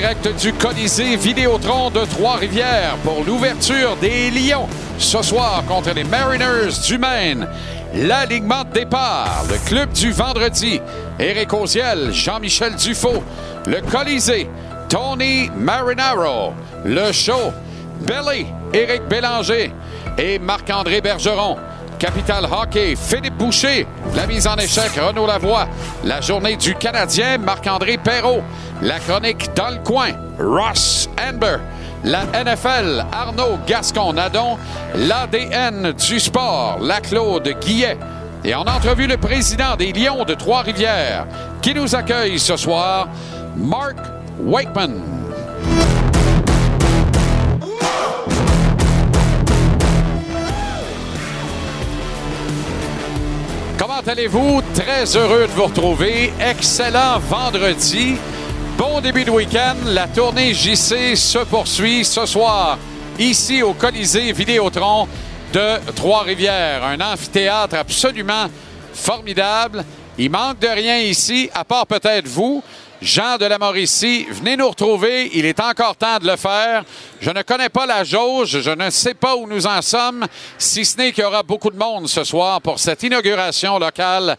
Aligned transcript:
Direct 0.00 0.28
du 0.42 0.52
Colisée 0.52 1.16
Vidéotron 1.16 1.88
de 1.88 2.04
Trois-Rivières 2.04 2.98
pour 3.02 3.24
l'ouverture 3.24 3.96
des 3.96 4.30
Lions 4.30 4.68
ce 4.98 5.22
soir 5.22 5.64
contre 5.66 5.94
les 5.94 6.04
Mariners 6.04 6.82
du 6.86 6.98
Maine. 6.98 7.48
L'alignement 7.94 8.62
de 8.64 8.80
départ, 8.80 9.44
le 9.48 9.56
club 9.66 9.90
du 9.92 10.12
vendredi, 10.12 10.82
Éric 11.18 11.50
Oziel, 11.54 12.12
Jean-Michel 12.12 12.76
Dufault, 12.76 13.24
le 13.66 13.80
Colisée, 13.90 14.50
Tony 14.90 15.50
Marinaro, 15.56 16.52
le 16.84 17.10
show, 17.12 17.54
Belly, 18.02 18.44
Éric 18.74 19.02
Bélanger 19.08 19.72
et 20.18 20.38
Marc-André 20.38 21.00
Bergeron. 21.00 21.56
Capital 21.98 22.44
Hockey, 22.44 22.94
Philippe 22.96 23.36
Boucher. 23.36 23.86
La 24.14 24.26
mise 24.26 24.46
en 24.46 24.56
échec, 24.56 24.90
Renaud 24.96 25.26
Lavoie. 25.26 25.66
La 26.04 26.20
journée 26.20 26.56
du 26.56 26.74
Canadien, 26.74 27.38
Marc-André 27.38 27.98
Perrault. 27.98 28.42
La 28.82 28.98
chronique 28.98 29.48
dans 29.54 29.70
le 29.70 29.78
coin, 29.78 30.10
Ross 30.38 31.08
Amber. 31.18 31.56
La 32.04 32.24
NFL, 32.24 33.04
Arnaud 33.12 33.58
Gascon-Nadon. 33.66 34.58
L'ADN 34.94 35.92
du 35.92 36.20
sport, 36.20 36.78
la 36.80 37.00
Claude 37.00 37.48
Guillet. 37.60 37.96
Et 38.44 38.54
en 38.54 38.62
entrevue, 38.62 39.06
le 39.06 39.16
président 39.16 39.76
des 39.76 39.92
Lions 39.92 40.24
de 40.24 40.34
Trois-Rivières, 40.34 41.26
qui 41.62 41.74
nous 41.74 41.94
accueille 41.94 42.38
ce 42.38 42.56
soir, 42.56 43.08
Mark 43.56 43.96
Wakeman. 44.38 45.00
Comment 53.78 54.00
allez-vous? 54.06 54.62
Très 54.74 55.16
heureux 55.16 55.46
de 55.46 55.52
vous 55.52 55.66
retrouver. 55.66 56.32
Excellent 56.40 57.18
vendredi. 57.18 58.16
Bon 58.78 59.02
début 59.02 59.24
de 59.24 59.30
week-end. 59.30 59.76
La 59.84 60.08
tournée 60.08 60.54
JC 60.54 61.14
se 61.14 61.44
poursuit 61.44 62.02
ce 62.02 62.24
soir 62.24 62.78
ici 63.18 63.62
au 63.62 63.74
Colisée 63.74 64.32
Vidéotron 64.32 65.06
de 65.52 65.92
Trois-Rivières. 65.94 66.84
Un 66.84 67.00
amphithéâtre 67.00 67.76
absolument 67.76 68.46
formidable. 68.94 69.84
Il 70.16 70.30
manque 70.30 70.58
de 70.58 70.68
rien 70.68 70.98
ici, 71.00 71.50
à 71.52 71.62
part 71.62 71.86
peut-être 71.86 72.28
vous. 72.28 72.62
Jean 73.02 73.36
de 73.36 73.44
la 73.44 73.58
Mauricie, 73.58 74.26
venez 74.30 74.56
nous 74.56 74.68
retrouver. 74.68 75.30
Il 75.34 75.44
est 75.44 75.60
encore 75.60 75.96
temps 75.96 76.18
de 76.18 76.26
le 76.26 76.36
faire. 76.36 76.82
Je 77.20 77.30
ne 77.30 77.42
connais 77.42 77.68
pas 77.68 77.84
la 77.84 78.04
jauge. 78.04 78.60
Je 78.60 78.70
ne 78.70 78.88
sais 78.88 79.12
pas 79.12 79.36
où 79.36 79.46
nous 79.46 79.66
en 79.66 79.82
sommes, 79.82 80.26
si 80.56 80.84
ce 80.84 80.96
n'est 80.96 81.12
qu'il 81.12 81.22
y 81.22 81.26
aura 81.26 81.42
beaucoup 81.42 81.70
de 81.70 81.76
monde 81.76 82.08
ce 82.08 82.24
soir 82.24 82.60
pour 82.62 82.78
cette 82.78 83.02
inauguration 83.02 83.78
locale 83.78 84.36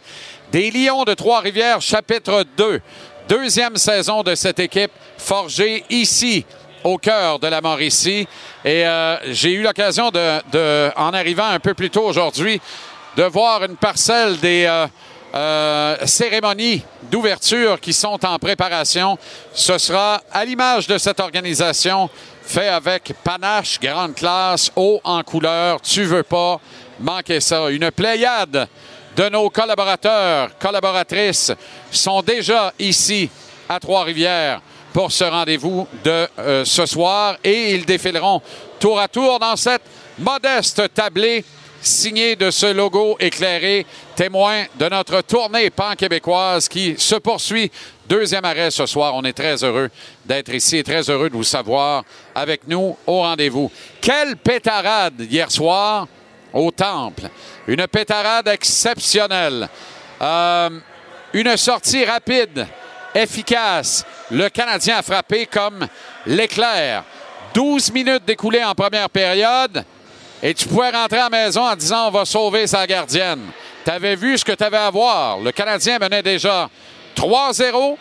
des 0.52 0.72
Lions 0.72 1.04
de 1.04 1.14
Trois-Rivières, 1.14 1.82
chapitre 1.82 2.46
2. 2.58 2.82
Deuxième 3.30 3.76
saison 3.76 4.24
de 4.24 4.34
cette 4.34 4.60
équipe 4.60 4.92
forgée 5.18 5.84
ici 5.92 6.44
au 6.84 6.98
cœur 6.98 7.38
de 7.38 7.48
la 7.48 7.62
Mauricie. 7.62 8.28
Et 8.66 8.88
euh, 8.88 9.18
j'ai 9.34 9.52
eu 9.52 9.62
l'occasion 9.62 10.10
de, 10.10 10.92
en 10.96 11.14
arrivant 11.14 11.48
un 11.48 11.60
peu 11.60 11.76
plus 11.76 11.92
tôt 11.92 12.06
aujourd'hui, 12.06 12.60
de 13.18 13.24
voir 13.24 13.64
une 13.66 13.76
parcelle 13.76 14.40
des 14.40 14.66
euh, 14.68 14.88
euh, 15.38 15.98
cérémonies 16.06 16.84
d'ouverture 17.12 17.80
qui 17.80 17.94
sont 17.94 18.18
en 18.26 18.40
préparation. 18.40 19.20
Ce 19.54 19.78
sera 19.78 20.20
à 20.32 20.44
l'image 20.44 20.88
de 20.88 20.98
cette 20.98 21.20
organisation, 21.20 22.10
fait 22.42 22.70
avec 22.70 23.14
panache, 23.24 23.80
grande 23.80 24.16
classe, 24.16 24.72
haut 24.76 25.00
en 25.04 25.22
couleur. 25.22 25.80
Tu 25.82 26.06
veux 26.06 26.24
pas 26.24 26.60
manquer 27.00 27.40
ça. 27.40 27.70
Une 27.70 27.92
pléiade 27.92 28.68
de 29.16 29.30
nos 29.30 29.52
collaborateurs, 29.52 30.58
collaboratrices 30.58 31.52
sont 31.92 32.24
déjà 32.24 32.74
ici 32.80 33.30
à 33.70 33.80
Trois-Rivières 33.80 34.60
pour 34.92 35.12
ce 35.12 35.26
rendez-vous 35.26 35.88
de 36.04 36.28
euh, 36.40 36.66
ce 36.66 36.88
soir 36.88 37.38
et 37.44 37.76
ils 37.76 37.86
défileront 37.86 38.42
tour 38.80 39.00
à 39.00 39.08
tour 39.08 39.38
dans 39.38 39.56
cette 39.56 39.84
modeste 40.18 40.92
tablée 40.96 41.46
signée 41.88 42.36
de 42.36 42.52
ce 42.52 42.72
logo 42.72 43.18
éclairé, 43.20 43.86
témoin 44.16 44.66
de 44.76 44.90
notre 44.90 45.22
tournée 45.22 45.70
pan-québécoise 45.70 46.68
qui 46.68 46.96
se 46.98 47.16
poursuit. 47.16 47.72
Deuxième 48.08 48.46
arrêt 48.46 48.72
ce 48.72 48.86
soir. 48.86 49.16
On 49.16 49.24
est 49.24 49.34
très 49.34 49.64
heureux 49.64 49.90
d'être 50.26 50.54
ici 50.54 50.78
et 50.78 50.84
très 50.84 51.10
heureux 51.10 51.30
de 51.30 51.36
vous 51.36 51.44
savoir 51.44 52.04
avec 52.36 52.68
nous 52.68 52.98
au 53.08 53.22
rendez-vous. 53.22 53.72
Quelle 54.02 54.36
pétarade 54.38 55.26
hier 55.30 55.50
soir 55.50 56.08
au 56.54 56.72
Temple. 56.72 57.30
Une 57.68 57.88
pétarade 57.88 58.48
exceptionnelle. 58.48 59.68
Euh, 60.22 60.70
une 61.34 61.58
sortie 61.58 62.06
rapide, 62.06 62.68
efficace. 63.14 64.06
Le 64.32 64.50
Canadien 64.50 64.98
a 64.98 65.02
frappé 65.02 65.46
comme 65.46 65.88
l'éclair. 66.26 67.04
12 67.54 67.92
minutes 67.92 68.26
découlées 68.26 68.64
en 68.64 68.76
première 68.76 69.10
période 69.10 69.84
et 70.42 70.54
tu 70.54 70.68
pouvais 70.68 70.90
rentrer 70.90 71.18
à 71.18 71.30
la 71.30 71.46
maison 71.46 71.68
en 71.68 71.76
disant 71.76 72.08
on 72.08 72.12
va 72.12 72.26
sauver 72.26 72.68
sa 72.68 72.86
gardienne. 72.86 73.42
Tu 73.84 73.92
avais 73.92 74.16
vu 74.16 74.38
ce 74.38 74.46
que 74.46 74.52
tu 74.52 74.64
avais 74.64 74.78
à 74.78 74.90
voir. 74.90 75.40
Le 75.40 75.52
Canadien 75.52 75.98
menait 76.00 76.22
déjà 76.22 76.70
3-0, 77.16 77.98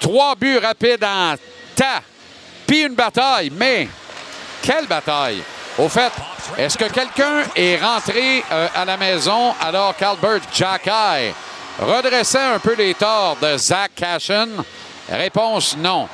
trois 0.00 0.34
buts 0.36 0.58
rapides 0.58 1.04
en 1.04 1.34
tas, 1.74 2.02
puis 2.66 2.82
une 2.82 2.94
bataille. 2.94 3.50
Mais 3.50 3.88
quelle 4.62 4.86
bataille! 4.86 5.42
Au 5.78 5.88
fait, 5.88 6.12
est-ce 6.56 6.76
que 6.76 6.86
quelqu'un 6.86 7.44
est 7.54 7.76
rentré 7.76 8.42
euh, 8.50 8.66
à 8.74 8.84
la 8.84 8.96
maison 8.96 9.54
alors 9.60 9.94
qu'Albert 9.96 10.40
Jackay 10.52 11.32
redressait 11.80 12.38
un 12.38 12.58
peu 12.58 12.74
les 12.74 12.94
torts 12.94 13.36
de 13.40 13.56
Zach 13.56 13.92
Cashin? 13.94 14.48
Réponse 15.08 15.76
non. 15.76 16.08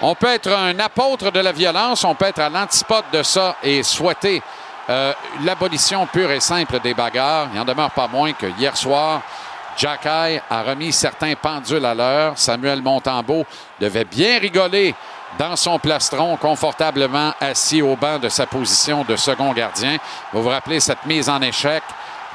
On 0.00 0.16
peut 0.16 0.26
être 0.26 0.50
un 0.50 0.76
apôtre 0.80 1.30
de 1.30 1.38
la 1.38 1.52
violence, 1.52 2.02
on 2.04 2.16
peut 2.16 2.26
être 2.26 2.40
à 2.40 2.48
l'antipode 2.48 3.04
de 3.12 3.22
ça 3.22 3.56
et 3.62 3.84
souhaiter 3.84 4.42
euh, 4.90 5.12
l'abolition 5.42 6.06
pure 6.06 6.30
et 6.30 6.40
simple 6.40 6.80
des 6.80 6.94
bagarres. 6.94 7.48
Il 7.52 7.58
n'en 7.58 7.64
demeure 7.64 7.90
pas 7.90 8.08
moins 8.08 8.32
que 8.32 8.46
hier 8.58 8.76
soir, 8.76 9.22
Jackay 9.76 10.40
a 10.48 10.62
remis 10.62 10.92
certains 10.92 11.34
pendules 11.34 11.84
à 11.84 11.94
l'heure. 11.94 12.38
Samuel 12.38 12.82
Montembeau 12.82 13.44
devait 13.80 14.04
bien 14.04 14.38
rigoler 14.38 14.94
dans 15.38 15.56
son 15.56 15.78
plastron, 15.78 16.36
confortablement 16.36 17.32
assis 17.40 17.82
au 17.82 17.96
banc 17.96 18.18
de 18.18 18.28
sa 18.28 18.46
position 18.46 19.04
de 19.04 19.16
second 19.16 19.52
gardien. 19.52 19.96
Vous 20.32 20.42
vous 20.42 20.48
rappelez 20.48 20.80
cette 20.80 21.04
mise 21.06 21.28
en 21.28 21.40
échec 21.40 21.82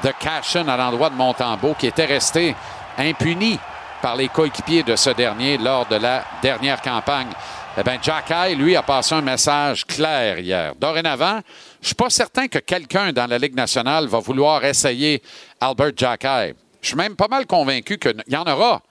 de 0.03 0.11
Cashin 0.19 0.67
à 0.67 0.75
l'endroit 0.75 1.09
de 1.09 1.15
Montembeau 1.15 1.75
qui 1.77 1.87
était 1.87 2.05
resté 2.05 2.55
impuni 2.97 3.59
par 4.01 4.15
les 4.15 4.27
coéquipiers 4.27 4.83
de 4.83 4.95
ce 4.95 5.09
dernier 5.11 5.57
lors 5.57 5.85
de 5.85 5.95
la 5.95 6.23
dernière 6.41 6.81
campagne. 6.81 7.29
Eh 7.77 7.83
bien, 7.83 7.97
Jackay, 8.01 8.55
lui, 8.55 8.75
a 8.75 8.81
passé 8.81 9.15
un 9.15 9.21
message 9.21 9.85
clair 9.85 10.39
hier. 10.39 10.73
Dorénavant, 10.75 11.39
je 11.81 11.85
ne 11.85 11.87
suis 11.87 11.95
pas 11.95 12.09
certain 12.09 12.47
que 12.47 12.59
quelqu'un 12.59 13.13
dans 13.13 13.25
la 13.25 13.37
Ligue 13.37 13.55
nationale 13.55 14.07
va 14.07 14.19
vouloir 14.19 14.63
essayer 14.65 15.21
Albert 15.61 15.93
Jackay. 15.95 16.53
Je 16.81 16.87
suis 16.87 16.97
même 16.97 17.15
pas 17.15 17.27
mal 17.29 17.45
convaincu 17.45 17.97
qu'il 17.97 18.21
y 18.27 18.35
en 18.35 18.43
aura. 18.43 18.81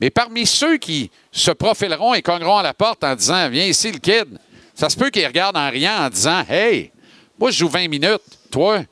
Mais 0.00 0.10
parmi 0.10 0.44
ceux 0.44 0.76
qui 0.76 1.10
se 1.30 1.52
profileront 1.52 2.14
et 2.14 2.22
cogneront 2.22 2.58
à 2.58 2.62
la 2.64 2.74
porte 2.74 3.04
en 3.04 3.14
disant 3.14 3.48
Viens 3.48 3.66
ici, 3.66 3.92
le 3.92 3.98
kid, 3.98 4.38
ça 4.74 4.90
se 4.90 4.96
peut 4.96 5.10
qu'ils 5.10 5.26
regardent 5.26 5.56
en 5.56 5.70
riant 5.70 6.04
en 6.04 6.10
disant 6.10 6.44
Hey, 6.48 6.90
moi, 7.38 7.50
je 7.50 7.58
joue 7.58 7.68
20 7.68 7.88
minutes. 7.88 8.22
Toi, 8.50 8.82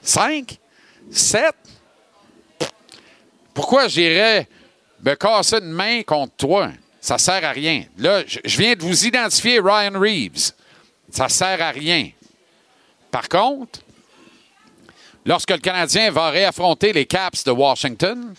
5, 0.00 0.56
7. 1.10 1.42
Pourquoi 3.52 3.88
j'irais 3.88 4.46
me 5.04 5.14
casser 5.14 5.58
une 5.58 5.72
main 5.72 6.02
contre 6.02 6.34
toi? 6.36 6.70
Ça 7.00 7.18
sert 7.18 7.44
à 7.44 7.50
rien. 7.50 7.84
Là, 7.96 8.22
je 8.26 8.58
viens 8.58 8.74
de 8.74 8.82
vous 8.82 9.06
identifier 9.06 9.60
Ryan 9.60 9.98
Reeves. 9.98 10.52
Ça 11.10 11.28
sert 11.28 11.60
à 11.60 11.70
rien. 11.70 12.10
Par 13.10 13.28
contre, 13.28 13.80
lorsque 15.24 15.50
le 15.50 15.58
Canadien 15.58 16.10
va 16.10 16.30
réaffronter 16.30 16.92
les 16.92 17.06
Caps 17.06 17.44
de 17.44 17.50
Washington, 17.50 18.34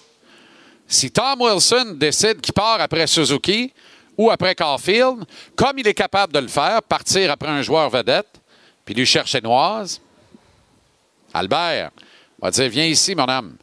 si 0.87 1.11
Tom 1.11 1.41
Wilson 1.41 1.95
décide 1.95 2.41
qu'il 2.41 2.53
part 2.53 2.81
après 2.81 3.05
Suzuki 3.07 3.71
ou 4.17 4.31
après 4.31 4.55
Caulfield, 4.55 5.23
comme 5.55 5.77
il 5.77 5.87
est 5.87 5.93
capable 5.93 6.33
de 6.33 6.39
le 6.39 6.47
faire, 6.47 6.81
partir 6.81 7.31
après 7.31 7.49
un 7.49 7.61
joueur 7.61 7.89
vedette, 7.89 8.41
puis 8.83 8.93
lui 8.95 9.05
chercher 9.05 9.39
Noise, 9.41 10.01
Albert 11.33 11.91
va 12.41 12.51
dire 12.51 12.69
Viens 12.69 12.85
ici, 12.85 13.15
mon 13.15 13.25
homme. 13.25 13.55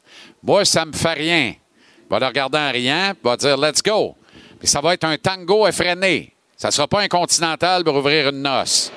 Moi, 0.42 0.64
ça 0.64 0.84
me 0.84 0.92
fait 0.92 1.14
rien. 1.14 1.54
Il 1.58 2.08
va 2.08 2.20
le 2.20 2.26
regarder 2.26 2.58
en 2.58 2.70
riant, 2.70 3.12
puis 3.12 3.22
va 3.24 3.36
dire 3.36 3.56
Let's 3.56 3.82
go. 3.82 4.14
Puis 4.58 4.68
ça 4.68 4.80
va 4.80 4.94
être 4.94 5.04
un 5.04 5.18
tango 5.18 5.66
effréné. 5.66 6.32
Ça 6.56 6.68
ne 6.68 6.72
sera 6.72 6.86
pas 6.86 7.02
un 7.02 7.08
continental 7.08 7.84
pour 7.84 7.96
ouvrir 7.96 8.28
une 8.28 8.42
noce. 8.42 8.90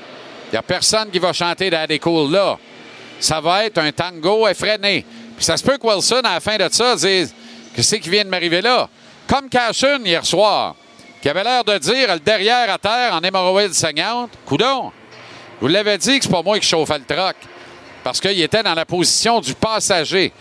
Il 0.50 0.54
n'y 0.54 0.58
a 0.58 0.64
personne 0.64 1.10
qui 1.12 1.20
va 1.20 1.32
chanter 1.32 1.70
Daddy 1.70 2.00
Cool 2.00 2.32
là. 2.32 2.58
Ça 3.20 3.40
va 3.40 3.66
être 3.66 3.78
un 3.78 3.92
tango 3.92 4.48
effréné. 4.48 5.06
Puis 5.36 5.46
ça 5.46 5.58
se 5.58 5.64
peut 5.64 5.78
que 5.78 5.86
Wilson, 5.86 6.22
à 6.24 6.34
la 6.36 6.40
fin 6.40 6.58
de 6.58 6.68
ça, 6.72 6.96
dise 6.96 7.34
Qu'est-ce 7.76 7.96
qui 7.98 8.10
vient 8.10 8.24
de 8.24 8.30
m'arriver 8.30 8.62
là? 8.62 8.90
Comme 9.28 9.48
Cashin 9.48 10.00
hier 10.04 10.26
soir, 10.26 10.76
qui 11.22 11.30
avait 11.30 11.44
l'air 11.44 11.64
de 11.64 11.78
dire 11.78 12.14
le 12.14 12.20
derrière 12.20 12.72
à 12.72 12.78
terre 12.78 13.14
en 13.14 13.22
hémorroïde 13.22 13.74
saignante. 13.74 14.32
Coudon, 14.46 14.92
vous 15.62 15.68
l'avez 15.68 15.98
dit 15.98 16.18
que 16.18 16.26
c'est 16.26 16.32
pas 16.32 16.42
moi 16.42 16.60
qui 16.60 16.68
chauffais 16.68 16.98
le 16.98 17.06
troc. 17.06 17.36
Parce 18.04 18.20
qu'il 18.20 18.42
était 18.42 18.64
dans 18.64 18.74
la 18.74 18.86
position 18.86 19.40
du 19.40 19.54
passager 19.54 20.32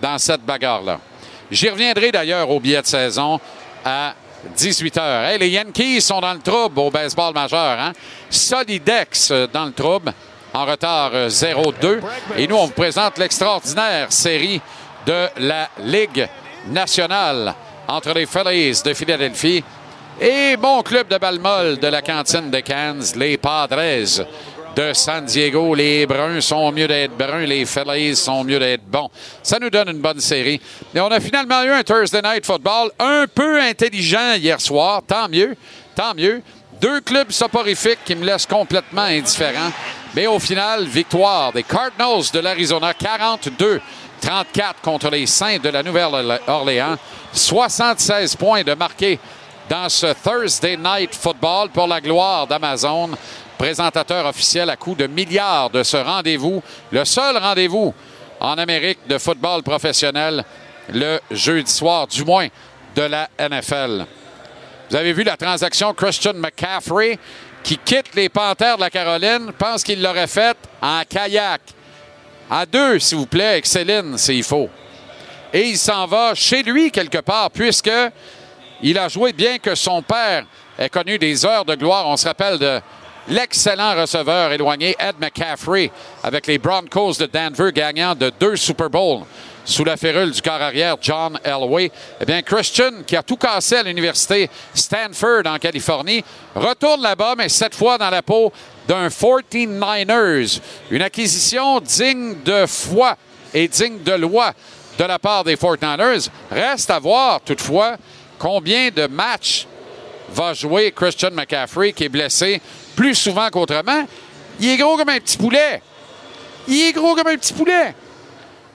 dans 0.00 0.16
cette 0.18 0.42
bagarre-là. 0.42 1.00
J'y 1.50 1.68
reviendrai 1.68 2.12
d'ailleurs 2.12 2.48
au 2.48 2.60
billet 2.60 2.80
de 2.80 2.86
saison 2.86 3.40
à 3.84 4.14
18h. 4.56 5.00
Hey, 5.24 5.38
les 5.38 5.50
Yankees 5.50 6.00
sont 6.00 6.20
dans 6.20 6.34
le 6.34 6.40
trouble 6.40 6.78
au 6.80 6.90
baseball 6.90 7.34
majeur. 7.34 7.78
Hein? 7.78 7.92
Solidex 8.30 9.30
euh, 9.30 9.46
dans 9.52 9.66
le 9.66 9.72
trouble, 9.72 10.12
en 10.52 10.64
retard 10.64 11.10
euh, 11.14 11.28
0-2. 11.28 12.00
Et 12.36 12.46
nous, 12.46 12.56
on 12.56 12.66
vous 12.66 12.72
présente 12.72 13.18
l'extraordinaire 13.18 14.12
série 14.12 14.60
de 15.06 15.28
la 15.38 15.68
Ligue 15.80 16.28
nationale 16.68 17.54
entre 17.88 18.12
les 18.12 18.26
Phillies 18.26 18.82
de 18.84 18.94
Philadelphie 18.94 19.64
et 20.20 20.56
mon 20.56 20.82
club 20.82 21.08
de 21.08 21.16
balle 21.16 21.38
molle 21.38 21.78
de 21.78 21.86
la 21.86 22.02
cantine 22.02 22.50
de 22.50 22.60
Cannes, 22.60 23.02
les 23.16 23.36
Padres 23.38 24.26
de 24.78 24.92
San 24.92 25.24
Diego. 25.24 25.74
Les 25.74 26.06
Bruns 26.06 26.40
sont 26.40 26.70
mieux 26.70 26.86
d'être 26.86 27.16
bruns, 27.16 27.44
les 27.44 27.66
Phillies 27.66 28.14
sont 28.14 28.44
mieux 28.44 28.60
d'être 28.60 28.84
bons. 28.84 29.10
Ça 29.42 29.58
nous 29.58 29.70
donne 29.70 29.88
une 29.88 29.98
bonne 29.98 30.20
série. 30.20 30.60
Et 30.94 31.00
on 31.00 31.08
a 31.08 31.18
finalement 31.18 31.64
eu 31.64 31.70
un 31.70 31.82
Thursday 31.82 32.22
Night 32.22 32.46
Football 32.46 32.92
un 33.00 33.26
peu 33.26 33.60
intelligent 33.60 34.34
hier 34.36 34.60
soir. 34.60 35.02
Tant 35.04 35.28
mieux, 35.28 35.56
tant 35.96 36.14
mieux. 36.14 36.42
Deux 36.80 37.00
clubs 37.00 37.32
soporifiques 37.32 37.98
qui 38.04 38.14
me 38.14 38.24
laissent 38.24 38.46
complètement 38.46 39.02
indifférent. 39.02 39.72
Mais 40.14 40.28
au 40.28 40.38
final, 40.38 40.84
victoire 40.84 41.52
des 41.52 41.64
Cardinals 41.64 42.30
de 42.32 42.38
l'Arizona, 42.38 42.94
42 42.94 43.80
34 44.20 44.80
contre 44.80 45.10
les 45.10 45.26
Saints 45.26 45.58
de 45.58 45.70
la 45.70 45.82
Nouvelle-Orléans. 45.82 46.96
76 47.32 48.36
points 48.36 48.62
de 48.62 48.74
marqués 48.74 49.18
dans 49.68 49.88
ce 49.88 50.12
Thursday 50.22 50.76
Night 50.76 51.14
Football 51.14 51.68
pour 51.70 51.86
la 51.86 52.00
gloire 52.00 52.46
d'Amazon, 52.46 53.10
présentateur 53.58 54.24
officiel 54.24 54.70
à 54.70 54.76
coût 54.76 54.94
de 54.94 55.08
milliards 55.08 55.68
de 55.68 55.82
ce 55.82 55.96
rendez-vous, 55.96 56.62
le 56.92 57.04
seul 57.04 57.36
rendez-vous 57.36 57.92
en 58.40 58.56
Amérique 58.56 59.00
de 59.08 59.18
football 59.18 59.62
professionnel 59.64 60.44
le 60.90 61.18
jeudi 61.30 61.70
soir, 61.70 62.06
du 62.06 62.24
moins 62.24 62.46
de 62.94 63.02
la 63.02 63.28
NFL. 63.38 64.06
Vous 64.88 64.96
avez 64.96 65.12
vu 65.12 65.24
la 65.24 65.36
transaction 65.36 65.92
Christian 65.92 66.34
McCaffrey 66.34 67.18
qui 67.62 67.76
quitte 67.76 68.14
les 68.14 68.28
Panthères 68.28 68.76
de 68.76 68.82
la 68.82 68.90
Caroline, 68.90 69.52
pense 69.58 69.82
qu'il 69.82 70.00
l'aurait 70.00 70.28
faite 70.28 70.56
en 70.80 71.02
kayak. 71.06 71.60
À 72.50 72.64
deux, 72.64 72.98
s'il 72.98 73.18
vous 73.18 73.26
plaît, 73.26 73.48
avec 73.48 73.66
Céline, 73.66 74.16
s'il 74.16 74.44
faut. 74.44 74.70
Et 75.52 75.68
il 75.68 75.76
s'en 75.76 76.06
va 76.06 76.34
chez 76.34 76.62
lui 76.62 76.90
quelque 76.90 77.18
part, 77.18 77.50
puisque 77.50 77.90
il 78.82 78.98
a 78.98 79.08
joué 79.08 79.32
bien 79.32 79.58
que 79.58 79.74
son 79.74 80.00
père 80.00 80.46
ait 80.78 80.88
connu 80.88 81.18
des 81.18 81.44
heures 81.44 81.64
de 81.64 81.74
gloire. 81.74 82.06
On 82.06 82.16
se 82.16 82.26
rappelle 82.26 82.58
de 82.58 82.80
l'excellent 83.28 83.94
receveur 83.94 84.52
éloigné 84.52 84.96
Ed 84.98 85.16
McCaffrey 85.20 85.90
avec 86.22 86.46
les 86.46 86.58
Broncos 86.58 87.14
de 87.14 87.26
Denver 87.26 87.72
gagnant 87.72 88.14
de 88.14 88.32
deux 88.38 88.56
Super 88.56 88.90
Bowls 88.90 89.24
sous 89.64 89.84
la 89.84 89.98
férule 89.98 90.30
du 90.30 90.40
corps 90.40 90.62
arrière 90.62 90.96
John 91.00 91.38
Elway. 91.44 91.90
Eh 92.20 92.24
bien, 92.24 92.40
Christian, 92.40 93.02
qui 93.06 93.16
a 93.16 93.22
tout 93.22 93.36
cassé 93.36 93.76
à 93.76 93.82
l'université 93.82 94.48
Stanford 94.72 95.42
en 95.44 95.58
Californie, 95.58 96.24
retourne 96.54 97.02
là-bas, 97.02 97.34
mais 97.36 97.50
cette 97.50 97.74
fois 97.74 97.98
dans 97.98 98.08
la 98.08 98.22
peau 98.22 98.50
d'un 98.86 99.08
49ers. 99.08 100.60
Une 100.90 101.02
acquisition 101.02 101.80
digne 101.80 102.36
de 102.42 102.64
foi 102.66 103.16
et 103.52 103.68
digne 103.68 104.02
de 104.02 104.12
loi 104.12 104.54
de 104.98 105.04
la 105.04 105.18
part 105.18 105.44
des 105.44 105.56
49ers. 105.56 106.30
Reste 106.50 106.90
à 106.90 106.98
voir, 106.98 107.42
toutefois, 107.42 107.96
combien 108.38 108.88
de 108.90 109.06
matchs 109.06 109.66
va 110.30 110.54
jouer 110.54 110.92
Christian 110.92 111.30
McCaffrey, 111.32 111.92
qui 111.92 112.04
est 112.04 112.08
blessé 112.08 112.60
plus 112.98 113.14
souvent 113.14 113.48
qu'autrement. 113.48 114.08
Il 114.58 114.70
est 114.70 114.76
gros 114.76 114.96
comme 114.96 115.08
un 115.08 115.20
petit 115.20 115.38
poulet. 115.38 115.80
Il 116.66 116.88
est 116.88 116.92
gros 116.92 117.14
comme 117.14 117.28
un 117.28 117.36
petit 117.36 117.52
poulet. 117.52 117.94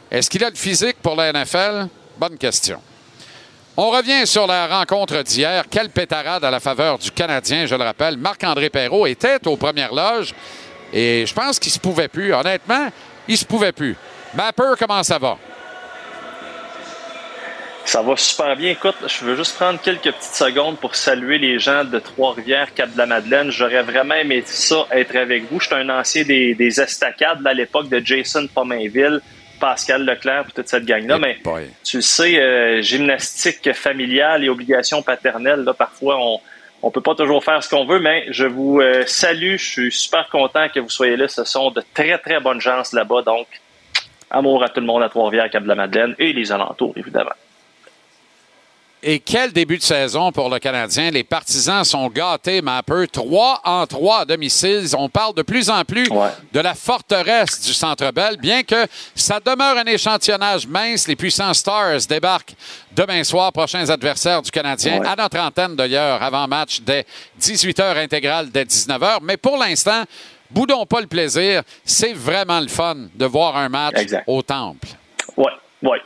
Est-ce 0.10 0.30
qu'il 0.30 0.42
a 0.46 0.50
le 0.50 0.56
physique 0.56 0.96
pour 1.02 1.18
la 1.18 1.34
NFL? 1.34 1.90
Bonne 2.18 2.38
question. 2.38 2.82
On 3.76 3.90
revient 3.90 4.26
sur 4.26 4.48
la 4.48 4.80
rencontre 4.80 5.22
d'hier. 5.24 5.66
Quelle 5.70 5.90
pétarade 5.90 6.46
à 6.46 6.50
la 6.50 6.62
faveur 6.62 6.98
du 7.00 7.12
Canadien, 7.12 7.66
je 7.66 7.76
le 7.76 7.84
rappelle. 7.84 8.16
Marc-André 8.16 8.70
Perrault 8.70 9.08
était 9.08 9.46
aux 9.46 9.58
premières 9.58 9.94
loges 9.94 10.34
et 10.94 11.26
je 11.28 11.34
pense 11.34 11.60
qu'il 11.60 11.74
se 11.74 11.80
pouvait 11.80 12.08
plus. 12.08 12.34
Honnêtement, 12.34 12.88
il 13.28 13.38
se 13.38 13.44
pouvait 13.44 13.74
plus. 13.74 13.98
Mapper, 14.36 14.76
comment 14.80 15.04
ça 15.04 15.20
va? 15.20 15.38
Ça 17.86 18.02
va 18.02 18.16
super 18.16 18.56
bien. 18.56 18.72
Écoute, 18.72 18.96
je 19.08 19.26
veux 19.26 19.36
juste 19.36 19.56
prendre 19.56 19.80
quelques 19.80 20.12
petites 20.12 20.36
secondes 20.36 20.78
pour 20.78 20.96
saluer 20.96 21.38
les 21.38 21.60
gens 21.60 21.84
de 21.84 22.00
Trois-Rivières, 22.00 22.74
Cap-de-la-Madeleine. 22.74 23.52
J'aurais 23.52 23.84
vraiment 23.84 24.16
aimé 24.16 24.42
ça, 24.46 24.88
être 24.92 25.16
avec 25.16 25.52
vous. 25.52 25.60
Je 25.60 25.68
suis 25.68 25.76
un 25.76 25.90
ancien 25.90 26.24
des, 26.24 26.56
des 26.56 26.80
estacades 26.80 27.46
à 27.46 27.54
l'époque 27.54 27.90
de 27.90 28.02
Jason 28.04 28.48
Pomainville, 28.48 29.20
Pascal 29.60 30.06
Leclerc 30.06 30.46
et 30.50 30.52
toute 30.54 30.68
cette 30.68 30.86
gang-là. 30.86 31.20
Mais 31.20 31.38
boy. 31.44 31.70
tu 31.84 31.98
le 31.98 32.02
sais, 32.02 32.40
euh, 32.40 32.82
gymnastique 32.82 33.74
familiale 33.74 34.44
et 34.44 34.50
obligations 34.50 35.02
paternelles, 35.04 35.64
là, 35.64 35.74
parfois, 35.74 36.18
on 36.20 36.40
on 36.86 36.92
peut 36.92 37.02
pas 37.02 37.16
toujours 37.16 37.42
faire 37.42 37.64
ce 37.64 37.70
qu'on 37.70 37.86
veut, 37.86 38.00
mais 38.00 38.26
je 38.30 38.46
vous 38.46 38.82
euh, 38.82 39.04
salue. 39.08 39.56
Je 39.56 39.66
suis 39.66 39.92
super 39.92 40.28
content 40.30 40.68
que 40.68 40.82
vous 40.82 40.90
soyez 40.90 41.16
là. 41.16 41.30
Ce 41.30 41.46
sont 41.46 41.72
de 41.72 41.82
très, 41.94 42.18
très 42.18 42.42
bonnes 42.42 42.60
chances 42.60 42.92
là-bas. 42.92 43.22
Donc, 43.22 43.48
amour 44.30 44.62
à 44.64 44.68
tout 44.68 44.82
le 44.82 44.86
monde 44.86 45.02
à 45.02 45.08
Trois-Rivières, 45.08 45.50
Cap-de-la-Madeleine 45.50 46.14
et 46.20 46.34
les 46.34 46.52
alentours, 46.52 46.94
évidemment. 46.98 47.32
Et 49.06 49.20
quel 49.20 49.52
début 49.52 49.78
de 49.78 49.84
saison 49.84 50.32
pour 50.32 50.50
le 50.50 50.60
Canadien. 50.60 51.12
Les 51.12 51.24
partisans 51.26 51.84
sont 51.84 52.08
gâtés, 52.08 52.62
mais 52.62 52.72
un 52.72 52.84
peu. 52.84 53.06
3 53.06 53.60
en 53.66 53.86
3 53.86 54.20
à 54.22 54.26
domicile. 54.26 54.86
On 54.98 55.10
parle 55.10 55.34
de 55.36 55.42
plus 55.42 55.70
en 55.70 55.84
plus 55.84 56.08
Ouais. 56.10 56.30
de 56.54 56.60
la 56.62 56.74
forteresse 56.74 57.60
du 57.62 57.74
Centre 57.74 58.10
Bell, 58.12 58.38
bien 58.38 58.64
que 58.64 58.88
ça 59.14 59.40
demeure 59.46 59.78
un 59.78 59.84
échantillonnage 59.86 60.66
mince. 60.68 61.06
Les 61.08 61.18
puissants 61.18 61.54
Stars 61.54 62.00
débarquent 62.08 62.54
demain 62.96 63.24
soir, 63.26 63.52
prochains 63.52 63.90
adversaires 63.90 64.42
du 64.42 64.52
Canadien, 64.52 65.00
Ouais. 65.02 65.08
à 65.08 65.16
notre 65.18 65.38
antenne 65.38 65.76
d'ailleurs, 65.76 66.24
avant 66.24 66.48
match 66.48 66.80
dès 66.82 67.06
18h 67.38 67.98
intégrale, 67.98 68.50
dès 68.52 68.64
19h. 68.64 69.20
Mais 69.22 69.36
pour 69.36 69.58
l'instant, 69.58 70.04
boudons 70.50 70.86
pas 70.86 71.02
le 71.02 71.08
plaisir. 71.08 71.64
C'est 71.84 72.14
vraiment 72.14 72.62
le 72.62 72.70
fun 72.70 72.96
de 73.14 73.26
voir 73.26 73.58
un 73.58 73.68
match 73.68 73.96
Exact. 73.98 74.24
au 74.28 74.42
Temple. 74.42 74.88
Oui, 75.36 75.52
oui. 75.82 75.98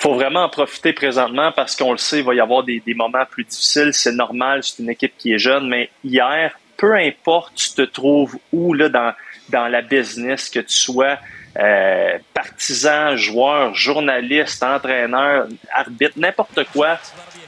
Faut 0.00 0.14
vraiment 0.14 0.44
en 0.44 0.48
profiter 0.48 0.92
présentement 0.92 1.52
parce 1.52 1.76
qu'on 1.76 1.92
le 1.92 1.98
sait, 1.98 2.20
il 2.20 2.24
va 2.24 2.34
y 2.34 2.40
avoir 2.40 2.62
des, 2.62 2.80
des 2.80 2.94
moments 2.94 3.24
plus 3.30 3.44
difficiles. 3.44 3.90
C'est 3.92 4.12
normal, 4.12 4.62
c'est 4.62 4.82
une 4.82 4.90
équipe 4.90 5.12
qui 5.18 5.34
est 5.34 5.38
jeune, 5.38 5.68
mais 5.68 5.90
hier, 6.02 6.58
peu 6.76 6.94
importe 6.94 7.54
tu 7.54 7.70
te 7.72 7.82
trouves 7.82 8.36
où 8.52 8.72
là, 8.72 8.88
dans, 8.88 9.12
dans 9.50 9.68
la 9.68 9.82
business, 9.82 10.48
que 10.48 10.60
tu 10.60 10.74
sois 10.74 11.18
euh, 11.58 12.18
partisan, 12.32 13.16
joueur, 13.16 13.74
journaliste, 13.74 14.62
entraîneur, 14.62 15.48
arbitre, 15.74 16.14
n'importe 16.16 16.64
quoi, 16.72 16.98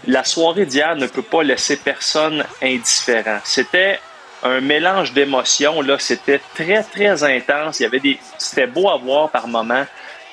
la 0.07 0.25
soirée 0.25 0.67
d'hier 0.67 0.97
ne 0.97 1.07
peut 1.07 1.23
pas 1.23 1.43
laisser 1.43 1.79
personne 1.79 2.45
indifférent. 2.61 3.39
C'était 3.45 3.99
un 4.43 4.61
mélange 4.61 5.13
d'émotions, 5.13 5.81
là, 5.81 5.99
c'était 5.99 6.41
très, 6.55 6.83
très 6.83 7.23
intense. 7.23 7.81
Il 7.81 7.85
y 7.85 7.87
avait 7.87 8.01
des. 8.01 8.19
C'était 8.39 8.67
beau 8.67 8.91
à 8.91 8.97
voir 8.97 9.31
par 9.31 9.47
moments. 9.47 9.87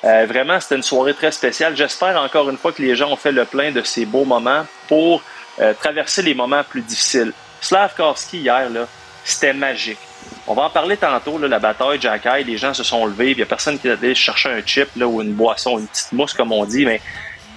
Euh, 0.04 0.26
vraiment, 0.26 0.58
c'était 0.60 0.76
une 0.76 0.82
soirée 0.82 1.14
très 1.14 1.30
spéciale. 1.30 1.76
J'espère 1.76 2.20
encore 2.20 2.48
une 2.48 2.56
fois 2.56 2.72
que 2.72 2.80
les 2.80 2.94
gens 2.94 3.10
ont 3.10 3.16
fait 3.16 3.32
le 3.32 3.44
plein 3.44 3.70
de 3.70 3.82
ces 3.82 4.06
beaux 4.06 4.24
moments 4.24 4.64
pour 4.88 5.22
euh, 5.60 5.74
traverser 5.74 6.22
les 6.22 6.34
moments 6.34 6.64
plus 6.64 6.80
difficiles. 6.80 7.32
Slavkovski, 7.60 8.38
hier, 8.38 8.70
là, 8.70 8.86
c'était 9.24 9.52
magique. 9.52 9.98
On 10.46 10.54
va 10.54 10.64
en 10.64 10.70
parler 10.70 10.96
tantôt, 10.96 11.38
là, 11.38 11.48
la 11.48 11.58
bataille 11.58 12.00
Jack 12.00 12.24
Eye, 12.26 12.44
les 12.44 12.56
gens 12.56 12.72
se 12.72 12.82
sont 12.82 13.04
levés, 13.06 13.32
il 13.32 13.36
n'y 13.36 13.42
a 13.42 13.46
personne 13.46 13.78
qui 13.78 13.88
est 13.88 13.92
allé 13.92 14.14
chercher 14.14 14.48
un 14.48 14.64
chip 14.64 14.88
là, 14.96 15.06
ou 15.06 15.20
une 15.20 15.32
boisson, 15.32 15.78
une 15.78 15.86
petite 15.86 16.12
mousse, 16.12 16.32
comme 16.32 16.52
on 16.52 16.64
dit, 16.64 16.86
mais 16.86 17.00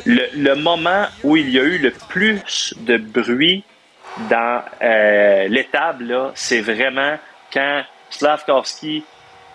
le, 0.05 0.27
le 0.35 0.55
moment 0.55 1.05
où 1.23 1.37
il 1.37 1.49
y 1.49 1.59
a 1.59 1.63
eu 1.63 1.77
le 1.77 1.91
plus 1.91 2.73
de 2.79 2.97
bruit 2.97 3.63
dans 4.29 4.61
euh, 4.81 5.47
l'étable, 5.47 6.31
c'est 6.35 6.61
vraiment 6.61 7.17
quand 7.51 7.83
Slavkovski 8.09 9.03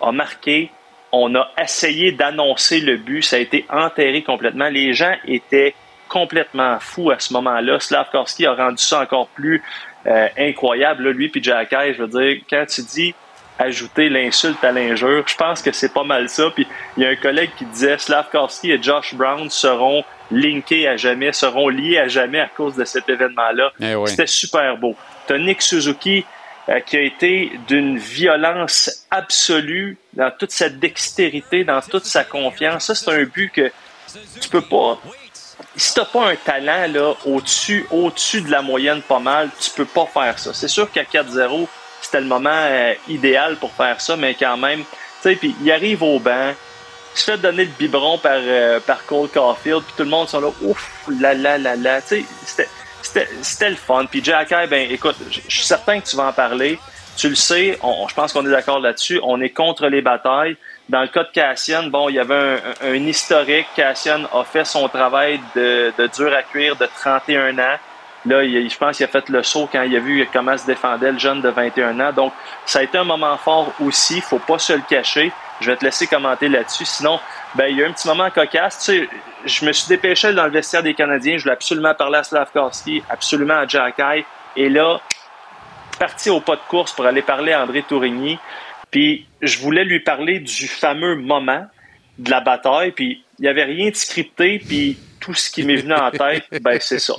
a 0.01 0.11
marqué, 0.11 0.71
on 1.11 1.33
a 1.35 1.49
essayé 1.61 2.11
d'annoncer 2.11 2.79
le 2.79 2.97
but, 2.97 3.21
ça 3.21 3.37
a 3.37 3.39
été 3.39 3.65
enterré 3.69 4.23
complètement. 4.23 4.69
Les 4.69 4.93
gens 4.93 5.15
étaient 5.27 5.73
complètement 6.07 6.79
fous 6.79 7.11
à 7.11 7.19
ce 7.19 7.33
moment-là. 7.33 7.79
Slavkovski 7.79 8.45
a 8.45 8.53
rendu 8.53 8.83
ça 8.83 9.01
encore 9.01 9.27
plus 9.29 9.61
euh, 10.07 10.27
incroyable. 10.37 11.09
lui 11.11 11.29
puis 11.29 11.43
Jack 11.43 11.69
je 11.71 12.03
veux 12.03 12.07
dire, 12.07 12.41
quand 12.49 12.65
tu 12.67 12.81
dis 12.81 13.13
ajouter 13.59 14.09
l'insulte 14.09 14.63
à 14.63 14.71
l'injure, 14.71 15.23
je 15.27 15.35
pense 15.35 15.61
que 15.61 15.71
c'est 15.71 15.93
pas 15.93 16.03
mal 16.03 16.29
ça. 16.29 16.49
Puis 16.49 16.65
il 16.97 17.03
y 17.03 17.05
a 17.05 17.09
un 17.09 17.15
collègue 17.15 17.51
qui 17.57 17.65
disait 17.65 17.97
Slavkovski 17.97 18.71
et 18.71 18.81
Josh 18.81 19.13
Brown 19.13 19.49
seront 19.49 20.03
linkés 20.31 20.87
à 20.87 20.95
jamais, 20.95 21.33
seront 21.33 21.69
liés 21.69 21.97
à 21.97 22.07
jamais 22.07 22.39
à 22.39 22.47
cause 22.47 22.75
de 22.75 22.85
cet 22.85 23.09
événement-là. 23.09 23.71
Eh 23.79 23.95
oui. 23.95 24.09
C'était 24.09 24.27
super 24.27 24.77
beau. 24.77 24.95
T'as 25.27 25.37
Nick 25.37 25.61
Suzuki 25.61 26.25
qui 26.85 26.97
a 26.97 27.01
été 27.01 27.51
d'une 27.67 27.97
violence 27.97 29.05
absolue 29.09 29.97
dans 30.13 30.31
toute 30.31 30.51
sa 30.51 30.69
dextérité, 30.69 31.63
dans 31.63 31.81
toute 31.81 32.05
sa 32.05 32.23
confiance. 32.23 32.85
Ça, 32.85 32.95
c'est 32.95 33.09
un 33.09 33.23
but 33.23 33.49
que 33.51 33.71
tu 34.39 34.49
peux 34.49 34.61
pas. 34.61 34.99
Si 35.75 35.93
t'as 35.93 36.05
pas 36.05 36.29
un 36.29 36.35
talent 36.35 36.87
là 36.91 37.15
au-dessus, 37.25 37.85
au-dessus 37.91 38.41
de 38.41 38.51
la 38.51 38.61
moyenne 38.61 39.01
pas 39.01 39.19
mal, 39.19 39.49
tu 39.59 39.71
peux 39.71 39.85
pas 39.85 40.05
faire 40.05 40.37
ça. 40.37 40.53
C'est 40.53 40.67
sûr 40.67 40.91
qu'à 40.91 41.03
4-0, 41.03 41.67
c'était 42.01 42.21
le 42.21 42.27
moment 42.27 42.49
euh, 42.51 42.93
idéal 43.07 43.55
pour 43.57 43.71
faire 43.71 43.99
ça, 44.01 44.15
mais 44.15 44.35
quand 44.35 44.57
même, 44.57 44.79
tu 44.79 44.85
sais, 45.21 45.35
puis 45.35 45.55
il 45.61 45.71
arrive 45.71 46.03
au 46.03 46.19
banc, 46.19 46.53
il 47.15 47.19
se 47.19 47.25
fait 47.25 47.37
donner 47.37 47.65
le 47.65 47.71
biberon 47.77 48.17
par, 48.17 48.37
euh, 48.37 48.79
par 48.79 49.05
Cole 49.05 49.29
Caulfield, 49.29 49.83
puis 49.83 49.93
tout 49.97 50.03
le 50.03 50.09
monde 50.09 50.29
sont 50.29 50.39
là, 50.39 50.49
ouf, 50.61 51.07
là, 51.19 51.33
là, 51.33 51.57
là, 51.57 51.75
là, 51.75 52.01
tu 52.01 52.07
sais, 52.07 52.25
c'était 52.45 52.69
le 53.15 53.75
fun. 53.75 54.05
Puis 54.05 54.23
Jack 54.23 54.49
ben 54.69 54.91
écoute, 54.91 55.15
je 55.29 55.39
suis 55.39 55.65
certain 55.65 55.99
que 55.99 56.07
tu 56.07 56.15
vas 56.15 56.27
en 56.27 56.33
parler. 56.33 56.79
Tu 57.17 57.27
le 57.27 57.35
sais, 57.35 57.77
je 57.81 58.13
pense 58.13 58.31
qu'on 58.31 58.45
est 58.45 58.51
d'accord 58.51 58.79
là-dessus. 58.79 59.19
On 59.23 59.41
est 59.41 59.49
contre 59.49 59.87
les 59.87 60.01
batailles. 60.01 60.55
Dans 60.87 61.01
le 61.01 61.07
cas 61.07 61.23
de 61.23 61.29
Cassian, 61.33 61.83
bon, 61.87 62.09
il 62.09 62.15
y 62.15 62.19
avait 62.19 62.61
un, 62.81 62.93
historique. 62.93 63.67
Cassian 63.75 64.21
a 64.33 64.43
fait 64.43 64.65
son 64.65 64.87
travail 64.87 65.39
de, 65.55 65.91
dur 66.15 66.33
à 66.33 66.43
cuire 66.43 66.75
de 66.77 66.85
31 66.85 67.59
ans. 67.59 67.77
Là, 68.25 68.43
je 68.43 68.77
pense 68.77 68.97
qu'il 68.97 69.05
a 69.05 69.09
fait 69.09 69.27
le 69.29 69.43
saut 69.43 69.67
quand 69.71 69.81
il 69.83 69.95
a 69.95 69.99
vu 69.99 70.27
comment 70.31 70.57
se 70.57 70.65
défendait 70.65 71.11
le 71.11 71.19
jeune 71.19 71.41
de 71.41 71.49
21 71.49 71.99
ans. 71.99 72.13
Donc, 72.13 72.33
ça 72.65 72.79
a 72.79 72.83
été 72.83 72.97
un 72.97 73.03
moment 73.03 73.37
fort 73.37 73.73
aussi. 73.81 74.21
Faut 74.21 74.39
pas 74.39 74.59
se 74.59 74.73
le 74.73 74.83
cacher. 74.89 75.31
Je 75.61 75.71
vais 75.71 75.77
te 75.77 75.85
laisser 75.85 76.07
commenter 76.07 76.47
là-dessus. 76.47 76.85
Sinon, 76.85 77.19
ben, 77.55 77.67
il 77.69 77.77
y 77.77 77.83
a 77.83 77.87
un 77.87 77.91
petit 77.91 78.07
moment 78.07 78.29
cocasse. 78.29 78.89
Je 79.45 79.65
me 79.65 79.71
suis 79.71 79.87
dépêché 79.87 80.33
dans 80.33 80.45
le 80.45 80.51
vestiaire 80.51 80.83
des 80.83 80.93
Canadiens. 80.93 81.37
Je 81.37 81.43
voulais 81.43 81.53
absolument 81.53 81.93
parler 81.93 82.19
à 82.19 82.23
Slavkovski, 82.23 83.03
absolument 83.09 83.55
à 83.55 83.67
Jack 83.67 84.01
Et 84.55 84.69
là, 84.69 84.99
parti 85.97 86.29
au 86.29 86.41
pas 86.41 86.55
de 86.55 86.61
course 86.67 86.93
pour 86.93 87.05
aller 87.05 87.21
parler 87.21 87.53
à 87.53 87.63
André 87.63 87.83
Tourigny. 87.83 88.37
Puis, 88.91 89.27
je 89.41 89.59
voulais 89.59 89.83
lui 89.83 89.99
parler 89.99 90.39
du 90.39 90.67
fameux 90.67 91.15
moment 91.15 91.67
de 92.17 92.31
la 92.31 92.41
bataille. 92.41 92.91
Puis, 92.91 93.23
il 93.37 93.43
n'y 93.43 93.47
avait 93.47 93.65
rien 93.65 93.89
de 93.89 93.95
scripté. 93.95 94.59
Puis, 94.59 94.97
tout 95.19 95.33
ce 95.33 95.49
qui 95.49 95.63
m'est 95.63 95.77
venu 95.77 95.93
en 95.93 96.11
tête, 96.11 96.45
ben, 96.61 96.77
c'est 96.81 96.99
ça. 96.99 97.15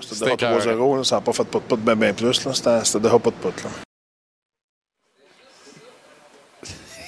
C'était 0.00 0.36
déjà 0.36 0.74
3-0, 0.74 1.04
ça 1.04 1.16
n'a 1.16 1.20
pas 1.20 1.32
fait 1.32 1.44
pas 1.44 1.58
de 1.58 1.64
pote 1.64 1.80
bien, 1.80 1.94
bien 1.94 2.12
plus. 2.12 2.34
C'était 2.34 2.98
déjà 2.98 3.18
pas 3.18 3.30
de 3.30 3.36
pote. 3.36 3.62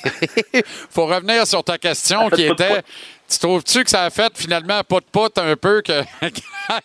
faut 0.90 1.06
revenir 1.06 1.46
sur 1.46 1.64
ta 1.64 1.78
question 1.78 2.28
qui 2.30 2.44
était 2.44 2.82
tu 3.28 3.38
trouves-tu 3.38 3.84
que 3.84 3.90
ça 3.90 4.04
a 4.04 4.10
fait 4.10 4.32
finalement 4.36 4.82
pas 4.84 5.00
de 5.00 5.06
pote 5.10 5.38
un 5.38 5.56
peu 5.56 5.82
que 5.82 6.02
quand 6.20 6.80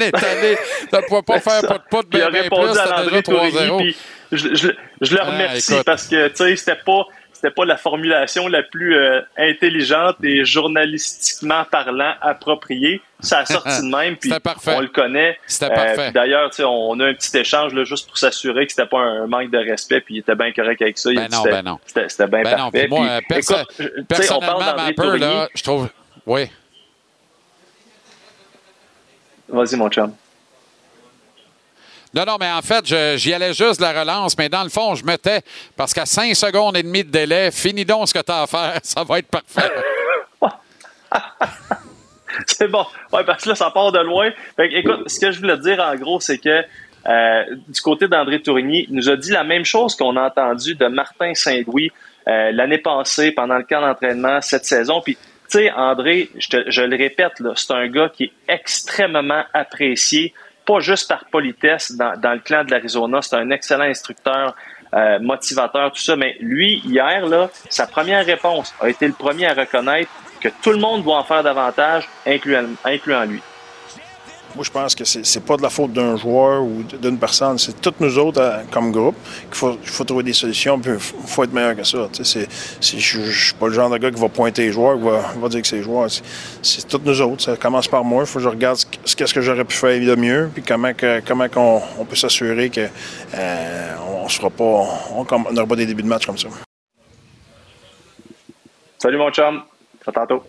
est 0.00 0.14
allé, 0.14 0.58
ça 0.90 1.00
ne 1.00 1.06
pouvait 1.06 1.22
pas 1.22 1.40
faire 1.40 1.62
pas 1.62 1.78
de 1.78 1.84
pote 1.90 2.08
bien, 2.08 2.30
bien 2.30 2.48
plus, 2.48 2.68
déjà 2.68 3.20
3-0. 3.20 3.94
Je, 4.32 4.54
je, 4.54 4.68
je, 5.00 5.14
le 5.14 5.20
ah, 5.20 5.30
remercie 5.30 5.74
parce 5.84 6.06
que 6.06 6.28
tu 6.28 6.36
sais, 6.36 6.56
c'était 6.56 6.80
pas 6.84 7.06
c'était 7.44 7.54
pas 7.54 7.66
la 7.66 7.76
formulation 7.76 8.48
la 8.48 8.62
plus 8.62 8.96
euh, 8.96 9.20
intelligente 9.36 10.16
et 10.22 10.46
journalistiquement 10.46 11.64
parlant 11.70 12.14
appropriée. 12.22 13.02
Ça 13.20 13.40
a 13.40 13.44
sorti 13.44 13.82
de 13.82 13.94
même, 13.94 14.16
puis 14.20 14.32
on 14.66 14.80
le 14.80 14.88
connaît. 14.88 15.38
C'était 15.46 15.66
euh, 15.66 15.74
parfait. 15.74 16.12
D'ailleurs, 16.12 16.50
on 16.60 16.98
a 17.00 17.06
un 17.08 17.12
petit 17.12 17.36
échange 17.36 17.74
là, 17.74 17.84
juste 17.84 18.06
pour 18.08 18.16
s'assurer 18.16 18.64
que 18.64 18.72
c'était 18.72 18.88
pas 18.88 19.00
un 19.00 19.26
manque 19.26 19.50
de 19.50 19.58
respect, 19.58 20.00
puis 20.00 20.14
il 20.14 20.18
était 20.20 20.34
bien 20.34 20.52
correct 20.52 20.80
avec 20.80 20.96
ça. 20.96 21.10
Ben 21.12 21.28
non, 21.30 21.42
ben 21.42 21.62
non. 21.62 21.78
C'était 21.84 22.26
bien 22.28 22.44
ben 22.44 22.56
parfait. 22.56 22.88
Non, 22.88 22.96
moi, 22.96 23.18
puis, 23.18 23.26
perso 23.28 23.54
écoute, 23.56 24.06
personnellement, 24.08 24.92
peu, 24.96 25.16
là, 25.18 25.48
je 25.54 25.62
trouve... 25.62 25.90
Oui. 26.24 26.48
Vas-y, 29.50 29.76
mon 29.76 29.90
chum. 29.90 30.14
Non, 32.14 32.24
non, 32.24 32.36
mais 32.38 32.50
en 32.50 32.62
fait, 32.62 32.84
j'y 33.16 33.34
allais 33.34 33.52
juste 33.52 33.80
de 33.80 33.82
la 33.82 34.00
relance, 34.00 34.38
mais 34.38 34.48
dans 34.48 34.62
le 34.62 34.68
fond, 34.68 34.94
je 34.94 35.04
mettais, 35.04 35.40
parce 35.76 35.92
qu'à 35.92 36.06
5 36.06 36.34
secondes 36.36 36.76
et 36.76 36.82
demie 36.84 37.02
de 37.02 37.10
délai, 37.10 37.50
finis 37.50 37.84
donc 37.84 38.08
ce 38.08 38.14
que 38.14 38.20
tu 38.20 38.30
as 38.30 38.42
à 38.42 38.46
faire, 38.46 38.78
ça 38.82 39.02
va 39.02 39.18
être 39.18 39.28
parfait. 39.28 39.70
c'est 42.46 42.68
bon. 42.68 42.86
Ouais, 43.12 43.24
parce 43.24 43.42
que 43.42 43.48
là, 43.48 43.54
ça 43.56 43.70
part 43.70 43.90
de 43.90 43.98
loin. 43.98 44.30
écoute, 44.58 45.08
ce 45.08 45.18
que 45.18 45.32
je 45.32 45.40
voulais 45.40 45.58
dire 45.58 45.80
en 45.80 45.96
gros, 45.96 46.20
c'est 46.20 46.38
que 46.38 46.62
euh, 47.06 47.42
du 47.68 47.80
côté 47.80 48.06
d'André 48.06 48.40
Tourigny, 48.40 48.86
il 48.88 48.94
nous 48.94 49.08
a 49.08 49.16
dit 49.16 49.30
la 49.30 49.44
même 49.44 49.64
chose 49.64 49.96
qu'on 49.96 50.16
a 50.16 50.26
entendu 50.26 50.74
de 50.74 50.86
Martin 50.86 51.34
Saint-Louis 51.34 51.90
euh, 52.28 52.52
l'année 52.52 52.78
passée 52.78 53.32
pendant 53.32 53.58
le 53.58 53.64
camp 53.64 53.80
d'entraînement 53.80 54.40
cette 54.40 54.64
saison. 54.64 55.00
Puis, 55.02 55.16
tu 55.16 55.58
sais, 55.58 55.72
André, 55.72 56.30
je, 56.36 56.58
je 56.66 56.82
le 56.82 56.96
répète, 56.96 57.32
c'est 57.56 57.72
un 57.72 57.88
gars 57.88 58.08
qui 58.08 58.24
est 58.24 58.32
extrêmement 58.48 59.42
apprécié 59.52 60.32
pas 60.66 60.80
juste 60.80 61.08
par 61.08 61.24
politesse 61.26 61.92
dans, 61.92 62.18
dans 62.18 62.32
le 62.32 62.40
clan 62.40 62.64
de 62.64 62.70
l'Arizona. 62.70 63.20
C'est 63.22 63.36
un 63.36 63.50
excellent 63.50 63.84
instructeur, 63.84 64.54
euh, 64.94 65.18
motivateur, 65.20 65.92
tout 65.92 66.00
ça. 66.00 66.16
Mais 66.16 66.36
lui, 66.40 66.80
hier, 66.84 67.26
là, 67.26 67.50
sa 67.68 67.86
première 67.86 68.24
réponse 68.24 68.74
a 68.80 68.88
été 68.88 69.06
le 69.06 69.12
premier 69.12 69.46
à 69.46 69.54
reconnaître 69.54 70.10
que 70.40 70.48
tout 70.62 70.70
le 70.70 70.78
monde 70.78 71.02
doit 71.02 71.18
en 71.18 71.24
faire 71.24 71.42
davantage, 71.42 72.08
incluant, 72.26 72.64
incluant 72.84 73.24
lui. 73.24 73.40
Moi, 74.54 74.62
je 74.62 74.70
pense 74.70 74.94
que 74.94 75.04
c'est 75.04 75.44
pas 75.44 75.56
de 75.56 75.62
la 75.62 75.70
faute 75.70 75.92
d'un 75.92 76.16
joueur 76.16 76.62
ou 76.62 76.84
d'une 76.84 77.18
personne. 77.18 77.58
C'est 77.58 77.80
toutes 77.80 77.98
nous 77.98 78.18
autres, 78.18 78.40
euh, 78.40 78.62
comme 78.70 78.92
groupe, 78.92 79.16
qu'il 79.50 79.76
faut, 79.82 80.04
trouver 80.04 80.22
des 80.22 80.32
solutions. 80.32 80.80
Il 80.84 80.98
faut 81.00 81.42
être 81.42 81.52
meilleur 81.52 81.74
que 81.74 81.82
ça. 81.82 82.08
je 82.12 82.38
ne 82.38 83.30
suis 83.30 83.54
pas 83.54 83.66
le 83.66 83.72
genre 83.72 83.90
de 83.90 83.98
gars 83.98 84.12
qui 84.12 84.20
va 84.20 84.28
pointer 84.28 84.66
les 84.66 84.72
joueurs, 84.72 84.96
qui 84.96 85.40
va, 85.40 85.48
dire 85.48 85.60
que 85.60 85.66
c'est 85.66 85.76
les 85.76 85.82
joueurs. 85.82 86.08
C'est 86.62 86.86
toutes 86.86 87.04
nous 87.04 87.20
autres. 87.20 87.42
Ça 87.42 87.56
commence 87.56 87.88
par 87.88 88.04
moi. 88.04 88.22
Il 88.22 88.26
faut 88.26 88.38
que 88.38 88.44
je 88.44 88.48
regarde 88.48 88.78
ce 89.04 89.16
qu'est-ce 89.16 89.34
que 89.34 89.40
j'aurais 89.40 89.64
pu 89.64 89.74
faire 89.74 89.98
de 89.98 90.14
mieux, 90.14 90.48
puis 90.54 90.62
comment, 90.62 90.92
comment 91.26 91.48
on, 91.98 92.04
peut 92.04 92.14
s'assurer 92.14 92.70
qu'on 92.70 92.88
euh, 93.34 94.28
sera 94.28 94.50
pas, 94.50 94.84
on 95.14 95.52
n'aura 95.52 95.66
pas 95.66 95.76
des 95.76 95.86
débuts 95.86 96.04
de 96.04 96.08
match 96.08 96.26
comme 96.26 96.38
ça. 96.38 96.48
Salut 98.98 99.18
mon 99.18 99.30
chum. 99.30 99.62
À 100.06 100.12
tantôt. 100.12 100.44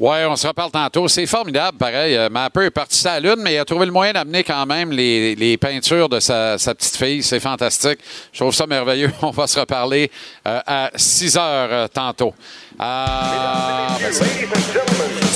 Oui, 0.00 0.16
on 0.28 0.36
se 0.36 0.46
reparle 0.46 0.70
tantôt. 0.70 1.08
C'est 1.08 1.26
formidable, 1.26 1.76
pareil. 1.76 2.14
Euh, 2.16 2.28
Mapper 2.30 2.66
est 2.66 2.70
parti 2.70 3.06
à 3.08 3.18
la 3.18 3.30
lune, 3.30 3.42
mais 3.42 3.54
il 3.54 3.58
a 3.58 3.64
trouvé 3.64 3.84
le 3.84 3.90
moyen 3.90 4.12
d'amener 4.12 4.44
quand 4.44 4.64
même 4.64 4.92
les, 4.92 5.34
les, 5.34 5.56
peintures 5.56 6.08
de 6.08 6.20
sa, 6.20 6.56
sa 6.56 6.72
petite 6.72 6.96
fille. 6.96 7.22
C'est 7.22 7.40
fantastique. 7.40 7.98
Je 8.32 8.38
trouve 8.38 8.54
ça 8.54 8.66
merveilleux. 8.66 9.10
On 9.22 9.30
va 9.30 9.48
se 9.48 9.58
reparler 9.58 10.08
euh, 10.46 10.60
à 10.64 10.90
6 10.94 11.36
heures 11.36 11.68
euh, 11.72 11.88
tantôt. 11.88 12.32
Ben 12.78 12.86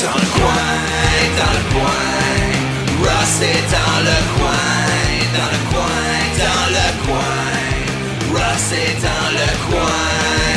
dans 0.02 0.18
le 0.18 0.26
coin, 0.30 0.72
dans 1.38 1.52
le 1.52 1.64
coin, 1.72 2.12
Ross 3.02 3.42
est 3.42 3.66
dans 3.70 4.00
le 4.00 4.18
coin, 4.36 4.72
dans 5.34 5.50
le 5.50 5.60
coin, 5.70 6.02
dans 6.38 6.68
le 6.70 6.88
coin, 7.06 7.52
est 8.72 8.98
dans 9.02 9.30
le 9.32 9.48
coin, 9.70 10.51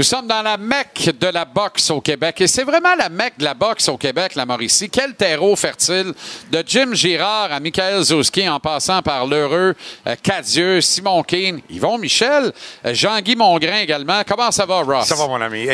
Nous 0.00 0.04
sommes 0.04 0.26
dans 0.26 0.40
la 0.40 0.56
Mecque 0.56 1.10
de 1.20 1.26
la 1.26 1.44
boxe 1.44 1.90
au 1.90 2.00
Québec 2.00 2.40
et 2.40 2.46
c'est 2.46 2.64
vraiment 2.64 2.94
la 2.96 3.10
Mecque 3.10 3.36
de 3.36 3.44
la 3.44 3.52
boxe 3.52 3.86
au 3.90 3.98
Québec, 3.98 4.34
la 4.34 4.46
Mauricie. 4.46 4.88
Quel 4.88 5.14
terreau 5.14 5.54
fertile 5.56 6.14
de 6.50 6.64
Jim 6.66 6.94
Girard 6.94 7.52
à 7.52 7.60
Michael 7.60 8.02
Zouski 8.02 8.48
en 8.48 8.58
passant 8.58 9.02
par 9.02 9.26
l'heureux 9.26 9.74
euh, 10.06 10.16
Cadieux, 10.22 10.80
Simon 10.80 11.22
Keane, 11.22 11.60
Yvon 11.68 11.98
Michel, 11.98 12.50
euh, 12.86 12.94
Jean-Guy 12.94 13.36
Mongrain 13.36 13.80
également. 13.80 14.22
Comment 14.26 14.50
ça 14.50 14.64
va, 14.64 14.80
Ross? 14.80 15.06
Ça 15.06 15.16
va, 15.16 15.26
mon 15.26 15.38
ami. 15.38 15.66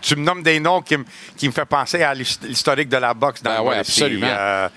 tu, 0.00 0.16
me 0.16 0.22
nommes 0.22 0.42
des 0.42 0.58
noms 0.58 0.80
qui, 0.80 0.96
me 0.96 1.52
font 1.52 1.66
penser 1.68 2.02
à 2.02 2.14
l'historique 2.14 2.88
de 2.88 2.96
la 2.96 3.12
boxe 3.12 3.42
dans 3.42 3.62
ben 3.62 3.70
le 3.70 3.76
absolument. 3.80 4.28
Euh, 4.30 4.68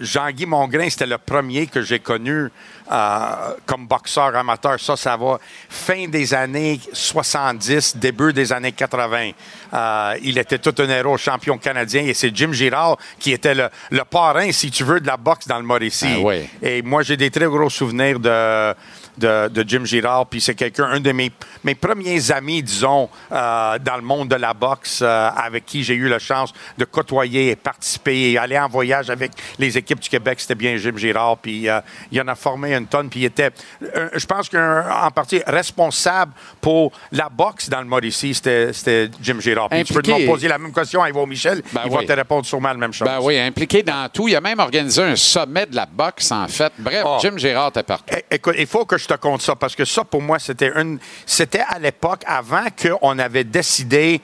Jean-Guy 0.00 0.46
Mongrain, 0.46 0.88
c'était 0.90 1.06
le 1.06 1.18
premier 1.18 1.66
que 1.66 1.82
j'ai 1.82 1.98
connu 1.98 2.50
euh, 2.92 3.54
comme 3.64 3.86
boxeur 3.86 4.36
amateur. 4.36 4.78
Ça, 4.78 4.94
ça 4.94 5.16
va 5.16 5.38
fin 5.70 6.06
des 6.06 6.34
années 6.34 6.78
70, 6.92 7.96
début 7.96 8.34
des 8.34 8.52
années 8.52 8.72
80. 8.72 9.30
Euh, 9.72 10.14
il 10.22 10.36
était 10.36 10.58
tout 10.58 10.74
un 10.82 10.88
héros 10.90 11.16
champion 11.16 11.56
canadien 11.56 12.02
et 12.02 12.12
c'est 12.12 12.34
Jim 12.36 12.52
Girard 12.52 12.98
qui 13.18 13.32
était 13.32 13.54
le, 13.54 13.70
parrain, 14.04 14.52
si 14.52 14.70
tu 14.70 14.84
veux, 14.84 15.00
de 15.00 15.06
la 15.06 15.16
boxe 15.16 15.48
dans 15.48 15.56
le 15.56 15.64
Mauricie. 15.64 16.22
Ah 16.26 16.34
et 16.60 16.82
moi, 16.82 17.02
j'ai 17.02 17.16
des 17.16 17.30
très 17.30 17.46
gros 17.46 17.70
souvenirs 17.70 18.20
de 18.20 18.74
de, 19.18 19.48
de 19.48 19.64
Jim 19.68 19.84
Girard. 19.84 20.26
Puis 20.26 20.40
c'est 20.40 20.54
quelqu'un, 20.54 20.84
un 20.84 21.00
de 21.00 21.12
mes, 21.12 21.30
mes 21.62 21.74
premiers 21.74 22.30
amis, 22.32 22.62
disons, 22.62 23.08
euh, 23.32 23.78
dans 23.78 23.96
le 23.96 24.02
monde 24.02 24.28
de 24.28 24.36
la 24.36 24.54
boxe, 24.54 25.00
euh, 25.02 25.28
avec 25.36 25.66
qui 25.66 25.82
j'ai 25.84 25.94
eu 25.94 26.08
la 26.08 26.18
chance 26.18 26.52
de 26.78 26.84
côtoyer 26.84 27.50
et 27.50 27.56
participer 27.56 28.32
et 28.32 28.38
aller 28.38 28.58
en 28.58 28.68
voyage 28.68 29.10
avec 29.10 29.32
les 29.58 29.76
équipes 29.78 30.00
du 30.00 30.08
Québec. 30.08 30.40
C'était 30.40 30.54
bien 30.54 30.76
Jim 30.76 30.94
Girard. 30.96 31.38
Puis 31.38 31.68
euh, 31.68 31.80
il 32.10 32.20
en 32.20 32.28
a 32.28 32.34
formé 32.34 32.74
une 32.74 32.86
tonne. 32.86 33.08
Puis 33.08 33.20
il 33.20 33.24
était, 33.26 33.50
je 33.80 34.26
pense 34.26 34.48
qu'en 34.48 35.10
partie 35.14 35.42
responsable 35.46 36.32
pour 36.60 36.92
la 37.12 37.28
boxe 37.28 37.68
dans 37.68 37.80
le 37.80 37.86
Mauricie, 37.86 38.34
c'était 38.34 38.72
c'était 38.72 39.10
Jim 39.22 39.36
Girard. 39.40 39.68
Puis 39.68 39.84
tu 39.84 39.92
peux 39.94 40.00
me 40.02 40.26
poser 40.26 40.48
la 40.48 40.58
même 40.58 40.72
question 40.72 41.02
à 41.02 41.08
Yvo 41.08 41.26
Michel. 41.26 41.62
Ben 41.72 41.82
il 41.86 41.90
oui. 41.90 41.96
va 42.06 42.14
te 42.14 42.18
répondre 42.18 42.44
sûrement 42.46 42.68
la 42.68 42.74
même 42.74 42.92
chose. 42.92 43.06
Ben 43.08 43.18
oui, 43.20 43.38
impliqué 43.38 43.82
dans 43.82 44.08
tout. 44.08 44.28
Il 44.28 44.36
a 44.36 44.40
même 44.40 44.58
organisé 44.60 45.02
un 45.02 45.16
sommet 45.16 45.66
de 45.66 45.76
la 45.76 45.86
boxe, 45.86 46.30
en 46.32 46.48
fait. 46.48 46.72
Bref, 46.78 47.02
Oh. 47.06 47.18
Jim 47.20 47.36
Gérard 47.36 47.68
était 47.68 47.82
partout. 47.82 48.04
É- 48.14 48.24
Écoute, 48.30 48.54
il 48.58 48.66
faut 48.66 48.84
que 48.86 48.96
je 48.96 49.03
te 49.06 49.14
conte 49.14 49.42
ça 49.42 49.56
parce 49.56 49.74
que 49.76 49.84
ça, 49.84 50.04
pour 50.04 50.22
moi, 50.22 50.38
c'était 50.38 50.72
une. 50.74 50.98
C'était 51.26 51.64
à 51.68 51.78
l'époque, 51.78 52.22
avant 52.26 52.66
qu'on 52.70 53.18
avait 53.18 53.44
décidé 53.44 54.20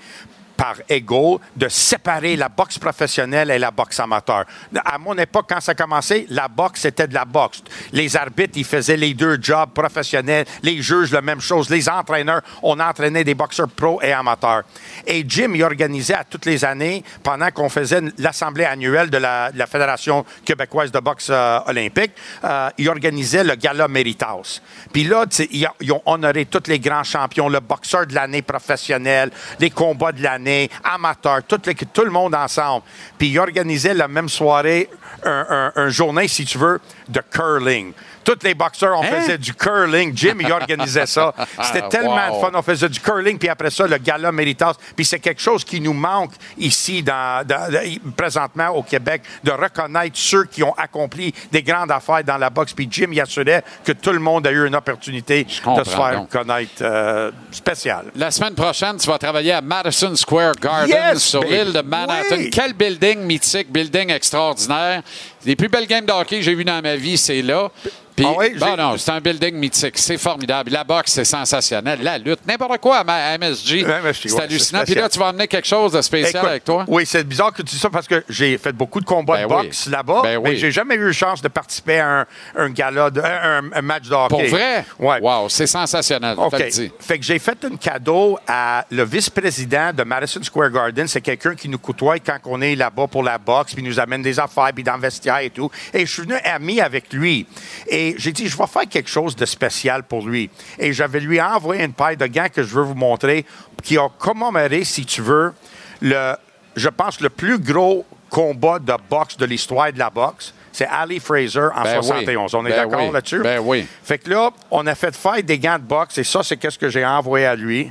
par 0.61 0.77
ego 0.91 1.41
de 1.57 1.71
séparer 1.71 2.37
la 2.37 2.51
boxe 2.51 2.79
professionnelle 2.79 3.51
et 3.51 3.59
la 3.59 3.71
boxe 3.71 3.99
amateur. 3.99 4.45
À 4.85 4.99
mon 4.99 5.17
époque, 5.17 5.47
quand 5.49 5.61
ça 5.61 5.73
a 5.73 5.75
commencé, 5.75 6.27
la 6.29 6.49
boxe, 6.49 6.83
c'était 6.83 7.09
de 7.09 7.15
la 7.15 7.25
boxe. 7.25 7.63
Les 7.93 8.15
arbitres, 8.15 8.59
ils 8.59 8.67
faisaient 8.67 8.99
les 8.99 9.15
deux 9.15 9.39
jobs 9.41 9.71
professionnels. 9.71 10.45
Les 10.63 10.83
juges, 10.83 11.13
la 11.13 11.23
même 11.23 11.41
chose. 11.41 11.71
Les 11.71 11.89
entraîneurs, 11.89 12.43
on 12.63 12.79
entraînait 12.79 13.25
des 13.25 13.35
boxeurs 13.35 13.71
pro 13.71 14.03
et 14.03 14.13
amateurs. 14.13 14.65
Et 15.07 15.25
Jim, 15.27 15.53
il 15.55 15.65
organisait 15.65 16.13
à 16.13 16.25
toutes 16.25 16.45
les 16.45 16.63
années, 16.63 17.03
pendant 17.23 17.51
qu'on 17.51 17.71
faisait 17.71 18.03
l'assemblée 18.19 18.67
annuelle 18.67 19.09
de 19.09 19.17
la, 19.17 19.51
Fédération 19.67 20.27
québécoise 20.45 20.91
de 20.91 20.99
boxe 20.99 21.29
euh, 21.31 21.61
olympique, 21.67 22.13
euh, 22.45 22.69
il 22.77 22.89
organisait 22.89 23.45
le 23.45 23.55
gala 23.55 23.89
Meritas. 23.89 24.61
Puis 24.93 25.05
là, 25.05 25.25
ils 25.51 25.93
ont 25.93 26.03
honoré 26.05 26.45
tous 26.45 26.69
les 26.69 26.81
grands 26.81 27.05
champions, 27.05 27.49
le 27.49 27.61
boxeur 27.61 28.07
de 28.07 28.15
l'année 28.15 28.43
professionnel, 28.43 29.31
les 29.61 29.71
combats 29.71 30.13
de 30.13 30.23
l'année, 30.23 30.50
amateurs, 30.85 31.43
tout, 31.47 31.59
tout 31.59 32.05
le 32.05 32.11
monde 32.11 32.35
ensemble. 32.35 32.85
Puis 33.19 33.29
il 33.29 33.39
organisait 33.39 33.95
la 33.95 34.09
même 34.09 34.29
soirée, 34.29 34.89
un, 35.25 35.47
un- 35.51 35.73
un 35.83 35.89
journée, 35.89 36.29
si 36.29 36.45
tu 36.45 36.59
veux, 36.59 36.81
de 37.09 37.21
curling. 37.31 37.93
Tous 38.25 38.39
les 38.43 38.55
boxeurs, 38.55 38.99
on 38.99 39.03
faisait 39.03 39.39
du 39.39 39.55
curling. 39.55 40.13
Jim, 40.17 40.35
il 40.41 40.53
organisait 40.53 41.07
ça. 41.07 41.35
C'était 41.63 41.89
tellement 41.89 42.29
Wow. 42.31 42.37
de 42.37 42.41
fun. 42.41 42.51
On 42.55 42.63
faisait 42.63 42.89
du 42.89 43.01
curling, 43.01 43.39
puis 43.39 43.49
après 43.49 43.71
ça, 43.71 43.87
le 43.87 43.97
gala 43.99 44.31
Méritas. 44.33 44.75
Puis 44.95 45.05
c'est 45.05 45.19
quelque 45.21 45.41
chose 45.41 45.65
qui 45.65 45.81
nous 45.81 45.93
manque 45.95 46.33
ici, 46.59 47.03
dans, 47.03 47.47
dans- 47.47 47.71
dans- 47.73 48.13
présentement 48.17 48.69
au 48.71 48.83
Québec, 48.83 49.23
de 49.43 49.51
reconnaître 49.53 50.17
ceux 50.19 50.45
qui 50.45 50.63
ont 50.63 50.75
accompli 50.77 51.33
des 51.51 51.63
grandes 51.63 51.91
affaires 51.91 52.23
dans 52.25 52.37
la 52.37 52.51
boxe. 52.51 52.73
Puis 52.73 52.89
Jim, 52.91 53.09
il 53.13 53.21
assurait 53.21 53.65
que 53.85 53.93
tout 53.93 54.11
le 54.13 54.19
monde 54.19 54.47
a 54.47 54.51
eu 54.51 54.67
une 54.67 54.75
opportunité 54.77 55.45
de 55.45 55.51
se 55.85 55.91
faire 55.91 56.13
donc. 56.21 56.31
connaître 56.31 56.73
euh, 56.83 57.31
spécial. 57.51 58.07
La 58.17 58.31
semaine 58.31 58.55
prochaine, 58.55 58.97
tu 58.99 59.07
vas 59.09 59.19
travailler 59.19 59.53
à 59.53 59.61
Madison 59.61 60.15
Square 60.15 60.55
Garden 60.61 60.89
Yes, 60.89 61.23
sur 61.23 61.43
l'île 61.43 61.73
de 61.73 61.81
Manhattan. 61.81 62.37
Oui. 62.37 62.51
Quel 62.51 62.75
building 62.75 63.21
mythique, 63.21 63.71
building 63.73 64.11
extraordinaire. 64.11 65.03
Les 65.45 65.57
plus 65.57 65.69
belles 65.69 65.87
games 65.87 66.05
de 66.07 66.13
hockey 66.13 66.37
que 66.39 66.43
j'ai 66.43 66.55
vues 66.55 66.65
dans 66.65 66.81
ma 66.83 66.97
vie, 66.97 67.17
c'est 67.17 67.43
là. 67.43 67.71
Puis, 68.17 68.27
Ah 68.29 68.35
oui, 68.37 68.51
bon, 68.59 68.77
non, 68.77 68.99
c'est 68.99 69.13
un 69.13 69.21
building 69.21 69.55
mythique. 69.55 69.97
C'est 69.97 70.19
formidable. 70.19 70.71
La 70.73 70.85
boxe, 70.85 71.13
c'est 71.13 71.25
sensationnel. 71.25 72.01
La 72.03 72.19
lutte, 72.19 72.41
n'importe 72.47 72.79
quoi 72.79 72.99
à 72.99 73.39
MSG. 73.39 73.83
MSG, 73.85 74.29
c'est 74.29 74.33
ouais, 74.35 74.43
hallucinant. 74.43 74.83
Puis 74.85 74.95
là, 74.95 75.09
tu 75.09 75.19
vas 75.19 75.29
amener 75.29 75.47
quelque 75.49 75.67
chose 75.67 75.93
de 75.93 76.03
spécial 76.03 76.37
Écoute, 76.37 76.51
avec 76.51 76.65
toi. 76.65 76.85
Oui, 76.89 77.07
c'est 77.07 77.25
bizarre 77.25 77.51
que 77.53 77.63
tu 77.63 77.75
dis 77.75 77.79
ça 77.79 77.89
parce 77.89 78.07
que 78.07 78.23
j'ai 78.29 78.59
fait 78.59 78.73
beaucoup 78.73 79.01
de 79.01 79.07
combats 79.07 79.37
Ben 79.37 79.49
de 79.49 79.55
oui. 79.55 79.63
boxe 79.63 79.87
là-bas, 79.87 80.21
Ben 80.23 80.43
mais 80.43 80.51
oui. 80.51 80.57
j'ai 80.59 80.71
jamais 80.71 80.97
eu 80.97 81.13
chance 81.15 81.41
de 81.41 81.49
participer 81.49 82.01
à 82.01 82.21
un, 82.21 82.27
un 82.57 82.69
gala, 82.71 83.09
de, 83.11 83.23
un, 83.23 83.63
un 83.73 83.83
match 83.83 84.07
de 84.09 84.15
hockey. 84.15 84.29
Pour 84.29 84.45
vrai? 84.45 84.85
Ouais. 84.99 85.21
Wow, 85.21 85.49
c'est 85.49 85.69
sensationnel. 85.69 86.35
OK. 86.37 86.59
le. 86.59 86.91
Fait 86.99 87.19
que 87.19 87.25
j'ai 87.25 87.39
fait 87.39 87.65
un 87.65 87.77
cadeau 87.77 88.39
à 88.47 88.85
le 88.91 89.05
vice-président 89.05 89.93
de 89.95 90.03
Madison 90.03 90.43
Square 90.43 90.71
Garden. 90.71 91.07
C'est 91.09 91.23
quelqu'un 91.23 91.55
qui 91.55 91.69
nous 91.71 91.79
côtoie 91.79 92.19
quand 92.19 92.37
on 92.45 92.61
est 92.61 92.75
là-bas 92.75 93.07
pour 93.07 93.23
la 93.23 93.39
boxe, 93.39 93.73
puis 93.73 93.83
nous 93.83 93.99
amène 93.99 94.21
des 94.21 94.39
affaires, 94.39 94.73
puis 94.75 94.85
dans 94.85 94.97
le 94.97 95.01
vestiaire 95.01 95.30
et 95.39 95.51
tout. 95.51 95.71
Et 95.93 96.07
je 96.07 96.13
suis 96.13 96.23
venu 96.23 96.35
ami 96.45 96.81
avec 96.81 97.13
lui. 97.13 97.47
Et 97.87 98.15
j'ai 98.19 98.33
dit, 98.33 98.49
je 98.49 98.57
vais 98.57 98.67
faire 98.67 98.89
quelque 98.89 99.11
chose 99.11 99.35
de 99.37 99.47
spécial 99.47 100.03
pour 100.03 100.27
lui. 100.27 100.51
Et 100.79 100.93
j'avais 100.93 101.21
lui 101.21 101.41
envoyé 101.41 101.85
une 101.85 101.93
paire 101.93 102.17
de 102.17 102.27
gants 102.27 102.49
que 102.53 102.63
je 102.63 102.75
veux 102.75 102.83
vous 102.83 102.95
montrer, 102.95 103.45
qui 103.83 103.99
a 103.99 104.09
commemoré, 104.19 104.85
si 104.85 105.05
tu 105.05 105.23
veux, 105.23 105.53
le, 106.01 106.35
je 106.77 106.89
pense, 106.89 107.21
le 107.21 107.31
plus 107.31 107.59
gros 107.59 108.05
combat 108.29 108.79
de 108.79 108.93
boxe 109.09 109.37
de 109.37 109.45
l'histoire 109.45 109.93
de 109.93 109.99
la 109.99 110.11
boxe. 110.11 110.55
C'est 110.73 110.87
Ali 110.87 111.19
Fraser 111.19 111.69
en 111.75 111.83
Ben 111.83 111.99
oui. 111.99 112.07
71. 112.07 112.55
On 112.55 112.65
est 112.65 112.71
Ben 112.71 112.77
d'accord 112.77 113.07
oui. 113.07 113.13
là-dessus? 113.13 113.41
Ben 113.43 113.59
oui. 113.61 113.87
Fait 114.05 114.19
que 114.19 114.31
là, 114.31 114.51
on 114.71 114.87
a 114.87 114.95
fait 114.95 115.15
faire 115.17 115.43
des 115.43 115.59
gants 115.59 115.79
de 115.79 115.85
boxe 115.85 116.19
et 116.19 116.25
ça, 116.25 116.43
c'est 116.45 116.57
qu'est-ce 116.57 116.79
que 116.79 116.89
j'ai 116.89 117.05
envoyé 117.05 117.47
à 117.47 117.57
lui. 117.57 117.91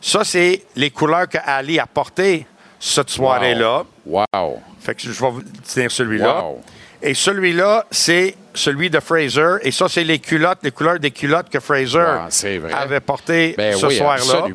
Ça, 0.00 0.24
c'est 0.24 0.64
les 0.74 0.90
couleurs 0.90 1.28
que 1.28 1.38
Ali 1.44 1.78
a 1.78 1.86
portées 1.86 2.46
cette 2.80 3.10
soirée-là. 3.10 3.84
Wow. 4.06 4.60
Fait 4.88 4.94
que 4.94 5.02
je 5.02 5.10
vais 5.10 5.30
vous 5.30 5.42
tenir 5.42 5.90
celui-là. 5.90 6.42
Wow. 6.42 6.62
Et 7.02 7.12
celui-là, 7.12 7.84
c'est 7.90 8.34
celui 8.58 8.90
de 8.90 9.00
Fraser. 9.00 9.56
Et 9.62 9.70
ça, 9.70 9.86
c'est 9.88 10.04
les 10.04 10.18
culottes, 10.18 10.58
les 10.62 10.70
couleurs 10.70 10.98
des 10.98 11.10
culottes 11.10 11.48
que 11.48 11.60
Fraser 11.60 11.98
Wow, 11.98 12.70
avait 12.76 13.00
portées 13.00 13.54
Ben 13.56 13.74
ce 13.76 13.86
oui, 13.86 13.96
soir-là. 13.96 14.48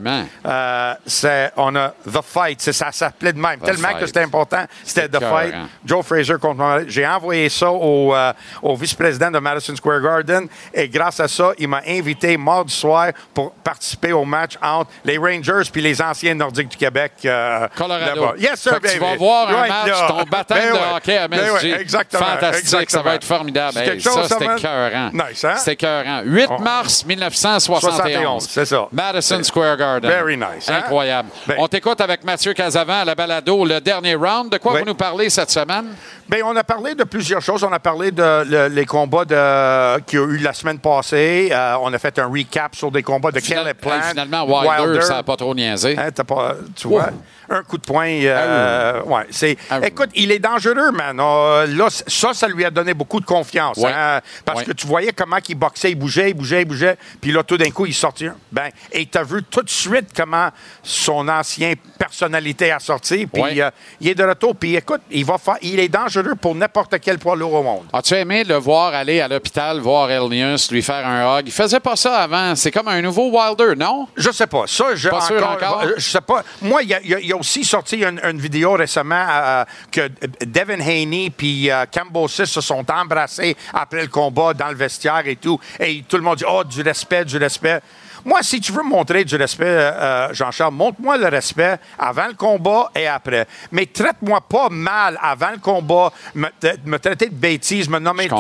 Euh, 0.46 0.94
c'est, 1.06 1.52
on 1.58 1.76
a 1.76 1.90
The 2.06 2.22
Fight. 2.24 2.62
C'est, 2.62 2.74
ça 2.74 2.92
s'appelait 2.92 3.34
de 3.34 3.40
même. 3.40 3.60
The 3.60 3.66
Tellement 3.66 3.88
Fight. 3.90 4.00
que 4.00 4.06
c'était 4.08 4.22
important. 4.22 4.66
C'était 4.84 5.08
The 5.08 5.20
Fight. 5.20 5.50
écœurant. 5.50 5.68
Joe 5.86 6.06
Fraser 6.06 6.36
contre 6.40 6.58
moi. 6.58 6.80
J'ai 6.88 7.08
envoyé 7.08 7.50
ça 7.50 7.72
au, 7.72 8.14
euh, 8.16 8.34
au 8.62 8.76
vice-président 8.76 9.32
de 9.32 9.40
Madison 9.40 9.76
Square 9.76 10.02
Garden 10.02 10.48
et 10.74 10.88
grâce 10.90 11.20
à 11.20 11.28
ça, 11.28 11.52
il 11.58 11.68
m'a 11.68 11.82
invité 11.88 12.38
mardi 12.38 12.74
soir 12.74 13.12
pour 13.34 13.52
participer 13.54 14.12
au 14.14 14.26
match 14.26 14.58
entre 14.62 14.92
les 15.06 15.18
Rangers 15.18 15.70
puis 15.72 15.82
les 15.82 16.02
anciens 16.02 16.34
Nordiques 16.36 16.70
du 16.70 16.78
Québec. 16.78 17.14
euh, 17.26 17.68
Colorado. 17.76 18.22
là-bas. 18.22 18.34
Yes, 18.38 18.60
sir, 18.62 18.80
que 18.80 18.88
tu 18.88 19.00
baby. 19.00 19.12
vas 19.12 19.16
voir 19.18 19.50
un 19.50 19.68
match, 19.68 19.88
là. 19.88 20.06
ton 20.08 20.24
baptême 20.24 20.58
Ben 20.58 20.68
de 20.70 20.74
ouais. 20.74 20.96
hockey 20.96 21.18
à 21.18 21.28
Ben 21.28 21.40
MSG. 21.54 21.72
ouais, 21.74 21.82
exactement. 21.82 22.26
Fantastique, 22.26 22.68
ça 22.70 22.82
exactement. 22.82 23.04
va 23.04 23.16
être 23.16 23.24
formidable. 23.24 23.78
Quelque 23.94 24.04
chose, 24.04 24.28
ça, 24.28 24.38
c'était 24.40 24.54
écœurant. 24.58 25.10
Nice, 25.14 25.44
hein? 25.46 25.54
C'était 25.58 25.74
écœurant. 25.74 26.22
8 26.26 26.48
On- 26.50 26.60
mars 26.60 27.06
1971. 27.06 28.48
c'est 28.50 28.66
ça. 28.66 28.88
Madison 28.92 29.44
Square 29.44 29.78
Garden. 29.78 30.10
Very 30.10 30.38
nice, 30.38 30.70
hein? 30.70 30.76
Incroyable. 30.80 31.30
Ben- 31.48 31.56
On 31.60 31.68
t'écoute 31.68 32.00
avec 32.02 32.24
Mathieu 32.24 32.54
Casavant 32.54 33.02
à 33.02 33.06
la 33.06 33.16
balado, 33.16 33.66
le 33.66 33.80
dernier 33.80 34.16
round. 34.16 34.52
De 34.52 34.58
quoi 34.58 34.74
Oui. 34.74 34.80
vous 34.80 34.86
nous 34.86 34.96
parlez 34.96 35.30
cette 35.30 35.52
semaine? 35.52 35.86
Bien, 36.30 36.40
on 36.46 36.56
a 36.56 36.64
parlé 36.64 36.96
de 36.96 37.04
plusieurs 37.04 37.42
choses. 37.42 37.64
On 37.64 37.72
a 37.72 37.80
parlé 37.80 38.12
de 38.12 38.44
le- 38.46 38.68
les 38.68 38.86
combats 38.86 39.26
de, 39.26 40.00
qu'il 40.02 40.20
y 40.20 40.22
a 40.22 40.26
eu 40.26 40.38
la 40.38 40.54
semaine 40.54 40.80
passée. 40.80 41.50
Euh, 41.52 41.76
on 41.82 41.94
a 41.94 42.00
fait 42.00 42.18
un 42.20 42.28
recap 42.28 42.76
sur 42.76 42.92
des 42.92 43.04
combats 43.04 43.32
de 43.32 43.40
Final- 43.40 43.64
Caleb 43.64 43.78
Plant. 43.78 44.02
finalement, 44.10 44.46
Wilder, 44.46 45.02
ça 45.02 45.16
n'a 45.16 45.24
pas 45.24 45.36
trop 45.36 45.54
niaisé. 45.54 45.96
Hein, 45.98 46.10
pas, 46.26 46.56
tu 46.76 46.88
vois, 46.88 47.10
un 47.50 47.64
coup 47.64 47.78
de 47.78 47.84
poing. 47.86 48.08
euh, 48.08 49.02
ouais, 49.04 49.24
c'est, 49.32 49.58
Ah 49.70 49.80
oui. 49.82 49.88
écoute, 49.88 50.10
il 50.16 50.32
est 50.32 50.40
dangereux, 50.40 50.92
man. 50.92 51.18
Euh, 51.20 51.68
là, 51.68 51.88
ça, 51.90 52.34
ça 52.34 52.48
lui 52.48 52.66
a 52.66 52.72
donné 52.72 52.94
beaucoup 52.94 53.20
de 53.20 53.26
confiance. 53.26 53.78
Ouais. 53.78 53.92
hein, 53.94 54.22
parce 54.46 54.60
Ouais. 54.60 54.66
que 54.66 54.72
tu 54.72 54.88
voyais 54.88 55.12
comment 55.12 55.38
il 55.48 55.56
boxait, 55.56 55.92
il 55.92 55.96
bougeait, 55.96 56.30
il 56.30 56.34
bougeait, 56.34 56.62
il 56.62 56.66
bougeait. 56.66 56.98
Puis 57.22 57.32
là, 57.32 57.44
tout 57.44 57.58
d'un 57.58 57.70
coup, 57.72 57.86
il 57.86 57.94
sortit. 57.94 58.28
Ben, 58.52 58.70
et 58.92 59.06
tu 59.06 59.18
as 59.18 59.24
vu 59.24 59.44
tout 59.44 59.62
de 59.62 59.70
suite 59.70 60.10
comment 60.16 60.50
son 60.82 61.28
ancien 61.28 61.74
personnalité 61.98 62.72
a 62.72 62.80
sorti. 62.80 63.26
Puis 63.28 63.42
Ouais. 63.42 63.62
euh, 63.62 63.72
il 64.00 64.10
est 64.10 64.16
de 64.16 64.24
retour. 64.24 64.56
Puis 64.56 64.76
écoute, 64.76 65.02
il, 65.12 65.26
va 65.26 65.38
il 65.62 65.80
est 65.80 65.90
dangereux 65.90 66.36
pour 66.40 66.56
n'importe 66.56 66.96
quel 67.02 67.18
poids 67.20 67.36
lourd 67.36 67.54
au 67.54 67.64
monde. 67.64 67.86
As-tu 67.94 68.14
aimé 68.16 68.44
le 68.44 68.56
voir 68.56 68.94
aller 68.94 69.20
à 69.22 69.28
l'hôpital, 69.28 69.80
voir 69.80 70.10
Elnius, 70.12 70.72
lui 70.72 70.82
faire 70.82 71.06
un 71.08 71.40
hug? 71.40 71.44
Il 71.48 71.52
faisait 71.52 71.80
pas 71.80 71.96
ça 71.96 72.18
avant. 72.20 72.56
C'est 72.56 72.72
comme 72.72 72.88
un 72.88 73.02
nouveau 73.02 73.30
Wilder, 73.32 73.76
non? 73.78 74.08
Je 74.16 74.32
sais 74.32 74.48
pas. 74.48 74.64
Ça, 74.68 74.96
je, 74.96 75.10
Pas 75.10 75.22
sûr 75.22 75.46
encore? 75.48 75.84
Je 75.98 76.10
sais 76.10 76.22
pas. 76.22 76.44
Moi, 76.62 76.84
il 76.84 76.90
y 76.90 76.94
a, 76.94 77.00
il 77.02 77.10
y 77.10 77.16
a- 77.16 77.20
il 77.20 77.28
y 77.28 77.33
a 77.33 77.33
aussi 77.34 77.64
sorti 77.64 77.98
une, 77.98 78.20
une 78.24 78.40
vidéo 78.40 78.74
récemment 78.74 79.26
euh, 79.30 79.66
que 79.92 80.10
Devin 80.46 80.80
Haney 80.80 81.32
puis 81.36 81.70
euh, 81.70 81.86
Cambosis 81.92 82.46
se 82.46 82.62
sont 82.62 82.86
embrassés 82.92 83.56
après 83.74 84.02
le 84.02 84.08
combat 84.08 84.54
dans 84.54 84.70
le 84.70 84.76
vestiaire 84.76 85.24
et 85.26 85.36
tout. 85.36 85.60
Et 85.80 86.04
tout 86.08 86.18
le 86.18 86.24
monde 86.24 86.38
dit 86.38 86.46
Oh, 86.48 86.64
du 86.64 86.82
respect, 86.82 87.26
du 87.26 87.38
respect. 87.38 87.82
Moi, 88.26 88.40
si 88.42 88.60
tu 88.62 88.72
veux 88.72 88.84
me 88.84 88.90
montrer 88.90 89.24
du 89.26 89.36
respect, 89.36 89.66
euh, 89.66 90.34
Jean-Charles, 90.34 90.74
montre-moi 90.74 91.18
le 91.18 91.28
respect 91.28 91.78
avant 92.00 92.28
le 92.28 92.34
combat 92.34 92.90
et 92.96 93.08
après. 93.08 93.48
Mais 93.72 93.86
traite-moi 93.86 94.40
pas 94.42 94.70
mal 94.70 95.18
avant 95.22 95.52
le 95.52 95.58
combat, 95.58 96.12
me, 96.36 96.48
te- 96.60 96.78
me 96.86 96.98
traiter 97.00 97.28
de 97.28 97.36
bêtises, 97.36 97.90
me 97.90 98.00
nommer 98.00 98.28
tout. 98.30 98.36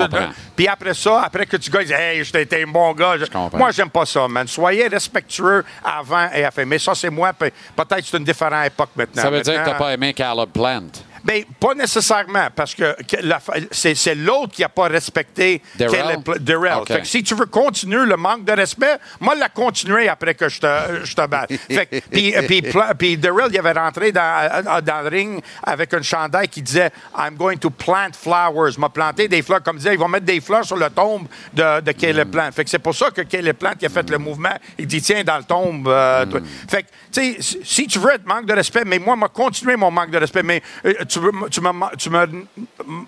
Puis 0.56 0.68
après 0.68 0.94
ça, 0.94 1.24
après 1.24 1.46
que 1.46 1.58
tu 1.58 1.70
gagnes, 1.70 1.92
hey, 1.92 2.24
j'étais 2.24 2.64
un 2.64 2.68
bon 2.68 2.94
gars. 2.94 3.18
Je-. 3.18 3.26
Moi, 3.58 3.72
j'aime 3.72 3.90
pas 3.90 4.06
ça, 4.06 4.28
man. 4.28 4.48
Soyez 4.48 4.88
respectueux 4.88 5.64
avant 5.84 6.30
et 6.34 6.44
après. 6.46 6.66
Mais 6.66 6.80
ça, 6.80 6.96
c'est 6.96 7.10
moi. 7.10 7.34
Pe- 7.34 7.52
Peut-être 7.76 8.02
que 8.02 8.08
c'est 8.08 8.18
une 8.18 8.24
différente 8.24 8.66
époque 8.68 8.90
maintenant. 8.96 9.22
Ça 9.22 9.30
veut 9.30 9.42
dire 9.42 9.54
que 9.64 9.70
t'as 9.70 9.78
pas 9.78 9.94
aimé 9.94 10.14
Caleb 10.14 10.50
Plant. 10.50 10.82
Ben, 11.24 11.44
pas 11.60 11.74
nécessairement, 11.74 12.48
parce 12.56 12.76
que 12.76 12.96
la 13.22 13.40
c'est 13.72 13.96
c'est 13.96 14.16
l'autre 14.16 14.52
qui 14.54 14.62
n'a 14.62 14.70
pas 14.70 14.88
respecté 14.88 15.62
Darrell? 15.76 16.18
Darrell. 16.42 16.74
OK. 16.82 16.88
Fait 16.88 17.00
que 17.02 17.08
si 17.08 17.24
tu 17.24 17.34
veux 17.36 17.46
continuer 17.46 18.06
le 18.06 18.18
manque 18.18 18.44
de 18.46 18.52
respect, 18.52 18.98
moi, 19.20 19.34
la 19.36 19.50
continuer 19.50 20.10
après 20.10 20.34
que 20.36 20.50
je 20.50 20.60
te, 20.60 20.68
je 21.06 21.16
te 21.16 21.26
batte. 21.28 21.52
Fait 21.70 21.86
que- 21.86 22.00
puis, 22.10 22.34
puis, 22.48 22.64
puis 22.98 23.18
Darrell, 23.18 23.48
il 23.52 23.58
avait 23.60 23.72
rentré 23.72 24.12
dans, 24.12 24.64
dans 24.84 25.02
le 25.02 25.08
ring 25.10 25.42
avec 25.64 25.94
un 25.94 26.02
chandail 26.02 26.48
qui 26.50 26.62
disait 26.62 26.92
I'm 27.18 27.36
going 27.36 27.58
to 27.58 27.70
plant 27.70 28.10
flowers. 28.14 28.74
m'a 28.78 28.90
planté 28.90 29.28
des 29.28 29.42
fleurs. 29.42 29.64
Comme 29.64 29.78
disait, 29.78 29.94
ils 29.94 30.00
vont 30.00 30.08
mettre 30.10 30.26
des 30.26 30.42
fleurs 30.42 30.66
sur 30.66 30.76
le 30.78 30.90
tombe 30.90 31.28
de, 31.54 31.80
de 31.82 31.92
Caleb 31.94 32.32
Plant. 32.32 32.50
Fait 32.52 32.64
que 32.66 32.70
c'est 32.70 32.80
pour 32.80 32.96
ça 32.96 33.12
que 33.12 33.22
Caleb 33.22 33.56
Plant 33.56 33.74
qui 33.80 33.86
a 33.86 33.90
fait 33.90 34.10
le 34.10 34.18
mouvement. 34.18 34.54
Il 34.78 34.88
dit 34.88 35.02
Tiens, 35.02 35.24
dans 35.24 35.38
le 35.38 35.44
tombe. 35.44 35.88
euh, 35.88 36.26
toi. 36.26 36.40
Fait 36.70 36.84
que, 36.84 36.88
tu 37.12 37.42
sais, 37.42 37.60
si- 37.64 37.88
tu 37.88 38.00
veux 38.00 38.12
être 38.14 38.26
manque 38.26 38.46
de 38.46 38.54
respect, 38.54 38.84
mais 38.86 39.00
moi, 39.00 39.16
m'a 39.16 39.28
continuer 39.28 39.76
mon 39.76 39.92
manque 39.92 40.10
de 40.12 40.18
respect. 40.18 40.44
Mais 40.44 40.62
euh, 40.86 40.94
tu, 41.14 41.50
tu 41.50 41.62
me, 41.62 41.96
tu 41.98 42.10
me 42.10 42.46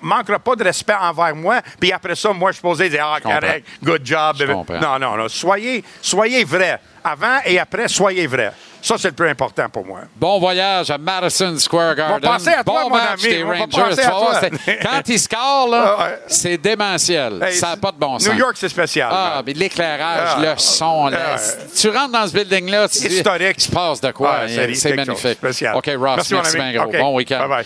manqueras 0.02 0.40
pas 0.40 0.56
de 0.56 0.64
respect 0.64 0.94
envers 1.00 1.36
moi. 1.36 1.62
Puis 1.80 1.92
après 1.92 2.16
ça, 2.16 2.32
moi, 2.34 2.52
je 2.52 2.56
suis 2.56 2.62
posé 2.62 2.90
dire 2.90 3.06
Ah, 3.06 3.20
correct, 3.22 3.66
good 3.84 4.02
job. 4.06 4.38
Non, 4.82 5.00
non, 5.00 5.16
non. 5.18 5.28
Soyez, 5.28 5.84
soyez 6.02 6.44
vrai. 6.44 6.80
Avant 7.04 7.38
et 7.46 7.60
après, 7.60 7.88
soyez 7.88 8.26
vrai. 8.26 8.52
Ça, 8.82 8.96
c'est 9.00 9.08
le 9.10 9.14
plus 9.16 9.30
important 9.30 9.68
pour 9.70 9.84
moi. 9.86 10.02
Bon 10.16 10.40
voyage 10.40 10.92
à 10.92 10.98
Madison 11.00 11.58
Square 11.58 11.96
Garden. 11.96 12.20
penser 12.20 12.50
à 12.52 12.64
toi, 12.64 12.84
bon 12.84 12.90
mon 12.92 12.96
match 12.96 13.24
ami. 13.24 13.34
des 13.34 13.44
On 13.44 13.48
va 13.48 13.56
Rangers. 13.58 14.02
à 14.04 14.10
toi. 14.10 14.42
Quand 14.84 15.02
ils 15.10 15.20
scorent, 15.20 15.74
Ah, 15.74 16.10
c'est 16.28 16.58
démentiel. 16.58 17.42
Hey, 17.44 17.54
ça 17.56 17.70
n'a 17.70 17.78
pas 17.78 17.92
de 17.92 17.98
bon 17.98 18.20
sens. 18.20 18.28
New 18.32 18.38
York, 18.38 18.56
c'est 18.56 18.70
spécial. 18.70 19.10
Ah, 19.12 19.42
mais 19.46 19.54
l'éclairage, 19.54 20.30
Ah, 20.38 20.40
le 20.40 20.54
son. 20.60 21.10
ah, 21.12 21.36
tu 21.76 21.90
rentres 21.90 22.12
dans 22.12 22.28
ce 22.28 22.34
building-là, 22.34 22.88
tu 22.90 23.08
dis, 23.08 23.16
Historique. 23.18 23.56
il 23.58 23.64
se 23.64 23.72
passe 23.72 24.02
de 24.02 24.12
quoi? 24.12 24.36
Ah, 24.44 24.48
c'est- 24.48 24.96
magnifique. 24.96 25.38
spécial. 25.38 25.76
OK, 25.76 25.90
Ross, 25.98 26.30
merci, 26.32 26.56
bien 26.58 26.74
gros. 26.74 26.86
OK. 26.86 26.98
Bon 27.00 27.16
week-end. 27.16 27.40
Bye-bye. 27.48 27.66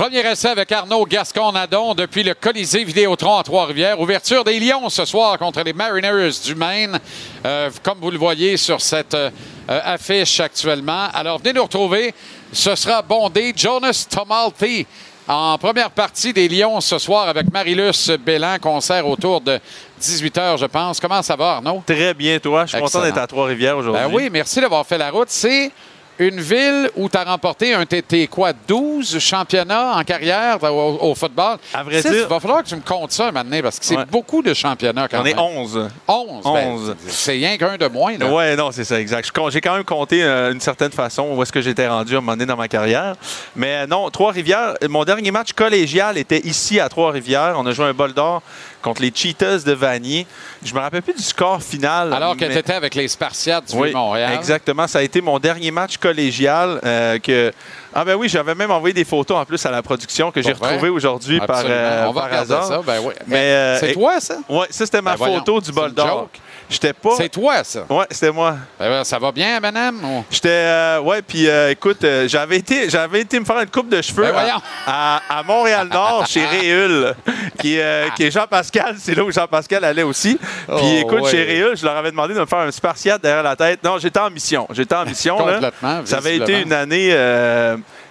Premier 0.00 0.20
essai 0.20 0.48
avec 0.48 0.72
Arnaud 0.72 1.04
Gascon-Nadon 1.04 1.92
depuis 1.92 2.22
le 2.22 2.32
Colisée 2.32 2.84
Vidéotron 2.84 3.36
à 3.36 3.42
Trois-Rivières. 3.42 4.00
Ouverture 4.00 4.42
des 4.44 4.58
Lions 4.58 4.88
ce 4.88 5.04
soir 5.04 5.36
contre 5.36 5.60
les 5.62 5.74
Mariners 5.74 6.30
du 6.42 6.54
Maine, 6.54 6.98
euh, 7.44 7.68
comme 7.82 7.98
vous 8.00 8.10
le 8.10 8.16
voyez 8.16 8.56
sur 8.56 8.80
cette 8.80 9.12
euh, 9.12 9.28
euh, 9.68 9.78
affiche 9.84 10.40
actuellement. 10.40 11.08
Alors, 11.12 11.38
venez 11.38 11.52
nous 11.52 11.64
retrouver. 11.64 12.14
Ce 12.50 12.74
sera 12.76 13.02
bondé 13.02 13.52
Jonas 13.54 14.06
Tomalti 14.08 14.86
en 15.28 15.58
première 15.58 15.90
partie 15.90 16.32
des 16.32 16.48
Lions 16.48 16.80
ce 16.80 16.96
soir 16.96 17.28
avec 17.28 17.52
Marilus 17.52 18.10
Bélan, 18.24 18.56
concert 18.58 19.06
autour 19.06 19.42
de 19.42 19.60
18 20.00 20.36
h, 20.38 20.58
je 20.60 20.66
pense. 20.66 20.98
Comment 20.98 21.20
ça 21.20 21.36
va, 21.36 21.56
Arnaud? 21.56 21.82
Très 21.84 22.14
bien, 22.14 22.38
toi. 22.38 22.64
Je 22.64 22.70
suis 22.70 22.78
Excellent. 22.78 23.02
content 23.02 23.04
d'être 23.04 23.22
à 23.22 23.26
Trois-Rivières 23.26 23.76
aujourd'hui. 23.76 24.02
Ben 24.02 24.10
oui, 24.10 24.30
merci 24.32 24.62
d'avoir 24.62 24.86
fait 24.86 24.96
la 24.96 25.10
route. 25.10 25.28
C'est 25.28 25.70
une 26.20 26.38
ville 26.40 26.90
où 26.96 27.08
tu 27.08 27.16
as 27.16 27.24
remporté 27.24 27.72
un 27.74 27.86
TT, 27.86 28.26
quoi, 28.28 28.52
12 28.68 29.18
championnats 29.18 29.96
en 29.96 30.04
carrière 30.04 30.62
au, 30.62 30.98
au 31.00 31.14
football. 31.14 31.56
À 31.72 31.82
vrai 31.82 32.02
dire- 32.02 32.12
Il 32.12 32.20
va 32.26 32.38
falloir 32.38 32.62
que 32.62 32.68
tu 32.68 32.76
me 32.76 32.82
comptes 32.82 33.12
ça 33.12 33.32
maintenant 33.32 33.58
parce 33.62 33.78
que 33.78 33.84
c'est 33.86 33.96
Ouais. 33.96 34.04
beaucoup 34.04 34.42
de 34.42 34.52
championnats 34.52 35.08
quand 35.08 35.22
On 35.22 35.24
est 35.24 35.34
même. 35.34 35.38
11. 35.38 35.88
11. 36.06 36.44
ben, 36.44 36.66
11. 36.68 36.96
c'est 37.08 37.32
rien 37.32 37.56
qu'un 37.56 37.76
de 37.78 37.86
moins. 37.86 38.16
Là. 38.18 38.26
Ouais, 38.26 38.54
non, 38.54 38.70
c'est 38.70 38.84
ça, 38.84 39.00
exact. 39.00 39.30
J'ai 39.50 39.60
quand 39.62 39.74
même 39.74 39.84
compté 39.84 40.22
euh, 40.22 40.52
une 40.52 40.60
certaine 40.60 40.92
façon 40.92 41.28
où 41.34 41.42
est-ce 41.42 41.52
que 41.52 41.62
j'étais 41.62 41.88
rendu 41.88 42.14
à 42.14 42.18
un 42.18 42.20
moment 42.20 42.32
donné 42.32 42.44
dans 42.46 42.56
ma 42.56 42.68
carrière. 42.68 43.14
Mais 43.56 43.82
euh, 43.82 43.86
non, 43.86 44.10
Trois-Rivières, 44.10 44.74
mon 44.88 45.04
dernier 45.04 45.30
match 45.30 45.54
collégial 45.54 46.18
était 46.18 46.40
ici 46.46 46.78
à 46.78 46.88
Trois-Rivières. 46.90 47.54
On 47.56 47.64
a 47.66 47.72
joué 47.72 47.86
un 47.86 47.94
bol 47.94 48.12
d'or 48.12 48.42
contre 48.82 49.02
les 49.02 49.12
Cheetahs 49.14 49.64
de 49.64 49.72
Vanier. 49.72 50.26
Je 50.64 50.74
me 50.74 50.80
rappelle 50.80 51.02
plus 51.02 51.14
du 51.14 51.22
score 51.22 51.62
final. 51.62 52.12
Alors 52.12 52.36
que 52.36 52.44
mais- 52.44 52.52
tu 52.52 52.58
étais 52.58 52.72
avec 52.72 52.94
les 52.94 53.08
Spartiates 53.08 53.70
du 53.70 53.76
Oui, 53.76 53.88
Vieux-Montréal. 53.88 54.32
exactement. 54.34 54.86
Ça 54.86 55.00
a 55.00 55.02
été 55.02 55.20
mon 55.20 55.38
dernier 55.38 55.70
match 55.70 55.96
collégial. 55.98 56.80
euh, 56.84 57.18
que... 57.18 57.52
Ah 57.94 58.04
ben 58.04 58.14
oui, 58.14 58.28
j'avais 58.28 58.54
même 58.54 58.70
envoyé 58.70 58.92
des 58.94 59.04
photos 59.04 59.36
en 59.36 59.44
plus 59.44 59.64
à 59.66 59.70
la 59.70 59.82
production 59.82 60.30
que 60.30 60.40
j'ai 60.42 60.52
vrai? 60.52 60.68
retrouvées 60.68 60.90
aujourd'hui 60.90 61.40
par, 61.40 61.62
euh, 61.66 62.06
On 62.08 62.12
va 62.12 62.22
par 62.28 62.32
hasard. 62.40 62.64
ça. 62.64 62.80
Ben 62.86 63.00
oui. 63.02 63.12
Mais, 63.26 63.36
euh, 63.52 63.78
c'est 63.80 63.92
toi, 63.92 64.20
ça? 64.20 64.36
Ouais, 64.48 64.66
ça 64.70 64.84
c'était 64.86 65.02
ma 65.02 65.12
Ben 65.12 65.16
voyons, 65.18 65.38
photo 65.38 65.60
du 65.60 65.72
bol 65.72 65.92
d'or. 65.92 66.28
J'étais 66.70 66.92
pas. 66.92 67.10
C'est 67.16 67.28
toi, 67.28 67.64
ça. 67.64 67.84
Ouais, 67.90 68.06
c'était 68.10 68.30
moi. 68.30 68.56
Ben, 68.78 69.02
ça 69.04 69.18
va 69.18 69.32
bien, 69.32 69.58
madame? 69.60 70.02
ou- 70.04 70.24
J'étais 70.30 70.48
euh, 70.50 71.00
ouais, 71.00 71.20
puis 71.20 71.48
euh, 71.48 71.70
écoute, 71.72 72.02
euh, 72.04 72.28
j'avais 72.28 72.56
été 72.58 72.88
j'avais 72.88 73.20
été 73.22 73.38
me 73.40 73.44
faire 73.44 73.58
une 73.60 73.68
coupe 73.70 73.88
de 73.88 74.00
cheveux 74.00 74.22
Ben 74.32 74.60
à, 74.86 75.20
à- 75.28 75.42
Montréal-Nord 75.42 76.26
chez 76.28 76.44
Réul, 76.46 77.14
qui, 77.58 77.78
qui 78.16 78.22
est 78.24 78.30
Jean-Pascal, 78.30 78.94
c'est 78.98 79.14
là 79.14 79.24
où 79.24 79.32
Jean-Pascal 79.32 79.84
allait 79.84 80.04
aussi. 80.04 80.36
Puis 80.36 80.46
Oh, 80.68 80.98
écoute, 81.00 81.22
ouais. 81.22 81.30
chez 81.30 81.42
Réul, 81.42 81.76
je 81.76 81.84
leur 81.84 81.96
avais 81.96 82.10
demandé 82.12 82.34
de 82.34 82.40
me 82.40 82.46
faire 82.46 82.60
un 82.60 82.70
spartiate 82.70 83.20
derrière 83.20 83.42
la 83.42 83.56
tête. 83.56 83.82
Non, 83.82 83.98
j'étais 83.98 84.20
en 84.20 84.30
mission. 84.30 84.66
J'étais 84.70 84.94
en 84.94 85.04
mission 85.04 85.44
là. 85.44 85.54
Complètement, 85.54 86.00
Ça 86.06 86.18
avait 86.18 86.36
été 86.36 86.60
une 86.62 86.72
année 86.72 87.10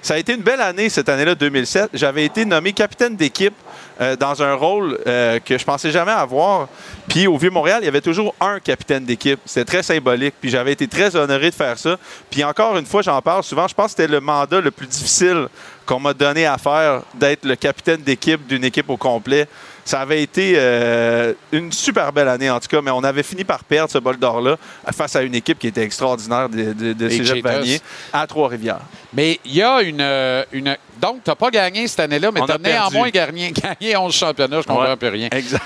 ça 0.01 0.13
a 0.13 0.17
été 0.17 0.33
une 0.33 0.41
belle 0.41 0.61
année 0.61 0.87
cette 0.87 1.09
année-là 1.09 1.35
2007. 1.35 1.89
J'avais 1.93 2.23
été 2.23 2.45
nommé 2.45 2.71
capitaine 2.71 3.17
d'équipe 3.17 3.53
euh, 4.01 4.15
dans 4.15 4.41
un 4.41 4.53
rôle 4.53 4.97
euh, 5.07 5.39
que 5.39 5.57
je 5.57 5.65
pensais 5.65 5.91
jamais 5.91 6.11
avoir. 6.11 6.67
Puis 7.07 7.27
au 7.27 7.37
Vieux-Montréal, 7.37 7.79
il 7.81 7.85
y 7.85 7.87
avait 7.89 8.01
toujours 8.01 8.33
un 8.39 8.59
capitaine 8.59 9.03
d'équipe. 9.03 9.39
C'était 9.45 9.65
très 9.65 9.83
symbolique. 9.83 10.35
Puis 10.39 10.49
j'avais 10.49 10.71
été 10.71 10.87
très 10.87 11.15
honoré 11.15 11.49
de 11.49 11.55
faire 11.55 11.77
ça. 11.77 11.97
Puis 12.29 12.43
encore 12.43 12.77
une 12.77 12.85
fois, 12.85 13.01
j'en 13.01 13.21
parle 13.21 13.43
souvent. 13.43 13.67
Je 13.67 13.73
pense 13.73 13.93
que 13.93 14.01
c'était 14.01 14.07
le 14.07 14.21
mandat 14.21 14.61
le 14.61 14.71
plus 14.71 14.87
difficile 14.87 15.47
qu'on 15.85 15.99
m'a 15.99 16.13
donné 16.13 16.45
à 16.45 16.57
faire, 16.57 17.01
d'être 17.15 17.45
le 17.45 17.55
capitaine 17.55 18.01
d'équipe 18.01 18.45
d'une 18.47 18.63
équipe 18.63 18.89
au 18.89 18.97
complet. 18.97 19.47
Ça 19.89 20.01
avait 20.01 20.21
été 20.21 20.53
euh, 20.55 21.33
une 21.51 21.71
super 21.71 22.13
belle 22.13 22.27
année, 22.27 22.47
en 22.47 22.59
tout 22.59 22.67
cas, 22.67 22.79
mais 22.79 22.91
on 22.91 23.03
avait 23.03 23.23
fini 23.23 23.43
par 23.43 23.63
perdre 23.63 23.91
ce 23.91 23.97
bol 23.97 24.17
d'or-là 24.17 24.55
face 24.95 25.15
à 25.15 25.23
une 25.23 25.33
équipe 25.33 25.57
qui 25.57 25.65
était 25.65 25.81
extraordinaire 25.81 26.47
de, 26.47 26.73
de, 26.73 26.93
de 26.93 27.09
Cégep. 27.09 27.43
Vanier 27.43 27.81
à 28.13 28.27
Trois-Rivières. 28.27 28.81
Mais 29.15 29.39
il 29.45 29.55
y 29.55 29.63
a 29.63 29.81
une, 29.81 29.99
euh, 29.99 30.43
une. 30.51 30.77
Donc, 31.01 31.23
tu 31.23 31.29
n'as 31.31 31.35
pas 31.35 31.49
gagné 31.49 31.87
cette 31.87 32.01
année-là, 32.01 32.29
mais 32.31 32.41
tu 32.45 32.51
as 32.51 32.59
néanmoins 32.59 33.09
gagné, 33.09 33.51
gagné 33.81 33.97
11 33.97 34.13
championnats. 34.13 34.61
Je 34.61 34.67
comprends 34.67 34.83
Ouais. 34.83 34.95
plus 34.95 35.07
rien. 35.09 35.29
Exact. 35.31 35.63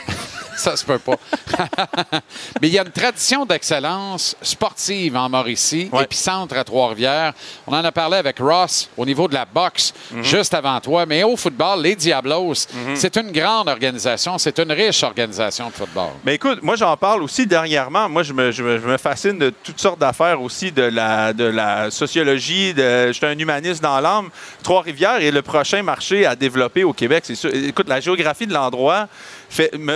Ça 0.57 0.75
se 0.77 0.85
peut 0.85 0.99
pas. 0.99 1.15
Mais 2.61 2.67
il 2.67 2.73
y 2.73 2.79
a 2.79 2.83
une 2.83 2.91
tradition 2.91 3.45
d'excellence 3.45 4.35
sportive 4.41 5.15
en 5.15 5.29
Mauricie, 5.29 5.89
Ouais. 5.91 6.03
épicentre 6.03 6.55
à 6.57 6.63
Trois-Rivières. 6.63 7.33
On 7.67 7.73
en 7.73 7.83
a 7.83 7.91
parlé 7.91 8.17
avec 8.17 8.39
Ross 8.39 8.89
au 8.97 9.05
niveau 9.05 9.27
de 9.27 9.33
la 9.33 9.45
boxe 9.45 9.93
Mhm. 10.11 10.23
juste 10.23 10.53
avant 10.53 10.79
toi. 10.79 11.05
Mais 11.05 11.23
au 11.23 11.35
football, 11.35 11.81
les 11.81 11.95
Diablos, 11.95 12.67
c'est 12.95 13.17
une 13.17 13.31
grande 13.31 13.67
organisation, 13.69 14.37
c'est 14.37 14.57
une 14.59 14.71
riche 14.71 15.03
organisation 15.03 15.67
de 15.69 15.73
football. 15.73 16.09
Mais 16.23 16.35
écoute, 16.35 16.59
moi 16.61 16.75
j'en 16.75 16.95
parle 16.97 17.23
aussi 17.23 17.45
dernièrement. 17.47 18.07
Moi, 18.09 18.23
je 18.23 18.33
me, 18.33 18.51
je 18.51 18.63
me- 18.63 18.79
je 18.79 18.87
me 18.87 18.97
fascine 18.97 19.37
de 19.37 19.49
toutes 19.63 19.79
sortes 19.79 19.99
d'affaires 19.99 20.41
aussi, 20.41 20.71
de 20.71 20.83
la, 20.83 21.33
de 21.33 21.43
la 21.45 21.89
sociologie. 21.91 22.73
De, 22.73 23.07
je 23.07 23.13
suis 23.13 23.25
un 23.25 23.37
humaniste 23.37 23.81
dans 23.81 23.99
l'âme. 23.99 24.29
Trois-Rivières 24.63 25.21
est 25.21 25.31
le 25.31 25.41
prochain 25.41 25.81
marché 25.83 26.25
à 26.25 26.35
développer 26.35 26.83
au 26.83 26.93
Québec. 26.93 27.23
C'est 27.25 27.35
sûr. 27.35 27.53
Écoute, 27.53 27.87
la 27.89 27.99
géographie 27.99 28.47
de 28.47 28.53
l'endroit 28.53 29.07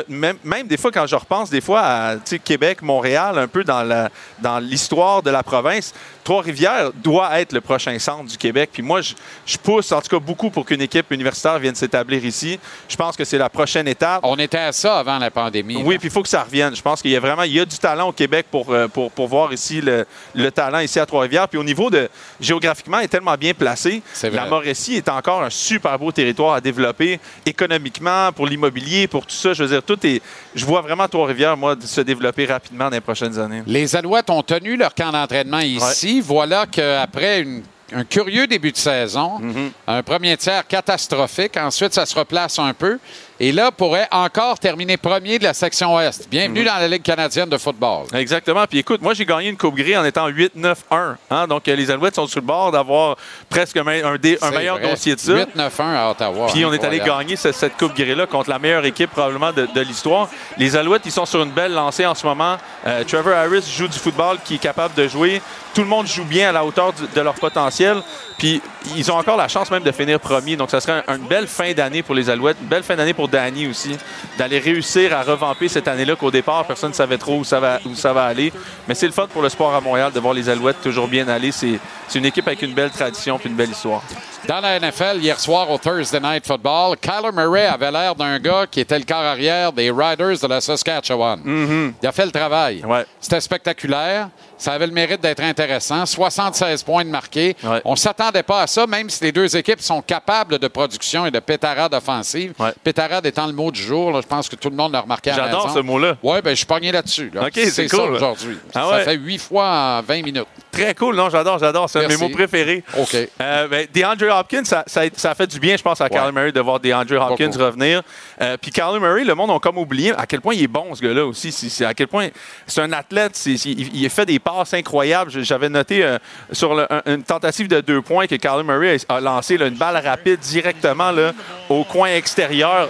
même, 0.08 0.38
même 0.44 0.68
des 0.68 0.78
fois 0.78 0.92
quand 0.92 1.08
je 1.08 1.16
repense 1.16 1.50
des 1.50 1.62
fois 1.62 1.82
à 1.82 2.16
Québec, 2.44 2.82
Montréal, 2.82 3.38
un 3.38 3.48
peu 3.48 3.64
dans 3.64 4.60
l'histoire 4.62 5.24
de 5.24 5.30
la 5.30 5.44
province. 5.44 5.94
Trois-Rivières 6.28 6.92
doit 6.94 7.40
être 7.40 7.54
le 7.54 7.62
prochain 7.62 7.98
centre 8.00 8.26
du 8.26 8.38
Québec. 8.38 8.70
Puis 8.74 8.84
moi, 8.84 9.00
je, 9.00 9.14
je 9.46 9.58
pousse 9.58 9.94
en 9.94 10.02
tout 10.02 10.10
cas 10.10 10.20
beaucoup 10.20 10.50
pour 10.50 10.66
qu'une 10.66 10.82
équipe 10.82 11.10
universitaire 11.12 11.58
vienne 11.58 11.74
s'établir 11.74 12.26
ici. 12.26 12.60
Je 12.90 12.98
pense 12.98 13.16
que 13.16 13.24
c'est 13.24 13.38
la 13.38 13.48
prochaine 13.48 13.88
étape. 13.88 14.20
On 14.24 14.36
était 14.38 14.58
à 14.58 14.74
ça 14.74 15.00
avant 15.00 15.20
la 15.20 15.32
pandémie. 15.32 15.82
Oui, 15.86 15.98
puis 15.98 16.10
il 16.10 16.12
faut 16.12 16.22
que 16.22 16.28
ça 16.28 16.44
revienne. 16.44 16.76
Je 16.76 16.82
pense 16.82 17.02
qu'il 17.02 17.12
y 17.12 17.16
a 17.16 17.22
vraiment 17.22 17.44
il 17.44 17.54
y 17.54 17.62
a 17.62 17.66
du 17.66 17.78
talent 17.78 18.10
au 18.10 18.12
Québec 18.12 18.48
pour, 18.52 18.74
euh, 18.74 18.90
pour, 18.90 19.10
pour 19.10 19.30
voir 19.30 19.54
ici 19.54 19.80
le, 19.80 20.06
le 20.36 20.52
talent 20.52 20.80
ici 20.80 21.00
à 21.00 21.06
Trois-Rivières. 21.06 21.48
Puis 21.48 21.58
au 21.60 21.64
niveau 21.64 21.90
de 21.90 22.10
géographiquement, 22.42 23.00
il 23.00 23.06
est 23.06 23.08
tellement 23.08 23.36
bien 23.36 23.54
placé. 23.54 24.02
C'est 24.12 24.28
vrai. 24.28 24.42
La 24.42 24.48
Mauricie 24.48 24.96
est 24.96 25.08
encore 25.08 25.44
un 25.44 25.50
super 25.50 25.98
beau 25.98 26.12
territoire 26.12 26.56
à 26.56 26.60
développer 26.60 27.22
économiquement, 27.46 28.34
pour 28.34 28.48
l'immobilier, 28.48 29.08
pour 29.08 29.26
tout 29.26 29.34
ça. 29.34 29.48
ça, 29.48 29.54
je 29.54 29.64
veux 29.64 29.70
dire, 29.70 29.82
tout 29.84 30.06
est. 30.06 30.22
Je 30.54 30.66
vois 30.66 30.82
vraiment 30.82 31.08
Trois-Rivières, 31.08 31.56
moi, 31.56 31.78
se 31.82 32.02
développer 32.02 32.46
rapidement 32.48 32.90
dans 32.90 32.96
les 32.98 33.00
prochaines 33.00 33.40
années. 33.40 33.64
Les 33.66 33.96
Alouettes 33.96 34.30
ont 34.30 34.44
tenu 34.44 34.76
leur 34.76 34.94
camp 34.94 35.14
d'entraînement 35.14 35.60
ici. 35.60 36.17
Voilà 36.22 36.66
qu'après 36.66 37.42
une- 37.42 37.64
un 37.94 38.04
curieux 38.04 38.48
début 38.48 38.72
de 38.74 38.78
saison, 38.78 39.40
Mm-hmm. 39.40 39.70
un 39.88 40.04
premier 40.04 40.36
tiers 40.36 40.68
catastrophique, 40.68 41.56
ensuite 41.58 41.94
ça 41.94 42.06
se 42.06 42.14
replace 42.20 42.60
un 42.60 42.74
peu, 42.74 43.00
et 43.40 43.52
là 43.52 43.72
pourrait 43.72 44.08
encore 44.12 44.58
terminer 44.60 44.98
premier 44.98 45.38
de 45.40 45.44
la 45.44 45.54
section 45.54 45.96
Ouest. 45.96 46.28
Bienvenue 46.30 46.62
Mm-hmm. 46.62 46.66
dans 46.66 46.78
la 46.80 46.88
Ligue 46.88 47.04
canadienne 47.04 47.50
de 47.50 47.58
football. 47.58 48.06
Exactement. 48.14 48.66
Puis 48.68 48.80
écoute, 48.80 49.02
moi, 49.02 49.14
j'ai 49.14 49.26
gagné 49.26 49.50
une 49.50 49.58
Coupe 49.58 49.76
Grey 49.76 49.96
en 49.96 50.04
étant 50.06 50.28
8-9-1. 50.30 51.16
Hein? 51.30 51.48
Donc, 51.48 51.68
euh, 51.68 51.76
les 51.76 51.92
Alouettes 51.92 52.16
sont 52.16 52.26
sur 52.28 52.40
le 52.40 52.46
bord 52.48 52.72
d'avoir 52.72 53.16
presque 53.50 53.78
un, 53.78 53.84
me- 53.84 54.06
un 54.06 54.16
dé- 54.18 54.38
un 54.42 54.50
C'est 54.50 54.58
meilleur 54.58 54.78
vrai. 54.80 54.90
dossier 54.90 55.16
de 55.16 55.20
ça. 55.20 55.34
8-9-1 55.34 55.96
à 55.96 56.10
Ottawa. 56.12 56.48
Puis 56.52 56.66
on 56.66 56.74
est 56.74 56.84
allé 56.84 57.00
gagner 57.00 57.36
ce- 57.36 57.52
cette 57.52 57.78
Coupe 57.78 57.96
Grey-là 57.96 58.26
contre 58.26 58.50
la 58.50 58.58
meilleure 58.60 58.86
équipe 58.86 59.12
probablement 59.12 59.52
de, 59.52 59.68
de 59.74 59.82
l'histoire. 59.82 60.30
Les 60.58 60.76
Alouettes, 60.76 61.04
ils 61.06 61.12
sont 61.12 61.26
sur 61.26 61.44
une 61.44 61.52
belle 61.52 61.74
lancée 61.74 62.06
en 62.06 62.16
ce 62.16 62.26
moment. 62.26 62.58
Euh, 62.86 63.04
Trevor 63.04 63.34
Harris 63.34 63.64
joue 63.78 63.88
du 63.88 64.00
football 64.00 64.38
qui 64.44 64.56
est 64.56 64.60
capable 64.60 64.96
de 64.96 65.08
jouer. 65.08 65.42
Tout 65.76 65.82
le 65.82 65.88
monde 65.88 66.08
joue 66.08 66.24
bien 66.26 66.50
à 66.50 66.52
la 66.52 66.66
hauteur 66.66 66.92
du- 66.94 67.04
de 67.14 67.22
leur 67.22 67.36
potentiel. 67.36 67.98
Puis 68.40 68.62
ils 68.96 69.12
ont 69.12 69.16
encore 69.18 69.38
la 69.38 69.48
chance 69.48 69.70
même 69.70 69.84
de 69.84 69.92
finir 69.92 70.20
premier. 70.20 70.56
Donc 70.56 70.72
ça 70.72 70.80
serait 70.80 71.04
un- 71.08 71.16
une 71.18 71.28
belle 71.28 71.48
fin 71.48 71.72
d'année 71.74 72.02
pour 72.04 72.16
les 72.16 72.30
Alouettes. 72.30 72.58
Une 72.62 72.68
belle 72.68 72.84
fin 72.84 72.96
d'année 72.96 73.14
pour 73.14 73.27
Danny 73.32 73.68
aussi. 73.68 73.98
D'aller 74.38 74.60
réussir 74.60 75.16
à 75.16 75.24
revamper 75.24 75.68
cette 75.68 75.88
année-là 75.88 76.16
qu'au 76.16 76.32
départ, 76.32 76.66
personne 76.66 76.92
ne 76.92 76.96
savait 76.96 77.18
trop 77.18 77.40
où 77.40 77.44
ça 77.44 77.60
va, 77.60 77.80
où 77.86 77.96
ça 77.96 78.14
va 78.14 78.26
aller. 78.26 78.52
Mais 78.88 78.96
c'est 78.96 79.08
le 79.08 79.12
fun 79.14 79.28
pour 79.28 79.42
le 79.42 79.50
sport 79.50 79.74
à 79.74 79.82
Montréal 79.82 80.12
de 80.14 80.20
voir 80.20 80.34
les 80.34 80.50
Alouettes 80.50 80.82
toujours 80.82 81.08
bien 81.08 81.28
aller. 81.28 81.52
C'est 81.52 81.80
c'est 82.08 82.20
une 82.20 82.26
équipe 82.26 82.48
avec 82.48 82.62
une 82.62 82.74
belle 82.74 82.92
tradition 82.92 83.38
puis 83.38 83.50
une 83.50 83.56
belle 83.56 83.72
histoire. 83.72 84.02
Dans 84.48 84.62
la 84.62 84.80
NFL, 84.80 85.18
hier 85.20 85.40
soir 85.40 85.70
au 85.70 85.78
Thursday 85.78 86.20
Night 86.20 86.46
Football, 86.48 86.96
Kyler 87.02 87.32
Murray 87.34 87.66
avait 87.66 87.92
l'air 87.92 88.16
d'un 88.16 88.40
gars 88.40 88.66
qui 88.70 88.80
était 88.80 88.98
le 88.98 89.04
corps 89.06 89.18
arrière 89.18 89.74
des 89.74 89.92
Riders 89.92 90.40
de 90.40 90.48
la 90.48 90.62
Saskatchewan. 90.62 91.94
Il 92.02 92.08
a 92.08 92.12
fait 92.12 92.26
le 92.26 92.32
travail. 92.32 92.82
Mm-hmm. 92.82 92.86
Ouais. 92.86 93.06
C'était 93.20 93.42
spectaculaire. 93.42 94.30
Ça 94.58 94.74
avait 94.74 94.88
le 94.88 94.94
mérite 94.94 95.22
d'être 95.22 95.44
intéressant. 95.44 96.06
76 96.06 96.82
points 96.84 97.06
de. 97.06 97.12
Ouais. 97.12 97.82
On 97.86 97.92
ne 97.92 97.96
s'attendait 97.96 98.44
pas 98.44 98.62
à 98.62 98.68
ça, 98.68 98.88
même 98.88 99.10
si 99.10 99.24
les 99.24 99.32
deux 99.32 99.56
équipes 99.56 99.82
sont 99.82 100.02
capables 100.02 100.58
de 100.58 100.68
production 100.68 101.26
et 101.26 101.32
de 101.32 101.40
pétarade 101.40 101.94
offensive. 101.94 102.54
Ouais. 102.60 102.72
Pétarade 102.84 103.26
étant 103.26 103.48
le 103.48 103.54
mot 103.54 103.72
du 103.72 103.82
jour, 103.82 104.12
là, 104.12 104.22
je 104.22 104.28
pense 104.28 104.50
que 104.50 104.56
tout 104.56 104.70
le 104.70 104.76
monde 104.76 104.94
l'a 104.94 105.02
remarqué 105.02 105.32
J'adore 105.36 105.72
ce 105.72 105.80
mot-là. 105.80 106.18
Oui, 106.24 106.40
ben, 106.44 106.52
je 106.52 106.56
suis 106.56 106.66
pogné 106.66 106.92
là-dessus. 106.92 107.32
là. 107.34 107.48
C'est 107.54 107.88
ça 107.88 107.98
cool. 107.98 108.16
aujourd'hui. 108.16 108.58
Ah 108.74 108.88
ça 108.92 109.00
fait 109.02 109.16
huit 109.16 109.38
fois 109.38 109.68
en 109.68 110.02
20 110.02 110.24
minutes. 110.24 110.48
Très 110.72 110.94
cool, 110.96 111.16
non, 111.16 111.30
j'adore, 111.30 111.60
j'adore. 111.60 111.90
C'est 112.00 112.06
un 112.06 112.08
de 112.10 112.14
mes 112.14 112.18
mots 112.20 112.30
préférés. 112.36 112.84
OK. 112.98 113.16
Euh, 113.42 113.68
ben, 113.68 113.88
DeAndre 113.94 114.38
Hopkins, 114.40 114.64
ça, 114.66 114.84
ça 114.88 115.02
a- 115.02 115.10
ça 115.16 115.32
a 115.32 115.36
fait 115.36 115.48
du 115.48 115.60
bien, 115.60 115.76
je 115.78 115.84
pense, 115.84 116.00
à 116.02 116.10
Kyler 116.10 116.32
Murray 116.32 116.52
de 116.52 116.60
voir 116.62 116.80
DeAndre 116.80 117.16
Hopkins 117.32 117.48
Beaucoup. 117.50 117.64
revenir. 117.64 118.02
Euh, 118.42 118.58
Puis 118.62 118.72
Kyler 118.72 119.00
Murray, 119.00 119.24
le 119.24 119.36
monde 119.36 119.52
a 119.52 119.60
comme 119.60 119.78
oublié 119.78 120.14
à 120.18 120.26
quel 120.26 120.42
point 120.42 120.54
il 120.54 120.64
est 120.64 120.68
bon, 120.68 120.94
ce 120.96 121.02
gars-là 121.02 121.26
aussi. 121.26 121.52
C'est- 121.52 121.86
à 121.86 121.94
quel 121.94 122.08
point 122.08 122.28
c'est 122.66 122.82
un 122.82 122.92
athlète. 122.94 123.40
il, 123.46 123.96
il 124.04 124.10
fait 124.10 124.26
des 124.26 124.40
passes 124.40 124.74
incroyables. 124.74 125.32
J'avais 125.44 125.70
noté 125.70 126.04
euh, 126.04 126.18
sur 126.52 126.76
le- 126.76 126.92
un- 126.92 127.02
une 127.06 127.24
tentative 127.24 127.68
de 127.68 127.82
deux 127.82 128.02
points 128.02 128.28
que 128.28 128.36
Kyler 128.36 128.64
Murray 128.64 128.98
a, 129.10 129.16
a 129.16 129.20
lancé 129.20 129.58
là, 129.58 129.68
une 129.68 129.76
balle 129.76 129.98
rapide 130.06 130.40
directement 130.40 131.12
là, 131.12 131.34
au 131.70 131.84
coin 131.84 132.10
extérieur. 132.10 132.90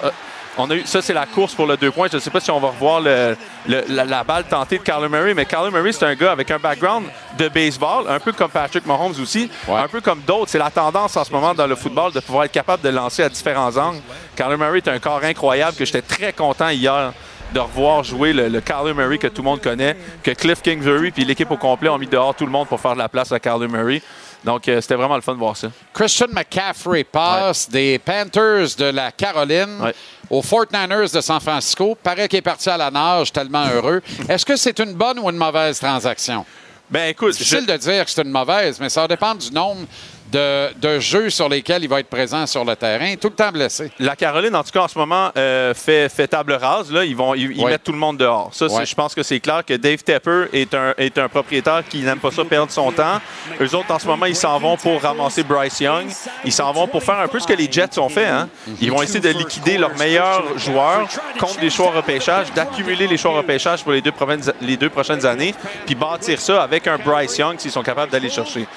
On 0.59 0.69
a 0.71 0.75
eu, 0.75 0.81
ça, 0.85 1.01
c'est 1.01 1.13
la 1.13 1.25
course 1.27 1.53
pour 1.53 1.67
le 1.67 1.77
deux 1.77 1.91
points. 1.91 2.07
Je 2.11 2.15
ne 2.15 2.21
sais 2.21 2.29
pas 2.31 2.39
si 2.39 2.49
on 2.49 2.59
va 2.59 2.69
revoir 2.69 2.99
le- 2.99 3.35
le- 3.67 3.83
la, 3.89 4.05
la 4.05 4.23
balle 4.23 4.43
tentée 4.45 4.79
de 4.79 4.83
Kyler 4.83 5.07
Murray, 5.09 5.33
mais 5.35 5.45
Kyler 5.45 5.69
Murray, 5.71 5.91
c'est 5.91 6.05
un 6.05 6.15
gars 6.15 6.31
avec 6.31 6.49
un 6.49 6.57
background 6.57 7.05
de 7.37 7.47
baseball, 7.49 8.05
un 8.09 8.19
peu 8.19 8.31
comme 8.31 8.49
Patrick 8.49 8.85
Mahomes 8.85 9.13
aussi, 9.21 9.49
Ouais. 9.67 9.75
un 9.79 9.87
peu 9.87 10.01
comme 10.01 10.21
d'autres. 10.21 10.49
C'est 10.49 10.57
la 10.57 10.71
tendance 10.71 11.15
en 11.15 11.23
ce 11.23 11.31
moment 11.31 11.53
dans 11.53 11.67
le 11.67 11.75
football 11.75 12.11
de 12.11 12.19
pouvoir 12.19 12.45
être 12.45 12.51
capable 12.51 12.81
de 12.81 12.89
lancer 12.89 13.21
à 13.23 13.29
différents 13.29 13.75
angles. 13.77 14.01
Kyler 14.35 14.57
Murray 14.57 14.77
est 14.79 14.87
un 14.87 14.99
corps 14.99 15.23
incroyable 15.23 15.77
que 15.77 15.85
j'étais 15.85 16.01
très 16.01 16.33
content 16.33 16.69
hier 16.69 17.13
de 17.53 17.59
revoir 17.59 18.03
jouer 18.03 18.33
le, 18.33 18.49
le 18.49 18.59
Kyler 18.59 18.93
Murray 18.93 19.17
que 19.19 19.27
tout 19.27 19.41
le 19.41 19.45
monde 19.49 19.61
connaît, 19.61 19.95
que 20.23 20.31
Cliff 20.31 20.61
Kingsbury 20.61 21.11
puis 21.11 21.23
l'équipe 21.23 21.49
au 21.49 21.55
complet 21.57 21.87
ont 21.89 21.97
mis 21.97 22.07
dehors 22.07 22.35
tout 22.35 22.45
le 22.45 22.51
monde 22.51 22.67
pour 22.67 22.81
faire 22.81 22.93
de 22.93 22.97
la 22.99 23.07
place 23.07 23.31
à 23.31 23.39
Kyler 23.39 23.67
Murray. 23.69 24.01
Donc, 24.43 24.67
euh, 24.67 24.79
c'était 24.81 24.95
vraiment 24.95 25.15
le 25.15 25.21
fun 25.21 25.33
de 25.33 25.39
voir 25.39 25.57
ça. 25.57 25.67
Christian 25.93 26.27
McCaffrey 26.31 27.03
passe 27.03 27.69
des 27.69 27.99
Panthers 27.99 28.75
de 28.77 28.85
la 28.85 29.11
Caroline 29.11 29.81
Ouais. 29.81 29.93
aux 30.29 30.41
49ers 30.41 31.13
de 31.13 31.21
San 31.21 31.39
Francisco. 31.39 31.97
Paraît 32.01 32.27
qu'il 32.27 32.39
est 32.39 32.41
parti 32.43 32.69
à 32.69 32.77
la 32.77 32.89
nage, 32.91 33.31
tellement 33.33 33.67
heureux. 33.67 34.01
Est-ce 34.29 34.45
que 34.45 34.55
c'est 34.55 34.77
une 34.79 34.93
bonne 34.93 35.19
ou 35.19 35.29
une 35.29 35.37
mauvaise 35.37 35.79
transaction? 35.79 36.45
Ben 36.89 37.09
écoute, 37.09 37.33
Difficile 37.33 37.65
de 37.65 37.75
dire 37.75 38.05
que 38.05 38.11
c'est 38.11 38.21
une 38.21 38.31
mauvaise, 38.31 38.79
mais 38.79 38.87
ça 38.87 39.01
va 39.01 39.07
dépendre 39.09 39.41
du 39.41 39.51
nombre 39.51 39.81
de, 40.31 40.73
de 40.79 40.99
jeux 40.99 41.29
sur 41.29 41.47
lesquels 41.49 41.83
il 41.83 41.89
va 41.89 41.99
être 41.99 42.09
présent 42.09 42.45
sur 42.47 42.65
le 42.65 42.75
terrain. 42.75 43.15
Tout 43.15 43.29
le 43.29 43.35
temps 43.35 43.51
blessé. 43.51 43.91
La 43.99 44.15
Caroline, 44.15 44.55
en 44.55 44.63
tout 44.63 44.71
cas, 44.71 44.81
en 44.81 44.87
ce 44.87 44.97
moment, 44.97 45.29
euh, 45.37 45.73
fait, 45.73 46.09
fait 46.09 46.27
table 46.27 46.53
rase. 46.53 46.91
Là. 46.91 47.05
Ils, 47.05 47.15
vont, 47.15 47.33
ils, 47.33 47.51
ils 47.57 47.63
Ouais. 47.63 47.71
mettent 47.71 47.83
tout 47.83 47.91
le 47.91 47.97
monde 47.97 48.17
dehors. 48.17 48.49
Ça, 48.53 48.65
Ouais. 48.67 48.85
je 48.85 48.93
pense 48.95 49.15
que 49.15 49.23
c'est 49.23 49.39
clair 49.39 49.63
que 49.65 49.73
Dave 49.75 50.03
Tepper 50.03 50.45
est 50.53 50.73
un, 50.73 50.93
est 50.97 51.17
un 51.17 51.29
propriétaire 51.29 51.83
qui 51.89 51.99
n'aime 51.99 52.19
pas 52.19 52.31
ça 52.31 52.43
perdre 52.45 52.71
son 52.71 52.91
temps. 52.91 53.19
Eux 53.61 53.75
autres, 53.75 53.91
en 53.91 53.99
ce 53.99 54.07
moment, 54.07 54.25
ils 54.25 54.35
s'en 54.35 54.59
vont 54.59 54.75
pour 54.77 55.01
ramasser 55.01 55.43
Bryce 55.43 55.79
Young. 55.79 56.07
Ils 56.43 56.51
s'en 56.51 56.71
vont 56.73 56.87
pour 56.87 57.03
faire 57.03 57.19
un 57.19 57.27
peu 57.27 57.39
ce 57.39 57.47
que 57.47 57.53
les 57.53 57.71
Jets 57.71 57.97
ont 57.99 58.09
fait. 58.09 58.27
Hein? 58.27 58.49
Ils 58.81 58.91
vont 58.91 59.01
essayer 59.01 59.19
de 59.21 59.29
liquider 59.29 59.77
leurs 59.77 59.95
meilleurs 59.97 60.57
joueurs 60.57 61.07
contre 61.39 61.59
des 61.59 61.69
choix 61.69 61.91
repêchage, 61.91 62.51
d'accumuler 62.53 63.07
les 63.07 63.17
choix 63.17 63.31
repêchage 63.31 63.83
pour 63.83 63.93
les 63.93 64.01
deux, 64.01 64.11
prochaines- 64.11 64.53
les 64.61 64.75
deux 64.77 64.89
prochaines 64.89 65.25
années, 65.25 65.55
puis 65.85 65.95
bâtir 65.95 66.39
ça 66.39 66.61
avec 66.63 66.85
un 66.87 66.97
Bryce 66.97 67.37
Young 67.37 67.57
s'ils 67.59 67.71
sont 67.71 67.83
capables 67.83 68.11
d'aller 68.11 68.29
chercher. 68.29 68.67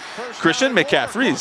Christian 0.41 0.71
McCaffrey, 0.71 1.35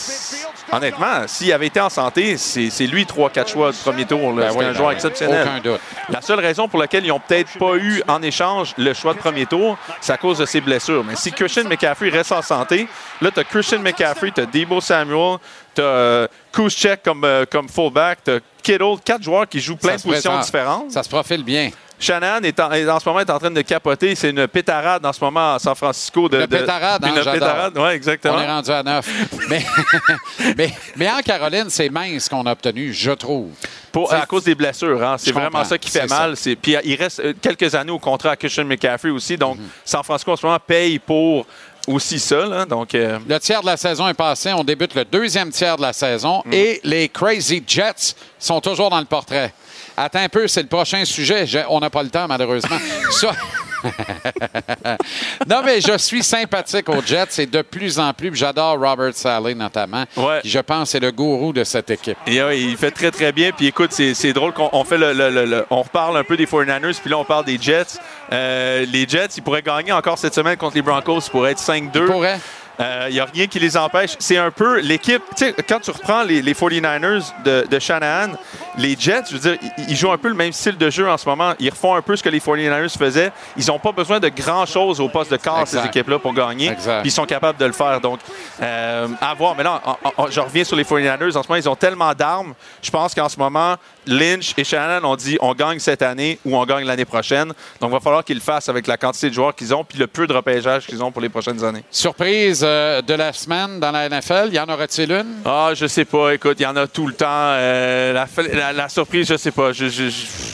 honnêtement, 0.72 1.28
s'il 1.28 1.52
avait 1.52 1.68
été 1.68 1.80
en 1.80 1.90
santé, 1.90 2.38
c'est 2.38 2.88
lui 2.88 3.06
3-4 3.06 3.48
choix 3.50 3.72
du 3.72 3.78
premier 3.78 4.06
tour. 4.06 4.34
Ben 4.34 4.50
c'est 4.50 4.58
oui, 4.58 4.66
un 4.66 4.68
ben 4.70 4.76
joueur 4.76 4.90
oui. 4.90 4.96
exceptionnel. 4.96 5.48
Aucun 5.48 5.60
doute. 5.60 5.82
La 6.10 6.22
seule 6.22 6.40
raison 6.40 6.68
pour 6.68 6.80
laquelle 6.80 7.06
ils 7.06 7.10
n'ont 7.10 7.20
peut-être 7.20 7.58
pas 7.58 7.76
eu 7.76 8.02
en 8.08 8.22
échange 8.22 8.74
le 8.78 8.94
choix 8.94 9.14
de 9.14 9.20
premier 9.20 9.46
tour, 9.46 9.78
c'est 10.02 10.14
à 10.14 10.18
cause 10.18 10.38
de 10.40 10.46
ses 10.46 10.62
blessures. 10.62 11.04
Mais 11.04 11.16
si 11.16 11.32
Christian 11.32 11.66
McCaffrey 11.66 12.10
reste 12.10 12.32
en 12.32 12.42
santé, 12.42 12.88
là, 13.22 13.32
tu 13.32 13.40
as 13.40 13.44
Christian 13.44 13.80
McCaffrey, 13.80 14.32
tu 14.32 14.42
as 14.42 14.46
Debo 14.46 14.82
Samuel, 14.82 15.38
tu 15.76 15.82
as 15.82 16.28
Kuschek 16.52 17.04
comme, 17.04 17.24
euh, 17.24 17.46
comme 17.50 17.70
fullback, 17.70 18.20
tu 18.24 18.32
as 18.32 18.40
Kittle, 18.62 18.96
quatre 19.04 19.24
joueurs 19.24 19.48
qui 19.48 19.60
jouent 19.60 19.78
plein 19.78 19.96
de 19.96 20.02
positions 20.02 20.40
différentes. 20.40 20.92
Ça 20.92 21.04
se 21.04 21.10
profile 21.10 21.44
bien. 21.44 21.72
Shanahan 22.00 22.42
est 22.44 22.60
en, 22.60 23.00
ce 23.00 23.06
moment 23.08 23.20
est 23.20 23.30
en 23.30 23.40
train 23.40 23.52
de 23.52 23.62
capoter. 23.62 24.16
C'est 24.16 24.30
une 24.30 24.48
pétarade 24.48 25.06
en 25.06 25.12
ce 25.14 25.24
moment 25.24 25.56
à 25.56 25.60
San 25.60 25.76
Francisco. 25.76 26.30
De, 26.30 26.38
Une 26.40 26.46
de- 26.46 26.58
pétarade, 26.58 27.04
hein, 27.04 27.14
Une 27.16 27.32
pétarade, 27.32 27.74
oui, 27.78 27.90
exactement. 27.92 28.36
On 28.38 28.42
est 28.42 28.48
rendu 28.48 28.72
à 28.72 28.84
neuf. 28.84 29.08
mais, 29.50 29.66
mais, 30.58 30.74
mais 30.96 31.10
en 31.12 31.20
Caroline, 31.22 31.70
c'est 31.70 31.90
mince 31.90 32.30
qu'on 32.30 32.46
a 32.46 32.52
obtenu, 32.52 32.94
je 32.94 33.12
trouve. 33.12 33.50
Pour- 33.92 34.14
à 34.14 34.26
cause 34.26 34.44
des 34.44 34.56
blessures, 34.56 35.04
hein. 35.04 35.16
c'est 35.18 35.32
vraiment 35.32 35.64
ça 35.64 35.78
qui 35.78 35.90
fait 35.90 36.08
mal. 36.08 36.36
Puis 36.62 36.76
il 36.84 36.96
reste 36.96 37.20
euh, 37.20 37.34
quelques 37.42 37.74
années 37.76 37.92
au 37.92 38.00
contrat 38.00 38.32
à 38.32 38.36
Christian 38.36 38.66
McCaffrey 38.66 39.10
aussi. 39.10 39.36
Donc, 39.38 39.58
Mhm. 39.58 39.68
San 39.84 40.04
Francisco 40.04 40.32
en 40.32 40.36
ce 40.36 40.46
moment 40.46 40.60
paye 40.66 41.00
pour 41.00 41.46
aussi 41.88 42.20
ça. 42.20 42.46
là. 42.46 42.66
Donc, 42.66 42.94
euh, 42.94 43.18
Le 43.28 43.40
tiers 43.40 43.62
de 43.62 43.66
la 43.66 43.78
saison 43.78 44.08
est 44.08 44.14
passé. 44.14 44.54
On 44.54 44.64
débute 44.64 44.94
le 44.96 45.06
deuxième 45.06 45.50
tiers 45.50 45.76
de 45.76 45.82
la 45.82 45.94
saison 45.94 46.44
Mm. 46.46 46.54
et 46.54 46.80
les 46.84 47.10
Crazy 47.10 47.64
Jets 47.66 48.14
sont 48.38 48.62
toujours 48.62 48.90
dans 48.92 49.00
le 49.00 49.06
portrait. 49.06 49.54
Attends 50.02 50.20
un 50.20 50.30
peu, 50.30 50.48
c'est 50.48 50.62
le 50.62 50.68
prochain 50.68 51.04
sujet. 51.06 51.46
Je- 51.46 51.60
on 51.70 51.80
n'a 51.80 51.90
pas 51.90 52.04
le 52.04 52.10
temps, 52.10 52.26
malheureusement. 52.28 52.78
Ça- 53.12 53.32
non, 55.48 55.62
mais 55.64 55.80
je 55.82 55.98
suis 55.98 56.22
sympathique 56.24 56.90
aux 56.90 57.02
Jets 57.02 57.40
et 57.44 57.46
de 57.46 57.62
plus 57.62 57.98
en 58.00 58.14
plus. 58.14 58.32
J'adore 58.36 58.78
Robert 58.80 59.14
Saleh, 59.14 59.56
notamment, 59.56 60.04
Ouais. 60.18 60.40
qui, 60.42 60.50
je 60.50 60.60
pense, 60.60 60.94
est 60.96 61.00
le 61.00 61.12
gourou 61.12 61.54
de 61.54 61.64
cette 61.64 61.90
équipe. 61.90 62.18
et, 62.28 62.42
ouais, 62.44 62.60
il 62.60 62.76
fait 62.78 62.92
très, 62.92 63.10
très 63.12 63.32
bien. 63.32 63.52
Puis 63.52 63.68
écoute, 63.68 63.92
c'est 63.94 64.14
c'est 64.14 64.34
drôle 64.34 64.52
qu'on 64.54 64.70
on 64.74 64.84
fait 64.84 64.98
le, 64.98 65.14
le- 65.14 65.30
le- 65.30 65.46
le- 65.46 65.66
on 65.70 65.82
reparle 65.82 66.18
un 66.18 66.24
peu 66.24 66.36
des 66.38 66.46
49ers, 66.46 67.00
puis 67.00 67.10
là, 67.10 67.18
on 67.18 67.26
parle 67.26 67.46
des 67.46 67.58
Jets. 67.60 68.00
Euh, 68.32 68.86
les 68.92 69.08
Jets, 69.08 69.30
ils 69.38 69.44
pourraient 69.44 69.62
gagner 69.62 69.92
encore 69.92 70.18
cette 70.18 70.36
semaine 70.36 70.58
contre 70.58 70.76
les 70.76 70.82
Broncos. 70.82 71.20
Ils 71.28 71.30
pourraient 71.32 71.52
être 71.52 71.60
5-2. 71.62 72.06
Pourrait. 72.06 72.40
Il 72.80 73.13
n'y 73.13 73.20
a 73.20 73.26
rien 73.26 73.48
qui 73.48 73.60
les 73.60 73.76
empêche. 73.76 74.15
C'est 74.20 74.38
un 74.38 74.52
peu 74.52 74.80
l'équipe. 74.80 75.22
Tu 75.36 75.46
sais, 75.46 75.56
quand 75.68 75.80
tu 75.80 75.92
reprends 75.92 76.24
les, 76.24 76.42
les 76.42 76.54
49ers 76.54 77.32
de, 77.44 77.68
de 77.70 77.80
Shanahan, 77.80 78.32
les 78.78 78.96
Jets, 78.98 79.24
je 79.30 79.34
veux 79.36 79.39
dire, 79.39 79.58
ils, 79.78 79.89
ils 79.89 79.96
jouent 79.98 80.12
un 80.12 80.18
peu 80.18 80.30
le 80.30 80.34
même 80.36 80.54
style 80.54 80.78
de 80.78 80.89
jeu 80.89 81.10
en 81.10 81.18
ce 81.18 81.28
moment. 81.28 81.54
Ils 81.60 81.70
refont 81.70 81.96
un 81.96 82.02
peu 82.02 82.15
ce 82.15 82.24
que 82.24 82.30
les 82.30 82.39
49ers 82.39 82.98
faisaient. 82.98 83.32
Ils 83.58 83.65
n'ont 83.68 83.80
pas 83.80 83.92
besoin 83.92 84.20
de 84.22 84.30
grand-chose 84.30 85.02
au 85.02 85.10
poste 85.10 85.32
de 85.32 85.38
quart, 85.38 85.68
ces 85.68 85.84
équipes-là, 85.86 86.20
pour 86.20 86.34
gagner. 86.34 86.72
Ils 87.04 87.12
sont 87.12 87.26
capables 87.26 87.60
de 87.60 87.65
le 87.65 87.74
faire. 87.74 88.00
Donc, 88.00 88.20
euh, 88.62 89.08
à 89.20 89.34
voir. 89.34 89.56
Mais 89.58 89.63
là, 89.63 89.82
je 90.30 90.39
reviens 90.39 90.63
sur 90.63 90.78
les 90.78 90.84
49ers. 90.86 91.36
En 91.38 91.44
ce 91.44 91.48
moment, 91.50 91.60
ils 91.60 91.68
ont 91.70 91.76
tellement 91.76 92.13
d'armes. 92.13 92.54
Je 92.82 92.92
pense 92.92 93.13
qu'en 93.13 93.28
ce 93.28 93.38
moment, 93.38 93.76
Lynch 94.08 94.54
et 94.58 94.63
Shanahan 94.63 95.04
ont 95.06 95.15
dit 95.15 95.38
on 95.42 95.54
gagne 95.54 95.80
cette 95.80 96.02
année 96.02 96.39
ou 96.46 96.56
on 96.56 96.65
gagne 96.65 96.86
l'année 96.86 97.06
prochaine. 97.06 97.48
Donc, 97.82 97.89
il 97.89 97.94
va 97.94 98.00
falloir 98.00 98.24
qu'ils 98.24 98.38
le 98.38 98.42
fassent 98.42 98.70
avec 98.70 98.88
la 98.88 98.96
quantité 98.96 99.30
de 99.30 99.34
joueurs 99.36 99.54
qu'ils 99.54 99.74
ont 99.76 99.84
puis 99.84 99.98
le 99.98 100.08
peu 100.08 100.28
de 100.28 100.34
repêchage 100.34 100.88
qu'ils 100.88 101.04
ont 101.04 101.12
pour 101.12 101.22
les 101.22 101.30
prochaines 101.30 101.63
années. 101.63 101.84
Surprise 101.92 102.63
euh, 102.63 102.69
de 103.02 103.14
la 103.14 103.34
semaine 103.34 103.80
dans 103.80 103.92
la 103.92 104.08
NFL, 104.10 104.50
y 104.54 104.60
en 104.60 104.68
aurait-il 104.70 105.12
une? 105.12 105.42
Ah, 105.46 105.72
je 105.76 105.88
sais 105.88 106.06
pas. 106.06 106.34
Écoute, 106.34 106.58
il 106.60 106.64
y 106.64 106.66
en 106.66 106.76
a 106.76 106.88
tout 106.88 107.08
le 107.08 107.14
temps. 107.14 107.26
Euh, 107.30 108.14
la, 108.14 108.28
la- 108.54 108.74
la 108.74 108.90
surprise, 108.90 109.28
je 109.28 109.38
sais 109.38 109.52
pas. 109.52 109.72
Je- 109.74 110.10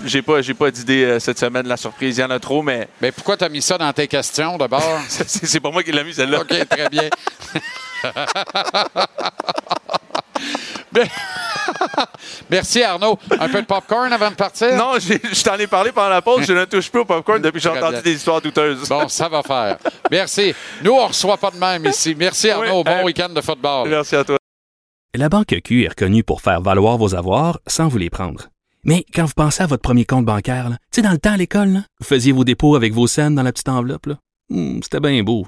J'ai 0.05 0.21
pas, 0.21 0.39
pas 0.57 0.71
d'idée 0.71 1.03
euh, 1.05 1.19
cette 1.19 1.39
semaine. 1.39 1.67
La 1.67 1.77
surprise, 1.77 2.17
il 2.17 2.21
y 2.21 2.23
en 2.23 2.29
a 2.29 2.39
trop, 2.39 2.61
mais 2.61 2.87
Mais 3.01 3.11
pourquoi 3.11 3.37
tu 3.37 3.43
as 3.43 3.49
mis 3.49 3.61
ça 3.61 3.77
dans 3.77 3.91
tes 3.93 4.07
questions 4.07 4.57
d'abord? 4.57 4.83
c'est 5.09 5.27
c'est 5.45 5.59
pas 5.59 5.71
moi 5.71 5.83
qui 5.83 5.91
l'ai 5.91 6.03
mis 6.03 6.13
celle-là. 6.13 6.41
OK, 6.41 6.67
très 6.69 6.89
bien. 6.89 7.09
Merci, 12.49 12.83
Arnaud. 12.83 13.17
Un 13.39 13.49
peu 13.49 13.61
de 13.61 13.65
popcorn 13.67 14.11
avant 14.11 14.29
de 14.29 14.35
partir? 14.35 14.75
Non, 14.75 14.93
j'ai- 14.99 15.19
je 15.31 15.43
t'en 15.43 15.55
ai 15.57 15.67
parlé 15.67 15.91
pendant 15.91 16.09
la 16.09 16.21
pause. 16.21 16.45
Je 16.45 16.53
ne 16.53 16.65
touche 16.65 16.89
plus 16.91 17.01
au 17.01 17.05
popcorn 17.05 17.41
depuis 17.41 17.57
que 17.57 17.63
j'ai 17.63 17.69
entendu 17.69 17.93
bien. 17.93 18.01
des 18.01 18.13
histoires 18.13 18.41
douteuses. 18.41 18.87
Bon, 18.87 19.07
ça 19.07 19.29
va 19.29 19.41
faire. 19.43 19.77
Merci. 20.11 20.53
Nous, 20.83 20.91
on 20.91 21.03
ne 21.03 21.07
reçoit 21.07 21.37
pas 21.37 21.51
de 21.51 21.57
même 21.57 21.85
ici. 21.85 22.15
Merci, 22.17 22.49
Arnaud. 22.49 22.77
Oui, 22.79 22.83
bon 22.83 22.91
euh, 22.91 23.03
week-end 23.03 23.29
de 23.29 23.41
football. 23.41 23.89
Merci 23.89 24.15
à 24.15 24.23
toi. 24.23 24.37
La 25.15 25.29
Banque 25.29 25.55
Q 25.63 25.85
est 25.85 25.89
reconnue 25.89 26.23
pour 26.23 26.41
faire 26.41 26.61
valoir 26.61 26.97
vos 26.97 27.15
avoirs 27.15 27.59
sans 27.67 27.87
vous 27.87 27.97
les 27.97 28.09
prendre. 28.09 28.49
Mais 28.83 29.05
quand 29.15 29.25
vous 29.25 29.33
pensez 29.35 29.63
à 29.63 29.65
votre 29.67 29.81
premier 29.81 30.05
compte 30.05 30.25
bancaire, 30.25 30.67
tu 30.69 30.75
sais, 30.91 31.01
dans 31.01 31.11
le 31.11 31.17
temps 31.17 31.31
à 31.33 31.37
l'école, 31.37 31.69
là, 31.69 31.79
vous 31.99 32.05
faisiez 32.05 32.31
vos 32.33 32.43
dépôts 32.43 32.75
avec 32.75 32.93
vos 32.93 33.07
scènes 33.07 33.33
dans 33.33 33.41
la 33.43 33.51
petite 33.51 33.69
enveloppe. 33.69 34.07
Hmm, 34.49 34.79
C'était 34.83 34.99
bien 34.99 35.23
beau. 35.23 35.47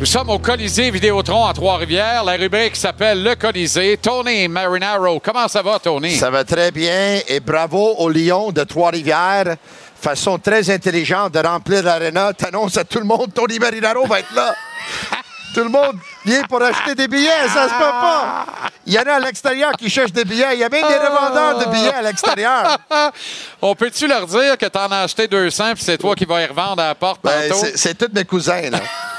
Nous 0.00 0.06
sommes 0.06 0.30
au 0.30 0.38
Colisée 0.38 0.90
Vidéotron 0.90 1.44
à 1.44 1.52
Trois-Rivières. 1.52 2.24
La 2.24 2.32
rubrique 2.32 2.74
s'appelle 2.74 3.22
Le 3.22 3.34
Colisée. 3.34 3.98
Tony 3.98 4.48
Marinaro. 4.48 5.20
Comment 5.20 5.46
ça 5.46 5.60
va, 5.60 5.78
Tony? 5.78 6.16
Ça 6.16 6.30
va 6.30 6.42
très 6.42 6.70
bien 6.70 7.20
et 7.28 7.38
bravo 7.38 7.96
aux 7.98 8.08
Lions 8.08 8.50
de 8.50 8.64
Trois-Rivières. 8.64 9.56
Façon 10.00 10.38
très 10.38 10.70
intelligente 10.70 11.34
de 11.34 11.40
remplir 11.40 11.82
l'aréna. 11.82 12.32
T'annonces 12.32 12.78
à 12.78 12.84
tout 12.84 12.98
le 12.98 13.04
monde, 13.04 13.34
Tony 13.34 13.58
Marinaro 13.58 14.06
va 14.06 14.20
être 14.20 14.34
là. 14.34 14.54
Tout 15.54 15.64
le 15.64 15.68
monde 15.68 15.96
vient 16.24 16.44
pour 16.44 16.62
acheter 16.62 16.94
des 16.94 17.08
billets, 17.08 17.48
ça 17.52 17.64
se 17.64 17.74
peut 17.74 17.80
pas. 17.80 18.46
Il 18.86 18.92
y 18.94 18.98
en 19.00 19.02
a 19.02 19.14
à 19.14 19.18
l'extérieur 19.18 19.72
qui 19.72 19.90
cherchent 19.90 20.12
des 20.12 20.24
billets. 20.24 20.54
Il 20.54 20.60
y 20.60 20.64
a 20.64 20.68
même 20.68 20.86
des 20.86 20.94
revendeurs 20.94 21.58
de 21.58 21.72
billets 21.72 21.92
à 21.92 22.02
l'extérieur. 22.02 22.78
On 23.60 23.74
peut-tu 23.74 24.06
leur 24.06 24.28
dire 24.28 24.56
que 24.56 24.66
t'en 24.66 24.86
as 24.92 25.00
acheté 25.00 25.26
200 25.26 25.72
puis 25.74 25.82
c'est 25.82 25.98
toi 25.98 26.14
qui 26.14 26.24
vas 26.24 26.40
y 26.40 26.46
revendre 26.46 26.80
à 26.80 26.86
la 26.86 26.94
porte 26.94 27.20
Ben, 27.24 27.52
c'est 27.74 27.98
tous 27.98 28.14
mes 28.14 28.24
cousins, 28.24 28.70
là. 28.70 28.78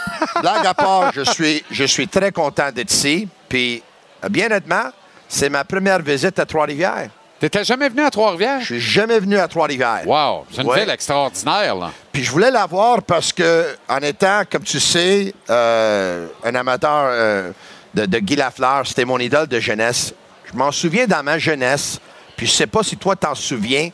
Blague 0.41 0.65
à 0.65 0.73
part, 0.73 1.11
je 1.13 1.21
suis, 1.21 1.63
je 1.71 1.83
suis 1.83 2.07
très 2.07 2.31
content 2.31 2.71
d'être 2.71 2.91
ici. 2.91 3.27
Puis, 3.49 3.81
bien 4.29 4.47
honnêtement, 4.47 4.91
c'est 5.27 5.49
ma 5.49 5.63
première 5.63 6.01
visite 6.01 6.37
à 6.39 6.45
Trois-Rivières. 6.45 7.09
T'étais 7.39 7.63
jamais 7.63 7.89
venu 7.89 8.03
à 8.03 8.11
Trois-Rivières? 8.11 8.59
Je 8.59 8.65
suis 8.65 8.79
jamais 8.79 9.19
venu 9.19 9.37
à 9.39 9.47
Trois-Rivières. 9.47 10.03
Wow, 10.05 10.45
c'est 10.53 10.61
une 10.61 10.67
Ouais. 10.67 10.81
ville 10.81 10.89
extraordinaire, 10.91 11.75
là. 11.75 11.91
Puis 12.11 12.23
je 12.23 12.29
voulais 12.31 12.51
la 12.51 12.65
voir 12.67 13.01
parce 13.01 13.33
que, 13.33 13.75
en 13.89 13.97
étant, 13.99 14.43
comme 14.51 14.63
tu 14.63 14.79
sais, 14.79 15.33
euh, 15.49 16.27
un 16.43 16.53
amateur 16.53 17.05
euh, 17.09 17.51
de, 17.95 18.05
de 18.05 18.19
Guy 18.19 18.35
Lafleur, 18.35 18.85
c'était 18.85 19.05
mon 19.05 19.17
idole 19.17 19.47
de 19.47 19.59
jeunesse. 19.59 20.13
Je 20.51 20.55
m'en 20.57 20.71
souviens 20.71 21.07
dans 21.07 21.23
ma 21.23 21.39
jeunesse, 21.39 21.99
puis 22.37 22.45
je 22.45 22.51
sais 22.51 22.67
pas 22.67 22.83
si 22.83 22.95
toi 22.97 23.15
t'en 23.15 23.33
souviens, 23.33 23.89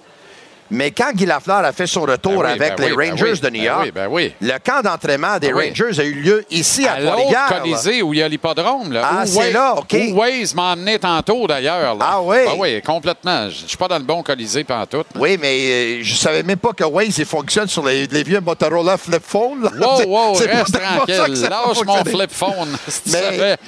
mais 0.71 0.91
quand 0.91 1.11
Guy 1.13 1.25
Lafleur 1.25 1.57
a 1.65 1.71
fait 1.71 1.87
son 1.87 2.01
retour 2.01 2.43
Ben 2.43 2.49
oui, 2.57 2.61
avec 2.65 2.77
ben 2.77 2.85
les 2.87 2.91
oui, 2.93 3.05
ben 3.05 3.11
Rangers 3.11 3.31
oui, 3.33 3.39
de 3.39 3.49
New 3.49 3.63
York, 3.63 3.91
oui, 3.95 4.01
oui. 4.09 4.33
le 4.41 4.53
camp 4.63 4.81
d'entraînement 4.81 5.37
des. 5.39 5.51
Rangers 5.51 5.99
a 5.99 6.03
eu 6.03 6.13
lieu 6.13 6.45
ici 6.49 6.85
à, 6.87 6.93
À 6.93 7.01
Trois-Rivières. 7.01 7.61
Colisée 7.61 8.01
où 8.01 8.13
il 8.13 8.19
y 8.19 8.23
a 8.23 8.27
l'hippodrome. 8.27 8.97
Ah, 9.01 9.23
c'est 9.25 9.37
Waze- 9.39 9.53
là, 9.53 9.75
OK. 9.77 9.95
Où 10.11 10.15
Waze 10.15 10.53
m'a 10.55 10.73
emmené 10.73 10.99
tantôt, 10.99 11.47
d'ailleurs. 11.47 11.97
Ah 11.99 12.21
oui? 12.21 12.37
Ah 12.47 12.53
oui, 12.57 12.81
complètement. 12.81 13.49
Je 13.49 13.67
suis 13.67 13.77
pas 13.77 13.87
dans 13.87 13.97
le 13.97 14.03
bon 14.03 14.23
Colisée 14.23 14.63
pantoute. 14.63 15.07
là. 15.13 15.19
Oui, 15.21 15.37
mais 15.39 15.57
euh, 15.59 15.99
je 16.03 16.15
savais 16.15 16.43
même 16.43 16.57
pas 16.57 16.73
que 16.73 16.83
Waze 16.83 17.17
il 17.17 17.25
fonctionne 17.25 17.67
sur 17.67 17.85
les, 17.85 18.07
les 18.07 18.23
vieux 18.23 18.39
Motorola 18.41 18.97
flip 18.97 19.23
phone. 19.25 19.69
Wow, 19.79 20.03
wow, 20.07 20.35
C'est 20.35 20.45
reste 20.51 20.79
tranquille. 20.79 21.47
Lâche 21.49 21.83
mon 21.85 22.03
flip 22.05 22.31
phone. 22.31 22.75
si 22.87 23.15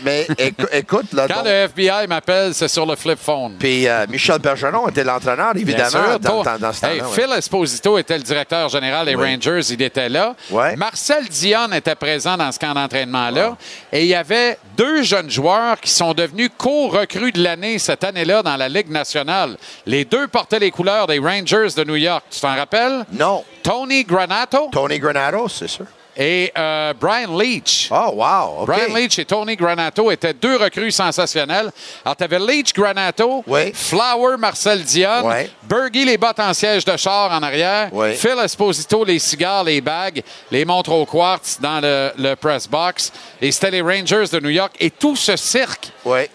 Mais, 0.03 0.27
écoute, 0.73 1.13
là, 1.13 1.27
Quand 1.27 1.35
donc- 1.37 1.45
le 1.45 1.51
FBI 1.69 2.07
m'appelle, 2.07 2.53
c'est 2.53 2.67
sur 2.67 2.85
le 2.85 2.95
flip 2.95 3.19
phone. 3.19 3.53
Puis 3.59 3.87
euh, 3.87 4.05
Michel 4.09 4.39
Bergeron 4.39 4.87
était 4.89 5.03
l'entraîneur, 5.03 5.51
évidemment, 5.55 6.17
dans, 6.21 6.43
dans- 6.43 6.57
dans 6.59 6.73
ce 6.73 6.85
Hey, 6.93 7.01
ouais. 7.01 7.07
Phil 7.13 7.31
Esposito 7.37 7.97
était 7.97 8.17
le 8.17 8.23
directeur 8.23 8.69
général 8.69 9.05
des 9.05 9.15
Oui. 9.15 9.25
Rangers, 9.33 9.61
il 9.71 9.81
était 9.81 10.09
là. 10.09 10.35
Ouais. 10.49 10.75
Marcel 10.75 11.27
Dion 11.27 11.71
était 11.73 11.95
présent 11.95 12.37
dans 12.37 12.51
ce 12.51 12.59
camp 12.59 12.73
d'entraînement-là. 12.73 13.57
Et 13.91 14.01
il 14.01 14.07
y 14.07 14.15
avait 14.15 14.57
deux 14.77 15.03
jeunes 15.03 15.29
joueurs 15.29 15.79
qui 15.79 15.91
sont 15.91 16.13
devenus 16.13 16.49
co-recrues 16.57 17.31
de 17.31 17.43
l'année 17.43 17.79
cette 17.79 18.03
année-là 18.03 18.43
dans 18.43 18.55
la 18.57 18.69
Ligue 18.69 18.89
nationale. 18.89 19.57
Les 19.85 20.05
deux 20.05 20.27
portaient 20.27 20.59
les 20.59 20.71
couleurs 20.71 21.07
des 21.07 21.19
Rangers 21.19 21.67
de 21.75 21.83
New 21.83 21.95
York. 21.95 22.23
Tu 22.29 22.39
t'en 22.39 22.55
rappelles? 22.55 23.05
Non. 23.11 23.43
Tony 23.63 24.03
Granato 24.03 24.69
Tony 24.71 24.99
Granado, 24.99 25.47
c'est 25.47 25.67
sûr. 25.67 25.85
Et 26.21 26.51
euh, 26.57 26.93
Brian 26.99 27.37
Leach. 27.39 27.87
Oh, 27.89 28.11
wow. 28.15 28.65
Brian 28.65 28.93
Leach 28.93 29.17
et 29.19 29.25
Tony 29.25 29.55
Granato 29.55 30.11
étaient 30.11 30.33
deux 30.33 30.57
recrues 30.57 30.91
sensationnelles. 30.91 31.71
Alors, 32.03 32.17
tu 32.17 32.23
avais 32.25 32.39
Leach, 32.39 32.73
Granato, 32.73 33.41
Oui. 33.47 33.71
Flower, 33.73 34.35
Marcel 34.37 34.83
Dion, 34.83 35.21
Oui. 35.23 35.49
Bergie, 35.63 36.03
les 36.03 36.17
bottes 36.17 36.41
en 36.41 36.53
siège 36.53 36.83
de 36.83 36.97
char 36.97 37.31
en 37.31 37.41
arrière, 37.41 37.87
Oui. 37.93 38.15
Phil 38.15 38.35
Esposito, 38.43 39.05
les 39.05 39.17
cigares, 39.17 39.63
les 39.63 39.79
bagues, 39.79 40.21
les 40.51 40.65
montres 40.65 40.91
au 40.91 41.05
quartz 41.05 41.57
dans 41.61 41.79
le, 41.79 42.11
le 42.17 42.35
press 42.35 42.67
box. 42.67 43.13
Et 43.41 43.49
c'était 43.53 43.71
les 43.71 43.81
Rangers 43.81 44.25
de 44.29 44.39
New 44.41 44.49
York. 44.49 44.73
Et 44.77 44.89
tout 44.91 45.15
ce 45.15 45.37
cirque 45.37 45.89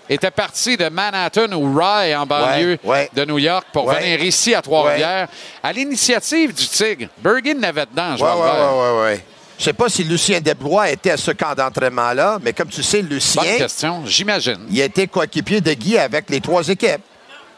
était 0.09 0.31
parti 0.31 0.79
de 0.79 0.89
Manhattan 0.89 1.53
ou 1.53 1.75
Rye, 1.79 2.17
en 2.17 2.25
banlieue 2.25 2.79
de 3.13 3.25
New 3.27 3.39
York, 3.39 3.67
pour 3.71 3.91
venir 3.91 4.23
ici 4.23 4.55
à 4.55 4.63
Trois-Rivières, 4.63 5.29
à 5.63 5.73
l'initiative 5.75 6.55
du 6.55 6.67
Tigre. 6.67 7.09
Bergie 7.19 7.55
n'avait 7.55 7.85
dedans, 7.85 8.17
je 8.17 8.25
Ouais, 8.25 9.25
Je 9.59 9.65
sais 9.65 9.73
pas 9.73 9.89
si 9.89 10.05
Lucien 10.05 10.41
Desblois 10.41 10.91
était 10.91 11.13
à 11.13 11.17
ce 11.17 11.31
camp 11.31 11.55
d'entraînement-là, 11.55 12.39
mais 12.43 12.53
comme 12.53 12.69
tu 12.69 12.83
sais, 12.83 13.03
Bonne 13.03 13.13
Lucien, 13.13 13.57
question, 13.57 14.03
j'imagine. 14.07 14.59
il 14.69 14.81
était 14.81 15.07
coéquipier 15.07 15.61
de 15.61 15.73
Guy 15.73 15.97
avec 15.99 16.29
les 16.31 16.41
trois 16.41 16.69
équipes. 16.69 17.03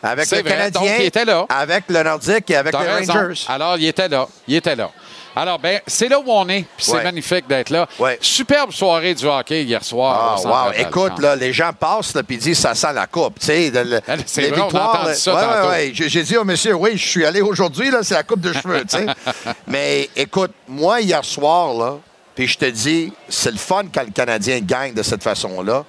Avec 0.03 0.31
le 0.31 0.39
vrai, 0.41 0.51
Canadien, 0.51 0.81
donc 0.81 0.91
il 0.99 1.05
était 1.07 1.25
là. 1.25 1.47
avec 1.49 1.85
le 1.89 2.03
Nordique 2.03 2.51
et 2.51 2.57
avec 2.57 2.73
les 2.79 2.87
raison. 2.87 3.13
Rangers. 3.15 3.45
Alors, 3.49 3.77
il 3.79 3.87
était 3.87 4.09
là. 4.09 4.29
Il 4.47 4.55
était 4.55 4.77
là. 4.77 4.91
Alors, 5.37 5.59
ben, 5.59 5.81
c'est 5.87 6.09
là 6.09 6.19
où 6.19 6.25
on 6.27 6.49
est, 6.49 6.63
puis 6.77 6.87
c'est 6.87 6.93
Ouais. 6.93 7.03
magnifique 7.05 7.47
d'être 7.47 7.69
là. 7.69 7.87
Ouais. 7.99 8.19
Superbe 8.23 8.73
soirée 8.73 9.15
du 9.15 9.27
hockey 9.27 9.65
hier 9.65 9.85
soir. 9.85 10.41
Ah, 10.43 10.69
wow. 10.69 10.73
Écoute, 10.79 11.19
là, 11.21 11.37
les 11.37 11.53
gens 11.53 11.73
passent 11.79 12.15
puis 12.27 12.39
disent 12.39 12.59
ça 12.59 12.75
sent 12.75 12.93
la 12.95 13.07
coupe. 13.07 13.39
Tu 13.39 13.47
sais, 13.47 13.71
le- 13.71 14.01
Ah, 14.09 14.15
c'est 14.25 14.41
les 14.41 14.49
vrai, 14.49 14.63
on 14.63 14.71
ça 14.71 15.05
ouais, 15.35 15.41
tantôt. 15.43 15.69
ouais, 15.69 15.69
ouais. 15.69 15.91
J'ai 15.93 16.23
dit 16.23 16.37
au 16.39 16.45
monsieur, 16.45 16.75
oui, 16.75 16.93
je 16.97 17.07
suis 17.07 17.25
allé 17.27 17.43
aujourd'hui, 17.43 17.91
là, 17.91 17.99
c'est 18.03 18.15
la 18.15 18.23
coupe 18.23 18.41
de 18.41 18.53
cheveux. 18.55 18.83
tu 18.89 18.97
sais. 18.97 19.07
Mais 19.67 20.09
écoute, 20.17 20.53
moi, 20.67 21.03
hier 21.03 21.23
soir, 21.25 21.75
là, 21.75 21.99
puis 22.35 22.47
je 22.47 22.57
te 22.57 22.65
dis, 22.65 23.13
c'est 23.29 23.51
le 23.51 23.59
fun 23.59 23.83
quand 23.95 24.05
le 24.05 24.13
Canadien 24.13 24.61
gagne 24.61 24.95
de 24.95 25.03
cette 25.03 25.23
façon-là, 25.23 25.85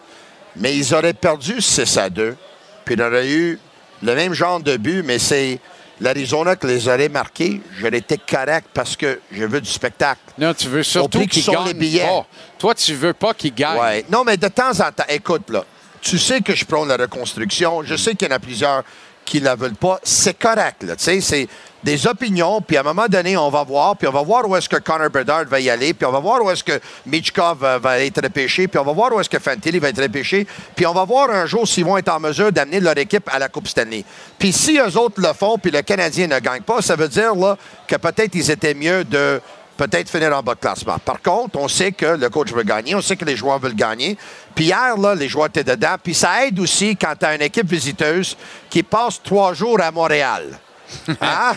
mais 0.56 0.76
ils 0.76 0.94
auraient 0.94 1.14
perdu 1.14 1.62
6 1.62 1.98
à 1.98 2.10
2, 2.10 2.36
puis 2.84 2.96
il 2.96 3.02
aurait 3.02 3.28
eu 3.30 3.60
le 4.02 4.16
même 4.16 4.34
genre 4.34 4.60
de 4.60 4.76
but, 4.78 5.04
mais 5.04 5.20
c'est 5.20 5.60
l'Arizona 6.02 6.56
qui 6.56 6.68
les 6.68 6.88
aurait 6.88 7.10
marqués. 7.10 7.62
J'aurais 7.80 7.98
été 7.98 8.18
correct 8.18 8.68
parce 8.74 8.96
que 8.96 9.20
je 9.32 9.46
veux 9.46 9.62
du 9.62 9.70
spectacle. 9.70 10.22
Là, 10.38 10.54
tu 10.54 10.68
veux 10.68 10.84
surtout 10.84 11.20
prix 11.20 11.28
qu'il 11.28 11.42
que 11.42 11.46
sont 11.46 11.54
gagne 11.54 11.68
les 11.68 11.74
billets. 11.74 12.06
pas. 12.06 12.26
Toi, 12.60 12.76
tu 12.76 12.94
veux 12.94 13.14
pas 13.14 13.34
qu'il 13.34 13.54
gagne. 13.54 13.80
Ouais. 13.80 14.06
Non, 14.10 14.24
mais 14.24 14.38
de 14.38 14.48
temps 14.48 14.72
en 14.72 14.92
temps, 14.92 15.06
écoute, 15.10 15.50
là, 15.50 15.64
tu 16.02 16.18
sais 16.18 16.42
que 16.42 16.56
je 16.56 16.66
prône 16.66 16.88
la 16.88 16.98
reconstruction. 16.98 17.84
Je 17.84 17.96
sais 17.96 18.16
qu'il 18.16 18.28
y 18.28 18.32
en 18.32 18.36
a 18.36 18.40
plusieurs 18.40 18.84
qui 19.28 19.42
la 19.42 19.56
veulent 19.56 19.76
pas. 19.76 20.00
C'est 20.04 20.40
correct, 20.40 20.84
là. 20.84 20.94
C'est 20.98 21.48
des 21.84 22.08
opinions, 22.08 22.62
puis 22.62 22.78
à 22.78 22.80
un 22.80 22.84
moment 22.84 23.08
donné, 23.08 23.38
on 23.38 23.50
va 23.50 23.64
voir, 23.64 23.96
puis 23.98 24.08
on 24.08 24.12
va 24.12 24.24
voir 24.24 24.50
où 24.50 24.56
est-ce 24.56 24.68
que 24.68 24.78
Connor 24.78 25.10
Bedard 25.10 25.46
va 25.46 25.60
y 25.60 25.70
aller, 25.70 25.94
puis 25.94 26.06
on 26.06 26.12
va 26.12 26.20
voir 26.20 26.44
où 26.44 26.50
est-ce 26.50 26.64
que 26.64 26.80
Michkov 27.06 27.60
va, 27.60 27.78
va 27.78 28.00
être 28.00 28.24
repêché, 28.24 28.68
puis 28.68 28.80
on 28.80 28.84
va 28.84 28.94
voir 28.94 29.14
où 29.14 29.20
est-ce 29.20 29.30
que 29.30 29.38
Fantilli 29.38 29.80
va 29.80 29.90
être 29.90 30.02
repêché, 30.02 30.48
puis 30.76 30.86
on 30.86 30.94
va 30.94 31.04
voir 31.04 31.30
un 31.30 31.46
jour 31.46 31.68
s'ils 31.68 31.86
vont 31.86 31.98
être 31.98 32.10
en 32.10 32.20
mesure 32.20 32.52
d'amener 32.52 32.80
leur 32.80 32.98
équipe 32.98 33.30
à 33.32 33.38
la 33.38 33.50
Coupe 33.50 33.68
Stanley. 33.68 34.06
Puis 34.40 34.52
si 34.54 34.80
eux 34.80 34.98
autres 34.98 35.22
le 35.22 35.34
font, 35.34 35.58
puis 35.58 35.72
le 35.72 35.82
Canadien 35.82 36.28
ne 36.28 36.40
gagne 36.40 36.64
pas, 36.64 36.82
ça 36.82 36.96
veut 36.96 37.10
dire 37.10 37.36
là, 37.36 37.58
que 37.86 37.96
peut-être 37.98 38.34
ils 38.34 38.50
étaient 38.50 38.74
mieux 38.74 39.04
de 39.04 39.42
peut-être 39.78 40.10
finir 40.10 40.36
en 40.36 40.42
bas 40.42 40.56
de 40.56 40.60
classement. 40.60 40.98
Par 41.00 41.22
contre, 41.22 41.58
on 41.60 41.68
sait 41.68 41.92
que 41.92 42.06
le 42.06 42.30
coach 42.30 42.52
veut 42.52 42.64
gagner, 42.64 42.96
on 42.96 43.02
sait 43.02 43.16
que 43.16 43.26
les 43.26 43.36
joueurs 43.36 43.60
veulent 43.60 43.76
gagner. 43.76 44.18
Puis 44.56 44.66
hier, 44.66 44.98
là, 44.98 45.16
les 45.16 45.30
joueurs 45.30 45.48
étaient 45.48 45.64
dedans. 45.64 45.96
Puis 46.02 46.14
ça 46.14 46.46
aide 46.46 46.60
aussi 46.60 46.96
quand 46.98 47.14
tu 47.20 47.26
as 47.26 47.36
une 47.36 47.42
équipe 47.42 47.70
visiteuse 47.70 48.36
qui 48.70 48.84
passe 48.84 49.22
trois 49.24 49.54
jours 49.54 49.80
à 49.82 49.92
Montréal. 49.92 50.60
Hein? 51.22 51.52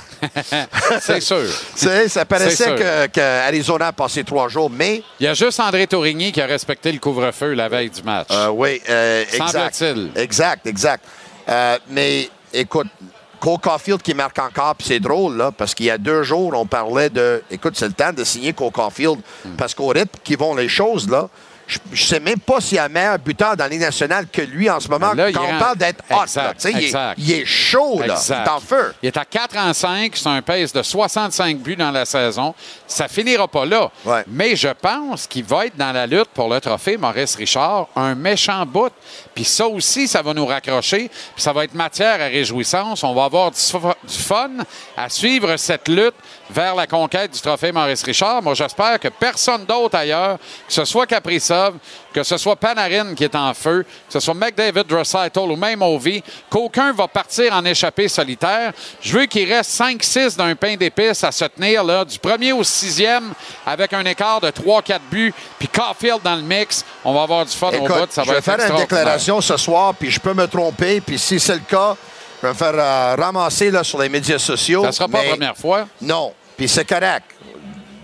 C'est 1.01 1.21
sûr. 1.21 1.45
Tu 1.79 1.87
sais, 1.87 2.09
ça 2.09 2.25
paraissait 2.25 2.75
que, 2.75 3.07
que 3.07 3.21
Arizona 3.21 3.87
a 3.89 3.93
passé 3.93 4.25
trois 4.25 4.49
jours, 4.49 4.69
mais 4.69 5.05
Il 5.21 5.25
y 5.25 5.29
a 5.29 5.35
juste 5.35 5.61
André 5.61 5.87
Tourigny 5.87 6.33
qui 6.33 6.41
a 6.41 6.47
respecté 6.47 6.91
le 6.91 6.99
couvre-feu 6.99 7.55
la 7.55 7.69
veille 7.69 7.91
du 7.91 8.03
match. 8.03 8.27
euh, 8.33 8.49
oui, 8.49 8.83
euh, 8.89 9.23
exact. 9.33 9.75
Semble-t-il. 9.77 10.21
Exact, 10.21 10.67
exact. 10.67 11.05
Euh, 11.49 11.79
mais 11.89 12.29
écoute, 12.53 12.89
Cole 13.41 13.59
Caulfield 13.59 14.03
qui 14.03 14.13
marque 14.15 14.39
encore, 14.39 14.75
puis 14.77 14.87
c'est 14.87 15.01
drôle, 15.01 15.37
là, 15.37 15.51
parce 15.51 15.75
qu'il 15.75 15.87
y 15.87 15.91
a 15.91 15.99
deux 15.99 16.23
jours, 16.23 16.53
on 16.55 16.67
parlait 16.67 17.09
de. 17.11 17.43
Écoute, 17.51 17.75
c'est 17.77 17.87
le 17.89 17.93
temps 17.95 18.13
de 18.13 18.23
signer 18.23 18.53
Cole 18.53 18.71
Caulfield, 18.71 19.19
Hmm. 19.45 19.57
parce 19.57 19.75
qu'au 19.75 19.89
rythme 19.89 20.19
qui 20.23 20.35
vont 20.37 20.55
les 20.55 20.69
choses, 20.69 21.09
là, 21.09 21.29
je 21.71 22.03
ne 22.03 22.07
sais 22.07 22.21
même 22.21 22.39
pas 22.41 22.61
s'il 22.61 22.77
y 22.77 22.79
a 22.79 22.85
un 22.85 22.89
meilleur 22.89 23.19
buteur 23.19 23.57
dans 23.57 23.67
Ligue 23.67 23.81
nationale 23.81 24.27
que 24.33 24.43
lui 24.43 24.69
en 24.69 24.81
ce 24.81 24.89
moment. 24.89 25.13
Là, 25.13 25.31
quand 25.33 25.45
il 25.45 25.55
on 25.55 25.59
parle 25.59 25.77
d'être 25.77 26.03
hot, 26.11 26.23
Exact, 26.23 26.65
là, 26.65 26.71
il, 26.71 26.77
est, 26.77 26.85
exact. 26.87 27.15
il 27.19 27.33
est 27.33 27.45
chaud, 27.45 28.01
là. 28.05 28.17
Il 28.29 28.33
est 28.33 28.49
en 28.49 28.61
feu. 28.61 28.95
Il 29.03 29.07
est 29.07 29.17
à 29.17 29.25
4 29.25 29.57
en 29.57 29.73
5, 29.73 30.17
c'est 30.17 30.29
un 30.29 30.43
pace 30.43 30.73
de 30.73 30.83
65 30.83 31.59
buts 31.59 31.77
dans 31.77 31.91
la 31.91 32.05
saison. 32.05 32.55
Ça 32.87 33.09
finira 33.09 33.47
pas 33.47 33.65
là. 33.65 33.91
Ouais. 34.05 34.25
Mais 34.27 34.57
je 34.57 34.69
pense 34.69 35.27
qu'il 35.27 35.45
va 35.45 35.67
être 35.67 35.77
dans 35.77 35.93
la 35.93 36.07
lutte 36.07 36.29
pour 36.35 36.49
le 36.53 36.61
trophée 36.61 36.97
Maurice 36.97 37.37
Richard, 37.37 37.89
un 37.95 38.15
méchant 38.15 38.67
bout. 38.67 38.93
Puis 39.35 39.45
ça 39.45 39.67
aussi, 39.67 40.09
ça 40.09 40.23
va 40.23 40.35
nous 40.35 40.47
raccrocher. 40.47 41.09
Puis 41.09 41.43
ça 41.43 41.53
va 41.53 41.65
être 41.65 41.75
matière 41.75 42.21
à 42.21 42.27
réjouissance. 42.27 43.05
On 43.05 43.15
va 43.15 43.25
avoir 43.25 43.51
du 43.53 44.19
fun 44.19 44.51
à 44.97 45.09
suivre 45.09 45.57
cette 45.57 45.89
lutte 45.89 46.15
vers 46.51 46.75
la 46.75 46.87
conquête 46.87 47.33
du 47.33 47.41
trophée 47.41 47.73
Maurice 47.73 48.03
Richard. 48.03 48.43
Moi, 48.43 48.55
j'espère 48.55 48.99
que 48.99 49.09
personne 49.09 49.65
d'autre 49.65 49.97
ailleurs, 49.97 50.39
que 50.67 50.73
ce 50.73 50.85
soit 50.85 51.07
Kaprizov, 51.07 51.75
que 52.13 52.23
ce 52.23 52.37
soit 52.37 52.57
Panarin 52.57 53.15
qui 53.15 53.25
est 53.25 53.35
en 53.35 53.55
feu, 53.55 53.85
que 53.85 54.13
ce 54.13 54.21
soit 54.21 54.35
McDavid, 54.35 54.85
Draisaitl 54.85 55.39
ou 55.39 55.57
même 55.57 55.83
Ovi, 55.83 56.23
qu'aucun 56.49 56.93
va 56.93 57.07
partir 57.09 57.53
en 57.55 57.65
échappée 57.65 58.09
solitaire. 58.09 58.73
Je 59.01 59.17
veux 59.17 59.27
qu'il 59.27 59.51
reste 59.53 59.71
5-6 59.81 60.37
d'un 60.37 60.55
pain 60.55 60.77
d'épices 60.77 61.23
à 61.25 61.33
se 61.33 61.45
tenir 61.45 61.85
là, 61.85 62.05
du 62.05 62.19
premier 62.19 62.53
au 62.53 62.65
sixième 62.65 63.33
avec 63.65 63.93
un 63.93 64.05
écart 64.05 64.41
de 64.41 64.49
3-4 64.49 65.01
buts, 65.11 65.33
puis 65.59 65.69
Caulfield 65.69 66.21
dans 66.23 66.37
le 66.37 66.43
mix. 66.43 66.85
On 67.05 67.15
va 67.15 67.23
avoir 67.23 67.45
du 67.45 67.53
fun 67.53 67.69
au 67.69 67.85
Écoute, 67.85 67.97
bout. 67.97 68.13
Ça 68.13 68.23
je 68.23 68.27
va 68.29 68.33
vais 68.35 68.39
être 68.39 68.45
faire 68.45 68.71
une 68.71 68.77
déclaration 68.77 69.41
ce 69.41 69.57
soir, 69.57 69.95
puis 69.95 70.11
je 70.11 70.21
peux 70.21 70.35
me 70.35 70.47
tromper, 70.47 71.01
puis 71.01 71.19
si 71.19 71.39
c'est 71.39 71.55
le 71.55 71.61
cas, 71.61 71.97
je 72.41 72.47
vais 72.47 72.53
me 72.53 72.59
faire 72.59 72.75
euh, 72.75 73.17
ramasser 73.19 73.71
là, 73.71 73.85
sur 73.85 74.01
les 74.01 74.09
médias 74.09 74.39
sociaux. 74.39 74.81
Ça 74.83 74.89
ne 74.89 74.93
sera 74.93 75.09
pas 75.09 75.23
la 75.23 75.31
première 75.31 75.57
fois. 75.57 75.87
Non, 76.01 76.33
puis 76.61 76.69
c'est 76.69 76.85
correct. 76.85 77.25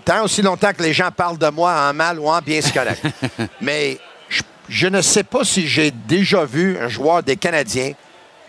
Tant 0.03 0.25
aussi 0.25 0.41
longtemps 0.41 0.73
que 0.73 0.83
les 0.83 0.95
gens 0.95 1.11
parlent 1.11 1.37
de 1.37 1.49
moi 1.51 1.91
en 1.91 1.93
mal 1.93 2.19
ou 2.19 2.27
en 2.27 2.41
bien, 2.41 2.59
c'est 2.63 2.73
correct. 2.73 3.05
Mais 3.61 3.99
je, 4.31 4.41
je 4.67 4.87
ne 4.87 5.03
sais 5.03 5.25
pas 5.25 5.45
si 5.45 5.69
j'ai 5.69 5.91
déjà 5.91 6.47
vu 6.47 6.79
un 6.81 6.89
joueur 6.89 7.23
des 7.23 7.37
Canadiens 7.37 7.93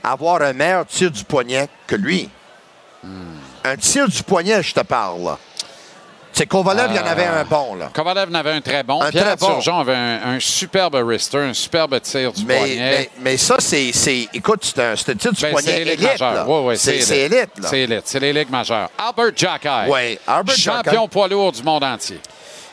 avoir 0.02 0.44
un 0.44 0.54
meilleur 0.54 0.86
tir 0.86 1.12
du 1.12 1.26
poignet 1.26 1.68
que 1.88 1.98
lui. 1.98 2.30
Un 3.66 3.76
tir 3.76 4.08
du 4.08 4.24
poignet, 4.24 4.64
je 4.64 4.74
te 4.74 4.80
parle. 4.80 5.36
C'est 6.38 6.46
Kovalev, 6.46 6.92
il 6.92 6.96
y 6.96 7.00
en 7.00 7.06
avait 7.08 7.26
un 7.26 7.44
bon, 7.46 7.74
là. 7.74 7.90
Kovalev 7.92 8.30
en 8.30 8.36
avait 8.36 8.52
un 8.52 8.62
très 8.62 8.84
bon. 8.84 9.02
Un 9.02 9.10
Pierre 9.10 9.36
très 9.36 9.38
bon. 9.38 9.80
Avait 9.80 9.96
un, 9.96 10.20
un 10.36 10.40
superbe 10.40 10.94
wrister, 11.04 11.40
un 11.40 11.54
superbe 11.56 12.00
tir 12.00 12.32
du 12.32 12.46
Mais, 12.46 12.58
poignet. 12.58 12.78
mais, 12.80 13.10
mais 13.22 13.38
ça, 13.38 13.56
c'est. 13.58 13.92
c'est- 13.92 14.28
Écoute, 14.36 14.60
c'est 14.64 14.80
un, 14.84 14.96
c'est 14.96 15.14
un 15.14 15.16
tir 15.16 15.34
du 15.34 15.42
Ben, 15.42 15.52
poignet 15.52 15.68
c'est 15.72 15.82
élite. 15.82 16.00
majeures. 16.02 16.34
là. 16.36 16.46
Oui, 16.48 16.60
oui, 16.68 16.78
c'est 16.78 17.02
c'est 17.02 17.22
élite. 17.22 17.50
là. 17.60 17.68
C'est 17.70 17.80
élite. 17.80 18.02
C'est 18.06 18.20
les 18.20 18.34
ligues 18.34 18.52
majeures. 18.52 18.88
Albert 19.00 19.32
Jacquet. 19.36 19.70
Oui, 19.90 20.20
Albert 20.28 20.56
Champion 20.58 21.08
poids 21.08 21.28
lourd 21.28 21.52
du 21.54 21.64
monde 21.64 21.84
entier. 21.84 22.20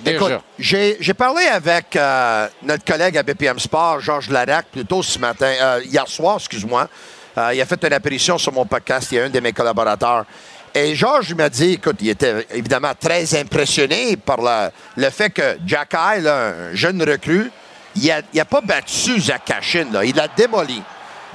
Déjà. 0.01 0.17
Écoute, 0.17 0.33
j'ai 0.59 0.99
j'ai 1.01 1.15
parlé 1.15 1.47
avec 1.47 1.97
euh, 1.97 2.47
notre 2.65 2.85
collègue 2.85 3.17
à 3.17 3.23
BPM 3.23 3.59
Sport, 3.59 4.01
Georges 4.01 4.29
Larac, 4.29 4.67
plus 4.71 4.85
tôt 4.85 5.03
ce 5.03 5.19
matin, 5.19 5.51
euh, 5.59 5.81
hier 5.87 6.07
soir, 6.07 6.37
excuse-moi. 6.39 6.87
Euh, 7.39 7.51
il 7.55 7.61
a 7.63 7.65
fait 7.65 7.83
une 7.83 7.93
apparition 7.95 8.37
sur 8.37 8.53
mon 8.53 8.67
podcast. 8.67 9.09
Il 9.11 9.15
y 9.17 9.21
a 9.21 9.25
un 9.25 9.31
de 9.31 9.41
mes 9.41 9.53
collaborateurs. 9.55 10.27
Et 10.75 10.95
Georges 10.97 11.35
m'a 11.35 11.49
dit, 11.49 11.75
écoute, 11.75 11.97
il 12.01 12.09
était 12.09 12.47
évidemment 12.53 12.93
très 12.99 13.39
impressionné 13.39 14.17
par 14.17 14.39
le 14.97 15.11
fait 15.11 15.31
que 15.31 15.59
Jack 15.65 15.95
High, 15.95 16.27
un 16.27 16.75
jeune 16.75 17.01
recrue, 17.03 17.51
il 17.95 18.07
n'a 18.09 18.43
a 18.43 18.45
pas 18.45 18.61
battu 18.61 19.21
Zach 19.21 19.45
Cashin, 19.45 19.87
il 20.03 20.17
l'a 20.17 20.27
démoli. 20.27 20.83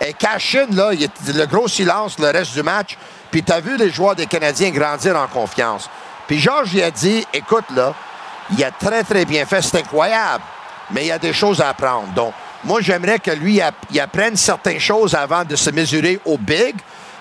Et 0.06 0.12
Cashin, 0.14 0.68
là, 0.74 0.90
il 0.94 1.04
est- 1.04 1.34
le 1.34 1.46
gros 1.46 1.70
silence 1.70 2.20
le 2.20 2.28
reste 2.32 2.54
du 2.54 2.64
match. 2.64 2.98
Puis 3.32 3.44
tu 3.44 3.52
as 3.54 3.62
vu 3.62 3.78
les 3.78 3.90
joueurs 3.92 4.16
des 4.16 4.26
Canadiens 4.26 4.72
grandir 4.72 5.16
en 5.16 5.28
confiance. 5.28 5.90
Puis 6.28 6.40
Georges, 6.40 6.74
il 6.74 6.84
a 6.84 6.92
dit, 6.92 7.26
écoute, 7.34 7.66
là, 7.74 7.94
il 8.58 8.62
a 8.64 8.72
très, 8.72 9.04
très 9.04 9.24
bien 9.24 9.46
fait. 9.46 9.62
C'est 9.62 9.78
incroyable. 9.78 10.44
Mais 10.92 11.04
il 11.04 11.08
y 11.08 11.12
a 11.12 11.20
des 11.20 11.34
choses 11.34 11.62
à 11.62 11.70
apprendre. 11.70 12.08
Donc, 12.14 12.34
moi, 12.64 12.82
j'aimerais 12.82 13.20
que 13.20 13.32
lui, 13.32 13.62
il 13.92 14.00
apprenne 14.00 14.36
certaines 14.36 14.80
choses 14.80 15.16
avant 15.16 15.46
de 15.46 15.56
se 15.56 15.70
mesurer 15.70 16.20
au 16.26 16.38
big. 16.38 16.76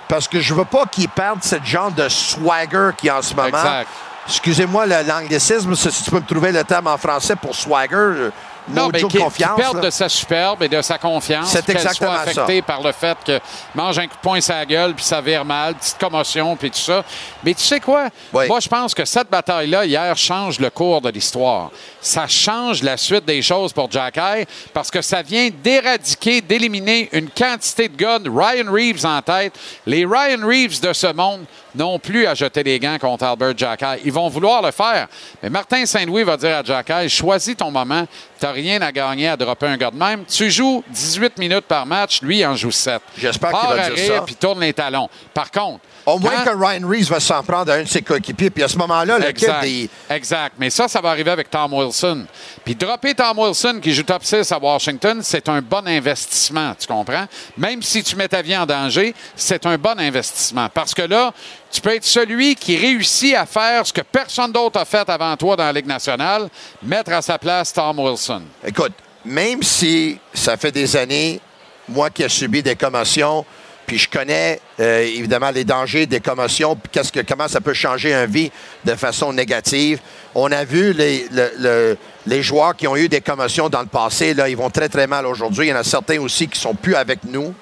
Parce 0.09 0.27
que 0.27 0.41
je 0.41 0.55
veux 0.55 0.65
pas 0.65 0.87
qu'il 0.87 1.09
perde 1.09 1.43
ce 1.43 1.57
genre 1.63 1.91
de 1.91 2.09
swagger 2.09 2.91
qui 2.97 3.11
en 3.11 3.23
ce 3.23 3.35
moment. 3.35 3.49
Exact. 3.49 3.89
Excusez-moi 4.27 4.87
l'anglicisme, 4.87 5.75
si 5.75 6.05
tu 6.05 6.11
peux 6.11 6.21
me 6.21 6.27
trouver 6.27 6.53
le 6.53 6.63
terme 6.63 6.87
en 6.87 6.99
français 6.99 7.35
pour 7.35 7.55
swagger, 7.55 7.95
euh, 7.95 8.31
Non, 8.69 8.91
mais 8.93 9.03
qu'il 9.03 9.25
perde 9.25 9.77
là. 9.77 9.81
de 9.81 9.89
sa 9.89 10.07
superbe 10.07 10.63
et 10.63 10.69
de 10.69 10.83
sa 10.83 10.99
confiance. 10.99 11.49
C'est 11.51 11.67
exactement 11.71 12.13
soit 12.13 12.21
affectée 12.21 12.61
par 12.61 12.83
le 12.83 12.93
fait 12.93 13.17
que 13.25 13.41
mange 13.75 13.99
un 13.99 14.07
coup 14.07 14.17
de 14.17 14.21
poing 14.21 14.39
la 14.47 14.67
gueule, 14.67 14.95
puis 14.95 15.05
ça 15.05 15.23
vire 15.23 15.47
mal, 15.47 15.75
petite 15.77 15.97
commotion, 15.99 16.55
puis 16.57 16.71
tout 16.71 16.79
ça. 16.79 17.03
Mais 17.43 17.55
tu 17.55 17.63
sais 17.63 17.81
quoi? 17.81 18.09
Oui. 18.35 18.47
Moi, 18.49 18.61
je 18.61 18.69
pense 18.69 18.95
que 18.95 19.07
cette 19.07 19.31
bataille-là, 19.31 19.87
hier, 19.87 20.15
change 20.15 20.61
le 20.61 20.69
cours 20.69 21.01
de 21.01 21.09
l'histoire. 21.09 21.71
Ça 22.09 22.27
change 22.27 22.83
la 22.83 22.97
suite 22.97 23.27
des 23.27 23.43
choses 23.43 23.71
pour 23.71 23.91
Jack 23.91 24.17
High 24.17 24.47
parce 24.73 24.91
que 24.91 25.03
ça 25.03 25.21
vient 25.21 25.51
d'éradiquer, 25.63 26.41
d'éliminer 26.41 27.11
une 27.13 27.29
quantité 27.29 27.87
de 27.87 27.95
gars, 27.95 28.19
Ryan 28.25 28.73
Reeves 28.73 29.05
en 29.05 29.21
tête. 29.21 29.53
Les 29.85 30.07
Ryan 30.07 30.41
Reeves 30.43 30.81
de 30.81 30.95
ce 30.95 31.13
monde 31.13 31.45
n'ont 31.75 31.99
plus 31.99 32.27
à 32.27 32.35
jeter 32.35 32.63
les 32.63 32.79
gants 32.81 32.97
contre 32.99 33.25
Albert 33.25 33.59
Jacquet. 33.59 34.01
Ils 34.07 34.13
vont 34.13 34.31
vouloir 34.31 34.63
le 34.63 34.71
faire. 34.71 35.07
Mais 35.43 35.51
Martin 35.51 35.85
Saint-Louis 35.85 36.25
va 36.25 36.39
dire 36.39 36.57
à 36.57 36.63
Jacquet, 36.63 37.11
choisis 37.11 37.55
ton 37.55 37.71
moment. 37.71 38.07
Tu 38.41 38.47
n'as 38.47 38.53
rien 38.53 38.81
à 38.81 38.91
gagner 38.91 39.29
à 39.29 39.37
dropper 39.37 39.67
un 39.67 39.77
gars 39.77 39.91
de 39.91 39.97
même. 39.97 40.25
Tu 40.25 40.51
joues 40.51 40.83
18 40.89 41.37
minutes 41.37 41.67
par 41.67 41.85
match. 41.85 42.23
Lui, 42.23 42.39
il 42.39 42.47
en 42.47 42.57
joue 42.57 42.71
7. 42.71 43.03
J'espère 43.19 43.51
qu'il 43.51 43.69
va 43.69 43.83
à 43.85 43.91
dire 43.91 44.15
ça. 44.15 44.23
Puis 44.23 44.35
tourne 44.35 44.61
les 44.61 44.73
talons. 44.73 45.11
Par 45.35 45.51
contre, 45.51 45.81
Au 46.15 46.19
moins 46.19 46.33
quand- 46.45 46.53
que 46.53 46.57
Ryan 46.57 46.89
Reeves 46.89 47.09
va 47.11 47.21
s'en 47.21 47.43
prendre 47.43 47.71
à 47.73 47.77
un 47.77 47.83
de 47.83 47.89
ses 47.89 48.03
coéquipiers. 48.03 48.51
Puis 48.51 48.63
à 48.63 48.69
ce 48.69 48.77
moment-là, 48.79 49.19
le 49.19 49.27
kid, 49.33 49.45
Exact. 49.45 49.65
il- 49.67 49.89
Exact. 50.11 50.55
Mais 50.59 50.71
ça, 50.71 50.89
ça 50.89 51.01
va 51.01 51.11
arriver 51.11 51.31
avec 51.31 51.51
Tom 51.51 51.73
Wilson. 51.75 52.25
Puis 52.65 52.75
dropper 52.75 53.15
Tom 53.15 53.39
Wilson 53.39 53.79
qui 53.83 53.93
joue 53.93 54.03
top 54.03 54.25
6 54.25 54.51
à 54.53 54.59
Washington, 54.59 55.21
c'est 55.23 55.49
un 55.49 55.61
bon 55.61 55.87
investissement, 55.87 56.75
tu 56.79 56.87
comprends? 56.87 57.27
Même 57.57 57.83
si 57.83 58.03
tu 58.03 58.17
mets 58.17 58.29
ta 58.29 58.43
vie 58.43 58.57
en 58.57 58.65
danger, 58.67 59.15
c'est 59.37 59.65
un 59.67 59.77
bon 59.77 59.99
investissement. 59.99 60.69
Parce 60.73 60.95
que 60.95 61.03
là, 61.03 61.33
tu 61.71 61.81
peux 61.81 61.95
être 61.95 62.05
celui 62.05 62.55
qui 62.55 62.77
réussit 62.77 63.35
à 63.35 63.45
faire 63.47 63.87
ce 63.87 63.93
que 63.93 64.01
personne 64.01 64.51
d'autre 64.53 64.81
a 64.81 64.85
fait 64.85 65.09
avant 65.09 65.37
toi 65.37 65.57
dans 65.57 65.65
la 65.65 65.73
Ligue 65.73 65.87
nationale, 65.87 66.49
mettre 66.83 67.13
à 67.13 67.21
sa 67.23 67.39
place 67.39 67.73
Tom 67.73 67.99
Wilson. 67.99 68.43
Écoute, 68.67 68.93
même 69.25 69.63
si 69.63 70.19
ça 70.33 70.57
fait 70.57 70.73
des 70.73 70.97
années, 70.97 71.41
moi 71.89 72.09
qui 72.11 72.23
ai 72.23 72.29
subi 72.29 72.63
des 72.63 72.77
commotions, 72.77 73.45
puis 73.89 73.99
je 73.99 74.09
connais 74.09 74.61
euh, 74.81 75.01
évidemment 75.01 75.51
les 75.51 75.65
dangers 75.65 76.05
des 76.07 76.21
commotions, 76.21 76.79
qu'est-ce 76.93 77.11
que, 77.11 77.21
comment 77.21 77.49
ça 77.49 77.61
peut 77.63 77.73
changer 77.73 78.13
une 78.15 78.31
vie 78.31 78.53
de 78.85 78.95
façon 78.95 79.33
négative. 79.33 79.99
On 80.35 80.53
a 80.53 80.63
vu 80.65 80.93
les, 80.93 81.27
le- 81.33 81.53
le- 81.59 81.99
les 82.27 82.43
joueurs 82.43 82.77
qui 82.77 82.87
ont 82.87 82.97
eu 82.97 83.09
des 83.09 83.23
commotions 83.23 83.71
dans 83.71 83.81
le 83.81 83.87
passé, 83.87 84.35
là, 84.35 84.49
ils 84.51 84.57
vont 84.57 84.69
très 84.69 84.91
très 84.91 85.07
mal 85.07 85.25
aujourd'hui. 85.27 85.67
Il 85.67 85.71
y 85.71 85.73
en 85.73 85.77
a 85.77 85.85
certains 85.85 86.21
aussi 86.21 86.47
qui 86.47 86.61
sont 86.61 86.75
plus 86.75 86.95
avec 86.95 87.25
nous. 87.25 87.55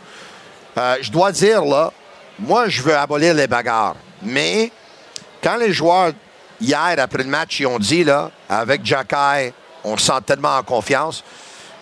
Euh, 0.76 0.96
je 1.00 1.10
dois 1.12 1.30
dire, 1.30 1.64
là, 1.64 1.92
moi, 2.40 2.68
je 2.68 2.82
veux 2.82 2.96
abolir 2.96 3.32
les 3.32 3.46
bagarres. 3.46 3.94
Mais 4.22 4.72
quand 5.42 5.56
les 5.56 5.72
joueurs, 5.72 6.10
hier, 6.60 6.96
après 6.98 7.22
le 7.22 7.28
match, 7.30 7.60
ils 7.60 7.66
ont 7.66 7.78
dit, 7.78 8.02
là, 8.02 8.32
avec 8.48 8.84
Jacky, 8.84 9.52
on 9.84 9.96
se 9.96 10.06
sent 10.06 10.20
tellement 10.26 10.56
en 10.56 10.62
confiance. 10.64 11.22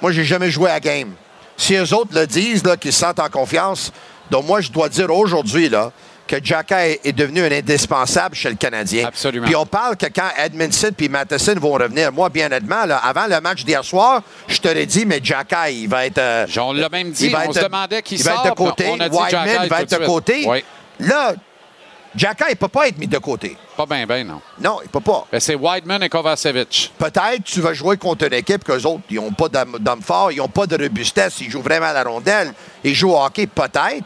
Moi, 0.02 0.12
j'ai 0.12 0.24
jamais 0.24 0.50
joué 0.50 0.70
à 0.70 0.78
game. 0.78 1.12
Si 1.56 1.74
eux 1.74 1.94
autres 1.94 2.10
le 2.12 2.26
disent, 2.26 2.62
qu'ils 2.80 2.92
se 2.92 2.98
sentent 3.00 3.20
en 3.20 3.28
confiance, 3.30 3.92
donc 4.34 4.46
moi, 4.46 4.60
je 4.60 4.68
dois 4.72 4.88
dire 4.88 5.08
aujourd'hui, 5.14 5.68
là, 5.68 5.92
que 6.26 6.36
Jacky 6.42 6.98
est 7.04 7.12
devenu 7.12 7.42
un 7.44 7.52
indispensable 7.52 8.34
chez 8.34 8.48
le 8.48 8.56
Canadien. 8.56 9.06
Absolument. 9.06 9.46
Puis 9.46 9.54
on 9.54 9.64
parle 9.64 9.96
que 9.96 10.06
quand 10.06 10.28
Edmondson 10.36 10.90
puis 10.96 11.08
Matheson 11.08 11.54
vont 11.60 11.74
revenir, 11.74 12.10
moi, 12.10 12.30
bien 12.30 12.46
honnêtement, 12.46 12.84
là, 12.84 12.96
avant 12.96 13.26
le 13.28 13.40
match 13.40 13.64
d'hier 13.64 13.84
soir, 13.84 14.22
je 14.48 14.58
t'aurais 14.58 14.86
dit, 14.86 15.06
mais 15.06 15.20
Jacky, 15.22 15.82
il 15.82 15.88
va 15.88 16.04
être... 16.06 16.18
euh, 16.18 16.46
On 16.58 16.72
l'a 16.72 16.88
même 16.88 17.12
dit, 17.12 17.26
il 17.26 17.30
va 17.32 17.42
on 17.46 17.50
être- 17.50 17.54
se 17.54 17.60
demandait 17.64 18.02
qui 18.02 18.16
il 18.16 18.24
va 18.24 18.32
sort. 18.32 18.46
être 18.46 18.50
de 18.50 18.56
côté. 18.56 18.86
On 18.90 18.98
a 18.98 19.08
dit 19.08 19.18
Jacky 19.30 19.68
va 19.68 19.82
être 19.82 20.00
de 20.00 20.04
côté. 20.06 20.44
Oui. 20.48 20.64
Là, 20.98 21.34
Jacky, 22.16 22.44
il 22.48 22.50
ne 22.52 22.56
peut 22.56 22.68
pas 22.68 22.88
être 22.88 22.98
mis 22.98 23.06
de 23.08 23.18
côté. 23.18 23.56
Pas 23.76 23.86
bien, 23.86 24.06
bien, 24.06 24.24
non. 24.24 24.40
Non, 24.60 24.78
il 24.82 24.86
ne 24.86 24.90
peut 24.90 25.00
pas. 25.00 25.26
Ben, 25.30 25.40
c'est 25.40 25.56
Wideman 25.56 26.02
et 26.02 26.08
Kovacevic. 26.08 26.92
Peut-être 26.96 27.44
tu 27.44 27.60
vas 27.60 27.74
jouer 27.74 27.96
contre 27.96 28.26
une 28.26 28.34
équipe 28.34 28.64
qu'eux 28.64 28.82
autres, 28.84 29.02
ils 29.10 29.16
n'ont 29.16 29.32
pas 29.32 29.48
d'homme 29.48 30.02
fort, 30.02 30.32
ils 30.32 30.38
n'ont 30.38 30.48
pas 30.48 30.66
de 30.66 30.80
robustesse, 30.82 31.40
ils 31.40 31.50
jouent 31.50 31.60
vraiment 31.62 31.86
à 31.86 31.92
la 31.92 32.04
rondelle, 32.04 32.52
ils 32.84 32.94
jouent 32.94 33.10
au 33.12 33.22
hockey 33.22 33.46
peut-être, 33.48 34.04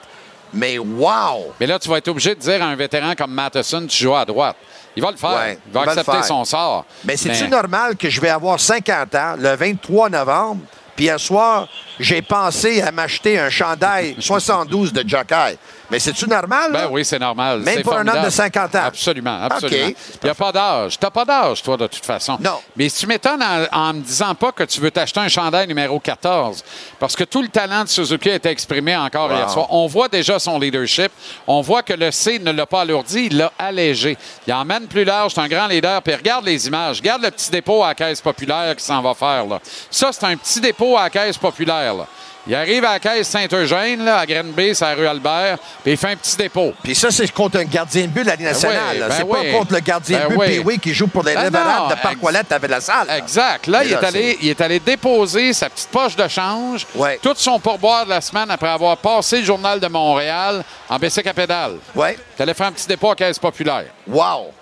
mais 0.53 0.79
wow! 0.79 1.53
Mais 1.61 1.67
là, 1.67 1.79
tu 1.79 1.89
vas 1.89 1.99
être 1.99 2.09
obligé 2.09 2.35
de 2.35 2.41
dire 2.41 2.63
à 2.63 2.67
un 2.67 2.77
vétéran 2.77 3.15
comme 3.17 3.33
Matheson, 3.33 3.87
tu 3.87 4.03
joues 4.03 4.15
à 4.15 4.25
droite. 4.25 4.57
Il 4.97 5.03
va 5.03 5.11
le 5.11 5.17
faire. 5.17 5.31
Ouais, 5.31 5.59
il 5.67 5.73
va 5.73 5.85
il 5.85 5.89
accepter 5.91 6.23
son 6.25 6.45
sort. 6.45 6.85
Mais 7.05 7.17
c'est-tu 7.17 7.49
normal 7.49 7.97
que 7.97 8.11
je 8.11 8.21
vais 8.21 8.31
avoir 8.31 8.59
50 8.59 9.15
ans 9.15 9.35
le 9.39 9.55
23 9.55 10.11
novembre, 10.11 10.63
puis 10.97 11.09
un 11.09 11.19
soir, 11.19 11.69
j'ai 12.01 12.23
pensé 12.23 12.83
à 12.83 12.91
m'acheter 12.91 13.39
un 13.39 13.51
chandail 13.51 14.17
72 14.19 14.93
de 14.93 15.09
Jockey? 15.09 15.57
Mais 15.91 15.99
c'est-tu 15.99 16.29
normal? 16.29 16.73
là? 16.73 16.83
Ben 16.83 16.89
oui, 16.91 17.05
c'est 17.05 17.19
normal. 17.19 17.61
Même 17.61 17.83
pour 17.83 17.95
un 17.97 18.07
homme 18.07 18.25
de 18.25 18.31
50 18.31 18.75
ans. 18.75 18.83
Absolument, 18.85 19.43
absolument. 19.43 19.87
Il 19.89 19.95
n'y 20.25 20.31
a 20.31 20.35
pas 20.35 20.53
d'âge. 20.53 20.99
Tu 20.99 21.05
n'as 21.07 21.11
pas 21.11 21.25
d'âge, 21.25 21.63
toi, 21.63 21.77
de 21.79 21.87
toute 21.87 22.05
façon. 22.05 22.37
Non. 22.41 22.59
Mais 22.77 22.89
si 22.89 23.01
tu 23.01 23.07
m'étonnes 23.07 23.43
en, 23.43 23.65
en 23.73 23.95
me 23.95 24.01
disant 24.01 24.35
pas 24.35 24.53
que 24.53 24.65
tu 24.65 24.81
veux 24.81 24.91
t'acheter 24.91 25.21
un 25.21 25.29
chandail 25.29 25.67
numéro 25.67 25.99
14, 25.99 26.63
parce 26.99 27.17
que 27.17 27.25
tout 27.25 27.41
le 27.41 27.49
talent 27.49 27.85
de 27.85 27.89
Suzuki 27.89 28.31
a 28.31 28.35
été 28.35 28.51
exprimé 28.51 28.97
encore 28.97 29.33
hier 29.33 29.49
soir. 29.49 29.67
On 29.71 29.87
voit 29.87 30.09
déjà 30.09 30.39
son 30.39 30.59
leadership. 30.59 31.11
On 31.47 31.63
voit 31.63 31.83
que 31.83 31.95
le 31.95 32.11
C 32.11 32.39
ne 32.39 32.53
l'a 32.53 32.67
pas 32.67 32.83
alourdi, 32.83 33.29
il 33.31 33.39
l'a 33.39 33.53
allégé. 33.59 34.17
Il 34.47 34.53
emmène 34.53 34.87
plus 34.89 35.05
large, 35.05 35.33
c'est 35.35 35.41
un 35.41 35.49
grand 35.49 35.69
leader. 35.69 36.03
Puis 36.03 36.15
regarde 36.15 36.45
les 36.45 36.67
images. 36.67 36.99
Regarde 36.99 37.23
le 37.23 37.31
petit 37.31 37.51
dépôt 37.51 37.83
à 37.83 37.89
la 37.89 37.95
caisse 37.95 38.21
populaire 38.21 38.77
qui 38.77 38.85
s'en 38.85 39.01
va 39.01 39.15
faire. 39.15 39.47
Là. 39.47 39.59
Ça, 39.91 40.11
c'est 40.13 40.25
un 40.27 40.37
petit 40.37 40.61
dépôt 40.61 40.97
à 40.99 41.05
la 41.05 41.11
caisse 41.11 41.39
populaire. 41.39 41.95
là. 41.95 42.07
Il 42.49 42.55
arrive 42.55 42.83
à 42.87 42.93
la 42.93 42.99
caisse 42.99 43.29
Saint-Eugène, 43.29 44.07
là, 44.07 44.21
à 44.21 44.27
Grenby, 44.27 44.75
c'est 44.75 44.83
la 44.87 44.95
rue 44.95 45.07
Albert, 45.07 45.59
puis 45.83 45.93
il 45.93 45.99
fait 45.99 46.13
un 46.13 46.17
petit 46.17 46.35
dépôt. 46.35 46.73
Puis 46.83 46.95
ça, 46.95 47.11
c'est 47.11 47.31
contre 47.31 47.59
un 47.59 47.65
gardien 47.65 48.05
de 48.05 48.07
but 48.07 48.23
de 48.23 48.29
la 48.29 48.37
Ligue 48.37 48.47
nationale. 48.47 48.97
oui, 48.97 48.99
ben 49.07 49.15
c'est 49.15 49.23
oui. 49.23 49.53
pas 49.53 49.59
contre 49.59 49.75
le 49.75 49.81
gardien 49.81 50.19
Ben 50.21 50.29
de 50.39 50.45
but 50.47 50.63
oui. 50.65 50.79
Qui 50.79 50.95
joue 50.95 51.09
pour 51.09 51.23
les 51.25 51.35
Ben 51.35 51.51
non, 51.51 51.89
de 51.89 51.95
Parc 52.03 52.23
Ouellette 52.23 52.51
avec 52.51 52.71
la 52.71 52.81
salle. 52.81 53.07
là. 53.07 53.19
Exact. 53.19 53.67
Là, 53.67 53.85
il 53.85 53.93
est, 53.93 54.03
allé, 54.03 54.39
il 54.41 54.49
est 54.49 54.61
allé 54.63 54.81
déposer 54.81 55.53
sa 55.53 55.69
petite 55.69 55.91
poche 55.91 56.17
de 56.17 56.27
change, 56.27 56.87
tout 57.21 57.35
son 57.37 57.61
pourboire 57.61 58.07
de 58.07 58.11
la 58.11 58.23
semaine 58.23 58.51
après 58.51 58.69
avoir 58.71 58.97
passé 58.97 59.41
le 59.41 59.45
journal 59.45 59.79
de 59.79 59.89
Montréal 59.89 60.65
en 60.89 60.99
baissé 60.99 61.23
à 61.29 61.35
pédale. 61.35 61.77
Ouais. 61.95 62.17
Il 62.39 62.43
allait 62.43 62.55
faire 62.55 62.69
un 62.69 62.73
petit 62.73 62.87
dépôt 62.87 63.11
à 63.11 63.15
caisse 63.15 63.39
populaire. 63.39 63.85
Wow! 64.07 64.53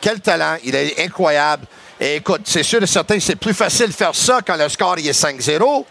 Quel 0.00 0.18
talent! 0.20 0.56
Il 0.64 0.74
est 0.74 0.98
incroyable. 1.04 1.66
Et 2.00 2.16
écoute, 2.16 2.40
c'est 2.44 2.62
sûr 2.62 2.82
et 2.82 2.86
certain 2.86 3.16
que 3.16 3.22
c'est 3.22 3.36
plus 3.36 3.54
facile 3.54 3.88
de 3.88 3.92
faire 3.92 4.14
ça 4.14 4.40
quand 4.44 4.56
le 4.56 4.68
score 4.70 4.98
il 4.98 5.08
est 5.08 5.22
5-0 5.22 5.84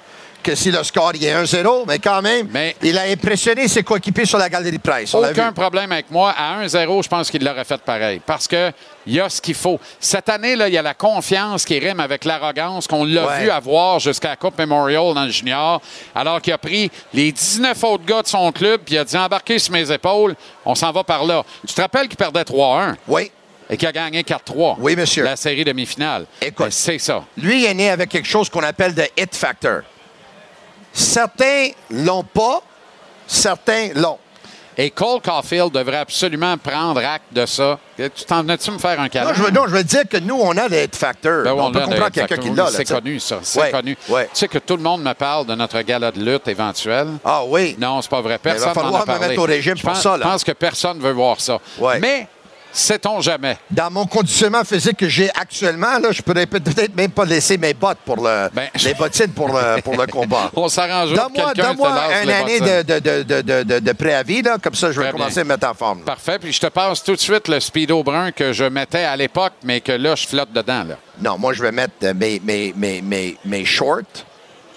que 0.44 0.54
si 0.56 0.70
le 0.72 0.84
score 0.84 1.12
il 1.16 1.24
est 1.26 1.34
1-0, 1.34 1.86
mais 1.88 1.98
quand 2.00 2.22
même, 2.22 2.48
Mais- 2.52 2.76
il 2.84 2.98
a 2.98 3.04
impressionné 3.04 3.68
ses 3.68 3.82
coéquipiers 3.82 4.26
sur 4.26 4.38
la 4.38 4.50
galerie 4.50 4.78
Price. 4.78 5.14
On 5.14 5.22
l'a 5.22 5.32
Aucun 5.32 5.52
problème 5.54 5.92
avec 5.92 6.12
moi. 6.12 6.32
À 6.38 6.60
1-0, 6.62 7.02
je 7.02 7.08
pense 7.10 7.32
qu'il 7.32 7.44
l'aurait 7.44 7.64
fait 7.64 7.82
pareil. 7.82 8.22
Parce 8.26 8.48
que 8.48 8.72
il 9.08 9.14
y 9.14 9.20
a 9.20 9.28
ce 9.30 9.42
qu'il 9.42 9.56
faut. 9.56 9.80
Cette 10.00 10.30
année, 10.30 10.56
là, 10.56 10.68
il 10.68 10.74
y 10.74 10.78
a 10.78 10.82
la 10.82 10.94
confiance 10.94 11.66
qui 11.66 11.80
rime 11.80 12.00
avec 12.00 12.26
l'arrogance 12.26 12.88
qu'on 12.88 13.06
l'a 13.06 13.26
Ouais. 13.28 13.44
vu 13.44 13.50
avoir 13.50 14.00
jusqu'à 14.00 14.30
la 14.30 14.36
Coupe 14.36 14.58
Memorial 14.58 15.14
dans 15.14 15.24
le 15.26 15.32
junior, 15.32 15.82
alors 16.14 16.42
qu'il 16.42 16.54
a 16.54 16.58
pris 16.58 16.92
les 17.14 17.32
19 17.32 17.84
autres 17.84 18.06
gars 18.06 18.22
de 18.22 18.28
son 18.28 18.52
club 18.52 18.82
puis 18.86 18.96
il 18.96 18.98
a 18.98 19.04
dit 19.06 19.18
embarquez 19.18 19.60
sur 19.60 19.74
mes 19.74 19.90
épaules, 19.92 20.36
on 20.66 20.76
s'en 20.76 20.92
va 20.92 21.04
par 21.04 21.26
là. 21.26 21.44
Tu 21.68 21.74
te 21.74 21.82
rappelles 21.82 22.08
qu'il 22.08 22.18
perdait 22.18 22.44
3-1 22.44 22.96
Oui. 23.08 23.32
et 23.70 23.78
qu'il 23.78 23.88
a 23.88 23.92
gagné 23.92 24.24
4-3 24.24 24.76
Oui, 24.80 24.96
monsieur. 24.96 25.24
la 25.24 25.36
série 25.36 25.64
demi-finale. 25.64 26.26
Écoute. 26.42 26.66
Ben, 26.66 26.72
C'est 26.72 27.00
ça. 27.00 27.24
Lui 27.38 27.64
il 27.64 27.66
est 27.66 27.74
né 27.74 27.90
avec 27.90 28.10
quelque 28.10 28.28
chose 28.28 28.50
qu'on 28.50 28.64
appelle 28.64 28.94
le 28.96 29.04
hit 29.22 29.36
factor. 29.36 29.82
Certains 30.94 31.70
l'ont 31.90 32.24
pas, 32.24 32.62
certains 33.28 33.90
l'ont. 33.96 34.18
Et 34.76 34.90
Cole 34.90 35.22
Caulfield 35.22 35.72
devrait 35.72 35.98
absolument 35.98 36.58
prendre 36.58 37.00
acte 37.06 37.32
de 37.32 37.46
ça. 37.46 37.78
Tu 37.96 38.10
t'en 38.26 38.42
venais-tu 38.42 38.72
me 38.72 38.80
faire 38.80 39.00
un 39.00 39.08
câlin? 39.08 39.28
Non, 39.30 39.34
je 39.36 39.44
veux, 39.44 39.52
non, 39.52 39.64
je 39.68 39.72
veux 39.72 39.84
dire 39.84 40.08
que 40.10 40.18
nous, 40.18 40.36
on 40.42 40.58
a 40.58 40.66
hit 40.66 40.96
factor. 40.96 41.44
Ben 41.44 41.54
oui, 41.54 41.60
on, 41.62 41.72
peut 41.72 41.80
comprendre 41.82 42.10
quelqu'un 42.10 42.38
qui 42.38 42.50
l'a. 42.50 42.68
C'est 42.72 42.86
connu, 42.86 43.20
ça. 43.20 43.38
C'est 43.44 43.60
Ouais, 43.62 43.70
connu. 43.72 43.96
ouais. 44.10 44.24
Tu 44.34 44.40
sais 44.40 44.48
que 44.48 44.58
tout 44.58 44.76
le 44.76 44.82
monde 44.82 45.04
me 45.04 45.14
parle 45.14 45.46
de 45.46 45.54
notre 45.54 45.80
gala 45.82 46.12
de 46.12 46.20
lutte 46.20 46.48
éventuel. 46.48 47.08
Ah 47.24 47.44
oui. 47.46 47.76
Non, 47.80 48.02
c'est 48.02 48.10
pas 48.10 48.22
vrai. 48.22 48.40
Mais 48.44 48.52
il 48.52 48.54
va 48.58 48.66
Personne 48.66 48.74
falloir 48.74 48.92
m'en 48.94 48.98
a 48.98 49.02
me 49.02 49.06
parlé. 49.06 49.28
mettre 49.28 49.42
au 49.42 49.46
régime 49.46 49.78
Je 49.78 49.84
pour 49.84 49.92
pense- 49.94 50.02
ça, 50.02 50.18
là. 50.18 50.24
Je 50.26 50.30
pense 50.32 50.44
que 50.44 50.52
personne 50.54 51.00
veut 51.00 51.12
voir 51.12 51.40
ça. 51.40 51.60
Ouais. 51.78 52.00
Mais, 52.00 52.28
sait-on 52.74 53.22
jamais? 53.22 53.58
Dans 53.72 53.90
mon 53.92 54.06
conditionnement 54.06 54.64
physique 54.64 54.98
que 54.98 55.08
j'ai 55.08 55.30
actuellement, 55.36 56.00
là, 56.00 56.12
je 56.12 56.22
pourrais 56.22 56.46
peut-être 56.46 56.96
même 56.96 57.12
pas 57.12 57.26
laisser 57.26 57.58
mes 57.58 57.74
bottes 57.74 58.00
pour 58.06 58.18
le, 58.18 58.50
Ben- 58.54 58.70
les 58.84 58.94
bottines 58.94 59.32
pour 59.32 59.48
le, 59.48 59.82
pour 59.82 59.96
le 59.96 60.08
combat. 60.08 60.52
On 60.56 60.68
s'arrangera 60.68 61.30
pour 61.30 61.54
Donne-moi 61.56 61.92
une 62.24 62.30
année 62.30 62.60
de, 62.60 62.82
de, 62.82 63.00
de, 63.00 63.42
de, 63.42 63.64
de, 63.64 63.80
de 63.80 63.92
préavis, 63.94 64.42
là, 64.42 64.58
comme 64.62 64.76
ça 64.76 64.92
je 64.92 65.00
vais 65.00 65.06
Très 65.10 65.12
commencer 65.12 65.34
bien. 65.36 65.42
à 65.42 65.46
me 65.46 65.50
mettre 65.50 65.68
en 65.70 65.74
forme. 65.74 66.00
là. 66.00 66.06
Parfait. 66.06 66.40
Puis 66.40 66.52
je 66.54 66.60
te 66.62 66.68
passe 66.68 67.04
tout 67.04 67.14
de 67.16 67.20
suite 67.20 67.48
le 67.48 67.60
speedo 67.60 68.04
brun 68.04 68.32
que 68.32 68.52
je 68.54 68.66
mettais 68.66 69.04
à 69.04 69.16
l'époque, 69.16 69.54
mais 69.64 69.80
que 69.82 69.92
là, 69.92 70.16
je 70.16 70.28
flotte 70.28 70.52
dedans. 70.52 70.84
Là. 70.84 70.96
Non, 71.22 71.38
moi 71.38 71.54
je 71.54 71.62
vais 71.62 71.72
mettre 71.72 71.94
mes, 72.16 72.42
mes, 72.44 72.74
mes, 72.76 73.02
mes, 73.02 73.38
mes 73.46 73.66
shorts 73.66 74.02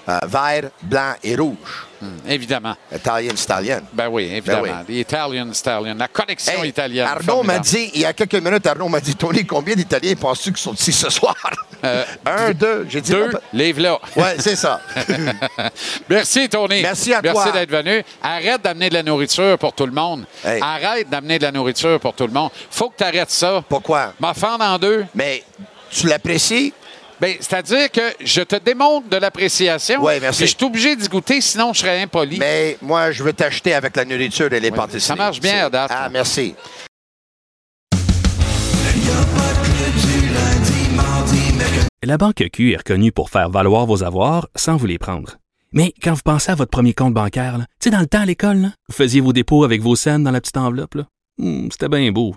euh, 0.09 0.19
vert, 0.27 0.71
blanc 0.83 1.15
et 1.23 1.37
rouge. 1.37 1.57
Évidemment. 2.29 2.75
Italian 2.95 3.35
Stallion. 3.37 3.81
Ben 3.93 4.07
oui, 4.09 4.25
évidemment. 4.31 4.63
oui. 4.87 4.95
The 5.05 5.09
Italian 5.09 5.53
Stallion. 5.55 5.95
La 5.99 6.09
connexion 6.09 6.63
Hey, 6.63 6.69
italienne. 6.69 7.07
Arnaud 7.09 7.43
m'a 7.43 7.59
dit, 7.59 7.91
il 7.95 8.03
y 8.03 8.05
a 8.05 8.13
quelques 8.13 8.35
minutes, 8.35 8.67
Arnaud 8.67 8.89
m'a 8.89 9.01
dit, 9.01 9.17
Tony, 9.17 9.45
combien 9.47 9.75
d'Italiens 9.75 10.15
penses-tu 10.15 10.53
qui 10.53 10.63
sont 10.63 10.75
ici 10.75 10.93
ce 10.93 11.09
soir? 11.11 11.35
Euh, 11.85 12.05
Un, 12.27 12.53
deux. 12.53 12.87
J'ai 12.89 13.01
dit, 13.01 13.11
Deux, 13.13 13.31
non, 13.33 13.39
livre 13.55 13.81
là. 13.81 13.99
pas- 14.15 14.21
Ouais, 14.21 14.37
c'est 14.39 14.57
ça. 14.57 14.81
Merci, 16.09 16.49
Tony. 16.49 16.83
Merci 16.83 17.15
à 17.15 17.23
toi. 17.23 17.33
Merci 17.35 17.53
d'être 17.53 17.71
venu. 17.71 18.03
Arrête 18.23 18.63
d'amener 18.63 18.89
de 18.89 18.95
la 18.95 19.03
nourriture 19.03 19.59
pour 19.59 19.73
tout 19.73 19.87
le 19.87 19.93
monde. 19.93 20.25
Hey. 20.45 20.61
Arrête 20.63 21.09
d'amener 21.09 21.39
de 21.39 21.45
la 21.45 21.53
nourriture 21.53 21.99
pour 22.01 22.13
tout 22.15 22.27
le 22.27 22.33
monde. 22.33 22.51
Faut 22.71 22.91
que 22.91 22.97
tu 22.99 23.05
arrêtes 23.05 23.31
ça. 23.31 23.63
Pourquoi? 23.69 24.13
Ma 24.21 24.35
fendre 24.35 24.65
en 24.65 24.79
deux. 24.79 25.05
Mais 25.15 25.43
tu 25.91 26.07
l'apprécies? 26.07 26.73
Ben, 27.21 27.35
c'est-à-dire 27.41 27.91
que 27.91 28.01
je 28.21 28.43
te 28.43 28.57
démontre 28.57 29.09
de 29.09 29.17
l'appréciation. 29.17 30.03
Ouais, 30.03 30.21
merci. 30.21 30.43
puis 30.43 30.51
Je 30.53 30.57
suis 30.57 30.67
obligé 30.67 30.97
d'y 30.97 31.09
goûter, 31.09 31.41
sinon 31.41 31.73
je 31.73 31.81
serais 31.81 32.03
impoli. 32.03 32.39
Mais 32.39 32.77
moi, 32.83 33.11
je 33.11 33.23
veux 33.23 33.33
t'acheter 33.33 33.73
avec 33.75 33.97
la 33.97 34.05
nourriture 34.05 34.53
et 34.53 34.61
les 34.61 34.71
Oui, 34.71 34.77
pâtisseries. 34.77 35.01
ça 35.01 35.17
marche 35.17 35.41
bien, 35.41 35.71
date. 35.71 35.91
Ah, 35.95 36.09
merci. 36.11 36.55
La 42.03 42.19
Banque 42.19 42.45
Q 42.53 42.73
est 42.73 42.77
reconnue 42.77 43.11
pour 43.11 43.31
faire 43.31 43.51
valoir 43.51 43.87
vos 43.87 44.05
avoirs 44.05 44.49
sans 44.55 44.77
vous 44.77 44.87
les 44.87 44.99
prendre. 44.99 45.39
Mais 45.73 45.93
quand 46.03 46.15
vous 46.15 46.21
pensez 46.25 46.53
à 46.53 46.55
votre 46.55 46.71
premier 46.71 46.95
compte 46.95 47.15
bancaire, 47.15 47.59
tu 47.59 47.65
sais, 47.81 47.91
dans 47.91 47.99
le 48.01 48.07
temps 48.07 48.21
à 48.21 48.27
l'école, 48.27 48.59
là, 48.59 48.69
vous 48.89 48.95
faisiez 48.95 49.21
vos 49.21 49.33
dépôts 49.33 49.65
avec 49.65 49.83
vos 49.83 49.97
scènes 49.97 50.23
dans 50.23 50.31
la 50.31 50.41
petite 50.41 50.57
enveloppe. 50.57 50.95
là. 50.95 51.05
Hmm, 51.39 51.69
C'était 51.73 51.89
bien 51.89 52.11
beau. 52.13 52.37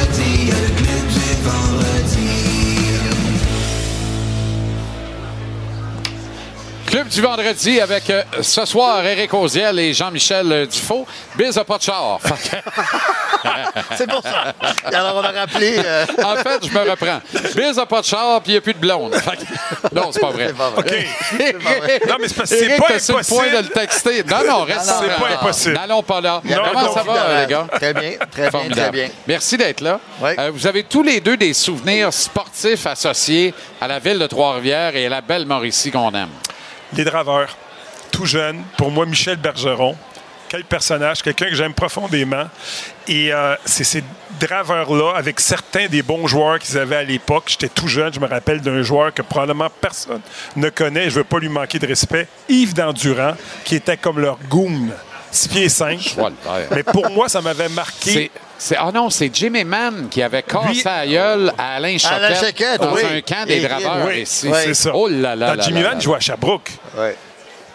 Club 6.91 7.07
du 7.07 7.21
vendredi 7.21 7.79
avec 7.79 8.09
euh, 8.09 8.21
ce 8.41 8.65
soir 8.65 9.05
Éric 9.05 9.33
Oziel 9.33 9.79
et 9.79 9.93
Jean-Michel 9.93 10.67
Dufault. 10.67 11.07
Biz 11.37 11.57
a 11.57 11.63
pas 11.63 11.77
de 11.77 11.83
char. 11.83 12.19
C'est 13.95 14.09
pour 14.09 14.21
ça. 14.21 14.53
Alors, 14.85 15.15
on 15.15 15.23
a 15.23 15.31
rappelé... 15.31 15.77
euh, 15.83 16.05
en 16.21 16.35
fait, 16.35 16.67
je 16.67 16.69
me 16.69 16.89
reprends. 16.89 17.21
Biz 17.55 17.79
a 17.79 17.85
pas 17.85 18.01
de 18.01 18.05
char 18.05 18.41
puis 18.41 18.51
il 18.51 18.55
n'y 18.55 18.57
a 18.57 18.61
plus 18.61 18.73
de 18.73 18.79
blonde. 18.79 19.15
Non, 19.93 20.09
c'est 20.11 20.19
pas 20.19 20.31
vrai. 20.31 20.47
C'est 20.47 20.57
pas 20.57 20.69
vrai. 20.69 21.05
Éric- 21.39 22.07
Non, 22.09 22.15
mais 22.19 22.27
c'est 22.27 22.35
parce 22.35 22.49
que 22.49 22.55
c'est 22.57 22.65
Éric, 22.65 22.85
pas 22.85 22.99
sur 22.99 23.13
le 23.15 23.19
impossible. 23.21 23.39
point 23.49 23.61
de 23.61 23.63
le 23.67 23.69
texter? 23.73 24.23
Non, 24.25 24.37
non, 24.47 24.63
reste 24.65 24.81
C'est 24.99 25.15
pas 25.19 25.29
impossible. 25.39 25.75
N'allons 25.75 26.03
pas 26.03 26.19
là. 26.21 26.41
Comment 26.45 26.93
ça 26.93 27.03
va, 27.03 27.41
les 27.41 27.47
gars? 27.47 27.67
Très 27.73 27.93
bien, 27.93 28.11
très 28.31 28.49
bien, 28.49 28.69
très 28.69 28.91
bien. 28.91 29.07
Merci 29.27 29.55
d'être 29.57 29.79
là. 29.79 29.97
Oui. 30.19 30.31
Euh, 30.37 30.51
vous 30.53 30.67
avez 30.67 30.83
tous 30.83 31.03
les 31.03 31.21
deux 31.21 31.37
des 31.37 31.53
souvenirs 31.53 32.11
sportifs 32.11 32.85
associés 32.85 33.53
à 33.79 33.87
la 33.87 33.99
ville 33.99 34.19
de 34.19 34.27
Trois-Rivières 34.27 34.93
et 34.97 35.05
à 35.05 35.09
la 35.09 35.21
belle 35.21 35.45
Mauricie 35.45 35.89
qu'on 35.89 36.11
aime. 36.13 36.27
Les 36.95 37.03
draveurs, 37.03 37.57
tout 38.11 38.25
jeune, 38.25 38.63
pour 38.77 38.91
moi, 38.91 39.05
Michel 39.05 39.37
Bergeron. 39.37 39.95
Quel 40.49 40.65
personnage, 40.65 41.21
quelqu'un 41.23 41.47
que 41.47 41.55
j'aime 41.55 41.73
profondément. 41.73 42.43
Et 43.07 43.31
euh, 43.31 43.55
c'est 43.63 43.85
ces 43.85 44.03
draveurs-là, 44.37 45.13
avec 45.15 45.39
certains 45.39 45.87
des 45.87 46.03
bons 46.03 46.27
joueurs 46.27 46.59
qu'ils 46.59 46.77
avaient 46.77 46.97
à 46.97 47.03
l'époque. 47.03 47.45
J'étais 47.47 47.69
tout 47.69 47.87
jeune, 47.87 48.13
je 48.13 48.19
me 48.19 48.27
rappelle 48.27 48.59
d'un 48.59 48.81
joueur 48.81 49.13
que 49.13 49.21
probablement 49.21 49.69
personne 49.69 50.19
ne 50.57 50.69
connaît. 50.69 51.03
Je 51.03 51.15
ne 51.15 51.15
veux 51.19 51.23
pas 51.23 51.39
lui 51.39 51.47
manquer 51.47 51.79
de 51.79 51.87
respect. 51.87 52.27
Yves 52.49 52.73
Dandurand, 52.73 53.35
qui 53.63 53.75
était 53.75 53.95
comme 53.95 54.19
leur 54.19 54.37
goon, 54.49 54.89
6 55.31 55.47
pieds 55.47 55.69
5. 55.69 56.15
Voilà. 56.17 56.35
Mais 56.71 56.83
pour 56.83 57.09
moi, 57.09 57.29
ça 57.29 57.41
m'avait 57.41 57.69
marqué. 57.69 58.29
C'est, 58.63 58.75
ah 58.77 58.91
non, 58.93 59.09
c'est 59.09 59.33
Jimmy 59.33 59.63
Mann 59.63 60.07
qui 60.07 60.21
avait 60.21 60.43
cassé 60.43 60.83
la 60.85 61.07
gueule 61.07 61.51
à 61.57 61.77
Alain 61.77 61.97
Choquette, 61.97 62.79
dans 62.79 62.93
oui. 62.93 63.01
un 63.11 63.21
camp 63.21 63.43
des 63.47 63.55
Et- 63.55 63.67
draveurs 63.67 64.05
Oui, 64.05 64.21
ici. 64.21 64.51
c'est 64.53 64.73
ça. 64.75 64.91
Oh 64.93 65.07
là 65.07 65.35
là 65.35 65.47
Dans 65.47 65.55
là 65.55 65.63
Jimmy 65.63 65.81
là 65.81 65.87
Mann 65.89 65.97
là. 65.97 65.99
jouait 66.03 66.17
à 66.17 66.19
Sherbrooke. 66.19 66.69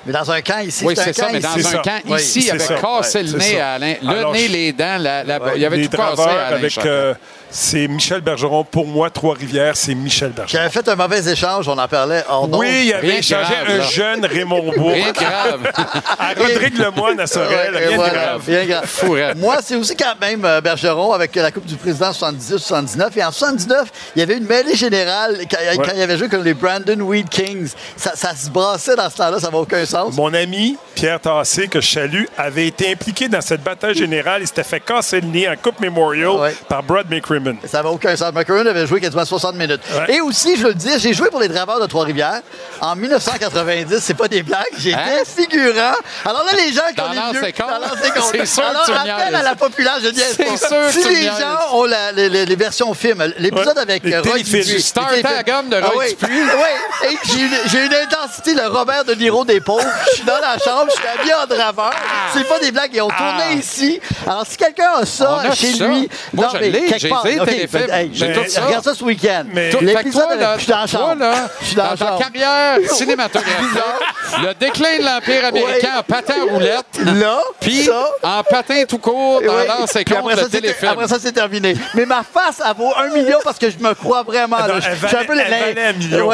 Mais 0.07 0.13
dans 0.13 0.31
un 0.31 0.41
camp 0.43 0.61
ici, 0.61 0.85
Oui, 0.85 0.95
c'est 0.95 1.01
un 1.03 1.05
c'est 1.07 1.13
ça, 1.15 1.27
camp 1.27 1.33
mais 1.33 1.41
dans 1.41 1.57
un 1.59 1.61
ça. 1.63 1.79
camp 1.79 1.99
Oui, 2.07 2.21
ici, 2.21 2.43
il 2.45 2.51
avait 2.53 2.61
ça. 2.61 2.75
cassé 2.75 3.19
Ouais, 3.19 3.25
le 3.25 3.33
nez 3.39 3.57
ça. 3.57 3.69
à 3.69 3.75
Alain. 3.75 3.95
Le 4.01 4.09
Alors, 4.11 4.33
nez, 4.33 4.47
les 4.47 4.73
dents, 4.73 4.99
la, 5.01 5.25
la- 5.25 5.41
il 5.57 5.65
avait 5.65 5.83
tout 5.89 5.97
cassé 5.97 6.23
à 6.23 6.47
Alain 6.47 6.57
avec 6.59 6.79
euh, 6.79 7.15
c'est 7.57 7.89
Michel 7.89 8.21
Bergeron. 8.21 8.65
Pour 8.65 8.87
moi, 8.87 9.09
Trois-Rivières, 9.09 9.77
c'est 9.77 9.95
Michel 9.95 10.31
Bergeron. 10.31 10.59
J'avais 10.59 10.69
fait 10.71 10.87
un 10.89 10.95
mauvais 10.97 11.27
échange, 11.33 11.67
on 11.69 11.79
en 11.79 11.89
parlait 11.89 12.23
hors 12.29 12.47
d'onde. 12.49 12.61
Oui, 12.61 12.85
il 12.89 12.93
avait 12.93 13.09
Rien 13.09 13.19
échangé 13.19 13.55
grave, 13.55 13.67
un 13.71 13.79
là. 13.79 13.85
jeune 13.85 14.25
Raymond 14.27 14.73
Bourg 14.77 14.91
Rien 14.93 15.13
grave. 15.13 15.61
à 16.19 16.35
Rodrigue 16.39 16.77
Lemoine 16.79 17.19
à 17.21 17.27
Sorel. 17.27 17.73
Ouais, 17.75 17.87
Rien 17.87 17.97
voilà, 17.97 18.13
grave. 18.13 18.43
bien 18.47 18.65
grave. 18.67 19.35
Moi, 19.37 19.57
c'est 19.63 19.77
aussi 19.77 19.97
quand 19.97 20.15
même 20.21 20.45
euh, 20.45 20.61
Bergeron 20.61 21.13
avec 21.15 21.35
la 21.35 21.51
Coupe 21.51 21.65
du 21.65 21.77
Président 21.77 22.11
78-79. 22.11 23.09
Et 23.17 23.25
en 23.25 23.33
79, 23.33 23.89
il 24.15 24.19
y 24.19 24.23
avait 24.23 24.37
une 24.37 24.47
mêlée 24.47 24.75
générale 24.77 25.39
quand, 25.51 25.57
quand 25.83 25.93
il 25.97 26.03
avait 26.03 26.19
joué 26.19 26.29
comme 26.29 26.45
les 26.45 26.55
Brandon 26.55 27.01
Weed 27.01 27.29
Kings. 27.31 27.71
Ça, 27.97 28.13
ça 28.15 28.35
se 28.35 28.51
brassait 28.51 28.97
dans 28.97 29.09
ce 29.09 29.17
temps-là, 29.17 29.41
ça 29.41 29.51
n'a 29.51 29.57
aucun 29.57 29.85
sens. 29.87 30.15
Mon 30.15 30.33
ami 30.35 30.77
Pierre 30.95 31.21
Tassé, 31.21 31.69
que 31.69 31.81
je 31.81 31.89
salue, 31.91 32.25
avait 32.37 32.67
été 32.67 32.91
impliqué 32.93 33.29
dans 33.29 33.41
cette 33.41 33.63
bataille 33.63 33.95
générale. 33.95 34.43
Il 34.43 34.47
s'était 34.47 34.63
fait 34.63 34.81
casser 34.81 35.21
le 35.21 35.29
nez 35.29 35.49
en 35.49 35.55
Coupe 35.57 35.81
Memorial 35.81 36.31
Ouais. 36.31 36.55
par 36.69 36.83
Brad 36.83 37.09
McCrimmon. 37.11 37.46
Ça 37.67 37.79
n'avait 37.79 37.89
aucun 37.89 38.17
sens. 38.17 38.33
McCurran 38.33 38.67
avait 38.67 38.87
joué 38.87 39.01
quasiment 39.01 39.25
60 39.25 39.55
minutes. 39.57 39.81
Ouais. 40.09 40.17
Et 40.17 40.21
aussi, 40.21 40.57
je 40.57 40.63
veux 40.63 40.69
le 40.69 40.75
dire, 40.75 40.99
j'ai 40.99 41.13
joué 41.15 41.29
pour 41.31 41.41
les 41.41 41.49
Draveurs 41.49 41.81
de 41.81 41.87
Trois-Rivières 41.87 42.41
en 42.81 42.95
1990. 42.97 43.99
C'est 44.01 44.15
pas 44.15 44.29
des 44.29 44.43
blagues. 44.43 44.65
J'étais 44.79 44.97
Hein? 44.97 45.23
figurant. 45.25 45.93
Alors 46.25 46.45
là, 46.45 46.53
les 46.57 46.73
gens 46.73 46.83
qui 46.91 46.95
Dans 46.97 47.07
ont 47.09 47.11
les 47.11 47.39
vieux... 47.39 47.53
Dans. 47.59 47.67
C'est 48.33 48.47
sûr 48.47 48.63
que 48.63 48.69
Alors, 48.71 48.85
tu 48.85 48.93
rappel 48.93 49.35
à 49.35 49.43
la 49.43 49.55
populace, 49.55 50.01
je 50.03 50.09
dis 50.09 50.21
C'est 50.21 50.45
sûr 50.57 50.69
que 50.69 50.93
Si 50.93 51.01
tu 51.03 51.09
me 51.09 51.13
les 51.15 51.21
niaises. 51.23 51.33
gens 51.41 51.77
ont 51.77 51.85
la- 51.85 52.13
les, 52.13 52.29
les- 52.29 52.47
les 52.47 52.57
versions 52.57 52.93
films, 52.95 53.23
l'épisode 53.39 53.77
Ouais. 53.77 53.83
avec 53.83 54.05
Les 54.05 54.19
Roy. 54.19 54.39
Dupuis. 54.39 54.81
Star 54.83 55.11
de 55.11 55.77
Roy 55.77 56.05
Ah 56.23 56.29
oui. 57.03 57.09
Et 57.11 57.17
j'ai 57.69 57.85
une- 57.87 57.95
intensité, 57.95 58.55
le 58.55 58.67
Robert 58.69 59.05
De 59.05 59.15
Niro 59.15 59.45
des 59.45 59.61
pauvres. 59.61 59.87
Je 60.11 60.17
suis 60.17 60.25
dans 60.25 60.39
la 60.41 60.59
chambre, 60.59 60.91
je 60.95 61.01
suis 61.01 61.09
habillé 61.09 61.35
en 61.35 61.47
draveur. 61.47 61.91
C'est 62.35 62.47
pas 62.47 62.59
des 62.59 62.71
blagues, 62.73 62.91
ils 62.95 63.01
ont 63.03 63.09
tourné 63.09 63.43
Ah. 63.51 63.53
ici. 63.55 64.01
Alors, 64.27 64.45
si 64.47 64.57
quelqu'un 64.57 64.91
a 65.01 65.07
ça 65.07 65.41
a 65.41 65.55
chez 65.55 65.73
ça. 65.75 65.87
lui... 65.87 66.09
Moi, 66.33 66.47
non, 66.47 66.51
je 66.55 66.59
l'ai, 66.59 66.99
j'ai 66.99 67.09
ben, 67.27 67.91
hey, 67.93 68.11
J'ai 68.13 68.29
mais 68.29 68.35
tout 68.35 68.45
ça. 68.49 68.65
Regarde 68.67 68.85
ça 68.85 68.95
ce 68.95 69.05
week-end. 69.05 69.45
Mais- 69.53 69.71
L'épisode 69.81 70.23
toi, 70.25 70.37
là, 70.37 70.49
avec... 70.51 70.61
Je 70.61 70.65
suis 70.65 70.73
dans 70.73 70.81
la 70.81 70.87
toi, 70.89 71.15
là, 71.15 71.35
Je 71.61 71.67
suis 71.67 71.77
dans 71.77 71.83
la 71.85 71.97
dans 71.97 72.19
ta 72.19 72.25
carrière 72.25 72.79
cinématographique, 72.93 73.83
le 74.43 74.55
déclin 74.55 74.99
de 74.99 75.05
l'Empire 75.05 75.45
américain 75.47 75.89
Oui. 75.93 75.99
en 75.99 76.03
patin 76.03 76.35
à 76.49 76.53
roulette, 76.53 76.87
Là, 77.21 77.41
puis 77.61 77.89
en 78.23 78.43
patin 78.43 78.85
tout 78.89 78.99
court 78.99 79.41
dans 79.43 79.55
Ouais. 79.55 79.67
l'ancien 79.67 80.05
compte 80.05 80.19
après 80.19 80.35
de 80.35 80.41
ça, 80.41 80.47
c'est- 80.51 80.61
téléfilm. 80.61 80.93
après 80.93 81.09
ça, 81.09 81.17
c'est 81.21 81.33
terminé. 81.33 81.75
Mais 81.95 82.07
ma 82.07 82.23
face, 82.23 82.61
elle 82.65 82.75
vaut 82.77 82.93
un 82.97 83.09
million 83.09 83.39
parce 83.45 83.59
que 83.59 83.71
je 83.71 83.79
me 83.79 83.95
crois 83.95 84.23
vraiment. 84.23 84.59
Là. 84.59 84.81
Je- 84.81 85.07
suis 85.07 85.17
un 85.17 85.25
peu 85.25 85.35
le- 85.35 85.41
un 85.41 85.93
million. 85.93 86.31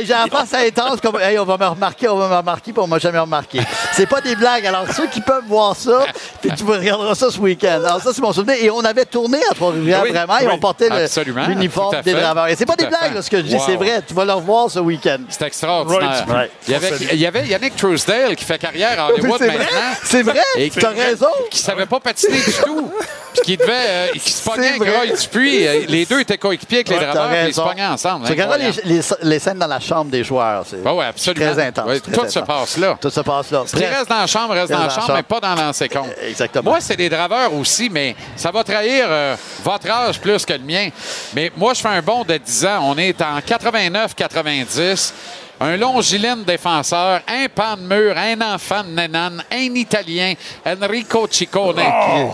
J'ai 0.00 0.06
la 0.12 0.26
face 0.30 0.54
intense 0.54 1.00
comme 1.00 1.18
hey, 1.20 1.38
on 1.38 1.44
va 1.44 1.56
me 1.56 1.66
remarquer, 1.66 2.08
on 2.08 2.16
va 2.16 2.28
me 2.28 2.36
remarquer, 2.36 2.72
puis 2.72 2.82
on 2.82 2.86
m'a 2.86 2.98
jamais 2.98 3.18
remarqué. 3.18 3.60
C'est 3.92 4.06
pas 4.06 4.20
des 4.20 4.36
blagues. 4.36 4.66
Alors, 4.66 4.84
ceux 4.94 5.06
qui 5.06 5.20
peuvent 5.20 5.44
voir 5.46 5.74
ça, 5.76 6.06
puis 6.40 6.50
tu 6.56 6.64
regarderas 6.64 7.14
ça 7.14 7.30
ce 7.30 7.38
week-end. 7.38 7.80
Alors, 7.84 8.00
ça, 8.02 8.10
c'est 8.12 8.22
mon 8.22 8.32
souvenir. 8.32 8.56
Et 8.60 8.70
on 8.70 8.80
avait 8.80 9.04
tourné 9.04 9.38
à 9.50 9.54
Trois-Rivières, 9.54 9.85
Oui, 10.02 10.10
vraiment, 10.10 10.38
et 10.38 10.46
oui, 10.46 10.52
on 10.52 10.58
portait 10.58 10.88
le- 10.88 11.04
absolument, 11.04 11.46
l'uniforme 11.46 12.00
des 12.02 12.12
draveurs. 12.12 12.48
Et 12.48 12.56
c'est 12.56 12.66
pas 12.66 12.76
des 12.76 12.86
blagues, 12.86 13.14
là, 13.14 13.22
ce 13.22 13.30
que 13.30 13.38
je 13.38 13.42
dis, 13.42 13.54
Wow. 13.54 13.62
c'est 13.66 13.76
vrai. 13.76 14.02
Tu 14.06 14.14
vas 14.14 14.24
le 14.24 14.32
revoir 14.32 14.70
ce 14.70 14.78
week-end. 14.78 15.18
C'est 15.28 15.42
extraordinaire. 15.46 16.24
Right. 16.28 16.50
Il, 16.66 16.72
y 16.72 16.74
avait, 16.76 16.92
il 17.12 17.18
y 17.18 17.26
avait 17.26 17.46
Yannick 17.46 17.76
Truesdale 17.76 18.36
qui 18.36 18.44
fait 18.44 18.58
carrière 18.58 18.98
à 19.00 19.12
Hollywood 19.12 19.38
C'est 19.38 19.46
vrai, 19.46 19.58
maintenant. 19.58 19.80
c'est 20.04 20.22
vrai. 20.22 20.40
Et 20.56 20.70
Tu 20.70 20.84
as 20.84 20.92
qui- 20.92 21.00
raison. 21.00 21.26
Qui 21.50 21.58
savait 21.58 21.86
pas 21.86 22.00
patiner 22.00 22.38
du 22.38 22.52
tout. 22.64 22.90
Puis 23.34 23.42
qui 23.44 23.56
devait. 23.58 23.72
euh, 23.72 24.06
qui 24.14 24.32
se 24.32 24.42
pognait 24.48 24.68
avec 24.78 25.88
Les 25.90 26.06
deux 26.06 26.20
étaient 26.20 26.38
coéquipiers 26.38 26.78
avec 26.78 26.88
les 26.88 26.96
Ouais, 26.96 27.04
draveurs, 27.06 27.30
ils 27.46 27.52
se 27.54 27.60
raison. 27.60 27.64
pognaient 27.68 27.86
ensemble. 27.86 28.24
Tu 28.26 28.32
regarderas 28.32 28.56
les, 28.58 28.70
les- 28.84 29.00
les 29.22 29.38
scènes 29.38 29.58
dans 29.58 29.66
la 29.66 29.78
chambre 29.80 30.10
des 30.10 30.24
joueurs. 30.24 30.64
C'est 30.68 30.78
Ah 30.84 30.94
ouais, 30.94 31.04
absolument. 31.04 31.52
très 31.52 31.62
intense. 31.66 31.86
Ouais, 31.86 32.00
très 32.00 32.12
tout 32.12 32.28
se 32.30 32.38
passe 32.38 32.76
là. 32.78 32.96
Tout 33.00 33.10
se 33.10 33.20
passe 33.20 33.50
là. 33.50 33.62
Ce 33.66 33.76
qui 33.76 33.84
reste 33.84 34.08
dans 34.08 34.20
la 34.20 34.26
chambre 34.26 34.54
reste 34.54 34.70
dans 34.72 34.78
la 34.82 34.88
chambre, 34.88 35.12
mais 35.14 35.22
pas 35.22 35.40
dans 35.40 35.54
l'ancien 35.54 35.88
compte. 35.88 36.08
Exactement. 36.26 36.70
Moi, 36.70 36.80
c'est 36.80 36.96
des 36.96 37.08
draveurs 37.10 37.52
aussi, 37.54 37.90
mais 37.90 38.16
ça 38.36 38.50
va 38.50 38.64
trahir 38.64 39.04
euh, 39.08 39.36
âge 39.84 40.20
plus 40.20 40.44
que 40.44 40.52
le 40.52 40.60
mien. 40.60 40.88
Mais 41.34 41.52
moi, 41.56 41.74
je 41.74 41.80
fais 41.80 41.88
un 41.88 42.02
bond 42.02 42.24
de 42.24 42.36
10 42.36 42.66
ans. 42.66 42.80
On 42.84 42.98
est 42.98 43.20
en 43.20 43.38
89-90. 43.38 45.12
Un 45.58 45.78
longilène 45.78 46.44
défenseur, 46.44 47.22
un 47.26 47.46
pan 47.48 47.78
de 47.78 47.82
mur, 47.82 48.14
un 48.14 48.38
enfant 48.42 48.84
de 48.84 48.90
Nenan, 48.90 49.38
un 49.50 49.74
Italien, 49.74 50.34
Enrico 50.66 51.26
Ciccone, 51.30 51.82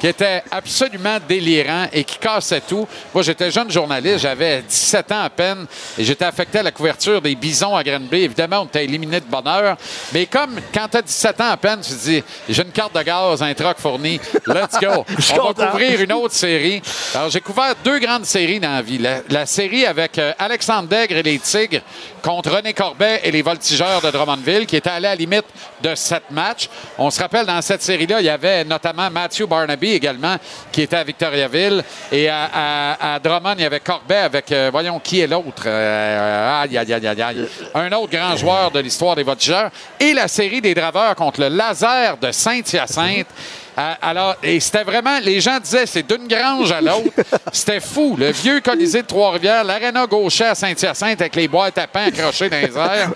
qui 0.01 0.09
était 0.09 0.43
absolument 0.51 1.19
délirant 1.29 1.87
et 1.93 2.03
qui 2.03 2.19
cassait 2.19 2.63
tout. 2.63 2.87
Moi, 3.15 3.23
j'étais 3.23 3.49
jeune 3.53 3.71
journaliste, 3.71 4.19
j'avais 4.19 4.63
17 4.63 5.13
ans 5.13 5.23
à 5.23 5.31
peine 5.31 5.67
et 5.97 6.03
j'étais 6.03 6.25
affecté 6.25 6.59
à 6.59 6.63
la 6.65 6.73
couverture 6.73 7.23
des 7.23 7.37
Bisons 7.37 7.77
à 7.77 7.85
Granby. 7.85 8.23
Évidemment, 8.25 8.63
on 8.63 8.67
était 8.67 8.85
éliminé 8.85 9.21
de 9.21 9.27
bonheur. 9.27 9.77
Mais 10.13 10.27
comme 10.27 10.59
quand 10.75 10.89
tu 10.91 10.97
as 10.97 11.03
17 11.03 11.41
ans 11.43 11.51
à 11.51 11.57
peine, 11.57 11.79
tu 11.81 11.93
te 11.93 12.05
dis, 12.05 12.25
j'ai 12.49 12.63
une 12.63 12.73
carte 12.73 12.97
de 12.97 13.03
gaz, 13.03 13.41
un 13.41 13.55
truck 13.55 13.79
fourni, 13.79 14.21
let's 14.49 14.81
go. 14.81 15.05
on 15.33 15.37
va 15.37 15.39
content. 15.39 15.67
couvrir 15.69 16.01
une 16.01 16.13
autre 16.13 16.35
série. 16.35 16.83
Alors, 17.15 17.31
j'ai 17.31 17.41
couvert 17.41 17.75
deux 17.85 18.01
grandes 18.01 18.25
séries 18.25 18.59
dans 18.59 18.73
la 18.73 18.83
vie. 18.83 18.99
La, 18.99 19.19
la 19.29 19.47
série 19.47 19.87
avec 19.87 20.19
euh, 20.19 20.33
Alexandre 20.41 20.89
Dègre 20.89 21.19
et 21.19 21.23
les 21.23 21.39
Tigres 21.39 21.83
contre 22.21 22.51
René 22.51 22.73
Corbet 22.73 23.12
et 23.23 23.31
les 23.31 23.43
Voltigeurs 23.43 24.01
de 24.01 24.11
Drummondville, 24.11 24.67
qui 24.67 24.77
étaient 24.77 24.91
allés 24.91 25.09
à 25.09 25.11
la 25.11 25.17
limite 25.17 25.45
de 25.81 25.95
sept 25.95 26.31
matchs. 26.31 26.69
On 26.99 27.11
se 27.11 27.21
rappelle, 27.21 27.47
dans 27.47 27.61
cette 27.63 27.83
série-là, 27.83 28.21
il 28.21 28.27
y 28.27 28.31
avait 28.31 28.65
notamment 28.65 29.11
Matthew 29.11 29.47
Barnaby 29.47 29.93
également, 29.93 30.37
qui 30.71 30.83
était 30.83 30.97
à 30.97 31.05
Victoriaville. 31.05 31.83
Et 32.11 32.29
à, 32.29 33.19
Drummond, 33.23 33.55
il 33.59 33.63
y 33.63 33.67
avait 33.67 33.81
Corbet 33.81 34.17
avec, 34.17 34.51
euh, 34.53 34.69
voyons, 34.73 34.99
qui 35.01 35.21
est 35.21 35.27
l'autre? 35.27 35.65
Euh, 35.67 36.63
aïe, 36.63 36.77
aïe, 36.77 36.93
aïe, 36.93 37.23
aïe. 37.23 37.49
Un 37.75 37.93
autre 37.93 38.13
grand 38.13 38.37
joueur 38.37 38.71
de 38.71 38.81
l'histoire 38.81 39.17
des 39.17 39.23
Voltigeurs. 39.23 39.71
Et 39.99 40.13
la 40.13 40.29
série 40.29 40.61
des 40.61 40.75
Draveurs 40.75 41.15
contre 41.15 41.41
le 41.41 41.49
Laser 41.49 42.17
de 42.17 42.31
Saint-Hyacinthe. 42.31 43.29
Alors, 43.77 44.37
et 44.43 44.61
c'était 44.61 44.85
vraiment, 44.85 45.19
les 45.21 45.41
gens 45.41 45.59
disaient, 45.59 45.87
c'est 45.87 46.07
d'une 46.07 46.29
grange 46.29 46.71
à 46.73 46.81
l'autre. 46.81 47.11
C'était 47.53 47.81
fou. 47.81 48.17
Le 48.19 48.31
vieux 48.31 48.61
Colisée 48.61 49.03
de 49.03 49.07
Trois-Rivières, 49.07 49.65
l'aréna 49.65 50.07
gaucher 50.07 50.45
à 50.45 50.55
Saint-Hyacinthe 50.55 51.21
avec 51.21 51.35
les 51.35 51.49
boîtes 51.49 51.79
à 51.79 51.87
pain 51.87 52.07
accrochées 52.07 52.51
dans 52.51 52.61
les 52.61 52.77
airs. 52.77 53.13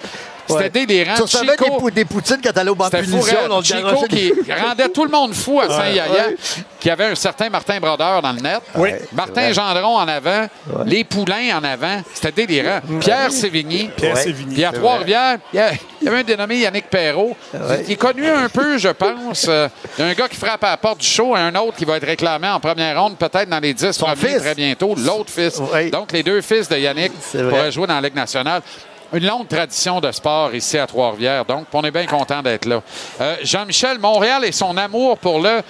C'était 0.48 0.62
Ouais. 0.64 0.70
délirant. 0.70 1.14
Tu 1.16 1.22
recevais 1.22 1.46
des, 1.56 1.64
Chico- 1.64 1.78
pou- 1.78 1.90
des 1.90 2.04
poutines 2.04 2.38
quand 2.42 2.52
t'allais 2.52 2.70
au 2.70 2.74
banc 2.74 2.88
de 2.88 2.96
punition. 2.98 3.36
on 3.50 3.62
Chico 3.62 4.06
qui 4.08 4.32
des- 4.32 4.52
rendait 4.66 4.88
tout 4.88 5.04
le 5.04 5.10
monde 5.10 5.34
fou 5.34 5.60
à 5.60 5.68
Saint-Yaya, 5.68 6.28
Ouais. 6.28 6.36
qui 6.80 6.90
avait 6.90 7.06
un 7.06 7.14
certain 7.14 7.48
Martin 7.50 7.78
Brodeur 7.80 8.22
dans 8.22 8.32
le 8.32 8.40
net. 8.40 8.60
Oui. 8.76 8.90
Martin 9.12 9.52
Gendron 9.52 9.96
en 9.98 10.06
avant, 10.08 10.46
les 10.84 11.04
Poulains 11.04 11.58
en 11.58 11.64
avant. 11.64 12.02
C'était 12.14 12.46
délirant. 12.46 12.80
Pierre 13.00 13.32
Sévigny. 13.32 13.90
Pierre. 13.96 14.16
Sévigny. 14.16 14.54
Puis 14.54 14.64
à 14.64 14.72
Trois-Rivières, 14.72 15.38
il 15.52 15.56
y 15.56 15.60
a- 15.60 15.72
il 16.00 16.04
y 16.04 16.08
avait 16.08 16.18
un 16.20 16.22
dénommé 16.22 16.58
Yannick 16.58 16.88
Perrault. 16.90 17.36
Il 17.86 17.92
est 17.92 17.96
connu 17.96 18.26
un 18.28 18.48
peu, 18.48 18.78
je 18.78 18.88
pense. 18.88 19.44
Il 19.44 19.70
y 19.98 20.02
a 20.02 20.06
un 20.06 20.14
gars 20.14 20.28
qui 20.28 20.36
frappe 20.36 20.62
à 20.64 20.70
la 20.70 20.76
porte 20.76 21.00
du 21.00 21.06
show, 21.06 21.34
un 21.34 21.54
autre 21.56 21.76
qui 21.76 21.84
va 21.84 21.96
être 21.96 22.06
réclamé 22.06 22.48
en 22.48 22.60
première 22.60 23.00
ronde, 23.02 23.16
peut-être 23.16 23.48
dans 23.48 23.60
les 23.60 23.74
10 23.74 23.96
premiers 23.98 24.16
fils. 24.16 24.38
très 24.38 24.54
bientôt. 24.54 24.94
L'autre 24.96 25.30
fils. 25.30 25.60
Donc, 25.90 26.12
les 26.12 26.22
deux 26.22 26.40
fils 26.40 26.68
de 26.68 26.76
Yannick 26.76 27.12
pourraient 27.32 27.72
jouer 27.72 27.86
dans 27.86 27.94
la 27.96 28.00
Ligue 28.02 28.14
nationale. 28.14 28.62
Une 29.12 29.24
longue 29.24 29.46
tradition 29.46 30.00
de 30.00 30.10
sport 30.10 30.52
ici 30.52 30.76
à 30.78 30.86
Trois-Rivières. 30.86 31.44
Donc, 31.44 31.66
on 31.72 31.82
est 31.82 31.92
bien 31.92 32.06
content 32.06 32.42
d'être 32.42 32.64
là. 32.64 32.82
Euh, 33.20 33.36
Jean-Michel, 33.42 34.00
Montréal 34.00 34.44
et 34.44 34.50
son 34.50 34.76
amour 34.76 35.16
pour 35.18 35.40
le 35.40 35.62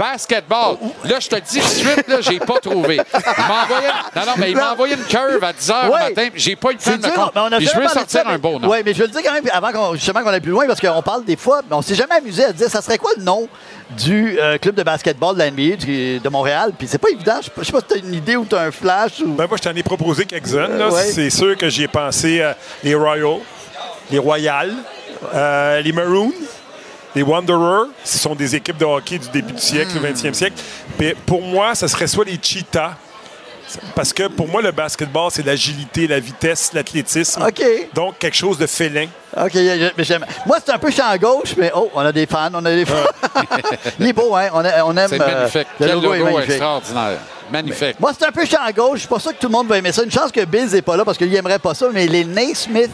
basketball. 0.00 0.76
Là, 1.04 1.20
je 1.20 1.28
te 1.28 1.36
dis 1.36 1.60
tout 1.60 1.66
de 1.66 1.70
suite, 1.70 2.08
là, 2.08 2.16
j'ai 2.20 2.38
pas 2.40 2.58
trouvé. 2.58 2.96
Il 3.14 3.44
m'a 3.48 3.62
envoyé, 3.64 3.88
non, 4.16 4.22
non, 4.26 4.32
mais 4.38 4.50
il 4.50 4.56
m'a 4.56 4.72
envoyé 4.72 4.94
une 4.94 5.04
curve 5.04 5.42
à 5.44 5.52
10 5.52 5.68
h 5.70 5.84
le 5.84 5.90
matin. 5.90 6.28
J'ai 6.34 6.56
pas 6.56 6.70
eu 6.70 6.74
le 6.74 6.78
temps 6.78 6.90
de 6.96 7.06
me 7.06 7.14
compte. 7.14 7.32
mais 7.34 7.40
on 7.42 7.52
a 7.52 7.56
Puis 7.58 7.66
je 7.72 7.78
veux 7.80 7.88
sortir 7.88 8.22
un 8.26 8.32
mais- 8.32 8.38
beau 8.38 8.58
nom. 8.58 8.68
Oui, 8.70 8.78
mais 8.84 8.92
je 8.94 8.98
veux 9.00 9.06
le 9.06 9.12
dire 9.12 9.22
quand 9.22 9.32
même 9.32 9.44
avant 9.52 9.72
qu'on 9.72 9.94
justement 9.94 10.22
qu'on 10.22 10.28
aille 10.30 10.40
plus 10.40 10.50
loin, 10.52 10.66
parce 10.66 10.80
qu'on 10.80 11.02
parle 11.02 11.24
des 11.24 11.36
fois, 11.36 11.60
mais 11.68 11.76
on 11.76 11.82
s'est 11.82 11.94
jamais 11.94 12.14
amusé 12.16 12.44
à 12.44 12.52
dire 12.52 12.68
ça 12.70 12.80
serait 12.82 12.98
quoi 12.98 13.10
le 13.16 13.22
nom 13.22 13.48
du 13.96 14.38
euh, 14.40 14.56
club 14.58 14.74
de 14.74 14.82
basketball 14.82 15.34
de 15.34 15.40
la 15.40 15.50
NBA 15.50 15.76
du- 15.76 16.18
de 16.20 16.28
Montréal? 16.28 16.72
Puis 16.78 16.88
c'est 16.88 16.98
pas 16.98 17.10
évident. 17.10 17.36
Je 17.40 17.44
sais 17.46 17.50
pas- 17.50 17.60
je 17.62 17.66
sais 17.66 17.72
pas 17.72 17.80
si 17.80 17.86
tu 17.86 17.94
as 17.94 17.98
une 18.08 18.14
idée 18.14 18.36
ou 18.36 18.44
tu 18.44 18.54
as 18.56 18.60
un 18.60 18.70
flash. 18.70 19.20
Ou... 19.20 19.34
Ben, 19.34 19.46
moi, 19.46 19.56
je 19.58 19.68
t'en 19.68 19.74
ai 19.76 19.82
proposé 19.82 20.24
quelques-unes. 20.24 20.80
Euh, 20.80 20.90
ouais. 20.90 21.02
C'est 21.12 21.30
sûr 21.30 21.56
que 21.56 21.68
j'y 21.68 21.84
ai 21.84 21.88
pensé 21.88 22.40
à 22.42 22.56
les 22.82 22.94
Royals, 22.94 23.40
les 24.10 24.18
Royals, 24.18 24.72
euh, 25.34 25.80
les 25.82 25.92
Maroons, 25.92 26.32
les 27.14 27.22
Wanderers. 27.22 27.86
Ce 28.04 28.18
sont 28.18 28.34
des 28.34 28.54
équipes 28.54 28.78
de 28.78 28.84
hockey 28.84 29.18
du 29.18 29.28
début 29.28 29.52
du 29.52 29.60
siècle, 29.60 29.90
Hmm. 29.90 29.98
du 29.98 30.06
20e 30.12 30.34
siècle. 30.34 30.56
Mais 30.98 31.14
pour 31.26 31.42
moi, 31.42 31.74
ce 31.74 31.86
serait 31.88 32.06
soit 32.06 32.24
les 32.24 32.38
Cheetahs. 32.40 32.94
Parce 33.94 34.12
que 34.12 34.26
pour 34.26 34.48
moi, 34.48 34.60
le 34.62 34.72
basketball, 34.72 35.30
c'est 35.30 35.46
l'agilité, 35.46 36.08
la 36.08 36.18
vitesse, 36.18 36.72
l'athlétisme. 36.72 37.40
OK. 37.46 37.62
Donc, 37.94 38.18
quelque 38.18 38.36
chose 38.36 38.58
de 38.58 38.66
félin. 38.66 39.06
OK, 39.36 39.52
j'aime. 39.98 40.26
Moi, 40.44 40.58
c'est 40.64 40.72
un 40.72 40.78
peu 40.78 40.90
champ 40.90 41.16
gauche, 41.20 41.54
mais 41.56 41.70
oh, 41.72 41.88
on 41.94 42.00
a 42.00 42.10
des 42.10 42.26
fans, 42.26 42.50
on 42.52 42.64
a 42.64 42.74
des 42.74 42.84
fans. 42.84 42.96
Il 44.00 44.08
est 44.08 44.12
beau, 44.12 44.34
hein? 44.34 44.48
On, 44.52 44.64
a- 44.64 44.84
on 44.84 44.96
aime. 44.96 45.06
C'est 45.08 45.20
euh, 45.22 45.34
magnifique. 45.36 45.66
le 45.78 45.86
Quel 45.86 45.94
logo 45.94 46.14
est 46.14 46.18
magnifique. 46.18 46.50
extraordinaire. 46.50 47.18
Magnifique. 47.52 48.00
Moi, 48.00 48.10
c'est 48.18 48.26
un 48.26 48.32
peu 48.32 48.44
champ 48.44 48.58
gauche. 48.74 48.94
Je 48.94 48.98
suis 49.00 49.08
pas 49.08 49.20
sûr 49.20 49.30
que 49.32 49.38
tout 49.40 49.46
le 49.46 49.52
monde 49.52 49.68
va 49.68 49.78
aimer 49.78 49.92
ça. 49.92 50.02
Une 50.02 50.10
chance 50.10 50.32
que 50.32 50.44
Biz 50.44 50.72
n'est 50.74 50.82
pas 50.82 50.96
là 50.96 51.04
parce 51.04 51.16
qu'il 51.16 51.32
aimerait 51.32 51.60
pas 51.60 51.74
ça, 51.74 51.86
mais 51.92 52.08
les 52.08 52.24
Naismith 52.24 52.90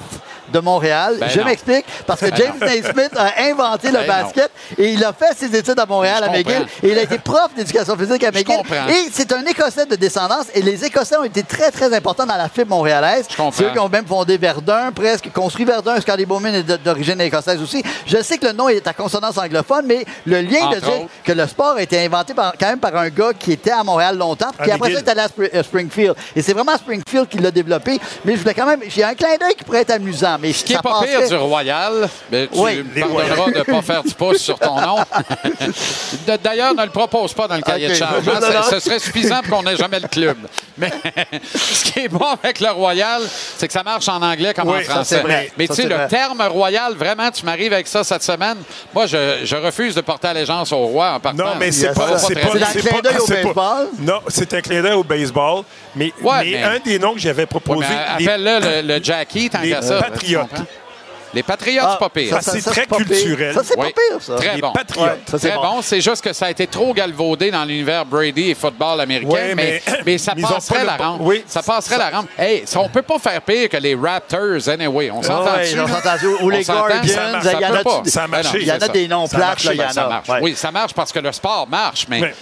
de 0.52 0.58
Montréal. 0.60 1.16
Ben 1.20 1.28
je 1.28 1.40
m'explique. 1.40 1.84
Parce 2.06 2.20
que 2.20 2.26
Ben 2.26 2.36
James. 2.36 2.54
Naismith 2.60 3.12
a 3.16 3.32
inventé 3.50 3.88
le 3.90 3.98
Ben 3.98 4.06
basket 4.06 4.50
et 4.78 4.92
il 4.92 5.04
a 5.04 5.12
fait 5.12 5.34
ses 5.36 5.54
études 5.56 5.78
à 5.78 5.86
Montréal, 5.86 6.18
Je 6.24 6.28
à 6.28 6.32
McGill. 6.32 6.44
comprends. 6.60 6.66
Et 6.82 6.90
il 6.92 6.98
a 6.98 7.02
été 7.02 7.18
prof 7.18 7.48
d'éducation 7.56 7.96
physique 7.96 8.24
à 8.24 8.30
McGill. 8.30 8.44
comprends. 8.56 8.88
Et 8.88 9.08
c'est 9.12 9.32
un 9.32 9.44
Écossais 9.44 9.86
de 9.86 9.96
descendance. 9.96 10.46
Et 10.54 10.62
les 10.62 10.84
Écossais 10.84 11.16
ont 11.16 11.24
été 11.24 11.42
très, 11.42 11.70
très 11.70 11.92
importants 11.94 12.26
dans 12.26 12.36
la 12.36 12.48
fibre 12.48 12.70
montréalaise. 12.70 13.26
comprends. 13.28 13.50
C'est 13.52 13.64
eux 13.64 13.70
qui 13.72 13.78
ont 13.78 13.88
même 13.88 14.06
fondé 14.06 14.36
Verdun, 14.38 14.92
presque 14.92 15.30
construit 15.32 15.64
Verdun. 15.64 16.00
Scotty 16.00 16.26
Bowman 16.26 16.54
est 16.54 16.62
d'origine 16.82 17.20
écossaise 17.20 17.60
aussi. 17.62 17.82
Je 18.06 18.22
sais 18.22 18.38
que 18.38 18.46
le 18.46 18.52
nom 18.52 18.68
est 18.68 18.86
à 18.86 18.92
consonance 18.92 19.38
anglophone, 19.38 19.84
mais 19.86 20.04
le 20.26 20.40
lien 20.40 20.70
de 20.70 20.80
dire 20.80 20.88
autres. 21.02 21.10
que 21.24 21.32
le 21.32 21.46
sport 21.46 21.76
a 21.76 21.82
été 21.82 22.04
inventé 22.04 22.34
par- 22.34 22.54
quand 22.58 22.68
même 22.68 22.78
par 22.78 22.94
un 22.96 23.08
gars 23.08 23.32
qui 23.38 23.52
était 23.52 23.70
à 23.70 23.82
Montréal 23.84 24.16
longtemps, 24.16 24.50
puis 24.58 24.70
après 24.70 24.92
ça, 24.92 25.00
il 25.00 25.04
est 25.04 25.08
allé 25.10 25.20
à 25.20 25.26
Spr- 25.26 25.50
euh, 25.54 25.62
Springfield. 25.62 26.14
Et 26.34 26.42
c'est 26.42 26.52
vraiment 26.52 26.76
Springfield 26.76 27.28
qui 27.28 27.38
l'a 27.38 27.50
développé. 27.50 27.98
Mais 28.24 28.34
je 28.34 28.40
voulais 28.40 28.54
quand 28.54 28.66
même. 28.66 28.80
J'ai 28.88 29.04
un 29.04 29.14
clin 29.14 29.36
d'œil 29.40 29.54
qui 29.56 29.64
pourrait 29.64 29.80
être 29.82 29.90
amusant. 29.92 30.35
Mais 30.40 30.52
Ce 30.52 30.64
qui 30.64 30.74
est 30.74 30.82
pas 30.82 31.00
pire 31.02 31.28
du 31.28 31.34
Royal, 31.36 32.08
mais 32.30 32.46
tu 32.48 32.58
Oui. 32.58 32.82
me 32.94 33.00
pardonneras 33.00 33.50
de 33.50 33.58
ne 33.58 33.62
pas 33.62 33.82
faire 33.82 34.02
du 34.02 34.14
pouce 34.14 34.38
sur 34.38 34.58
ton 34.58 34.80
nom. 34.80 34.96
D'ailleurs, 36.42 36.74
ne 36.74 36.82
le 36.84 36.90
propose 36.90 37.32
pas 37.32 37.46
dans 37.48 37.56
le 37.56 37.62
cahier 37.62 37.88
de 37.88 37.94
charge. 37.94 38.28
hein. 38.28 38.62
Ce- 38.70 38.80
serait 38.80 38.98
suffisant 38.98 39.40
pour 39.42 39.58
qu'on 39.58 39.62
n'ait 39.64 39.76
jamais 39.76 40.00
le 40.00 40.08
club. 40.08 40.36
Mais 40.78 40.90
ce 41.54 41.84
qui 41.84 42.00
est 42.00 42.08
bon 42.08 42.24
avec 42.42 42.60
le 42.60 42.70
Royal, 42.70 43.22
c'est 43.56 43.66
que 43.66 43.72
ça 43.72 43.82
marche 43.82 44.08
en 44.08 44.20
anglais 44.22 44.52
comme 44.54 44.68
Oui, 44.68 44.78
en 44.80 44.84
ça, 44.84 44.92
français. 44.94 45.22
Mais 45.56 45.66
tu 45.68 45.74
sais, 45.74 45.84
le 45.84 45.94
vrai. 45.94 46.08
terme 46.08 46.42
Royal, 46.42 46.94
vraiment, 46.94 47.30
tu 47.30 47.44
m'arrives 47.44 47.72
avec 47.72 47.86
ça 47.88 48.04
cette 48.04 48.22
semaine. 48.22 48.58
Moi, 48.94 49.06
je, 49.06 49.40
je 49.44 49.56
refuse 49.56 49.94
de 49.94 50.00
porter 50.02 50.28
allégeance 50.28 50.72
au 50.72 50.78
roi 50.86 51.12
en 51.14 51.20
partant. 51.20 51.44
Non, 51.44 51.50
mais 51.58 51.72
c'est 51.72 51.92
pas. 51.94 52.18
C'est 52.18 52.34
pas. 52.34 52.50
Clin 52.50 52.60
pas- 52.92 53.00
d'œil 53.00 53.18
au 53.18 53.26
baseball? 53.26 53.88
Non, 54.00 54.20
c'est 54.28 54.52
un 54.54 54.60
clin 54.60 54.82
d'œil 54.82 54.92
au 54.92 55.04
baseball. 55.04 55.62
Mais, 55.94 56.12
Ouais, 56.22 56.44
mais 56.44 56.50
mais- 56.52 56.62
un 56.64 56.78
des 56.84 56.98
noms 56.98 57.14
que 57.14 57.20
j'avais 57.20 57.46
proposé. 57.46 57.86
appelle-le 58.14 58.82
le, 58.82 58.94
le 58.98 59.02
Jackie, 59.02 59.48
tant 59.48 59.62
qu'à 59.62 59.80
ça. 59.82 59.98
Patriotes. 60.26 60.85
Les 61.36 61.42
Patriotes, 61.42 61.86
c'est 61.92 61.98
pas 61.98 62.08
pire. 62.08 62.40
ça, 62.42 62.52
c'est 62.52 62.62
très 62.70 62.86
pas 62.86 62.96
pire. 62.96 63.06
culturel. 63.06 63.54
Ça, 63.54 63.60
c'est 63.62 63.78
Oui. 63.78 63.92
pas 63.92 64.00
pire, 64.10 64.22
ça. 64.22 64.34
Très 64.36 64.54
les 64.54 64.60
bon. 64.62 64.72
Très 64.72 65.50
bon. 65.54 65.60
bon. 65.62 65.82
C'est 65.82 66.00
juste 66.00 66.24
que 66.24 66.32
ça 66.32 66.46
a 66.46 66.50
été 66.50 66.66
trop 66.66 66.94
galvaudé 66.94 67.50
dans 67.50 67.62
l'univers 67.64 68.06
Brady 68.06 68.50
et 68.50 68.54
football 68.54 69.00
américain, 69.02 69.28
Ouais, 69.30 69.54
mais, 69.54 69.82
mais- 69.86 69.98
mais 70.06 70.18
ça 70.18 70.34
passerait 70.34 70.84
la 70.84 70.96
rampe. 70.96 71.20
oui. 71.20 71.44
ça 71.46 71.62
passerait 71.62 71.98
la 71.98 72.08
rampe. 72.08 72.28
Hey, 72.38 72.62
ça, 72.66 72.80
on 72.80 72.88
peut 72.88 73.02
pas 73.02 73.18
faire 73.18 73.42
pire 73.42 73.68
que 73.68 73.76
les 73.76 73.94
Raptors, 73.94 74.66
anyway. 74.68 75.10
On 75.10 75.22
s'entend 75.22 75.52
Ouais, 75.56 75.60
dessus. 75.64 75.78
on 75.78 75.86
s'entend 75.86 76.14
dessus. 76.14 76.26
Ou 76.42 76.48
les 76.48 76.64
Guardians, 76.64 77.02
ça 77.06 77.30
marche. 77.30 77.44
il 77.52 77.60
y 77.60 77.66
en 77.66 77.74
a- 77.74 77.82
pas. 77.84 78.02
ça 78.06 78.26
marché. 78.26 78.58
Il 78.62 78.66
y 78.66 78.72
en 78.72 78.76
a 78.76 78.88
des 78.88 79.08
noms 79.08 79.28
plates, 79.28 79.64
là, 79.64 79.72
il 79.74 79.78
y 79.78 79.82
en 79.82 80.02
a. 80.04 80.08
marche. 80.08 80.28
Oui, 80.40 80.54
ça 80.56 80.70
marche 80.72 80.94
parce 80.94 81.12
que 81.12 81.18
le 81.18 81.32
sport 81.32 81.68
marche, 81.68 82.06
mais 82.08 82.32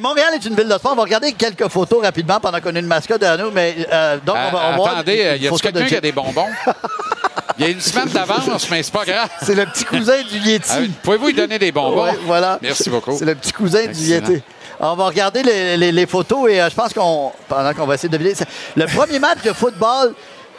Montréal 0.00 0.34
est 0.34 0.44
une 0.46 0.54
ville 0.54 0.68
de 0.68 0.74
sport. 0.78 0.92
On 0.92 0.96
va 0.96 1.02
regarder 1.02 1.32
quelques 1.32 1.68
photos 1.68 2.02
rapidement 2.04 2.38
pendant 2.38 2.60
qu'on 2.60 2.74
a 2.76 2.78
une 2.78 2.86
mascotte 2.86 3.20
derrière 3.20 3.44
nous. 3.44 3.50
Mais, 3.50 3.74
euh, 3.92 4.18
donc, 4.24 4.36
on 4.36 4.56
va, 4.56 4.62
euh, 4.68 4.76
voir 4.76 4.92
attendez, 4.92 5.22
euh, 5.24 5.36
y 5.36 5.48
quelqu'un 5.60 5.84
qui 5.84 5.96
a 5.96 6.00
des 6.00 6.12
bonbons? 6.12 6.46
Il 7.58 7.64
y 7.64 7.68
a 7.68 7.70
une 7.70 7.80
semaine 7.80 8.08
d'avance, 8.08 8.68
mais 8.70 8.82
c'est 8.82 8.92
pas 8.92 9.04
grave. 9.04 9.28
C'est 9.42 9.54
le 9.54 9.64
petit 9.66 9.84
cousin 9.84 10.20
du 10.22 10.38
Yeti. 10.38 10.68
Ah, 10.70 10.78
Pouvez-vous 11.02 11.26
lui 11.28 11.34
donner 11.34 11.58
des 11.58 11.72
bonbons? 11.72 12.06
Voilà. 12.26 12.58
Merci 12.60 12.90
beaucoup. 12.90 13.16
C'est 13.18 13.24
le 13.24 13.34
petit 13.34 13.52
cousin 13.52 13.86
du. 13.86 13.98
Yeti. 13.98 14.42
On 14.78 14.94
va 14.94 15.06
regarder 15.06 15.42
les, 15.42 15.76
les- 15.78 15.90
les 15.92 16.06
photos 16.06 16.50
et 16.50 16.60
euh, 16.60 16.68
je 16.68 16.74
pense 16.74 16.92
qu'on, 16.92 17.32
pendant 17.48 17.72
qu'on 17.72 17.86
va 17.86 17.94
essayer 17.94 18.10
de 18.10 18.16
deviner, 18.18 18.34
le 18.76 18.84
premier 18.86 19.18
match 19.18 19.38
de 19.42 19.54
football, 19.54 20.12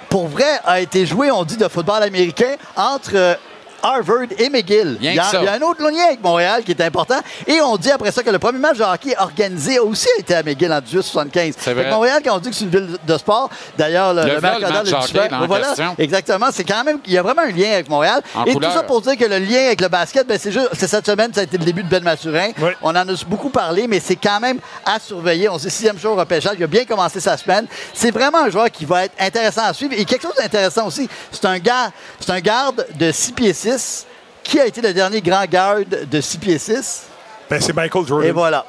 pour 0.10 0.28
vrai, 0.28 0.60
a 0.66 0.80
été 0.80 1.06
joué, 1.06 1.30
on 1.30 1.44
dit, 1.44 1.56
de 1.58 1.68
football 1.68 2.02
américain 2.02 2.56
entre 2.76 3.12
euh, 3.14 3.36
Harvard 3.84 4.28
et 4.38 4.50
McGill. 4.50 4.98
Il, 5.02 5.06
y 5.14 5.20
a, 5.20 5.24
il 5.34 5.44
y 5.44 5.48
a 5.48 5.54
un 5.54 5.62
autre 5.62 5.82
lien 5.82 6.06
avec 6.08 6.22
Montréal 6.24 6.64
qui 6.64 6.72
est 6.72 6.82
important. 6.82 7.20
Et 7.46 7.62
on 7.62 7.78
dit 7.78 7.92
après 7.92 8.12
ça 8.12 8.24
que 8.24 8.30
le 8.30 8.40
premier 8.40 8.60
match 8.60 8.78
de 8.78 8.84
hockey 8.84 9.16
organisé 9.18 9.78
a 9.78 9.84
aussi 9.84 10.08
été 10.18 10.36
à 10.36 10.44
McGill 10.44 10.72
en 10.72 10.82
1875. 10.82 11.54
C'est 11.58 11.64
Fait 11.64 11.72
que 11.72 11.80
vrai. 11.82 11.90
Montréal, 11.90 12.22
quand 12.24 12.36
on 12.36 12.40
dit 12.40 12.50
que 12.50 12.56
c'est 12.56 12.66
une 12.66 12.72
ville 12.72 12.98
de 13.06 13.18
sport, 13.18 13.50
d'ailleurs, 13.78 14.14
le, 14.14 14.24
Le 14.24 14.36
le 14.36 14.42
match 14.42 14.62
est 14.62 14.94
hockey, 14.94 15.30
Voilà, 15.48 15.74
exactement. 15.98 16.48
C'est 16.52 16.64
quand 16.64 16.84
même, 16.84 17.00
il 17.06 17.14
y 17.14 17.18
a 17.18 17.22
vraiment 17.22 17.44
un 17.44 17.52
lien 17.52 17.72
avec 17.74 17.90
Montréal. 17.90 18.22
En 18.36 18.46
et 18.46 18.54
couleur. 18.54 18.72
tout 18.72 18.78
ça 18.78 18.84
pour 18.84 19.02
dire 19.02 19.18
que 19.18 19.26
le 19.26 19.40
lien 19.40 19.66
avec 19.66 19.82
le 19.82 19.88
basket, 19.88 20.28
ben, 20.28 20.38
c'est 20.40 20.52
juste, 20.52 20.70
c'est 20.74 20.88
cette 20.88 21.06
semaine, 21.06 21.34
ça 21.34 21.42
a 21.42 21.44
été 21.44 21.58
le 21.58 21.66
début 21.66 21.84
de 21.84 21.90
Ben 21.90 22.04
Mathurin. 22.04 22.50
Oui. 22.60 22.72
On 22.82 22.90
en 22.90 22.96
a 22.96 23.06
beaucoup 23.28 23.50
parlé, 23.50 23.88
mais 23.88 24.00
c'est 24.00 24.16
quand 24.16 24.40
même 24.40 24.60
à 24.86 25.00
surveiller. 25.00 25.50
On 25.50 25.58
sait 25.58 25.70
sixième 25.70 25.98
jour 26.00 26.14
au 26.14 26.16
repêchage. 26.16 26.56
Il 26.58 26.64
a 26.64 26.68
bien 26.68 26.86
commencé 26.86 27.20
sa 27.20 27.38
semaine. 27.38 27.68
C'est 27.94 28.12
vraiment 28.12 28.40
un 28.40 28.50
joueur 28.50 28.70
qui 28.72 28.86
va 28.86 29.06
être 29.06 29.14
intéressant 29.20 29.64
à 29.66 29.74
suivre. 29.74 29.94
Et 29.98 30.06
quelque 30.06 30.24
chose 30.24 30.36
d'intéressant 30.38 30.88
aussi, 30.88 31.08
c'est 31.32 31.46
un 31.46 31.60
gars, 31.60 31.92
c'est 32.20 32.32
un 32.32 32.40
garde 32.40 32.86
de 32.98 33.12
6 33.12 33.32
pieds 33.34 33.54
6 33.54 33.67
qui 34.44 34.60
a 34.60 34.66
été 34.66 34.82
le 34.82 34.94
dernier 34.94 35.22
grand 35.22 35.46
garde 35.46 36.08
de 36.10 36.22
6 36.22 36.38
pieds 36.38 36.60
6. 36.60 37.04
Ben, 37.50 37.62
c'est 37.62 37.74
Michael 37.76 38.06
Jordan. 38.06 38.28
Et 38.28 38.32
voilà. 38.32 38.66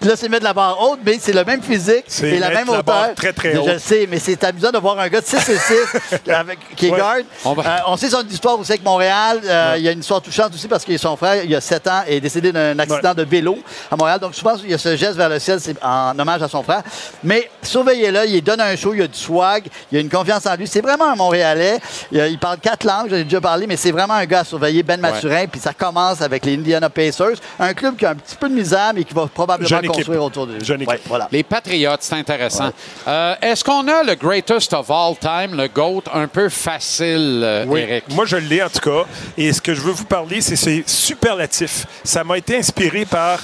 Puis 0.00 0.08
là, 0.08 0.14
c'est 0.16 0.28
mettre 0.28 0.44
la 0.44 0.52
barre 0.54 0.80
haute, 0.80 1.00
mais 1.04 1.18
c'est 1.20 1.32
le 1.32 1.44
même 1.44 1.62
physique 1.62 2.04
C'est 2.06 2.28
et 2.30 2.38
la 2.38 2.50
même 2.50 2.66
la 2.66 2.72
hauteur. 2.74 2.82
barre 2.84 3.14
très, 3.16 3.32
très 3.32 3.52
Je 3.54 3.58
haute. 3.58 3.78
sais, 3.78 4.06
mais 4.10 4.18
c'est 4.18 4.42
amusant 4.44 4.70
de 4.70 4.78
voir 4.78 4.98
un 4.98 5.08
gars 5.08 5.20
de 5.20 5.26
6 5.26 5.36
et 5.48 5.58
6 5.58 5.74
avec, 6.30 6.58
qui 6.76 6.86
est 6.86 6.90
Ouais. 6.90 6.98
garde. 6.98 7.24
On 7.44 7.52
va- 7.54 7.62
Euh, 7.66 7.78
on 7.88 7.96
sait 7.96 8.08
son 8.10 8.22
histoire 8.26 8.58
aussi 8.58 8.72
avec 8.72 8.84
Montréal. 8.84 9.40
Euh, 9.44 9.74
Il 9.76 9.82
y 9.82 9.88
a 9.88 9.92
une 9.92 10.00
histoire 10.00 10.20
touchante 10.20 10.54
aussi 10.54 10.68
parce 10.68 10.84
que 10.84 10.96
son 10.98 11.16
frère, 11.16 11.42
il 11.44 11.50
y 11.50 11.54
a 11.56 11.60
7 11.60 11.86
ans, 11.88 12.02
est 12.06 12.20
décédé 12.20 12.52
d'un 12.52 12.78
accident 12.78 13.14
de 13.14 13.22
vélo 13.24 13.58
à 13.90 13.96
Montréal. 13.96 14.18
Donc, 14.20 14.34
je 14.34 14.40
pense 14.40 14.60
qu'il 14.60 14.70
y 14.70 14.74
a 14.74 14.78
ce 14.78 14.96
geste 14.96 15.16
vers 15.16 15.28
le 15.28 15.38
ciel, 15.38 15.58
c'est 15.60 15.76
en 15.82 16.18
hommage 16.18 16.42
à 16.42 16.48
son 16.48 16.62
frère. 16.62 16.82
Mais 17.24 17.50
surveillez-le, 17.62 18.26
il 18.28 18.42
donne 18.42 18.60
un 18.60 18.74
show, 18.76 18.94
il 18.94 19.00
y 19.00 19.02
a 19.02 19.06
du 19.08 19.18
swag, 19.18 19.66
il 19.90 19.94
y 19.96 19.98
a 19.98 20.00
une 20.00 20.08
confiance 20.10 20.46
en 20.46 20.54
lui. 20.56 20.66
C'est 20.66 20.80
vraiment 20.80 21.10
un 21.10 21.16
Montréalais. 21.16 21.78
Il, 22.12 22.18
il 22.30 22.38
parle 22.38 22.58
quatre 22.58 22.84
langues, 22.84 23.08
j'en 23.10 23.16
ai 23.16 23.24
déjà 23.24 23.40
parlé, 23.40 23.66
mais 23.66 23.76
c'est 23.76 23.90
vraiment 23.92 24.14
un 24.14 24.26
gars 24.26 24.40
à 24.40 24.44
surveiller, 24.44 24.82
Ben 24.82 25.00
Mathurin. 25.00 25.46
Puis 25.46 25.60
ça 25.60 25.72
commence 25.72 26.20
avec 26.22 26.44
les 26.44 26.54
Indiana 26.54 26.88
Pacers, 26.90 27.36
un 27.58 27.74
club 27.80 27.96
qui 27.96 28.04
a 28.06 28.10
un 28.10 28.14
petit 28.14 28.36
peu 28.36 28.48
de 28.48 28.54
misère, 28.54 28.92
mais 28.94 29.04
qui 29.04 29.14
va 29.14 29.26
probablement 29.26 29.68
Jeune 29.68 29.80
équipe. 29.84 29.92
construire 29.94 30.22
autour 30.22 30.46
de 30.46 30.54
lui. 30.54 30.64
Jeune 30.64 30.82
Ouais, 30.84 30.94
équipe. 30.96 31.08
voilà. 31.08 31.28
Les 31.32 31.42
Patriotes, 31.42 32.02
c'est 32.02 32.14
intéressant. 32.14 32.70
Euh, 33.08 33.34
Est-ce 33.42 33.64
qu'on 33.64 33.86
a 33.88 34.02
le 34.02 34.14
greatest 34.14 34.72
of 34.74 34.90
all 34.90 35.16
time, 35.18 35.56
le 35.56 35.68
GOAT, 35.68 36.04
un 36.12 36.28
peu 36.28 36.48
facile, 36.48 37.40
euh, 37.44 37.64
Oui, 37.66 37.80
Eric? 37.80 38.04
moi 38.10 38.24
je 38.26 38.36
l'ai 38.36 38.62
en 38.62 38.68
tout 38.68 38.80
cas. 38.80 39.04
Et 39.36 39.52
ce 39.52 39.60
que 39.60 39.74
je 39.74 39.80
veux 39.80 39.92
vous 39.92 40.04
parler, 40.04 40.40
c'est 40.40 40.56
ces 40.56 40.84
superlatifs. 40.86 41.86
Ça 42.04 42.22
m'a 42.24 42.38
été 42.38 42.56
inspiré 42.58 43.04
par 43.04 43.40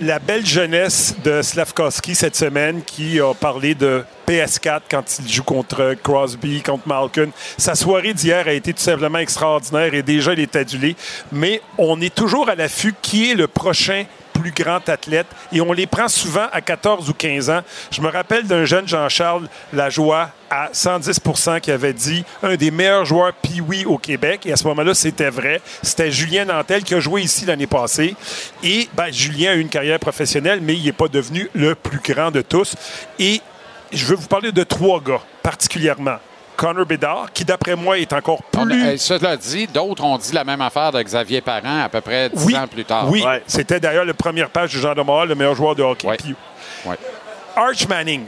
la 0.00 0.18
belle 0.18 0.44
jeunesse 0.44 1.14
de 1.24 1.40
Slavkovski 1.40 2.14
cette 2.14 2.36
semaine 2.36 2.82
qui 2.84 3.18
a 3.20 3.32
parlé 3.34 3.74
de 3.74 4.04
PS4 4.28 4.80
quand 4.90 5.18
il 5.20 5.32
joue 5.32 5.42
contre 5.42 5.94
Crosby, 6.02 6.62
contre 6.62 6.86
Malkin. 6.86 7.28
Sa 7.56 7.74
soirée 7.74 8.12
d'hier 8.12 8.46
a 8.46 8.52
été 8.52 8.72
tout 8.72 8.82
simplement 8.82 9.18
extraordinaire 9.18 9.94
et 9.94 10.02
déjà 10.02 10.32
il 10.32 10.40
est 10.40 10.56
adulé. 10.56 10.96
Mais 11.32 11.62
on 11.78 12.00
est 12.00 12.14
toujours 12.14 12.48
à 12.48 12.54
l'affût 12.54 12.94
qui 13.00 13.30
est 13.30 13.34
le 13.34 13.46
prochain 13.46 14.04
plus 14.38 14.50
grand 14.50 14.86
athlète 14.88 15.26
et 15.52 15.60
on 15.60 15.72
les 15.72 15.86
prend 15.86 16.08
souvent 16.08 16.46
à 16.52 16.60
14 16.60 17.08
ou 17.08 17.14
15 17.14 17.50
ans. 17.50 17.60
Je 17.90 18.00
me 18.00 18.08
rappelle 18.08 18.46
d'un 18.46 18.64
jeune 18.64 18.86
Jean-Charles 18.86 19.48
Lajoie 19.72 20.30
à 20.50 20.70
110% 20.72 21.60
qui 21.60 21.70
avait 21.70 21.92
dit 21.92 22.24
un 22.42 22.56
des 22.56 22.70
meilleurs 22.70 23.04
joueurs 23.04 23.32
Pee-Wee 23.32 23.84
au 23.84 23.98
Québec. 23.98 24.46
Et 24.46 24.52
à 24.52 24.56
ce 24.56 24.64
moment-là, 24.68 24.94
c'était 24.94 25.30
vrai. 25.30 25.60
C'était 25.82 26.10
Julien 26.10 26.44
Nantel 26.44 26.84
qui 26.84 26.94
a 26.94 27.00
joué 27.00 27.22
ici 27.22 27.44
l'année 27.44 27.66
passée. 27.66 28.14
Et 28.62 28.88
ben, 28.94 29.12
Julien 29.12 29.52
a 29.52 29.54
eu 29.54 29.60
une 29.60 29.68
carrière 29.68 29.98
professionnelle, 29.98 30.60
mais 30.62 30.74
il 30.74 30.84
n'est 30.84 30.92
pas 30.92 31.08
devenu 31.08 31.48
le 31.54 31.74
plus 31.74 32.00
grand 32.04 32.30
de 32.30 32.42
tous. 32.42 32.76
Et 33.18 33.40
je 33.92 34.04
veux 34.06 34.16
vous 34.16 34.28
parler 34.28 34.52
de 34.52 34.62
trois 34.62 35.00
gars 35.00 35.20
particulièrement. 35.42 36.18
Connor 36.56 36.86
Bedard, 36.86 37.26
qui 37.32 37.44
d'après 37.44 37.76
moi 37.76 37.98
est 37.98 38.12
encore 38.12 38.40
a- 38.56 38.62
plus... 38.64 38.98
cela 38.98 39.36
dit, 39.36 39.66
d'autres 39.66 40.02
ont 40.04 40.18
dit 40.18 40.32
la 40.32 40.44
même 40.44 40.60
affaire 40.60 40.90
de 40.92 41.02
Xavier 41.02 41.40
Parent 41.40 41.82
à 41.84 41.88
peu 41.88 42.00
près 42.00 42.28
dix 42.30 42.44
oui, 42.46 42.56
ans 42.56 42.66
plus 42.66 42.84
tard. 42.84 43.08
Oui, 43.10 43.24
c'était 43.46 43.78
d'ailleurs 43.80 44.04
la 44.04 44.14
première 44.14 44.50
page 44.50 44.74
de 44.74 44.80
Jean 44.80 44.94
de 44.94 45.02
Montréal, 45.02 45.28
le 45.28 45.34
meilleur 45.34 45.54
joueur 45.54 45.74
de 45.74 45.82
hockey. 45.82 46.08
Ouais. 46.08 46.16
Puis 46.16 46.34
Ouais. 46.84 46.96
Arch 47.56 47.86
Manning, 47.88 48.24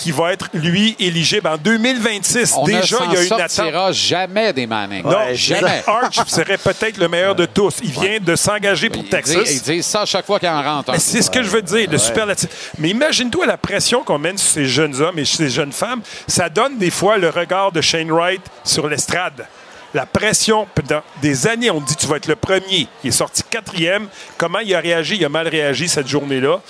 qui 0.00 0.12
va 0.12 0.32
être, 0.32 0.48
lui, 0.54 0.96
éligible 0.98 1.46
en 1.46 1.56
2026. 1.58 2.54
On 2.56 2.64
Déjà, 2.64 2.98
il 3.06 3.12
y 3.12 3.16
a 3.16 3.22
une 3.22 3.32
attente. 3.34 3.50
sortira 3.50 3.92
jamais 3.92 4.52
des 4.52 4.66
Manning. 4.66 5.04
Non, 5.04 5.34
jamais. 5.34 5.82
Arch 5.86 6.18
serait 6.26 6.56
peut-être 6.56 6.96
le 6.96 7.08
meilleur 7.08 7.34
de 7.34 7.44
tous. 7.44 7.76
Il 7.82 7.90
vient 7.90 8.18
de 8.18 8.34
s'engager 8.34 8.88
pour 8.88 9.06
Texas. 9.08 9.50
ils 9.50 9.60
disent 9.60 9.86
ça 9.86 10.02
à 10.02 10.06
chaque 10.06 10.24
fois 10.24 10.38
qu'il 10.38 10.48
en 10.48 10.62
rentre. 10.62 10.92
Mais 10.92 10.98
c'est 10.98 11.20
ce 11.22 11.30
que 11.30 11.42
je 11.42 11.48
veux 11.48 11.62
dire, 11.62 11.88
le 11.90 11.98
superlatif. 11.98 12.70
Mais 12.78 12.88
imagine-toi 12.90 13.44
la 13.46 13.58
pression 13.58 14.02
qu'on 14.02 14.18
mène 14.18 14.38
sur 14.38 14.50
ces 14.50 14.66
jeunes 14.66 14.98
hommes 15.00 15.18
et 15.18 15.24
sur 15.24 15.36
ces 15.36 15.50
jeunes 15.50 15.72
femmes. 15.72 16.00
Ça 16.26 16.48
donne 16.48 16.78
des 16.78 16.90
fois 16.90 17.18
le 17.18 17.28
regard 17.28 17.70
de 17.70 17.80
Shane 17.80 18.10
Wright 18.10 18.42
sur 18.64 18.88
l'estrade. 18.88 19.46
La 19.92 20.06
pression, 20.06 20.66
pendant 20.74 21.02
des 21.20 21.46
années, 21.46 21.70
on 21.70 21.80
dit 21.80 21.96
tu 21.96 22.06
vas 22.06 22.16
être 22.16 22.28
le 22.28 22.36
premier. 22.36 22.86
Il 23.04 23.08
est 23.08 23.10
sorti 23.10 23.42
quatrième. 23.50 24.06
Comment 24.38 24.60
il 24.60 24.74
a 24.74 24.80
réagi? 24.80 25.16
Il 25.16 25.24
a 25.24 25.28
mal 25.28 25.48
réagi 25.48 25.88
cette 25.88 26.06
journée-là. 26.08 26.60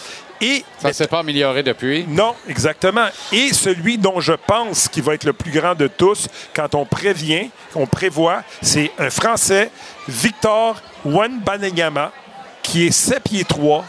Et 0.41 0.65
Ça 0.79 0.89
ne 0.89 0.93
s'est 0.93 1.07
pas 1.07 1.19
amélioré 1.21 1.63
depuis. 1.63 2.05
non, 2.09 2.35
exactement. 2.49 3.07
Et 3.33 3.53
celui 3.53 3.99
dont 3.99 4.21
je 4.21 4.33
pense 4.33 4.89
qu'il 4.89 5.03
va 5.03 5.15
être 5.15 5.25
le 5.25 5.33
plus 5.35 5.51
grand 5.51 5.75
de 5.75 5.87
tous, 5.87 6.29
quand 6.55 6.75
on 6.75 6.87
prévient, 6.87 7.51
on 7.75 7.87
prévoit, 7.87 8.43
c'est 8.63 8.91
un 8.99 9.11
Français, 9.11 9.71
Victor 10.09 10.81
Wanbanyama, 11.05 12.13
qui 12.63 12.87
est 12.87 12.91
7 12.91 13.23
pieds 13.23 13.45
3, 13.45 13.85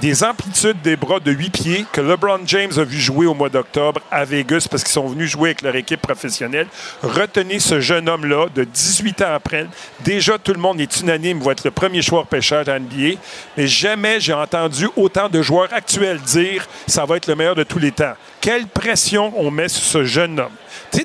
des 0.00 0.24
amplitudes 0.24 0.80
des 0.82 0.96
bras 0.96 1.20
de 1.20 1.30
8 1.30 1.50
pieds 1.50 1.86
que 1.92 2.00
LeBron 2.00 2.40
James 2.46 2.72
a 2.76 2.84
vu 2.84 2.98
jouer 2.98 3.26
au 3.26 3.34
mois 3.34 3.48
d'octobre 3.48 4.00
à 4.10 4.24
Vegas 4.24 4.66
parce 4.70 4.82
qu'ils 4.82 4.92
sont 4.92 5.06
venus 5.06 5.30
jouer 5.30 5.50
avec 5.50 5.62
leur 5.62 5.76
équipe 5.76 6.00
professionnelle. 6.00 6.66
Retenez 7.02 7.60
ce 7.60 7.80
jeune 7.80 8.08
homme-là 8.08 8.46
de 8.54 8.64
18 8.64 9.22
ans 9.22 9.34
après. 9.34 9.66
Déjà, 10.00 10.38
tout 10.38 10.52
le 10.52 10.60
monde 10.60 10.80
est 10.80 11.00
unanime, 11.00 11.40
va 11.40 11.52
être 11.52 11.64
le 11.64 11.70
premier 11.70 12.02
joueur 12.02 12.26
pêcheur 12.26 12.64
de 12.64 12.72
NBA. 12.72 13.18
Mais 13.56 13.66
jamais 13.66 14.20
j'ai 14.20 14.32
entendu 14.32 14.88
autant 14.96 15.28
de 15.28 15.42
joueurs 15.42 15.72
actuels 15.72 16.20
dire 16.20 16.66
ça 16.86 17.04
va 17.04 17.16
être 17.16 17.26
le 17.26 17.36
meilleur 17.36 17.54
de 17.54 17.64
tous 17.64 17.78
les 17.78 17.92
temps. 17.92 18.14
Quelle 18.40 18.66
pression 18.66 19.32
on 19.36 19.50
met 19.50 19.68
sur 19.68 19.84
ce 19.84 20.04
jeune 20.04 20.40
homme. 20.40 20.52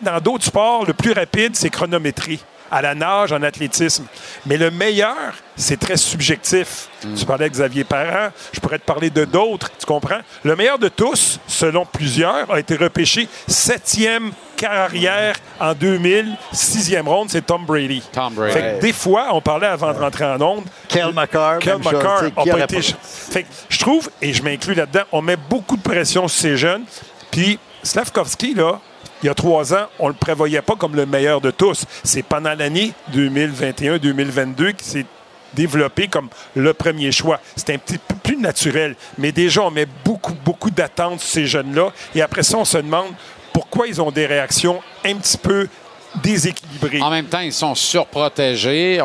Dans 0.01 0.19
d'autres 0.19 0.45
sports, 0.45 0.85
le 0.85 0.93
plus 0.93 1.11
rapide, 1.11 1.55
c'est 1.55 1.69
chronométrie 1.69 2.39
à 2.71 2.81
la 2.81 2.95
nage, 2.95 3.31
en 3.31 3.41
athlétisme. 3.43 4.05
Mais 4.45 4.57
le 4.57 4.71
meilleur, 4.71 5.33
c'est 5.55 5.79
très 5.79 5.97
subjectif. 5.97 6.89
Tu 7.17 7.25
parlais 7.25 7.47
de 7.49 7.53
Xavier 7.53 7.83
Parent, 7.83 8.29
je 8.51 8.59
pourrais 8.59 8.79
te 8.79 8.85
parler 8.85 9.09
de 9.09 9.25
d'autres, 9.25 9.69
tu 9.79 9.85
comprends? 9.85 10.19
Le 10.43 10.55
meilleur 10.55 10.79
de 10.79 10.87
tous, 10.87 11.39
selon 11.47 11.85
plusieurs, 11.85 12.49
a 12.51 12.59
été 12.59 12.75
repêché 12.75 13.27
septième 13.47 14.31
carrière 14.55 15.35
en 15.59 15.73
2000, 15.73 16.35
sixième 16.51 17.07
ronde, 17.07 17.29
c'est 17.29 17.45
Tom 17.45 17.65
Brady. 17.65 18.01
Tom 18.11 18.33
Brady. 18.33 18.53
Fait 18.53 18.61
que 18.77 18.81
des 18.81 18.93
fois, 18.93 19.27
on 19.31 19.41
parlait 19.41 19.67
avant 19.67 19.93
de 19.93 19.99
rentrer 19.99 20.25
en 20.25 20.41
onde, 20.41 20.63
Kel 20.87 21.13
McCarr, 21.13 21.59
Kel 21.59 21.77
McCarr 21.77 22.23
a 22.35 22.43
pas 22.45 22.59
été. 22.63 22.75
pas- 22.77 22.97
Fait 23.31 23.43
que 23.43 23.47
je 23.69 23.79
trouve, 23.79 24.09
et 24.21 24.33
je 24.33 24.41
m'inclus 24.43 24.73
là-dedans, 24.73 25.03
on 25.11 25.21
met 25.21 25.37
beaucoup 25.37 25.77
de 25.77 25.81
pression 25.83 26.27
sur 26.27 26.41
ces 26.41 26.57
jeunes. 26.57 26.83
Puis 27.31 27.59
Slavkovski, 27.83 28.53
là, 28.55 28.79
il 29.23 29.25
y 29.25 29.29
a 29.29 29.33
trois 29.33 29.73
ans, 29.73 29.87
on 29.99 30.07
ne 30.07 30.11
le 30.11 30.17
prévoyait 30.17 30.61
pas 30.61 30.75
comme 30.75 30.95
le 30.95 31.05
meilleur 31.05 31.41
de 31.41 31.51
tous. 31.51 31.85
C'est 32.03 32.23
pendant 32.23 32.53
l'année 32.53 32.93
2021-2022 33.13 34.73
qu'il 34.73 34.87
s'est 34.87 35.05
développé 35.53 36.07
comme 36.07 36.29
le 36.55 36.73
premier 36.73 37.11
choix. 37.11 37.39
C'est 37.55 37.73
un 37.73 37.77
petit 37.77 37.97
peu 37.97 38.15
plus 38.15 38.37
naturel. 38.37 38.95
Mais 39.17 39.31
déjà, 39.31 39.63
on 39.63 39.71
met 39.71 39.87
beaucoup, 40.05 40.35
beaucoup 40.45 40.69
d'attentes 40.69 41.19
sur 41.21 41.29
ces 41.29 41.47
jeunes-là. 41.47 41.91
Et 42.13 42.21
après 42.21 42.43
ça, 42.43 42.57
on 42.57 42.65
se 42.65 42.77
demande 42.77 43.07
pourquoi 43.53 43.87
ils 43.87 44.01
ont 44.01 44.11
des 44.11 44.25
réactions 44.25 44.81
un 45.03 45.15
petit 45.15 45.37
peu 45.37 45.67
déséquilibrées. 46.21 47.01
En 47.01 47.09
même 47.09 47.25
temps, 47.25 47.39
ils 47.39 47.53
sont 47.53 47.75
surprotégés. 47.75 49.01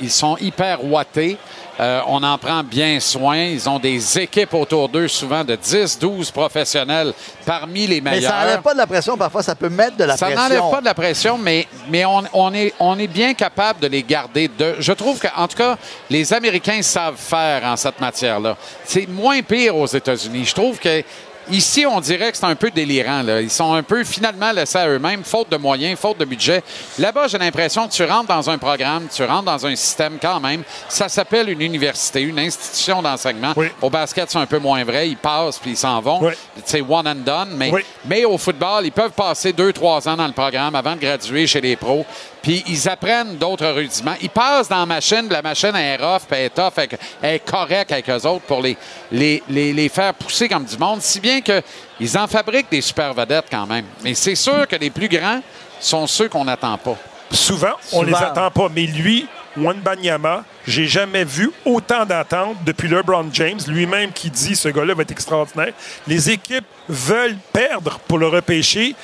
Ils 0.00 0.10
sont 0.10 0.36
hyper 0.38 0.84
wattés. 0.84 1.36
Euh, 1.80 2.00
on 2.08 2.22
en 2.22 2.36
prend 2.36 2.62
bien 2.62 3.00
soin. 3.00 3.38
Ils 3.38 3.66
ont 3.68 3.78
des 3.78 4.18
équipes 4.18 4.52
autour 4.52 4.86
d'eux, 4.88 5.08
souvent 5.08 5.42
de 5.42 5.56
10-12 5.56 6.30
professionnels 6.30 7.14
parmi 7.46 7.86
les 7.86 8.02
Mais 8.02 8.10
meilleurs. 8.10 8.30
ça 8.32 8.40
n'enlève 8.40 8.60
pas 8.60 8.72
de 8.74 8.78
la 8.78 8.86
pression. 8.86 9.16
Parfois, 9.16 9.42
ça 9.42 9.54
peut 9.54 9.70
mettre 9.70 9.96
de 9.96 10.04
la 10.04 10.16
ça 10.16 10.26
pression. 10.26 10.42
n'enlève 10.42 10.70
pas 10.70 10.80
de 10.80 10.84
la 10.84 10.94
pression, 10.94 11.38
mais, 11.38 11.66
mais 11.88 12.04
on, 12.04 12.22
on 12.34 12.52
est, 12.52 12.74
on 12.78 12.98
est 12.98 13.06
bien 13.06 13.32
capable 13.32 13.80
de 13.80 13.86
les 13.86 14.02
garder. 14.02 14.48
De, 14.48 14.76
je 14.78 14.92
trouve 14.92 15.18
qu'en 15.20 15.48
tout 15.48 15.56
cas, 15.56 15.78
les 16.10 16.32
Américains 16.34 16.82
savent 16.82 17.16
faire 17.16 17.64
en 17.64 17.76
cette 17.76 17.98
matière-là. 17.98 18.56
C'est 18.84 19.08
moins 19.08 19.40
pire 19.40 19.74
aux 19.76 19.86
États-Unis. 19.86 20.44
Je 20.44 20.54
trouve 20.54 20.78
que 20.78 21.02
Ici, 21.50 21.84
on 21.86 22.00
dirait 22.00 22.30
que 22.30 22.36
c'est 22.38 22.46
un 22.46 22.54
peu 22.54 22.70
délirant. 22.70 23.22
là. 23.22 23.40
Ils 23.40 23.50
sont 23.50 23.72
un 23.74 23.82
peu 23.82 24.04
finalement 24.04 24.52
laissés 24.52 24.78
à 24.78 24.88
eux-mêmes, 24.88 25.24
faute 25.24 25.50
de 25.50 25.56
moyens, 25.56 25.98
faute 25.98 26.18
de 26.18 26.24
budget. 26.24 26.62
Là-bas, 26.98 27.26
j'ai 27.28 27.38
l'impression 27.38 27.88
que 27.88 27.92
tu 27.92 28.04
rentres 28.04 28.28
dans 28.28 28.48
un 28.50 28.58
programme, 28.58 29.06
tu 29.14 29.24
rentres 29.24 29.44
dans 29.44 29.66
un 29.66 29.74
système 29.74 30.18
quand 30.20 30.38
même. 30.40 30.62
Ça 30.88 31.08
s'appelle 31.08 31.48
une 31.48 31.60
université, 31.60 32.20
une 32.22 32.38
institution 32.38 33.02
d'enseignement. 33.02 33.52
Au 33.82 33.90
basket, 33.90 34.30
c'est 34.30 34.38
un 34.38 34.46
peu 34.46 34.58
moins 34.58 34.84
vrai. 34.84 35.08
Ils 35.08 35.16
passent 35.16 35.58
puis 35.58 35.72
ils 35.72 35.76
s'en 35.76 36.00
vont. 36.00 36.20
C'est 36.64 36.80
one 36.82 37.08
and 37.08 37.14
done. 37.26 37.48
Mais, 37.56 37.70
mais 38.04 38.24
au 38.24 38.38
football, 38.38 38.84
ils 38.86 38.92
peuvent 38.92 39.10
passer 39.12 39.52
deux, 39.52 39.72
trois 39.72 40.08
ans 40.08 40.16
dans 40.16 40.26
le 40.26 40.32
programme 40.32 40.74
avant 40.74 40.94
de 40.94 41.00
graduer 41.00 41.46
chez 41.46 41.60
les 41.60 41.76
pros. 41.76 42.04
Puis 42.42 42.64
ils 42.68 42.88
apprennent 42.88 43.36
d'autres 43.36 43.68
rudiments. 43.68 44.14
Ils 44.22 44.30
passent 44.30 44.68
dans 44.68 44.80
la 44.80 44.86
machine, 44.86 45.26
la 45.30 45.42
machine 45.42 45.72
elle 45.74 46.00
est 46.00 46.04
rough, 46.04 46.22
puis 46.28 46.38
elle 46.38 46.46
est 46.46 46.50
tough, 46.50 46.72
elle- 46.76 46.88
elle 47.20 47.34
est 47.34 47.38
correcte 47.50 47.92
avec 47.92 48.08
eux 48.08 48.26
autres 48.26 48.44
pour 48.46 48.62
les, 48.62 48.76
les, 49.12 49.42
les, 49.48 49.72
les 49.72 49.88
faire 49.88 50.14
pousser 50.14 50.48
comme 50.48 50.64
du 50.64 50.78
monde. 50.78 51.02
Si 51.02 51.20
bien 51.20 51.40
qu'ils 51.40 52.16
en 52.18 52.26
fabriquent 52.26 52.70
des 52.70 52.80
super 52.80 53.12
vedettes 53.12 53.46
quand 53.50 53.66
même. 53.66 53.84
Mais 54.02 54.14
c'est 54.14 54.34
sûr 54.34 54.66
que 54.66 54.76
les 54.76 54.90
plus 54.90 55.08
grands 55.08 55.40
sont 55.80 56.06
ceux 56.06 56.28
qu'on 56.28 56.44
n'attend 56.44 56.78
pas. 56.78 56.96
Souvent, 57.30 57.74
on 57.92 58.02
les 58.02 58.12
attend 58.14 58.50
pas. 58.50 58.68
Mais 58.74 58.86
lui, 58.86 59.26
Banyama, 59.56 60.44
j'ai 60.66 60.86
jamais 60.86 61.24
vu 61.24 61.50
autant 61.64 62.04
d'attentes 62.06 62.56
depuis 62.64 62.88
LeBron 62.88 63.26
James, 63.32 63.58
lui-même 63.66 64.12
qui 64.12 64.30
dit 64.30 64.56
ce 64.56 64.68
gars-là 64.68 64.94
va 64.94 65.02
être 65.02 65.10
extraordinaire. 65.10 65.72
Les 66.06 66.30
équipes 66.30 66.64
veulent 66.88 67.36
perdre 67.52 67.98
pour 68.08 68.18
le 68.18 68.28
repêcher. 68.28 68.94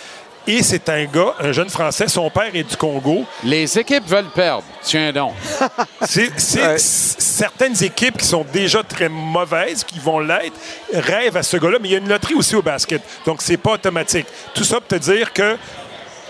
Et 0.49 0.63
c'est 0.63 0.89
un 0.89 1.05
gars, 1.07 1.35
un 1.41 1.51
jeune 1.51 1.69
Français, 1.69 2.07
son 2.07 2.31
père 2.31 2.55
est 2.55 2.63
du 2.63 2.77
Congo. 2.77 3.25
Les 3.43 3.79
équipes 3.79 4.07
veulent 4.07 4.31
perdre. 4.33 4.63
Tiens 4.83 5.13
donc. 5.13 5.33
C'est 6.07 6.31
c'est- 6.39 6.79
c- 6.79 7.17
certaines 7.19 7.83
équipes 7.83 8.17
qui 8.19 8.27
sont 8.27 8.47
déjà 8.53 8.83
très 8.85 9.09
mauvaises, 9.09 9.83
qui 9.83 9.99
vont 9.99 10.21
l'être, 10.21 10.55
rêvent 10.95 11.37
à 11.37 11.43
ce 11.43 11.57
gars-là, 11.57 11.79
mais 11.81 11.89
il 11.89 11.93
y 11.93 11.95
a 11.97 11.99
une 11.99 12.09
loterie 12.09 12.35
aussi 12.35 12.55
au 12.55 12.63
basket. 12.63 13.03
Donc, 13.25 13.43
c'est 13.43 13.57
pas 13.57 13.73
automatique. 13.73 14.27
Tout 14.55 14.63
ça 14.65 14.77
pour 14.77 14.87
te 14.87 14.95
dire 14.97 15.33
que 15.33 15.57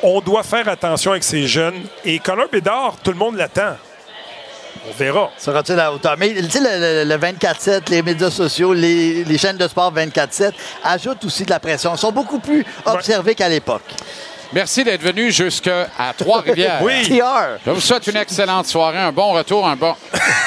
on 0.03 0.21
doit 0.21 0.43
faire 0.43 0.67
attention 0.69 1.11
avec 1.11 1.23
ces 1.25 1.47
jeunes. 1.47 1.83
Et 2.05 2.19
Connor 2.19 2.49
Bedard, 2.51 2.97
tout 3.03 3.11
le 3.11 3.19
monde 3.19 3.37
l'attend. 3.37 3.77
On 4.89 4.93
verra. 4.93 5.31
Sera-t-il 5.39 5.75
à 5.79 5.85
la 5.85 5.93
hauteur? 5.93 6.17
Mais 6.19 6.35
tu 6.35 6.51
sais, 6.51 6.61
le, 6.61 7.05
le- 7.05 7.17
le 7.17 7.21
24-7, 7.21 7.91
les 7.91 8.03
médias 8.03 8.31
sociaux, 8.31 8.73
les, 8.73 9.25
les 9.25 9.39
chaînes 9.39 9.57
de 9.57 9.69
sport 9.69 9.93
24-7 9.95 10.53
ajoutent 10.85 11.25
aussi 11.25 11.45
de 11.45 11.51
la 11.51 11.61
pression. 11.61 11.95
Ils 11.95 11.99
sont 11.99 12.13
beaucoup 12.13 12.39
plus 12.39 12.65
observés 12.85 13.35
qu'à 13.35 13.49
l'époque. 13.49 13.83
Merci 14.53 14.85
d'être 14.85 15.03
venu 15.03 15.33
jusqu'à 15.33 15.89
Trois-Rivières. 16.17 16.79
Oui. 16.83 17.03
Je 17.67 17.71
vous 17.71 17.81
souhaite 17.81 18.07
une 18.07 18.17
excellente 18.17 18.67
soirée, 18.67 18.99
un 18.99 19.11
bon 19.13 19.33
retour, 19.33 19.67
un 19.67 19.75
bon. 19.77 19.95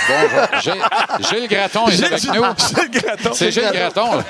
bon 0.07 0.59
Gilles, 0.61 0.73
Gilles 1.29 1.47
Graton 1.49 1.87
est 1.87 1.91
Gilles- 1.91 2.05
avec 2.05 2.23
nous. 2.23 2.33
Gilles 2.43 2.91
Graton. 3.01 3.29
C'est 3.33 3.51
Gilles 3.51 3.69
Graton. 3.73 4.15
là. 4.17 4.23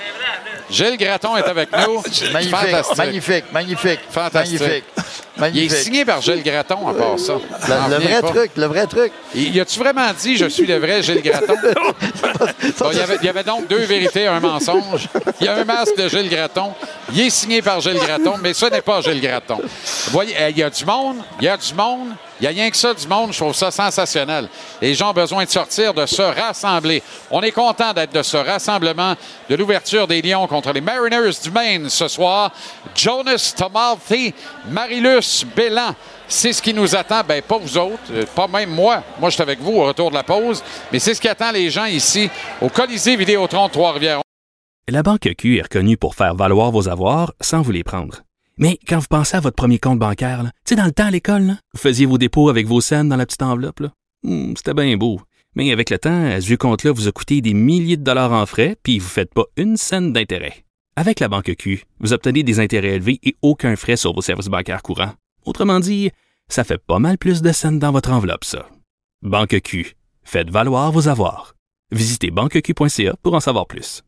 Gilles 0.71 0.97
Graton 0.97 1.37
est 1.37 1.43
avec 1.47 1.69
nous. 1.71 2.01
Magnifique, 2.33 2.55
Fantastique. 2.55 2.97
magnifique, 2.97 3.45
magnifique. 3.51 3.99
Fantastique. 4.09 4.59
Magnifique. 4.59 4.83
Il 5.53 5.63
est 5.63 5.69
signé 5.69 6.05
par 6.05 6.21
Gilles 6.21 6.43
Graton, 6.43 6.87
à 6.87 6.93
part 6.93 7.19
ça. 7.19 7.33
Le, 7.67 7.95
le 7.95 8.01
vrai 8.01 8.21
pas. 8.21 8.29
truc, 8.29 8.51
le 8.55 8.65
vrai 8.65 8.87
truc. 8.87 9.11
Y 9.33 9.59
a-tu 9.59 9.79
vraiment 9.79 10.11
dit 10.19 10.37
je 10.37 10.45
suis 10.45 10.65
le 10.65 10.77
vrai 10.77 11.01
Gilles 11.01 11.21
Graton? 11.21 11.55
Bon, 12.79 12.89
il, 12.91 12.97
y 12.97 13.01
avait, 13.01 13.17
il 13.21 13.25
y 13.25 13.29
avait 13.29 13.43
donc 13.43 13.67
deux 13.67 13.79
vérités, 13.79 14.27
un 14.27 14.39
mensonge. 14.39 15.07
Il 15.39 15.45
y 15.45 15.49
a 15.49 15.55
un 15.55 15.63
masque 15.65 15.97
de 15.97 16.07
Gilles 16.07 16.29
Graton. 16.29 16.73
Il 17.11 17.19
est 17.19 17.29
signé 17.29 17.61
par 17.61 17.81
Gilles 17.81 17.97
Graton, 17.97 18.35
mais 18.41 18.53
ce 18.53 18.65
n'est 18.67 18.81
pas 18.81 19.01
Gilles 19.01 19.21
Graton. 19.21 19.59
Voyez, 20.11 20.35
euh, 20.39 20.49
il 20.49 20.57
y 20.57 20.63
a 20.63 20.69
du 20.69 20.85
monde, 20.85 21.17
il 21.39 21.45
y 21.45 21.49
a 21.49 21.57
du 21.57 21.73
monde. 21.73 22.09
Il 22.39 22.43
n'y 22.43 22.47
a 22.47 22.51
rien 22.51 22.69
que 22.69 22.77
ça 22.77 22.93
du 22.93 23.05
monde, 23.05 23.33
je 23.33 23.37
trouve 23.37 23.53
ça 23.53 23.69
sensationnel. 23.69 24.47
Les 24.81 24.95
gens 24.95 25.09
ont 25.09 25.13
besoin 25.13 25.43
de 25.43 25.49
sortir, 25.49 25.93
de 25.93 26.05
se 26.05 26.21
rassembler. 26.21 27.03
On 27.29 27.41
est 27.41 27.51
content 27.51 27.91
d'être 27.91 28.13
de 28.13 28.23
ce 28.23 28.37
rassemblement 28.37 29.15
de 29.49 29.55
l'ouverture 29.57 30.07
des 30.07 30.21
Lions 30.21 30.47
contre 30.47 30.71
les 30.71 30.79
Mariners 30.79 31.37
du 31.43 31.51
Maine 31.51 31.89
ce 31.89 32.07
soir. 32.07 32.53
Jonas 32.95 33.53
Tomalthi, 33.57 34.33
Marilus 34.69 35.19
Bélan. 35.55 35.95
C'est 36.27 36.53
ce 36.53 36.61
qui 36.61 36.73
nous 36.73 36.95
attend. 36.95 37.21
Ben, 37.27 37.41
pas 37.41 37.57
vous 37.57 37.77
autres, 37.77 37.99
euh, 38.11 38.25
pas 38.35 38.47
même 38.47 38.69
moi. 38.69 39.03
Moi, 39.19 39.29
je 39.29 39.35
suis 39.35 39.41
avec 39.41 39.59
vous 39.59 39.71
au 39.73 39.85
retour 39.85 40.09
de 40.09 40.15
la 40.15 40.23
pause. 40.23 40.63
Mais 40.91 40.99
c'est 40.99 41.13
ce 41.13 41.21
qui 41.21 41.27
attend 41.27 41.51
les 41.51 41.69
gens 41.69 41.85
ici 41.85 42.29
au 42.61 42.69
Colisée 42.69 43.15
Vidéotron 43.15 43.69
Trois-Rivières. 43.69 44.21
La 44.87 45.03
Banque 45.03 45.29
Q 45.37 45.57
est 45.57 45.61
reconnue 45.63 45.97
pour 45.97 46.15
faire 46.15 46.35
valoir 46.35 46.71
vos 46.71 46.89
avoirs 46.89 47.33
sans 47.41 47.61
vous 47.61 47.71
les 47.71 47.83
prendre. 47.83 48.21
Mais 48.57 48.77
quand 48.87 48.99
vous 48.99 49.07
pensez 49.09 49.37
à 49.37 49.39
votre 49.39 49.55
premier 49.55 49.79
compte 49.79 49.99
bancaire, 49.99 50.41
tu 50.43 50.49
sais, 50.65 50.75
dans 50.75 50.85
le 50.85 50.91
temps 50.91 51.05
à 51.05 51.11
l'école, 51.11 51.55
vous 51.73 51.79
faisiez 51.79 52.05
vos 52.05 52.17
dépôts 52.17 52.49
avec 52.49 52.67
vos 52.67 52.81
scènes 52.81 53.07
dans 53.07 53.15
la 53.15 53.25
petite 53.25 53.41
enveloppe. 53.43 53.83
Hmm, 54.23 54.53
C'était 54.57 54.73
bien 54.73 54.97
beau. 54.97 55.21
Mais 55.55 55.71
avec 55.71 55.89
le 55.89 55.97
temps, 55.97 56.29
ce 56.39 56.45
vieux 56.45 56.57
compte-là 56.57 56.91
vous 56.91 57.07
a 57.07 57.11
coûté 57.11 57.41
des 57.41 57.53
milliers 57.53 57.97
de 57.97 58.03
dollars 58.03 58.33
en 58.33 58.45
frais, 58.45 58.75
puis 58.83 58.99
vous 58.99 59.05
ne 59.05 59.11
faites 59.11 59.33
pas 59.33 59.45
une 59.57 59.77
scène 59.77 60.11
d'intérêt. 60.13 60.65
Avec 61.01 61.21
la 61.21 61.29
Banque 61.29 61.55
Q, 61.55 61.85
vous 62.01 62.11
obtenez 62.11 62.43
des 62.43 62.59
intérêts 62.59 62.95
élevés 62.95 63.19
et 63.23 63.37
aucun 63.41 63.77
frais 63.77 63.95
sur 63.95 64.13
vos 64.13 64.19
services 64.19 64.47
bancaires 64.47 64.81
courants. 64.81 65.13
Autrement 65.45 65.79
dit, 65.79 66.11
ça 66.49 66.65
fait 66.65 66.77
pas 66.77 66.99
mal 66.99 67.17
plus 67.17 67.41
de 67.41 67.53
scènes 67.53 67.79
dans 67.79 67.93
votre 67.93 68.11
enveloppe, 68.11 68.43
ça. 68.43 68.67
Banque 69.21 69.61
Q. 69.61 69.95
Faites 70.23 70.49
valoir 70.49 70.91
vos 70.91 71.07
avoirs. 71.07 71.55
Visitez 71.93 72.31
banqueq.ca 72.31 73.13
pour 73.23 73.33
en 73.33 73.39
savoir 73.39 73.65
plus. 73.65 74.03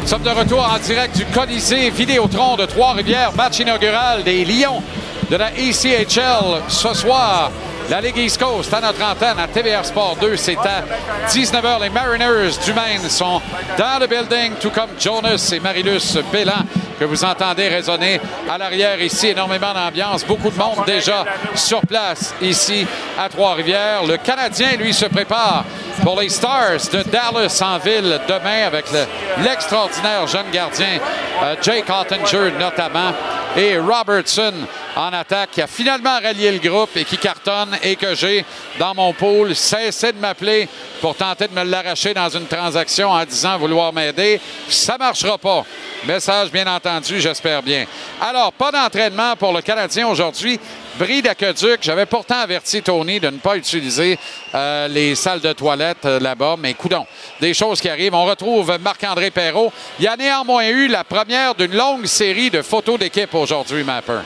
Nous 0.00 0.06
sommes 0.06 0.22
de 0.22 0.30
retour 0.30 0.66
en 0.66 0.78
direct 0.78 1.14
du 1.14 1.26
Colisée 1.26 1.90
Vidéotron 1.90 2.56
de 2.56 2.64
Trois-Rivières, 2.64 3.36
match 3.36 3.58
inaugural 3.58 4.24
des 4.24 4.46
Lions 4.46 4.82
de 5.30 5.36
la 5.36 5.50
ECHL 5.52 6.62
ce 6.68 6.94
soir. 6.94 7.52
La 7.90 8.00
Ligue 8.00 8.16
East 8.16 8.42
Coast 8.42 8.72
à 8.72 8.80
notre 8.80 9.02
antenne 9.04 9.38
à 9.38 9.46
TVR 9.46 9.84
Sport 9.84 10.16
2, 10.20 10.36
c'est 10.36 10.56
à 10.56 10.82
19h. 11.28 11.82
Les 11.82 11.90
Mariners 11.90 12.56
du 12.64 12.72
Maine 12.72 13.08
sont 13.10 13.40
dans 13.76 13.98
le 14.00 14.06
building, 14.06 14.52
tout 14.60 14.70
comme 14.70 14.88
Jonas 14.98 15.50
et 15.54 15.60
Marilus 15.60 16.16
Bélan 16.32 16.64
que 16.98 17.04
vous 17.04 17.24
entendez 17.24 17.68
résonner 17.68 18.20
à 18.50 18.56
l'arrière 18.56 19.00
ici. 19.02 19.28
Énormément 19.28 19.74
d'ambiance, 19.74 20.24
beaucoup 20.24 20.50
de 20.50 20.56
monde 20.58 20.84
déjà 20.86 21.24
sur 21.54 21.82
place 21.82 22.34
ici 22.40 22.86
à 23.18 23.28
Trois-Rivières. 23.28 24.04
Le 24.06 24.16
Canadien, 24.16 24.76
lui, 24.78 24.94
se 24.94 25.06
prépare 25.06 25.64
pour 26.02 26.18
les 26.20 26.28
Stars 26.30 26.88
de 26.92 27.02
Dallas 27.02 27.60
en 27.62 27.78
ville 27.78 28.18
demain 28.26 28.66
avec 28.66 28.86
le- 28.92 29.44
l'extraordinaire 29.44 30.26
jeune 30.26 30.50
gardien 30.52 30.98
euh, 31.42 31.54
Jake 31.60 31.84
Ottinger 31.90 32.52
notamment. 32.58 33.12
et 33.56 33.78
Robertson 33.78 34.52
en 34.96 35.12
attaque 35.12 35.50
qui 35.52 35.62
a 35.62 35.66
finalement 35.68 36.18
rallié 36.22 36.50
le 36.52 36.58
groupe 36.58 36.96
et 36.96 37.04
qui 37.04 37.16
cartonne 37.18 37.73
et 37.82 37.96
que 37.96 38.14
j'ai 38.14 38.44
dans 38.78 38.94
mon 38.94 39.12
pool. 39.12 39.54
Cessez 39.54 40.12
de 40.12 40.18
m'appeler 40.18 40.68
pour 41.00 41.14
tenter 41.14 41.48
de 41.48 41.54
me 41.54 41.64
l'arracher 41.64 42.14
dans 42.14 42.28
une 42.28 42.46
transaction 42.46 43.10
en 43.10 43.24
disant 43.24 43.58
vouloir 43.58 43.92
m'aider. 43.92 44.40
Ça 44.68 44.96
marchera 44.98 45.38
pas. 45.38 45.64
Message 46.06 46.50
bien 46.50 46.66
entendu, 46.66 47.20
j'espère 47.20 47.62
bien. 47.62 47.86
Alors, 48.20 48.52
pas 48.52 48.70
d'entraînement 48.70 49.36
pour 49.36 49.52
le 49.52 49.62
Canadien 49.62 50.06
aujourd'hui. 50.08 50.58
Bris 50.98 51.22
d'aqueduc. 51.22 51.78
J'avais 51.82 52.06
pourtant 52.06 52.38
averti 52.38 52.82
Tony 52.82 53.18
de 53.18 53.28
ne 53.28 53.38
pas 53.38 53.56
utiliser 53.56 54.18
euh, 54.54 54.86
les 54.88 55.14
salles 55.14 55.40
de 55.40 55.52
toilette 55.52 56.04
euh, 56.04 56.20
là-bas, 56.20 56.56
mais 56.58 56.74
coudon, 56.74 57.04
des 57.40 57.52
choses 57.52 57.80
qui 57.80 57.88
arrivent. 57.88 58.14
On 58.14 58.24
retrouve 58.24 58.78
Marc-André 58.80 59.30
Perrault. 59.30 59.72
Il 59.98 60.04
y 60.04 60.08
a 60.08 60.16
néanmoins 60.16 60.68
eu 60.68 60.86
la 60.86 61.02
première 61.02 61.54
d'une 61.54 61.74
longue 61.74 62.06
série 62.06 62.50
de 62.50 62.62
photos 62.62 62.98
d'équipe 62.98 63.34
aujourd'hui, 63.34 63.82
Mapper. 63.82 64.20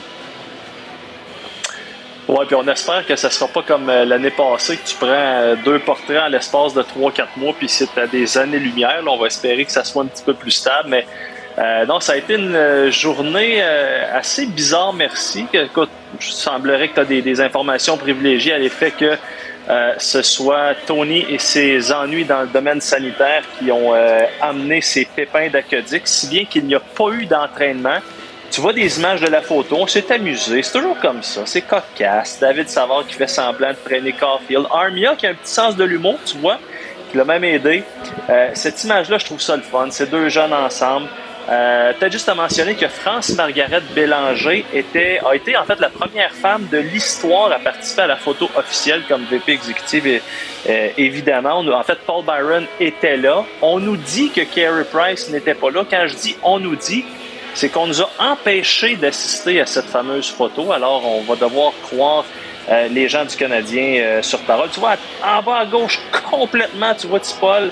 Oui, 2.29 2.45
puis 2.45 2.55
on 2.55 2.67
espère 2.67 3.03
que 3.07 3.15
ça 3.15 3.31
sera 3.31 3.47
pas 3.47 3.63
comme 3.63 3.89
euh, 3.89 4.05
l'année 4.05 4.29
passée, 4.29 4.77
que 4.77 4.87
tu 4.87 4.95
prends 4.97 5.07
euh, 5.09 5.55
deux 5.65 5.79
portraits 5.79 6.21
en 6.21 6.27
l'espace 6.27 6.75
de 6.75 6.83
3-4 6.83 7.25
mois, 7.37 7.55
puis 7.57 7.67
c'est 7.67 7.97
à 7.97 8.05
des 8.05 8.37
années-lumière. 8.37 9.01
On 9.07 9.17
va 9.17 9.25
espérer 9.25 9.65
que 9.65 9.71
ça 9.71 9.83
soit 9.83 10.03
un 10.03 10.05
petit 10.05 10.21
peu 10.21 10.35
plus 10.35 10.51
stable, 10.51 10.89
mais 10.89 11.07
euh, 11.57 11.87
non, 11.87 11.99
ça 11.99 12.11
a 12.13 12.17
été 12.17 12.35
une 12.35 12.91
journée 12.91 13.63
assez 13.63 14.45
bizarre, 14.45 14.93
merci. 14.93 15.47
Écoute, 15.51 15.89
il 16.21 16.23
semblerait 16.23 16.89
que 16.89 16.93
tu 16.93 16.99
as 16.99 17.05
des, 17.05 17.41
informations 17.41 17.97
privilégiées 17.97 18.53
à 18.53 18.59
l'effet 18.59 18.91
que 18.91 19.17
ce 19.97 20.21
soit 20.21 20.75
Tony 20.85 21.25
et 21.29 21.39
ses 21.39 21.91
ennuis 21.91 22.25
dans 22.25 22.41
le 22.41 22.47
domaine 22.47 22.81
sanitaire 22.81 23.43
qui 23.57 23.71
ont 23.71 23.93
amené 24.41 24.81
ces 24.81 25.05
pépins 25.05 25.49
d'aqueduc, 25.49 26.03
si 26.05 26.27
bien 26.27 26.45
qu'il 26.45 26.65
n'y 26.65 26.75
a 26.75 26.79
pas 26.79 27.09
eu 27.09 27.25
d'entraînement. 27.25 27.99
Tu 28.51 28.61
vois 28.61 28.73
des 28.73 28.97
images 28.97 29.21
de 29.21 29.27
la 29.27 29.41
photo, 29.41 29.77
on 29.79 29.87
s'est 29.87 30.11
amusé, 30.11 30.63
c'est 30.63 30.71
toujours 30.79 30.97
comme 30.99 31.21
ça, 31.21 31.41
c'est 31.45 31.61
cocasse. 31.61 32.39
David 32.39 32.67
Savard 32.67 33.05
qui 33.07 33.13
fait 33.13 33.27
semblant 33.27 33.69
de 33.69 33.77
traîner 33.85 34.11
Caulfield. 34.13 34.65
Armia 34.71 35.15
qui 35.15 35.27
a 35.27 35.29
un 35.29 35.33
petit 35.35 35.51
sens 35.51 35.75
de 35.75 35.83
l'humour, 35.83 36.17
tu 36.25 36.37
vois, 36.37 36.57
qui 37.11 37.17
l'a 37.17 37.25
même 37.25 37.43
aidé. 37.43 37.83
Euh, 38.29 38.49
cette 38.55 38.83
image-là, 38.83 39.19
je 39.19 39.25
trouve 39.25 39.39
ça 39.39 39.55
le 39.55 39.61
fun. 39.61 39.91
Ces 39.91 40.07
deux 40.07 40.29
jeunes 40.29 40.53
ensemble. 40.53 41.07
Euh, 41.47 41.93
Peut-être 41.93 42.11
juste 42.11 42.29
à 42.29 42.35
mentionner 42.35 42.75
que 42.75 42.87
France 42.87 43.29
Margaret 43.35 43.81
Bélanger 43.95 44.65
était, 44.73 45.19
a 45.25 45.33
été 45.35 45.57
en 45.57 45.63
fait 45.63 45.79
la 45.79 45.89
première 45.89 46.31
femme 46.31 46.67
de 46.71 46.77
l'histoire 46.77 47.51
à 47.51 47.59
participer 47.59 48.03
à 48.03 48.07
la 48.07 48.17
photo 48.17 48.49
officielle 48.55 49.03
comme 49.07 49.25
VP 49.25 49.53
exécutive. 49.53 50.05
Et, 50.07 50.21
euh, 50.69 50.89
évidemment, 50.97 51.59
en 51.59 51.83
fait, 51.83 51.99
Paul 52.05 52.23
Byron 52.23 52.65
était 52.79 53.17
là. 53.17 53.43
On 53.61 53.79
nous 53.79 53.97
dit 53.97 54.29
que 54.31 54.41
Carey 54.41 54.83
Price 54.91 55.29
n'était 55.29 55.55
pas 55.55 55.71
là. 55.71 55.83
Quand 55.89 56.07
je 56.07 56.15
dis 56.15 56.35
on 56.43 56.59
nous 56.59 56.75
dit, 56.75 57.03
c'est 57.53 57.69
qu'on 57.69 57.87
nous 57.87 58.01
a 58.01 58.09
empêchés 58.19 58.95
d'assister 58.95 59.61
à 59.61 59.65
cette 59.65 59.87
fameuse 59.87 60.29
photo. 60.29 60.71
Alors, 60.71 61.05
on 61.05 61.21
va 61.21 61.35
devoir 61.35 61.73
croire 61.83 62.25
euh, 62.69 62.87
les 62.87 63.09
gens 63.09 63.25
du 63.25 63.35
Canadien 63.35 64.01
euh, 64.01 64.21
sur 64.21 64.39
parole. 64.39 64.69
Tu 64.69 64.79
vois, 64.79 64.95
en 65.25 65.41
bas 65.41 65.57
à 65.57 65.65
gauche, 65.65 65.99
complètement, 66.29 66.93
tu 66.93 67.07
vois 67.07 67.19
Tipol 67.19 67.71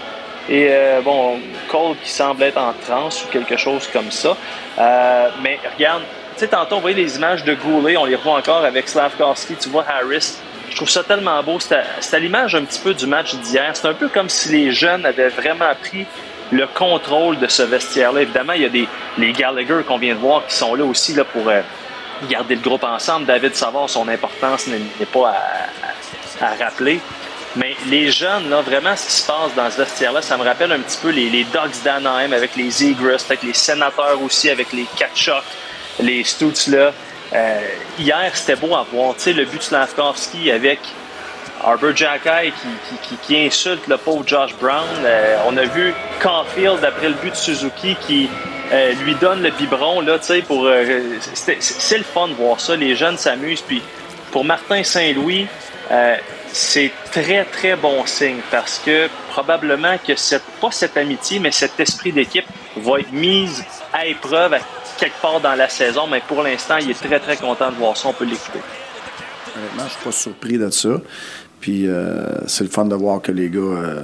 et 0.50 0.68
euh, 0.70 1.02
bon, 1.02 1.40
Cole 1.68 1.98
qui 2.04 2.10
semble 2.10 2.44
être 2.44 2.58
en 2.58 2.74
transe 2.74 3.24
ou 3.24 3.28
quelque 3.28 3.58
chose 3.58 3.88
comme 3.92 4.12
ça. 4.12 4.36
Mais 5.42 5.60
regarde, 5.76 6.04
tu 6.34 6.40
sais, 6.40 6.48
tantôt 6.48 6.78
on 6.78 6.80
voyait 6.80 6.96
les 6.96 7.18
images 7.18 7.44
de 7.44 7.54
Goulet, 7.54 7.98
on 7.98 8.06
les 8.06 8.16
revoit 8.16 8.38
encore 8.38 8.64
avec 8.64 8.88
Slavkowski, 8.88 9.56
tu 9.56 9.70
vois 9.70 9.86
Harris. 9.88 10.38
Je 10.70 10.76
trouve 10.76 10.90
ça 10.90 11.04
tellement 11.04 11.42
beau. 11.44 11.60
C'est 11.60 12.16
à 12.16 12.20
l'image 12.20 12.56
un 12.56 12.64
petit 12.64 12.80
peu 12.80 12.94
du 12.94 13.08
match 13.08 13.36
d'hier. 13.36 13.72
C'est 13.74 13.88
un 13.88 13.94
peu 13.94 14.08
comme 14.08 14.30
si 14.30 14.50
les 14.50 14.72
jeunes 14.72 15.06
avaient 15.06 15.30
vraiment 15.30 15.74
pris 15.82 16.06
le 16.52 16.68
contrôle 16.68 17.38
de 17.40 17.48
ce 17.48 17.64
vestiaire-là. 17.64 18.22
Évidemment, 18.22 18.54
il 18.54 18.62
y 18.62 18.66
a 18.66 18.70
des 18.70 18.88
les 19.18 19.32
Gallagher 19.34 19.82
qu'on 19.88 19.98
vient 19.98 20.16
de 20.16 20.20
voir 20.20 20.46
qui 20.48 20.56
sont 20.56 20.76
là 20.76 20.86
aussi 20.86 21.14
là, 21.14 21.24
pour 21.24 21.48
euh, 21.50 21.62
garder 22.30 22.56
le 22.56 22.62
groupe 22.62 22.84
ensemble. 22.84 23.26
David 23.26 23.56
Savard, 23.56 23.90
son 23.90 24.08
importance 24.08 24.68
n'est 24.68 25.06
pas 25.06 25.36
à, 26.42 26.56
rappeler. 26.64 27.00
Mais 27.56 27.76
les 27.88 28.12
jeunes, 28.12 28.50
là, 28.50 28.62
vraiment, 28.62 28.96
ce 28.96 29.08
qui 29.08 29.14
se 29.14 29.26
passe 29.26 29.56
dans 29.56 29.70
ce 29.72 29.78
vestiaire-là, 29.78 30.22
ça 30.22 30.38
me 30.38 30.44
rappelle 30.44 30.72
un 30.72 30.80
petit 30.80 30.98
peu 31.02 31.10
les, 31.10 31.30
les 31.30 31.44
Dogs 31.46 31.72
d'Anaheim 31.84 32.32
avec 32.34 32.56
les 32.56 32.84
Egress, 32.84 33.26
avec 33.26 33.42
les 33.42 33.54
sénateurs 33.54 34.22
aussi, 34.22 34.50
avec 34.50 34.74
les 34.74 34.86
Kachuk, 34.96 35.44
les 36.00 36.24
Stutz, 36.24 36.68
là. 36.68 36.92
Euh, 37.34 37.62
hier, 38.00 38.32
c'était 38.34 38.56
beau 38.56 38.76
à 38.76 38.86
voir. 38.92 39.16
Tu 39.16 39.24
sais, 39.24 39.34
le 39.34 39.46
but 39.46 39.58
de 39.58 39.64
Slavkovski 39.64 40.52
avec 40.52 40.80
Arbor 41.64 41.96
Jacky 41.96 42.52
qui, 43.04 43.18
qui, 43.18 43.38
insulte 43.46 43.88
le 43.88 43.98
pauvre 43.98 44.24
Josh 44.26 44.56
Brown. 44.60 44.86
Euh, 45.04 45.38
on 45.48 45.58
a 45.58 45.66
vu 45.66 45.94
Caulfield, 46.22 46.84
après 46.84 47.10
le 47.10 47.16
but 47.16 47.32
de 47.32 47.36
Suzuki, 47.36 47.96
qui 48.06 48.30
euh, 48.72 48.94
lui 49.04 49.16
donne 49.16 49.42
le 49.42 49.52
biberon, 49.52 50.02
là, 50.02 50.20
pour... 50.48 50.66
euh, 50.66 51.02
c'est 51.34 51.98
le 51.98 52.04
fun 52.04 52.28
de 52.28 52.34
voir 52.34 52.60
ça. 52.60 52.76
Les 52.76 52.96
jeunes 52.96 53.18
s'amusent. 53.18 53.62
Puis 53.62 53.82
pour 54.32 54.44
Martin 54.44 54.84
Saint-Louis, 54.84 55.48
euh, 55.92 56.18
c'est 56.52 56.92
très, 57.12 57.46
très 57.46 57.76
bon 57.76 58.06
signe 58.06 58.40
parce 58.52 58.80
que 58.80 59.08
probablement 59.30 59.98
que 60.06 60.16
cette, 60.16 60.44
pas 60.60 60.72
cette 60.72 60.98
amitié, 60.98 61.40
mais 61.40 61.52
cet 61.52 61.80
esprit 61.80 62.12
d'équipe 62.12 62.46
va 62.76 63.00
être 63.00 63.12
mise 63.12 63.64
à 63.94 64.06
épreuve 64.06 64.58
quelque 64.98 65.22
part 65.22 65.40
dans 65.40 65.56
la 65.56 65.70
saison. 65.70 66.08
Mais 66.08 66.22
pour 66.28 66.44
l'instant, 66.44 66.78
il 66.78 66.92
est 66.92 67.02
très, 67.02 67.20
très 67.20 67.38
content 67.38 67.72
de 67.72 67.76
voir 67.76 67.96
ça. 67.96 68.10
On 68.10 68.14
peut 68.14 68.26
l'écouter. 68.26 68.60
Honnêtement, 69.56 69.84
je 69.86 69.94
suis 69.94 70.04
pas 70.04 70.12
surpris 70.12 70.58
de 70.58 70.70
ça. 70.70 70.90
Puis 71.68 71.86
euh, 71.86 72.24
c'est 72.48 72.64
le 72.64 72.70
fun 72.70 72.86
de 72.86 72.96
voir 72.96 73.22
que 73.22 73.30
les 73.30 73.50
gars. 73.50 73.60
euh, 73.60 74.04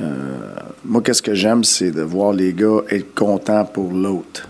euh, 0.00 0.36
moi, 0.84 1.00
qu'est-ce 1.00 1.22
que 1.22 1.32
j'aime, 1.32 1.62
c'est 1.62 1.92
de 1.92 2.02
voir 2.02 2.32
les 2.32 2.52
gars 2.52 2.80
être 2.90 3.14
contents 3.14 3.64
pour 3.64 3.92
l'autre. 3.92 4.48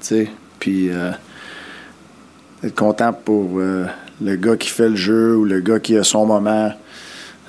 Tu 0.00 0.06
sais? 0.06 0.28
Puis 0.58 0.88
être 0.88 2.74
content 2.74 3.12
pour 3.12 3.58
le 3.58 4.36
gars 4.36 4.56
qui 4.56 4.70
fait 4.70 4.88
le 4.88 4.96
jeu 4.96 5.36
ou 5.36 5.44
le 5.44 5.60
gars 5.60 5.78
qui 5.78 5.94
a 5.98 6.04
son 6.04 6.24
moment. 6.24 6.72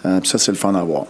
Ça, 0.03 0.37
c'est 0.37 0.51
le 0.51 0.57
fun 0.57 0.75
à 0.75 0.83
voir. 0.83 1.05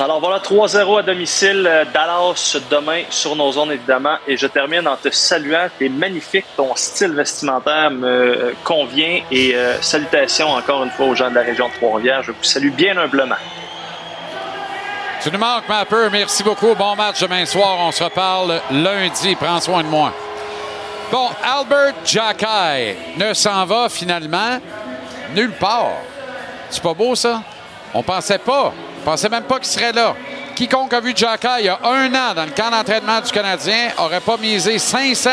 Alors 0.00 0.18
voilà, 0.18 0.40
3-0 0.40 0.98
à 0.98 1.02
domicile, 1.02 1.68
euh, 1.70 1.84
Dallas 1.94 2.56
demain 2.68 3.02
sur 3.10 3.36
nos 3.36 3.52
zones 3.52 3.70
évidemment. 3.70 4.16
Et 4.26 4.36
je 4.36 4.48
termine 4.48 4.88
en 4.88 4.96
te 4.96 5.08
saluant. 5.10 5.68
T'es 5.78 5.88
magnifique, 5.88 6.46
ton 6.56 6.74
style 6.74 7.12
vestimentaire 7.12 7.92
me 7.92 8.08
euh, 8.08 8.52
convient. 8.64 9.20
Et 9.30 9.54
euh, 9.54 9.80
salutations 9.80 10.48
encore 10.48 10.82
une 10.82 10.90
fois 10.90 11.06
aux 11.06 11.14
gens 11.14 11.30
de 11.30 11.36
la 11.36 11.42
région 11.42 11.68
de 11.68 11.74
Trois-Rivières. 11.74 12.24
Je 12.24 12.32
vous 12.32 12.42
salue 12.42 12.72
bien 12.72 12.96
humblement. 12.96 13.36
Tu 15.22 15.30
nous 15.30 15.38
manques, 15.38 15.68
Mapper. 15.68 16.08
Merci 16.10 16.42
beaucoup. 16.42 16.74
Bon 16.74 16.96
match 16.96 17.20
demain 17.20 17.46
soir. 17.46 17.76
On 17.78 17.92
se 17.92 18.02
reparle 18.02 18.60
lundi. 18.72 19.36
Prends 19.36 19.60
soin 19.60 19.84
de 19.84 19.88
moi. 19.88 20.12
Bon, 21.12 21.28
Albert 21.40 21.94
Jacky 22.04 22.96
ne 23.16 23.32
s'en 23.32 23.64
va 23.64 23.88
finalement 23.88 24.58
nulle 25.36 25.52
part. 25.52 25.92
C'est 26.68 26.82
pas 26.82 26.94
beau, 26.94 27.14
ça? 27.14 27.42
On 27.94 28.02
pensait 28.02 28.38
pas. 28.38 28.72
On 29.06 29.10
pensait 29.10 29.28
même 29.28 29.42
pas 29.42 29.58
qu'il 29.58 29.66
serait 29.66 29.92
là. 29.92 30.14
Quiconque 30.54 30.94
a 30.94 31.00
vu 31.00 31.12
Jacky 31.14 31.46
il 31.58 31.66
y 31.66 31.68
a 31.68 31.78
un 31.84 32.08
an 32.14 32.32
dans 32.34 32.46
le 32.46 32.52
camp 32.52 32.70
d'entraînement 32.70 33.20
du 33.20 33.30
Canadien 33.30 33.90
aurait 33.98 34.20
pas 34.20 34.38
misé 34.38 34.78
5 34.78 35.14
cents 35.14 35.30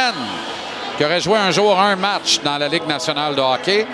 qui 0.98 1.06
aurait 1.06 1.22
joué 1.22 1.38
un 1.38 1.52
jour 1.52 1.80
un 1.80 1.96
match 1.96 2.42
dans 2.44 2.58
la 2.58 2.68
Ligue 2.68 2.86
nationale 2.86 3.34
de 3.34 3.40
hockey. 3.40 3.88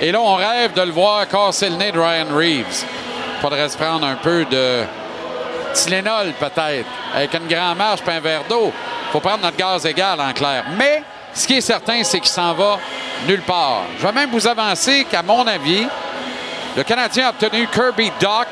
Et 0.00 0.10
là, 0.10 0.20
on 0.20 0.34
rêve 0.34 0.72
de 0.72 0.82
le 0.82 0.90
voir 0.90 1.28
casser 1.28 1.70
le 1.70 1.76
nez 1.76 1.92
de 1.92 2.00
Ryan 2.00 2.26
Reeves. 2.34 2.84
Faudrait 3.40 3.68
se 3.68 3.76
prendre 3.76 4.04
un 4.04 4.16
peu 4.16 4.44
de 4.46 4.82
Tylenol, 5.74 6.32
peut-être, 6.32 6.88
avec 7.14 7.32
une 7.32 7.46
grande 7.46 7.78
marche 7.78 8.00
et 8.04 8.10
un 8.10 8.20
verre 8.20 8.42
d'eau. 8.48 8.72
faut 9.12 9.20
prendre 9.20 9.44
notre 9.44 9.56
gaz 9.56 9.86
égal, 9.86 10.20
en 10.20 10.32
clair. 10.32 10.64
Mais 10.76 11.04
ce 11.32 11.46
qui 11.46 11.58
est 11.58 11.60
certain, 11.60 12.02
c'est 12.02 12.18
qu'il 12.18 12.28
s'en 12.28 12.52
va 12.54 12.80
nulle 13.28 13.42
part. 13.42 13.82
Je 13.96 14.04
vais 14.04 14.12
même 14.12 14.30
vous 14.30 14.48
avancer 14.48 15.06
qu'à 15.08 15.22
mon 15.22 15.46
avis, 15.46 15.86
le 16.76 16.82
Canadien 16.82 17.28
a 17.28 17.30
obtenu 17.30 17.68
Kirby 17.68 18.10
Doc 18.18 18.48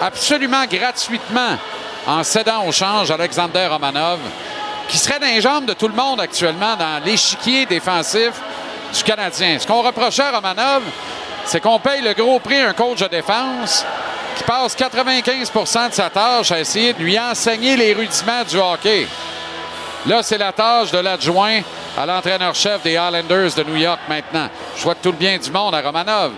absolument 0.00 0.64
gratuitement 0.66 1.58
en 2.06 2.22
cédant 2.22 2.64
au 2.66 2.72
change 2.72 3.10
Alexander 3.10 3.66
Romanov, 3.66 4.20
qui 4.88 4.98
serait 4.98 5.18
dans 5.18 5.66
de 5.66 5.72
tout 5.72 5.88
le 5.88 5.94
monde 5.94 6.20
actuellement 6.20 6.76
dans 6.76 7.02
l'échiquier 7.04 7.66
défensif 7.66 8.32
du 8.94 9.02
Canadien. 9.02 9.58
Ce 9.58 9.66
qu'on 9.66 9.82
reprochait 9.82 10.22
à 10.22 10.32
Romanov, 10.32 10.82
c'est 11.44 11.60
qu'on 11.60 11.78
paye 11.78 12.02
le 12.02 12.14
gros 12.14 12.38
prix 12.38 12.60
à 12.60 12.68
un 12.68 12.72
coach 12.72 13.00
de 13.00 13.08
défense 13.08 13.84
qui 14.36 14.44
passe 14.44 14.76
95% 14.76 15.88
de 15.88 15.94
sa 15.94 16.10
tâche 16.10 16.52
à 16.52 16.60
essayer 16.60 16.92
de 16.92 17.02
lui 17.02 17.18
enseigner 17.18 17.76
les 17.76 17.94
rudiments 17.94 18.44
du 18.48 18.58
hockey. 18.58 19.06
Là, 20.06 20.22
c'est 20.22 20.38
la 20.38 20.52
tâche 20.52 20.92
de 20.92 20.98
l'adjoint 20.98 21.60
à 21.98 22.06
l'entraîneur-chef 22.06 22.82
des 22.82 22.92
Islanders 22.92 23.54
de 23.56 23.64
New 23.64 23.76
York 23.76 24.00
maintenant. 24.08 24.48
Je 24.76 24.82
souhaite 24.82 25.02
tout 25.02 25.10
le 25.10 25.16
bien 25.16 25.38
du 25.38 25.50
monde 25.50 25.74
à 25.74 25.80
Romanov. 25.80 26.32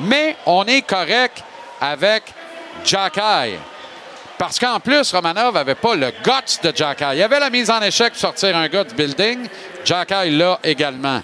Mais 0.00 0.36
on 0.46 0.64
est 0.64 0.82
correct 0.82 1.44
avec 1.80 2.22
Jacky. 2.84 3.56
Parce 4.38 4.58
qu'en 4.58 4.80
plus, 4.80 5.12
Romanov 5.12 5.54
n'avait 5.54 5.74
pas 5.74 5.94
le 5.94 6.10
guts 6.10 6.58
de 6.62 6.72
Jacky. 6.74 7.04
Il 7.14 7.22
avait 7.22 7.38
la 7.38 7.50
mise 7.50 7.70
en 7.70 7.80
échec 7.80 8.12
pour 8.12 8.20
sortir 8.20 8.56
un 8.56 8.68
gars 8.68 8.84
du 8.84 8.94
building. 8.94 9.46
Jacky 9.84 10.30
l'a 10.30 10.58
également. 10.64 11.20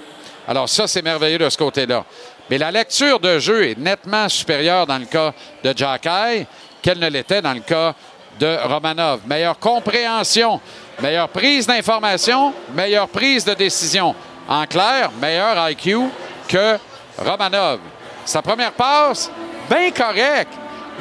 Alors 0.46 0.68
ça, 0.68 0.86
c'est 0.86 1.02
merveilleux 1.02 1.38
de 1.38 1.48
ce 1.50 1.58
côté-là. 1.58 2.04
Mais 2.50 2.58
la 2.58 2.70
lecture 2.70 3.20
de 3.20 3.38
jeu 3.38 3.66
est 3.68 3.78
nettement 3.78 4.28
supérieure 4.28 4.86
dans 4.86 4.98
le 4.98 5.06
cas 5.06 5.32
de 5.62 5.74
Jacky 5.76 6.46
qu'elle 6.80 6.98
ne 6.98 7.08
l'était 7.08 7.42
dans 7.42 7.52
le 7.52 7.60
cas 7.60 7.94
de 8.38 8.56
Romanov. 8.64 9.20
Meilleure 9.26 9.58
compréhension 9.58 10.60
meilleure 11.00 11.28
prise 11.28 11.66
d'information, 11.66 12.52
meilleure 12.74 13.08
prise 13.08 13.44
de 13.44 13.54
décision. 13.54 14.14
En 14.48 14.66
clair, 14.66 15.10
meilleur 15.20 15.70
IQ 15.70 16.08
que 16.48 16.78
Romanov. 17.18 17.80
Sa 18.24 18.42
première 18.42 18.72
passe, 18.72 19.30
bien 19.70 19.90
correct, 19.90 20.52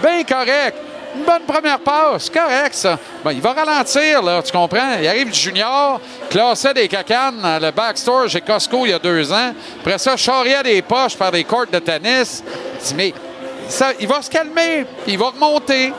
bien 0.02 0.24
correct. 0.24 0.78
Une 1.16 1.24
bonne 1.24 1.44
première 1.48 1.80
passe, 1.80 2.30
correct 2.30 2.76
ça. 2.76 3.00
Il 3.32 3.42
va 3.42 3.54
ralentir, 3.54 4.22
là, 4.22 4.42
tu 4.44 4.52
comprends? 4.52 4.98
Il 5.00 5.08
arrive 5.08 5.32
du 5.32 5.40
junior, 5.40 6.00
classait 6.30 6.74
des 6.74 6.88
cacanes 6.88 7.42
le 7.62 7.72
backstore 7.72 8.30
chez 8.30 8.42
Costco 8.42 8.86
il 8.86 8.90
y 8.90 8.94
a 8.94 9.00
deux 9.00 9.32
ans. 9.32 9.54
Après 9.80 9.98
ça, 9.98 10.16
charriait 10.16 10.62
des 10.64 10.82
poches 10.82 11.16
par 11.16 11.32
des 11.32 11.44
cordes 11.44 11.72
de 11.72 11.80
tennis. 11.80 12.44
Il 12.82 12.88
dit, 12.88 12.94
mais 12.96 13.14
ça, 13.68 13.92
il 14.00 14.08
va 14.08 14.22
se 14.22 14.30
calmer, 14.30 14.86
il 15.08 15.18
va 15.18 15.28
remonter, 15.28 15.92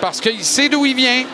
parce 0.00 0.20
qu'il 0.20 0.42
sait 0.44 0.68
d'où 0.68 0.86
il 0.86 0.94
vient. 0.96 1.24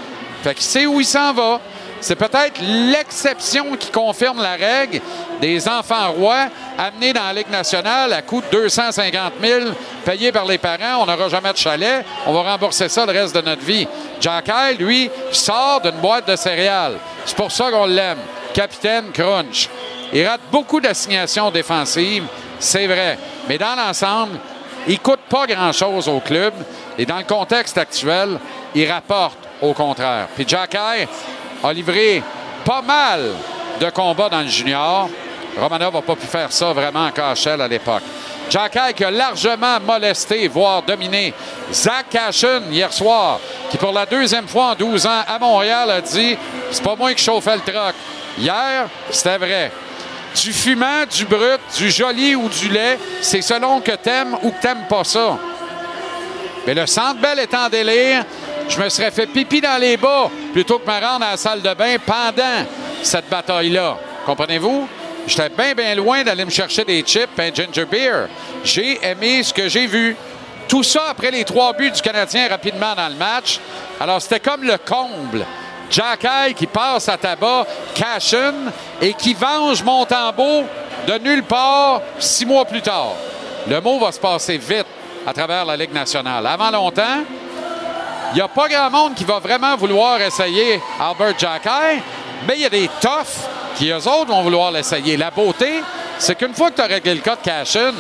Fait 0.42 0.54
qu'il 0.54 0.64
sait 0.64 0.86
où 0.86 1.00
il 1.00 1.06
s'en 1.06 1.32
va. 1.32 1.60
C'est 2.01 2.16
peut-être 2.16 2.61
l'exception 2.61 3.76
qui 3.76 3.90
confirme 3.90 4.40
la 4.40 4.55
règle 4.55 5.01
des 5.40 5.68
enfants 5.68 6.12
rois 6.12 6.46
amenés 6.76 7.12
dans 7.12 7.24
la 7.24 7.32
Ligue 7.32 7.51
nationale 7.51 8.12
à 8.12 8.22
coût 8.22 8.40
de 8.40 8.46
250 8.51 9.32
000 9.42 9.61
payés 10.05 10.32
par 10.32 10.44
les 10.44 10.59
parents. 10.59 11.03
On 11.03 11.07
n'aura 11.07 11.28
jamais 11.28 11.53
de 11.53 11.59
chalet. 11.59 12.05
On 12.26 12.32
va 12.32 12.53
rembourser 12.53 12.88
ça 12.88 13.05
le 13.05 13.12
reste 13.12 13.34
de 13.34 13.40
notre 13.40 13.62
vie. 13.62 13.86
Jack 14.20 14.49
High, 14.49 14.78
lui, 14.80 15.11
sort 15.32 15.80
d'une 15.80 16.01
boîte 16.01 16.28
de 16.28 16.36
céréales. 16.36 16.99
C'est 17.24 17.36
pour 17.36 17.51
ça 17.51 17.70
qu'on 17.70 17.86
l'aime. 17.86 18.18
Capitaine 18.55 19.11
Crunch. 19.12 19.68
Il 20.12 20.26
rate 20.26 20.40
beaucoup 20.51 20.80
d'assignations 20.80 21.51
défensives, 21.51 22.24
c'est 22.59 22.86
vrai. 22.86 23.18
Mais 23.49 23.59
dans 23.59 23.74
l'ensemble, 23.74 24.38
il 24.86 24.99
coûte 25.01 25.20
pas 25.28 25.46
grand-chose 25.46 26.09
au 26.09 26.20
club. 26.20 26.55
Et 26.96 27.05
dans 27.05 27.18
le 27.18 27.24
contexte 27.24 27.76
actuel, 27.76 28.38
il 28.74 28.90
rapporte 28.90 29.38
au 29.61 29.74
contraire. 29.74 30.28
Puis 30.34 30.44
Jack 30.49 30.74
a 31.62 31.72
livré 31.72 32.22
pas 32.64 32.82
mal 32.82 33.32
de 33.80 33.90
combats 33.90 34.28
dans 34.28 34.40
le 34.40 34.48
junior. 34.48 35.09
Romanov 35.59 35.94
n'a 35.94 36.02
pas 36.02 36.16
pu 36.16 36.26
faire 36.26 36.52
ça 36.52 36.72
vraiment 36.72 37.06
en 37.06 37.11
KHL 37.11 37.61
à 37.61 37.68
l'époque. 37.68 38.02
Jack 38.50 38.76
High 38.76 38.94
qui 38.94 39.04
a 39.04 39.11
largement 39.11 39.78
molesté, 39.80 40.48
voire 40.48 40.82
dominé 40.82 41.34
Zach 41.70 42.06
Cashin 42.11 42.62
hier 42.70 42.92
soir, 42.92 43.40
qui 43.70 43.76
pour 43.76 43.92
la 43.92 44.06
deuxième 44.06 44.48
fois 44.48 44.72
en 44.72 44.74
12 44.74 45.06
ans 45.06 45.22
à 45.26 45.38
Montréal 45.38 45.90
a 45.90 46.00
dit 46.00 46.36
c'est 46.70 46.82
pas 46.82 46.96
moi 46.96 47.12
qui 47.12 47.22
chauffais 47.22 47.56
le 47.56 47.72
troc. 47.72 47.94
Hier, 48.38 48.88
c'était 49.11 49.38
vrai. 49.38 49.72
Du 50.34 50.52
fumant, 50.52 51.04
du 51.11 51.24
brut, 51.24 51.61
du 51.76 51.90
joli 51.90 52.36
ou 52.36 52.48
du 52.48 52.68
lait, 52.68 52.98
c'est 53.20 53.42
selon 53.42 53.80
que 53.80 53.92
t'aimes 53.92 54.36
ou 54.42 54.50
que 54.50 54.62
t'aimes 54.62 54.86
pas 54.88 55.04
ça. 55.04 55.36
Mais 56.66 56.74
le 56.74 56.86
centre 56.86 57.20
belle 57.20 57.40
est 57.40 57.54
en 57.54 57.68
délire. 57.68 58.24
Je 58.68 58.78
me 58.80 58.88
serais 58.88 59.10
fait 59.10 59.26
pipi 59.26 59.60
dans 59.60 59.80
les 59.80 59.96
bas 59.96 60.30
plutôt 60.52 60.78
que 60.78 60.86
me 60.86 60.92
rendre 60.92 61.24
à 61.24 61.30
la 61.32 61.36
salle 61.36 61.62
de 61.62 61.74
bain 61.74 61.96
pendant 62.04 62.66
cette 63.02 63.28
bataille-là. 63.28 63.96
Comprenez-vous? 64.26 64.88
J'étais 65.26 65.48
bien, 65.48 65.74
bien 65.74 65.94
loin 65.94 66.22
d'aller 66.22 66.44
me 66.44 66.50
chercher 66.50 66.84
des 66.84 67.02
chips 67.02 67.38
et 67.38 67.54
ginger 67.54 67.84
beer. 67.84 68.28
J'ai 68.64 68.98
aimé 69.04 69.42
ce 69.42 69.52
que 69.52 69.68
j'ai 69.68 69.86
vu. 69.86 70.16
Tout 70.68 70.82
ça 70.82 71.04
après 71.10 71.30
les 71.30 71.44
trois 71.44 71.72
buts 71.72 71.90
du 71.90 72.00
Canadien 72.00 72.48
rapidement 72.48 72.94
dans 72.94 73.08
le 73.08 73.14
match. 73.14 73.58
Alors, 74.00 74.20
c'était 74.20 74.40
comme 74.40 74.62
le 74.62 74.76
comble. 74.78 75.44
Jack 75.90 76.24
High 76.24 76.54
qui 76.54 76.66
passe 76.66 77.08
à 77.08 77.16
tabac, 77.16 77.66
Cashin, 77.94 78.54
et 79.00 79.14
qui 79.14 79.32
venge 79.32 79.82
Montembeau 79.82 80.64
de 81.06 81.18
nulle 81.18 81.42
part 81.42 82.02
six 82.18 82.44
mois 82.44 82.66
plus 82.66 82.82
tard. 82.82 83.14
Le 83.66 83.80
mot 83.80 83.98
va 83.98 84.12
se 84.12 84.20
passer 84.20 84.58
vite 84.58 84.86
à 85.26 85.32
travers 85.32 85.64
la 85.64 85.76
Ligue 85.76 85.94
nationale. 85.94 86.46
Avant 86.46 86.70
longtemps, 86.70 87.24
il 88.32 88.34
n'y 88.34 88.40
a 88.40 88.48
pas 88.48 88.68
grand 88.68 88.90
monde 88.90 89.14
qui 89.14 89.24
va 89.24 89.38
vraiment 89.38 89.76
vouloir 89.76 90.20
essayer 90.20 90.80
Albert 91.00 91.38
Jacky, 91.38 92.02
mais 92.46 92.54
il 92.56 92.60
y 92.62 92.66
a 92.66 92.70
des 92.70 92.88
toughs 93.00 93.48
qui, 93.76 93.90
eux 93.90 93.96
autres, 93.96 94.26
vont 94.26 94.42
vouloir 94.42 94.70
l'essayer. 94.70 95.16
La 95.16 95.30
beauté, 95.30 95.82
c'est 96.18 96.34
qu'une 96.34 96.54
fois 96.54 96.70
que 96.70 96.76
tu 96.76 96.82
as 96.82 96.86
réglé 96.86 97.14
le 97.14 97.20
cas 97.20 97.36
de 97.36 97.42
Cashin, 97.42 97.94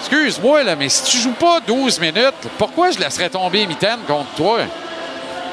excuse-moi, 0.00 0.62
là, 0.62 0.76
mais 0.76 0.88
si 0.88 1.04
tu 1.04 1.18
joues 1.18 1.32
pas 1.32 1.60
12 1.60 2.00
minutes, 2.00 2.48
pourquoi 2.56 2.90
je 2.90 2.98
laisserais 2.98 3.28
tomber 3.28 3.66
Mitaine 3.66 4.00
contre 4.06 4.30
toi? 4.36 4.58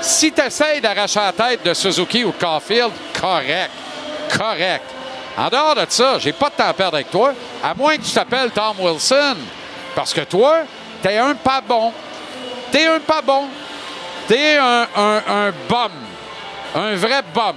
Si 0.02 0.32
tu 0.32 0.42
essaies 0.42 0.80
d'arracher 0.80 1.20
la 1.20 1.34
tête 1.34 1.66
de 1.66 1.74
Suzuki 1.74 2.24
ou 2.24 2.32
de 2.32 2.38
Caulfield, 2.38 2.92
correct. 3.20 3.72
Correct. 4.38 4.86
En 5.38 5.50
dehors 5.50 5.76
de 5.76 5.86
ça, 5.90 6.20
j'ai 6.20 6.32
pas 6.32 6.50
de 6.50 6.56
temps 6.56 6.70
à 6.70 6.74
perdre 6.74 6.96
avec 6.96 7.12
toi, 7.12 7.34
à 7.64 7.74
moins 7.74 7.98
que 7.98 8.02
tu 8.02 8.12
t'appelles 8.12 8.52
Tom 8.52 8.80
Wilson. 8.80 9.36
Parce 9.96 10.14
que 10.14 10.22
toi, 10.22 10.60
t'es 11.02 11.18
un 11.18 11.36
pas 11.36 11.62
bon. 11.62 11.92
T'es 12.72 12.88
un 12.88 13.00
pas 13.00 13.22
bon. 13.22 13.46
T'es 14.30 14.58
un, 14.58 14.88
un, 14.96 15.22
un 15.28 15.54
bum. 15.68 15.92
Un 16.76 16.96
vrai 16.96 17.24
bum. 17.34 17.56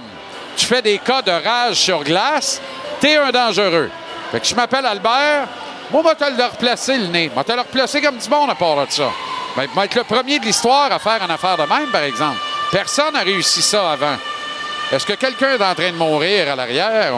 Tu 0.57 0.65
fais 0.65 0.81
des 0.81 0.97
cas 0.97 1.21
de 1.21 1.31
rage 1.31 1.75
sur 1.75 2.03
glace. 2.03 2.59
T'es 2.99 3.15
un 3.15 3.29
dangereux. 3.29 3.91
Fait 4.31 4.39
que 4.39 4.47
je 4.47 4.55
m'appelle 4.55 4.85
Albert. 4.87 5.47
Moi, 5.91 6.01
je 6.03 6.09
vais 6.09 6.31
te 6.31 6.35
le 6.35 6.43
replacer 6.43 6.97
le 6.97 7.05
nez. 7.07 7.29
Je 7.31 7.37
vais 7.37 7.43
te 7.43 7.51
le 7.51 7.59
replacer 7.59 8.01
comme 8.01 8.17
du 8.17 8.27
monde 8.27 8.49
à 8.49 8.55
part 8.55 8.87
de 8.87 8.91
ça. 8.91 9.11
Ben, 9.55 9.67
je 9.71 9.79
vais 9.79 9.85
être 9.85 9.95
le 9.95 10.03
premier 10.03 10.39
de 10.39 10.45
l'histoire 10.45 10.91
à 10.91 10.97
faire 10.97 11.21
une 11.23 11.29
affaire 11.29 11.57
de 11.57 11.71
même, 11.71 11.91
par 11.91 12.01
exemple. 12.01 12.39
Personne 12.71 13.13
n'a 13.13 13.19
réussi 13.19 13.61
ça 13.61 13.91
avant. 13.91 14.17
Est-ce 14.91 15.05
que 15.05 15.13
quelqu'un 15.13 15.51
est 15.51 15.63
en 15.63 15.75
train 15.75 15.91
de 15.91 15.95
mourir 15.95 16.51
à 16.51 16.55
l'arrière? 16.55 17.13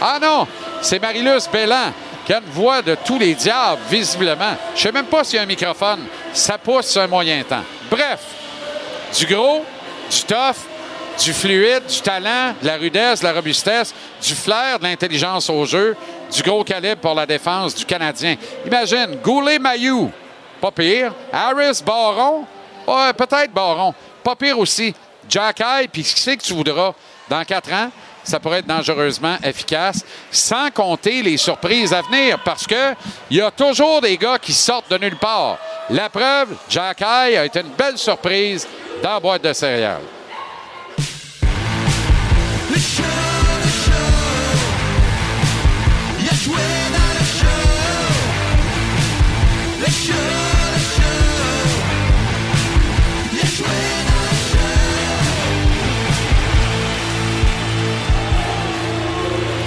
Ah 0.00 0.18
non, 0.22 0.46
c'est 0.80 1.02
Marilus 1.02 1.48
Bellan 1.52 1.92
qui 2.24 2.32
a 2.32 2.38
une 2.38 2.52
voix 2.52 2.80
de 2.82 2.94
tous 3.04 3.18
les 3.18 3.34
diables, 3.34 3.80
visiblement. 3.90 4.56
Je 4.76 4.82
sais 4.82 4.92
même 4.92 5.06
pas 5.06 5.24
s'il 5.24 5.36
y 5.36 5.38
a 5.40 5.42
un 5.42 5.46
microphone. 5.46 6.06
Ça 6.32 6.58
pousse 6.58 6.96
un 6.96 7.08
moyen 7.08 7.42
temps. 7.42 7.64
Bref, 7.90 8.20
du 9.16 9.26
gros, 9.26 9.64
du 10.10 10.22
tough, 10.22 10.56
du 11.22 11.32
fluide, 11.32 11.86
du 11.86 12.00
talent, 12.00 12.54
de 12.60 12.66
la 12.66 12.76
rudesse, 12.76 13.20
de 13.20 13.24
la 13.24 13.32
robustesse, 13.32 13.94
du 14.22 14.34
flair, 14.34 14.78
de 14.78 14.84
l'intelligence 14.84 15.50
au 15.50 15.64
jeu, 15.64 15.96
du 16.32 16.42
gros 16.42 16.64
calibre 16.64 17.00
pour 17.00 17.14
la 17.14 17.26
défense 17.26 17.74
du 17.74 17.84
Canadien. 17.84 18.36
Imagine, 18.66 19.16
Goulet-Mayou, 19.22 20.10
pas 20.60 20.70
pire. 20.70 21.12
Harris, 21.32 21.82
Baron, 21.84 22.44
ouais, 22.86 23.12
peut-être 23.14 23.52
Baron, 23.52 23.94
pas 24.22 24.36
pire 24.36 24.58
aussi. 24.58 24.94
Jack 25.28 25.60
High, 25.60 25.90
puis 25.90 26.02
qui 26.02 26.20
c'est 26.20 26.36
que 26.36 26.42
tu 26.42 26.54
voudras 26.54 26.94
dans 27.28 27.44
quatre 27.44 27.72
ans? 27.72 27.90
Ça 28.24 28.40
pourrait 28.40 28.58
être 28.58 28.66
dangereusement 28.66 29.36
efficace, 29.42 30.04
sans 30.30 30.70
compter 30.70 31.22
les 31.22 31.36
surprises 31.36 31.92
à 31.94 32.02
venir, 32.02 32.38
parce 32.44 32.66
que 32.66 32.94
il 33.30 33.38
y 33.38 33.40
a 33.40 33.50
toujours 33.50 34.00
des 34.00 34.16
gars 34.16 34.38
qui 34.38 34.52
sortent 34.52 34.90
de 34.90 34.98
nulle 34.98 35.16
part. 35.16 35.58
La 35.90 36.10
preuve, 36.10 36.54
Jack 36.68 37.00
High 37.00 37.36
a 37.36 37.44
été 37.46 37.60
une 37.60 37.68
belle 37.68 37.96
surprise 37.96 38.66
dans 39.02 39.14
la 39.14 39.20
boîte 39.20 39.44
de 39.44 39.52
céréales. 39.52 40.00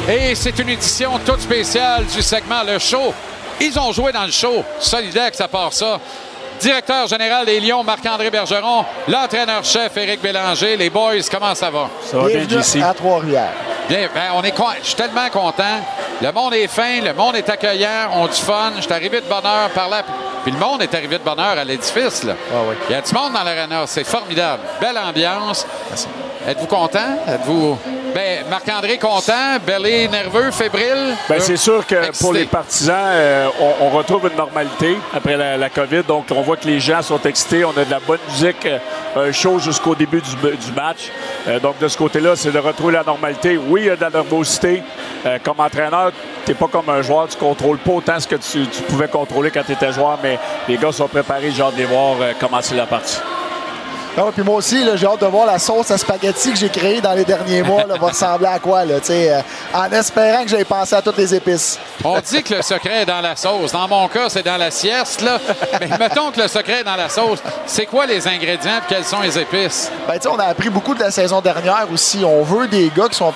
Et 0.10 0.36
c'est 0.36 0.58
une 0.60 0.70
édition 0.70 1.20
toute 1.26 1.40
spéciale 1.40 2.06
du 2.06 2.22
segment 2.22 2.64
Le 2.64 2.80
Show. 2.80 3.14
Ils 3.62 3.80
ont 3.80 3.94
joué 3.94 4.12
dans 4.12 4.26
le 4.26 4.32
show. 4.32 4.64
Solidex, 4.80 5.40
à 5.40 5.48
part 5.48 5.72
ça. 5.72 6.00
Directeur 6.62 7.08
général 7.08 7.46
des 7.46 7.60
Lions, 7.60 7.84
Marc-André 7.84 8.30
Bergeron. 8.30 8.86
L'entraîneur-chef, 9.08 9.96
Éric 9.98 10.22
Bélanger. 10.22 10.78
Les 10.78 10.90
boys, 10.90 11.14
comment 11.32 11.56
ça 11.56 11.70
va? 11.70 11.90
Ça 12.04 12.18
va 12.18 12.28
bien, 12.28 12.48
JC. 12.48 12.82
à 12.82 12.94
Trois-Rivières. 12.94 13.50
Bien, 13.90 14.08
ben, 14.14 14.22
on 14.36 14.44
est 14.44 14.52
con- 14.52 14.66
je 14.82 14.86
suis 14.88 14.96
tellement 14.96 15.28
content. 15.30 15.82
Le 16.22 16.32
monde 16.32 16.54
est 16.54 16.68
fin, 16.68 17.02
le 17.02 17.14
monde 17.14 17.36
est 17.36 17.50
accueillant, 17.50 18.10
on 18.14 18.26
a 18.26 18.28
du 18.28 18.36
fun. 18.36 18.74
Je 18.78 18.82
suis 18.82 18.94
arrivé 18.94 19.22
de 19.22 19.26
bonne 19.26 19.46
heure 19.46 19.70
par 19.74 19.90
là. 19.90 20.04
Puis 20.44 20.52
le 20.52 20.58
monde 20.60 20.82
est 20.82 20.94
arrivé 20.94 21.18
de 21.18 21.24
bonne 21.24 21.40
heure 21.40 21.58
à 21.58 21.64
l'édifice. 21.64 22.24
là. 22.24 22.34
Il 22.90 22.94
y 22.94 22.96
a 22.96 23.02
du 23.02 23.14
monde 23.14 23.34
dans 23.34 23.44
l'arena. 23.44 23.84
C'est 23.88 24.04
formidable. 24.04 24.62
Belle 24.80 24.98
ambiance. 24.98 25.66
Êtes-vous 26.48 26.66
content? 26.68 27.18
Êtes-vous. 27.28 27.78
Ben, 28.16 28.40
Marc-André 28.50 28.98
content, 28.98 29.58
Belé 29.66 30.08
nerveux, 30.10 30.52
fébrile? 30.52 31.16
Ben, 31.30 31.40
c'est 31.40 31.56
sûr 31.56 31.86
que 31.86 31.96
Excité. 31.96 32.18
pour 32.20 32.34
les 32.34 32.46
partisans, 32.46 32.96
euh, 32.98 33.48
on, 33.60 33.86
on 33.86 33.90
retrouve 33.90 34.28
une 34.30 34.36
normalité 34.36 34.98
après 35.16 35.38
la, 35.38 35.56
la 35.56 35.70
COVID. 35.70 36.04
Donc, 36.04 36.26
on 36.36 36.42
voit 36.42 36.58
que 36.58 36.68
les 36.68 36.80
gens 36.80 37.02
sont 37.04 37.22
excités. 37.22 37.64
On 37.64 37.72
a 37.78 37.86
de 37.86 37.92
la 37.92 38.00
bonne 38.00 38.20
musique, 38.28 38.68
euh, 39.16 39.32
show 39.32 39.60
jusqu'au 39.60 39.96
début 39.96 40.20
du, 40.22 40.36
du 40.36 40.72
match. 40.76 41.10
Euh, 41.48 41.60
donc, 41.60 41.78
de 41.80 41.88
ce 41.88 41.98
côté-là, 41.98 42.36
c'est 42.36 42.52
de 42.52 42.60
retrouver 42.60 42.94
la 42.94 43.04
normalité. 43.04 43.58
Oui, 43.58 43.82
il 43.84 43.88
y 43.88 43.90
a 43.92 43.96
de 43.96 44.02
la 44.02 44.10
nervosité. 44.10 44.84
Euh, 45.26 45.38
comme 45.44 45.60
entraîneur, 45.60 46.12
tu 46.44 46.52
n'es 46.52 46.56
pas 46.58 46.68
comme 46.68 46.90
un 46.90 47.02
joueur. 47.04 47.28
Tu 47.30 47.38
contrôles 47.38 47.78
pas 47.78 47.92
autant 47.92 48.20
ce 48.20 48.28
que 48.28 48.36
tu, 48.36 48.68
tu 48.68 48.82
pouvais 48.90 49.08
contrôler 49.08 49.52
quand 49.52 49.64
tu 49.64 49.72
étais 49.74 49.94
joueur. 49.94 50.18
Mais 50.22 50.38
les 50.68 50.78
gars 50.78 50.92
sont 50.92 51.08
préparés. 51.08 51.52
J'ai 51.52 51.62
hâte 51.62 51.76
de 51.76 51.80
les 51.80 51.86
voir 51.86 52.16
euh, 52.20 52.34
commencer 52.40 52.76
la 52.76 52.88
partie. 52.88 53.20
Ah 54.18 54.24
puis 54.34 54.44
moi 54.44 54.56
aussi, 54.56 54.84
j'ai 54.96 55.06
hâte 55.06 55.22
de 55.22 55.26
voir 55.26 55.46
la 55.46 55.58
sauce 55.58 55.90
à 55.90 55.98
spaghetti 55.98 56.52
que 56.52 56.58
j'ai 56.58 56.68
créée 56.68 57.00
dans 57.00 57.14
les 57.14 57.24
derniers 57.24 57.64
mois 57.64 57.86
là, 57.86 57.96
va 57.98 58.08
ressembler 58.08 58.48
à 58.48 58.60
quoi, 58.60 58.84
là, 58.84 59.00
tu 59.00 59.08
sais, 59.08 59.34
euh, 59.34 59.42
en 59.74 59.90
espérant 59.90 60.44
que 60.44 60.50
j'aille 60.50 60.66
pensé 60.66 60.96
à 60.96 61.02
toutes 61.02 61.18
les 61.18 61.34
épices. 61.34 61.80
On 62.04 62.20
dit 62.20 62.44
que 62.44 62.56
le 62.56 62.62
secret 62.62 63.04
est 63.04 63.06
dans 63.06 63.22
la 63.22 63.38
sauce. 63.38 63.72
Dans 63.72 63.88
mon 63.88 64.10
cas, 64.10 64.28
c'est 64.28 64.44
dans 64.44 64.58
la 64.58 64.70
sieste, 64.70 65.22
là. 65.22 65.40
Mais 65.80 65.98
mettons 65.98 66.30
que 66.32 66.42
le 66.42 66.50
secret 66.50 66.82
est 66.82 66.84
dans 66.84 66.98
la 66.98 67.08
sauce. 67.08 67.40
C'est 67.66 67.86
quoi 67.86 68.06
les 68.06 68.28
ingrédients 68.28 68.80
et 68.80 68.94
quelles 68.94 69.06
sont 69.06 69.22
les 69.22 69.40
épices? 69.40 69.90
Ben, 70.08 70.16
tu 70.16 70.24
sais, 70.24 70.28
on 70.28 70.40
a 70.40 70.46
appris 70.46 70.70
beaucoup 70.70 70.94
de 70.94 71.00
la 71.00 71.12
saison 71.12 71.40
dernière 71.40 71.88
aussi. 71.94 72.26
On 72.26 72.44
veut 72.44 72.68
des 72.68 72.92
gars 72.96 73.08
qui 73.08 73.16
sont. 73.16 73.34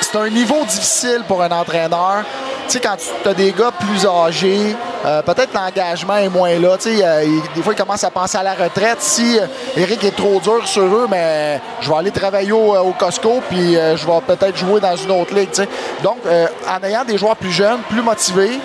C'est 0.00 0.16
un 0.16 0.28
niveau 0.30 0.64
difficile 0.64 1.22
pour 1.28 1.42
un 1.42 1.50
entraîneur. 1.50 2.24
Sais, 2.68 2.80
quand 2.80 2.96
tu 2.96 3.28
as 3.28 3.34
des 3.34 3.52
gars 3.52 3.70
plus 3.70 4.06
âgés, 4.06 4.74
euh, 5.04 5.22
peut-être 5.22 5.54
l'engagement 5.54 6.16
est 6.16 6.28
moins 6.28 6.58
là. 6.58 6.76
Tu 6.76 6.96
sais, 6.96 7.04
euh, 7.04 7.24
des 7.54 7.62
fois, 7.62 7.74
ils 7.74 7.76
commencent 7.76 8.02
à 8.02 8.10
penser 8.10 8.36
à 8.38 8.42
la 8.42 8.54
retraite. 8.54 9.00
Si 9.00 9.38
euh, 9.38 9.46
Eric 9.76 10.02
est 10.02 10.16
trop 10.16 10.40
dur 10.40 10.66
sur 10.66 10.82
eux, 10.82 11.06
mais 11.08 11.60
je 11.80 11.88
vais 11.88 11.96
aller 11.96 12.10
travailler 12.10 12.50
au, 12.50 12.92
Costco, 12.98 13.40
puis 13.48 13.74
je 13.74 14.06
vais 14.06 14.20
peut-être 14.26 14.56
jouer 14.56 14.80
dans 14.80 14.96
une 14.96 15.10
autre 15.12 15.32
ligue. 15.34 15.50
tu 15.50 15.62
sais. 15.62 15.68
Donc, 16.02 16.18
en 16.26 16.86
ayant 16.86 17.04
des 17.04 17.18
joueurs 17.18 17.36
plus 17.36 17.52
jeunes, 17.52 17.80
plus 17.88 18.02
motivés, 18.02 18.58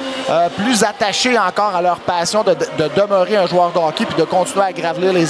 plus 0.56 0.84
attachés 0.84 1.38
encore 1.38 1.76
à 1.76 1.82
leur 1.82 2.00
passion 2.00 2.44
de, 2.44 2.54
de 2.54 2.90
demeurer 2.96 3.36
un 3.36 3.46
joueur 3.46 3.72
de 3.72 3.78
hockey, 3.78 4.06
puis 4.06 4.16
de 4.18 4.24
continuer 4.24 4.66
à 4.66 4.72
gravir 4.72 5.12
les, 5.14 5.26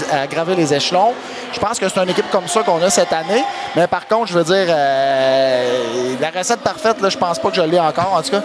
les 0.55 0.73
échelons, 0.73 1.13
je 1.51 1.59
pense 1.59 1.79
que 1.79 1.89
c'est 1.89 1.99
une 1.99 2.09
équipe 2.09 2.29
comme 2.31 2.47
ça 2.47 2.61
qu'on 2.61 2.81
a 2.81 2.89
cette 2.89 3.11
année. 3.11 3.43
Mais 3.75 3.87
par 3.87 4.07
contre, 4.07 4.27
je 4.27 4.37
veux 4.37 4.43
dire, 4.43 4.67
la 4.67 6.29
recette 6.37 6.61
parfaite, 6.61 7.01
là, 7.01 7.09
je 7.09 7.17
pense 7.17 7.39
pas 7.39 7.49
que 7.49 7.55
je 7.55 7.61
l'ai 7.61 7.79
encore, 7.79 8.13
en 8.13 8.21
tout 8.21 8.31
cas. 8.31 8.41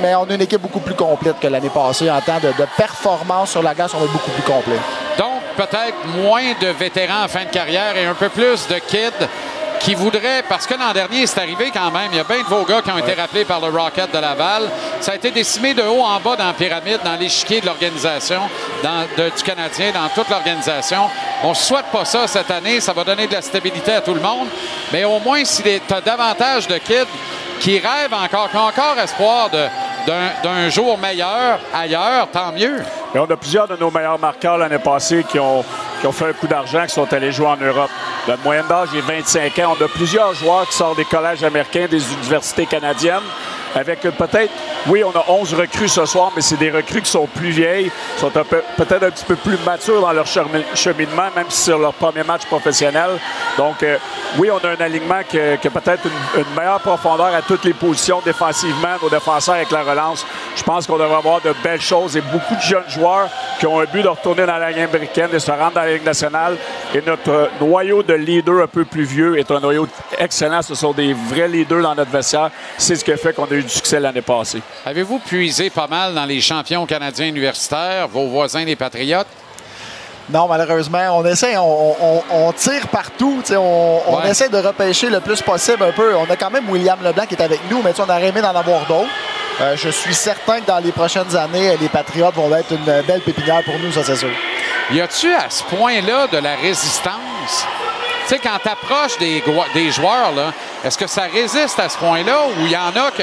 Mais 0.00 0.14
on 0.14 0.24
a 0.24 0.34
une 0.34 0.42
équipe 0.42 0.60
beaucoup 0.60 0.80
plus 0.80 0.94
complète 0.94 1.40
que 1.40 1.46
l'année 1.48 1.70
passée. 1.70 2.10
En 2.10 2.20
temps 2.20 2.38
de, 2.40 2.48
de 2.48 2.66
performance 2.76 3.50
sur 3.50 3.62
la 3.62 3.74
glace, 3.74 3.92
on 3.94 4.04
est 4.04 4.08
beaucoup 4.12 4.30
plus 4.30 4.42
complet. 4.42 4.78
Donc, 5.18 5.40
peut-être 5.56 6.06
moins 6.22 6.52
de 6.60 6.68
vétérans 6.68 7.24
en 7.24 7.28
fin 7.28 7.44
de 7.44 7.50
carrière 7.50 7.96
et 7.96 8.06
un 8.06 8.14
peu 8.14 8.28
plus 8.28 8.66
de 8.68 8.76
kids 8.78 9.26
qui 9.80 9.94
voudraient, 9.94 10.42
parce 10.48 10.66
que 10.66 10.74
l'an 10.74 10.92
dernier, 10.92 11.24
c'est 11.28 11.38
arrivé 11.40 11.70
quand 11.72 11.90
même, 11.92 12.08
il 12.10 12.16
y 12.16 12.20
a 12.20 12.24
bien 12.24 12.38
de 12.38 12.48
vos 12.48 12.64
gars 12.64 12.82
qui 12.82 12.90
ont 12.90 12.98
été 12.98 13.14
rappelés 13.14 13.44
par 13.44 13.60
le 13.60 13.68
Rocket 13.68 14.12
de 14.12 14.18
Laval. 14.18 14.64
Ça 15.00 15.12
a 15.12 15.14
été 15.14 15.30
décimé 15.30 15.72
de 15.72 15.82
haut 15.82 16.02
en 16.02 16.18
bas 16.18 16.34
dans 16.34 16.48
la 16.48 16.52
pyramide, 16.52 16.98
dans 17.04 17.14
l'échiquier 17.14 17.60
de 17.60 17.66
l'organisation, 17.66 18.40
dans- 18.82 19.06
de- 19.16 19.30
du 19.30 19.42
Canadien, 19.44 19.92
dans 19.92 20.08
toute 20.12 20.28
l'organisation. 20.30 21.02
On 21.44 21.50
ne 21.50 21.54
souhaite 21.54 21.86
pas 21.92 22.04
ça 22.04 22.26
cette 22.26 22.50
année, 22.50 22.80
ça 22.80 22.92
va 22.92 23.04
donner 23.04 23.28
de 23.28 23.34
la 23.34 23.42
stabilité 23.42 23.92
à 23.92 24.00
tout 24.00 24.14
le 24.14 24.20
monde. 24.20 24.48
Mais 24.92 25.04
au 25.04 25.20
moins, 25.20 25.44
si 25.44 25.62
tu 25.62 25.94
as 25.94 26.00
davantage 26.00 26.66
de 26.66 26.78
kids 26.78 27.06
qui 27.60 27.78
rêvent 27.78 28.14
encore, 28.14 28.50
qui 28.50 28.56
ont 28.56 28.66
encore 28.66 28.98
espoir 29.00 29.48
de- 29.50 29.66
d'un 30.06 30.68
jour 30.68 30.98
meilleur 30.98 31.58
ailleurs, 31.74 32.28
tant 32.30 32.52
mieux. 32.52 32.82
Et 33.14 33.18
on 33.18 33.24
a 33.24 33.36
plusieurs 33.36 33.66
de 33.68 33.76
nos 33.76 33.90
meilleurs 33.90 34.18
marqueurs 34.18 34.58
l'année 34.58 34.78
passée 34.78 35.24
qui 35.28 35.38
ont, 35.38 35.64
qui 36.00 36.06
ont 36.06 36.12
fait 36.12 36.26
un 36.26 36.32
coup 36.32 36.46
d'argent, 36.46 36.84
qui 36.86 36.94
sont 36.94 37.12
allés 37.12 37.32
jouer 37.32 37.46
en 37.46 37.56
Europe. 37.56 37.90
La 38.26 38.36
moyenne 38.36 38.66
d'âge 38.68 38.88
est 38.94 39.00
25 39.00 39.58
ans. 39.60 39.74
On 39.78 39.84
a 39.84 39.88
plusieurs 39.88 40.34
joueurs 40.34 40.66
qui 40.68 40.76
sortent 40.76 40.98
des 40.98 41.04
collèges 41.04 41.42
américains, 41.42 41.86
des 41.90 42.12
universités 42.12 42.66
canadiennes. 42.66 43.22
Avec 43.74 44.00
peut-être, 44.00 44.50
oui, 44.86 45.02
on 45.04 45.10
a 45.18 45.24
11 45.28 45.54
recrues 45.54 45.88
ce 45.88 46.04
soir, 46.06 46.32
mais 46.34 46.42
c'est 46.42 46.56
des 46.56 46.70
recrues 46.70 47.02
qui 47.02 47.10
sont 47.10 47.26
plus 47.26 47.50
vieilles, 47.50 47.90
sont 48.16 48.30
peut-être 48.30 49.02
un 49.02 49.10
petit 49.10 49.24
peu 49.24 49.36
plus 49.36 49.58
matures 49.64 50.00
dans 50.00 50.12
leur 50.12 50.24
chemi- 50.26 50.64
cheminement, 50.74 51.28
même 51.34 51.46
si 51.48 51.62
c'est 51.62 51.78
leur 51.78 51.92
premier 51.94 52.22
match 52.24 52.46
professionnel. 52.46 53.10
Donc, 53.56 53.82
euh, 53.82 53.96
oui, 54.38 54.50
on 54.50 54.58
a 54.58 54.70
un 54.70 54.84
alignement 54.84 55.20
qui 55.28 55.38
a, 55.38 55.56
peut-être 55.56 56.06
une, 56.06 56.44
meilleure 56.56 56.80
profondeur 56.80 57.26
à 57.34 57.42
toutes 57.42 57.64
les 57.64 57.74
positions 57.74 58.20
défensivement, 58.24 58.96
nos 59.02 59.08
défenseurs 59.10 59.56
avec 59.56 59.70
la 59.70 59.82
relance. 59.82 60.26
Je 60.56 60.62
pense 60.62 60.86
qu'on 60.86 60.98
devrait 60.98 61.16
avoir 61.16 61.40
de 61.40 61.54
belles 61.62 61.80
choses 61.80 62.16
et 62.16 62.20
beaucoup 62.20 62.54
de 62.54 62.60
jeunes 62.60 62.88
joueurs 62.88 63.28
qui 63.58 63.66
ont 63.66 63.80
un 63.80 63.84
but 63.84 64.02
de 64.02 64.08
retourner 64.08 64.46
dans 64.46 64.56
la 64.56 64.70
Ligue 64.70 64.80
américaine, 64.80 65.30
de 65.32 65.38
se 65.38 65.50
rendre 65.50 65.72
dans 65.72 65.82
la 65.82 65.92
Ligue 65.92 66.04
nationale. 66.04 66.56
Et 66.94 67.02
notre 67.02 67.50
noyau 67.60 68.02
de 68.02 68.14
leaders 68.14 68.62
un 68.62 68.66
peu 68.66 68.84
plus 68.84 69.04
vieux 69.04 69.38
est 69.38 69.50
un 69.50 69.60
noyau 69.60 69.86
excellent. 70.18 70.62
Ce 70.62 70.74
sont 70.74 70.92
des 70.92 71.12
vrais 71.12 71.48
leaders 71.48 71.82
dans 71.82 71.94
notre 71.94 72.10
vestiaire. 72.10 72.50
C'est 72.76 72.96
ce 72.96 73.04
qui 73.04 73.16
fait 73.16 73.32
qu'on 73.34 73.44
a 73.44 73.57
eu 73.58 73.62
du 73.62 73.68
succès 73.68 74.00
l'année 74.00 74.22
passée. 74.22 74.60
Avez-vous 74.86 75.18
puisé 75.18 75.70
pas 75.70 75.86
mal 75.86 76.14
dans 76.14 76.24
les 76.24 76.40
champions 76.40 76.86
canadiens 76.86 77.26
universitaires, 77.26 78.08
vos 78.08 78.26
voisins 78.28 78.64
les 78.64 78.76
Patriotes? 78.76 79.26
Non, 80.30 80.46
malheureusement, 80.46 81.16
on 81.18 81.24
essaie, 81.24 81.56
on, 81.56 81.96
on- 82.18 82.22
on 82.30 82.52
tire 82.52 82.88
partout. 82.88 83.38
tu 83.42 83.48
sais, 83.52 83.56
On, 83.56 84.02
on 84.14 84.22
essaie 84.24 84.50
de 84.50 84.58
repêcher 84.58 85.08
le 85.08 85.20
plus 85.20 85.40
possible 85.40 85.82
un 85.82 85.92
peu. 85.92 86.14
On 86.16 86.30
a 86.30 86.36
quand 86.36 86.50
même 86.50 86.68
William 86.68 86.98
Leblanc 87.02 87.24
qui 87.26 87.34
est 87.34 87.42
avec 87.42 87.60
nous, 87.70 87.80
mais 87.82 87.92
on 87.98 88.02
aurait 88.02 88.26
aimé 88.28 88.42
d'en 88.42 88.54
avoir 88.54 88.84
d'autres. 88.86 89.08
Euh, 89.62 89.74
je 89.76 89.88
suis 89.88 90.14
certain 90.14 90.60
que 90.60 90.66
dans 90.66 90.78
les 90.78 90.92
prochaines 90.92 91.34
années, 91.34 91.76
les 91.80 91.88
Patriotes 91.88 92.34
vont 92.34 92.54
être 92.54 92.70
une 92.72 93.02
belle 93.06 93.22
pépinière 93.22 93.62
pour 93.64 93.78
nous, 93.78 93.90
ça 93.90 94.04
c'est 94.04 94.16
sûr. 94.16 94.28
Y 94.92 95.00
a-tu 95.00 95.32
à 95.34 95.48
ce 95.48 95.64
point-là 95.64 96.26
de 96.28 96.38
la 96.38 96.54
résistance? 96.56 97.66
Tu 98.28 98.34
sais, 98.34 98.40
quand 98.42 98.58
tu 98.62 98.68
approches 98.68 99.16
des, 99.18 99.42
des 99.72 99.90
joueurs, 99.90 100.32
là, 100.36 100.52
est-ce 100.84 100.98
que 100.98 101.06
ça 101.06 101.22
résiste 101.22 101.78
à 101.80 101.88
ce 101.88 101.96
point-là? 101.96 102.36
Ou 102.60 102.66
il 102.66 102.70
y 102.72 102.76
en 102.76 102.90
a 102.90 103.10
que 103.10 103.22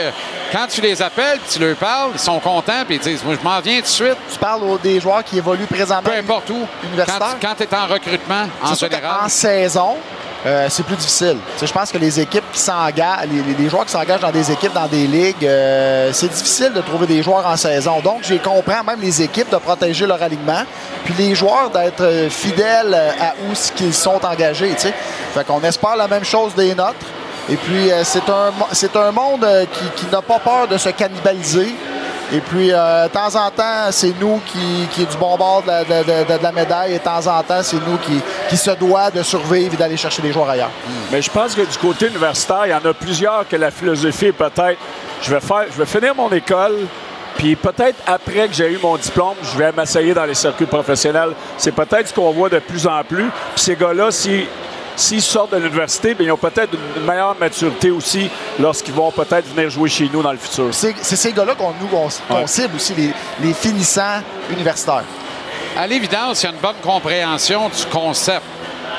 quand 0.52 0.66
tu 0.68 0.82
les 0.82 1.00
appelles, 1.02 1.40
tu 1.48 1.60
leur 1.60 1.76
parles, 1.76 2.10
ils 2.14 2.20
sont 2.20 2.40
contents 2.40 2.84
puis 2.88 2.96
ils 2.96 3.00
disent 3.02 3.24
Moi, 3.24 3.36
je 3.40 3.44
m'en 3.48 3.60
viens 3.60 3.76
tout 3.78 3.82
de 3.84 3.88
suite. 3.88 4.18
Tu 4.32 4.40
parles 4.40 4.64
aux- 4.64 4.78
des 4.80 5.00
joueurs 5.00 5.24
qui 5.24 5.38
évoluent 5.38 5.68
présentement. 5.68 6.10
Peu 6.12 6.18
importe 6.18 6.50
où. 6.50 6.60
Quand, 6.82 6.88
Universitaire. 6.88 7.56
tu 7.58 7.64
es 7.64 7.76
en 7.76 7.86
recrutement, 7.86 8.48
en 8.64 8.74
général. 8.74 9.20
qu'en 9.22 9.30
saison, 9.30 9.98
euh, 10.46 10.68
c'est 10.70 10.84
plus 10.84 10.96
difficile. 10.96 11.38
Je 11.60 11.72
pense 11.72 11.92
que 11.92 11.98
les 11.98 12.20
équipes 12.20 12.44
qui 12.52 12.60
s'engagent, 12.60 13.28
les, 13.58 13.68
joueurs 13.68 13.86
qui 13.86 13.92
s'engagent 13.92 14.20
dans 14.22 14.32
des 14.32 14.52
équipes, 14.52 14.74
dans 14.74 14.86
des 14.86 15.08
ligues, 15.08 15.44
euh, 15.44 16.12
c'est 16.14 16.28
difficile 16.28 16.72
de 16.72 16.82
trouver 16.82 17.08
des 17.08 17.24
joueurs 17.24 17.48
en 17.48 17.58
saison. 17.58 18.00
Donc, 18.00 18.20
j'ai 18.22 18.38
comprends 18.38 18.84
même 18.84 19.02
les 19.02 19.24
équipes 19.24 19.50
de 19.50 19.58
protéger 19.58 20.06
leur 20.06 20.22
alignement, 20.22 20.62
puis 21.04 21.16
les 21.18 21.34
joueurs 21.34 21.72
d'être 21.72 22.04
euh, 22.04 22.30
fidèles 22.30 22.94
à 22.94 23.34
où 23.50 23.54
qu'ils 23.76 23.94
sont 23.94 24.24
engagés. 24.24 24.74
tu 24.76 24.82
sais. 24.82 24.94
Fait 25.34 25.44
qu'on 25.44 25.62
espère 25.62 25.96
la 25.96 26.08
même 26.08 26.24
chose 26.24 26.54
des 26.54 26.76
nôtres. 26.76 27.08
Et 27.50 27.56
puis, 27.56 27.92
c'est 28.04 28.28
un, 28.30 29.12
monde 29.12 29.48
qui 29.96 30.06
n'a 30.12 30.22
pas 30.22 30.40
peur 30.40 30.68
de 30.68 30.78
se 30.78 30.90
cannibaliser. 30.90 31.76
Et 32.34 32.40
puis, 32.40 32.72
euh, 32.72 33.08
de 33.08 33.14
temps 33.14 33.36
en 33.36 33.52
temps, 33.52 33.92
c'est 33.92 34.14
nous 34.20 34.42
qui, 34.48 34.88
qui 34.92 35.06
du 35.06 35.18
bon 35.18 35.38
bord 35.38 35.62
de 35.62 35.68
la, 35.68 35.84
de- 35.84 36.38
de- 36.38 36.44
la 36.44 36.52
médaille. 36.52 36.94
Et 36.94 36.98
de 36.98 37.04
temps 37.04 37.26
en 37.28 37.44
temps, 37.44 37.62
c'est 37.62 37.78
nous 37.88 37.98
qui, 37.98 38.20
qui 38.50 38.58
se 38.58 38.72
doit 38.72 39.12
de 39.12 39.22
survivre 39.22 39.74
et 39.74 39.78
d'aller 39.78 39.96
chercher 39.98 40.22
des 40.24 40.32
joueurs 40.34 40.50
ailleurs. 40.50 40.72
Mais 41.12 41.22
je 41.22 41.30
pense 41.30 41.54
que 41.54 41.62
du 41.62 41.78
côté 41.78 42.08
universitaire, 42.08 42.64
il 42.66 42.72
y 42.72 42.74
en 42.74 42.84
a 42.90 42.94
plusieurs 42.94 43.48
que 43.48 43.56
la 43.56 43.70
philosophie 43.72 44.28
est 44.28 44.32
peut-être 44.32 44.78
je 45.22 45.34
vais 45.34 45.40
faire, 45.40 45.66
je 45.72 45.78
vais 45.78 45.86
finir 45.86 46.14
mon 46.16 46.30
école, 46.32 46.76
puis 47.38 47.56
peut-être 47.56 47.98
après 48.06 48.48
que 48.48 48.54
j'ai 48.54 48.72
eu 48.72 48.80
mon 48.82 48.98
diplôme, 48.98 49.36
je 49.44 49.58
vais 49.58 49.72
m'essayer 49.72 50.14
dans 50.14 50.26
les 50.26 50.34
circuits 50.36 50.66
professionnels. 50.66 51.32
C'est 51.58 51.72
peut-être 51.74 52.08
ce 52.10 52.14
qu'on 52.14 52.32
voit 52.32 52.50
de 52.50 52.60
plus 52.60 52.86
en 52.88 53.04
plus. 53.04 53.30
Puis 53.54 53.64
ces 53.64 53.76
gars-là, 53.76 54.12
si 54.12 54.46
S'ils 54.96 55.22
sortent 55.22 55.52
de 55.52 55.58
l'université, 55.58 56.14
bien, 56.14 56.28
ils 56.28 56.32
ont 56.32 56.38
peut-être 56.38 56.72
une 56.98 57.04
meilleure 57.04 57.36
maturité 57.38 57.92
aussi 57.92 58.30
lorsqu'ils 58.60 58.94
vont 58.94 59.12
peut-être 59.12 59.46
venir 59.54 59.70
jouer 59.70 59.90
chez 59.90 60.10
nous 60.12 60.22
dans 60.22 60.32
le 60.32 60.38
futur. 60.38 60.68
C'est 60.72 60.96
c'est 61.02 61.16
ces 61.18 61.34
gars-là 61.34 61.56
qu'on 61.56 61.72
nous 61.82 61.90
on, 61.94 62.08
qu'on 62.34 62.40
Ouais. 62.42 62.48
cible 62.48 62.76
aussi, 62.76 62.94
les, 62.96 63.12
les 63.42 63.54
finissants 63.54 64.22
universitaires. 64.50 65.04
À 65.78 65.86
l'évidence, 65.88 66.42
il 66.42 66.46
y 66.46 66.50
a 66.50 66.52
une 66.54 66.62
bonne 66.62 66.76
compréhension 66.82 67.68
du 67.68 67.86
concept 67.92 68.44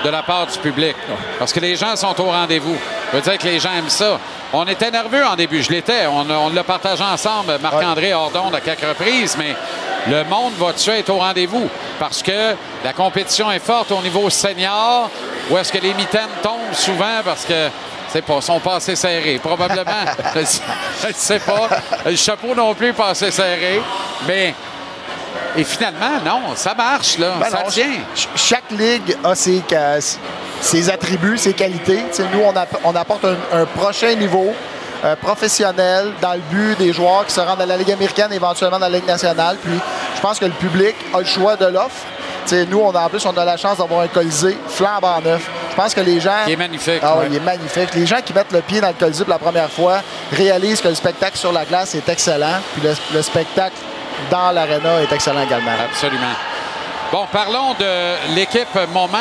de 0.04 0.10
la 0.10 0.22
part 0.22 0.46
du 0.46 0.58
public. 0.58 0.94
Parce 1.38 1.52
que 1.52 1.60
les 1.60 1.74
gens 1.76 1.96
sont 1.96 2.20
au 2.20 2.24
rendez-vous. 2.26 2.76
Ça 3.10 3.16
veut 3.16 3.22
dire 3.22 3.38
que 3.38 3.44
les 3.46 3.58
gens 3.58 3.72
aiment 3.78 3.88
ça. 3.88 4.18
On 4.52 4.64
était 4.66 4.90
nerveux 4.90 5.24
en 5.24 5.34
début, 5.34 5.62
je 5.62 5.70
l'étais. 5.70 6.06
On, 6.06 6.28
on 6.28 6.50
l'a 6.52 6.62
partagé 6.64 7.02
ensemble, 7.02 7.58
Marc-André 7.62 8.12
Hordon, 8.12 8.52
à 8.52 8.60
quelques 8.60 8.80
reprises, 8.86 9.36
mais 9.38 9.56
le 10.08 10.24
monde 10.24 10.52
va 10.58 10.72
tuer 10.72 10.98
être 11.00 11.10
au 11.10 11.18
rendez-vous. 11.18 11.68
Parce 11.98 12.22
que 12.22 12.54
la 12.84 12.92
compétition 12.92 13.50
est 13.50 13.58
forte 13.64 13.90
au 13.92 14.00
niveau 14.02 14.28
senior, 14.30 15.10
où 15.50 15.56
est-ce 15.58 15.72
que 15.72 15.78
les 15.78 15.94
mitaines 15.94 16.28
tombent 16.42 16.72
souvent 16.74 17.22
parce 17.24 17.44
que 17.44 17.68
c'est 18.12 18.22
pas, 18.22 18.40
sont 18.40 18.60
pas 18.60 18.76
assez 18.76 18.96
serrés. 18.96 19.38
Probablement. 19.42 20.04
je 20.34 21.08
ne 21.08 21.12
sais 21.14 21.38
pas. 21.40 21.68
Le 22.06 22.16
chapeau 22.16 22.54
non 22.54 22.74
plus 22.74 22.92
pas 22.92 23.08
assez 23.08 23.30
serré. 23.30 23.80
Mais 24.26 24.54
et 25.56 25.64
finalement, 25.64 26.20
non, 26.24 26.40
ça 26.54 26.74
marche, 26.74 27.18
là. 27.18 27.32
Ben 27.40 27.48
ça 27.50 27.62
non, 27.64 27.70
tient. 27.70 27.92
ch- 28.14 28.28
chaque 28.36 28.70
ligue 28.70 29.16
a 29.24 29.34
ses, 29.34 29.62
ses 30.60 30.90
attributs, 30.90 31.38
ses 31.38 31.54
qualités. 31.54 32.04
Nous, 32.32 32.40
on, 32.44 32.54
app- 32.54 32.78
on 32.84 32.94
apporte 32.94 33.24
un, 33.24 33.36
un 33.52 33.64
prochain 33.64 34.14
niveau 34.14 34.54
euh, 35.06 35.16
professionnel 35.16 36.12
dans 36.20 36.34
le 36.34 36.40
but 36.50 36.76
des 36.78 36.92
joueurs 36.92 37.24
qui 37.26 37.32
se 37.32 37.40
rendent 37.40 37.62
à 37.62 37.66
la 37.66 37.76
Ligue 37.76 37.92
américaine, 37.92 38.32
éventuellement 38.32 38.78
dans 38.78 38.88
la 38.88 38.96
Ligue 38.98 39.06
nationale. 39.06 39.56
Puis, 39.62 39.78
je 40.16 40.20
pense 40.20 40.38
que 40.38 40.44
le 40.44 40.52
public 40.52 40.94
a 41.14 41.18
le 41.20 41.24
choix 41.24 41.56
de 41.56 41.66
l'offre. 41.66 42.02
Nous, 42.68 42.78
on 42.78 42.92
a, 42.94 43.06
en 43.06 43.08
plus, 43.08 43.24
on 43.26 43.36
a 43.36 43.44
la 43.44 43.56
chance 43.56 43.78
d'avoir 43.78 44.02
un 44.02 44.08
Colisée 44.08 44.56
flambant 44.68 45.20
neuf. 45.20 45.48
Je 45.70 45.74
pense 45.74 45.94
que 45.94 46.00
les 46.00 46.20
gens... 46.20 46.44
Il 46.46 46.52
est 46.52 46.56
magnifique. 46.56 47.00
Ah 47.02 47.16
ouais. 47.18 47.26
il 47.28 47.36
est 47.36 47.40
magnifique. 47.40 47.92
Les 47.94 48.06
gens 48.06 48.20
qui 48.24 48.32
mettent 48.32 48.52
le 48.52 48.60
pied 48.60 48.80
dans 48.80 48.88
le 48.88 48.94
Colisée 48.94 49.24
pour 49.24 49.32
la 49.32 49.38
première 49.38 49.70
fois 49.70 50.00
réalisent 50.32 50.80
que 50.80 50.88
le 50.88 50.94
spectacle 50.94 51.36
sur 51.36 51.52
la 51.52 51.64
glace 51.64 51.94
est 51.94 52.08
excellent. 52.08 52.60
Puis 52.72 52.82
le, 52.82 52.94
le 53.14 53.22
spectacle 53.22 53.76
dans 54.30 54.52
l'aréna 54.52 55.02
est 55.02 55.12
excellent 55.12 55.42
également. 55.42 55.72
Absolument. 55.90 56.34
Bon, 57.10 57.26
parlons 57.32 57.74
de 57.78 58.34
l'équipe 58.34 58.74
Moment. 58.92 59.18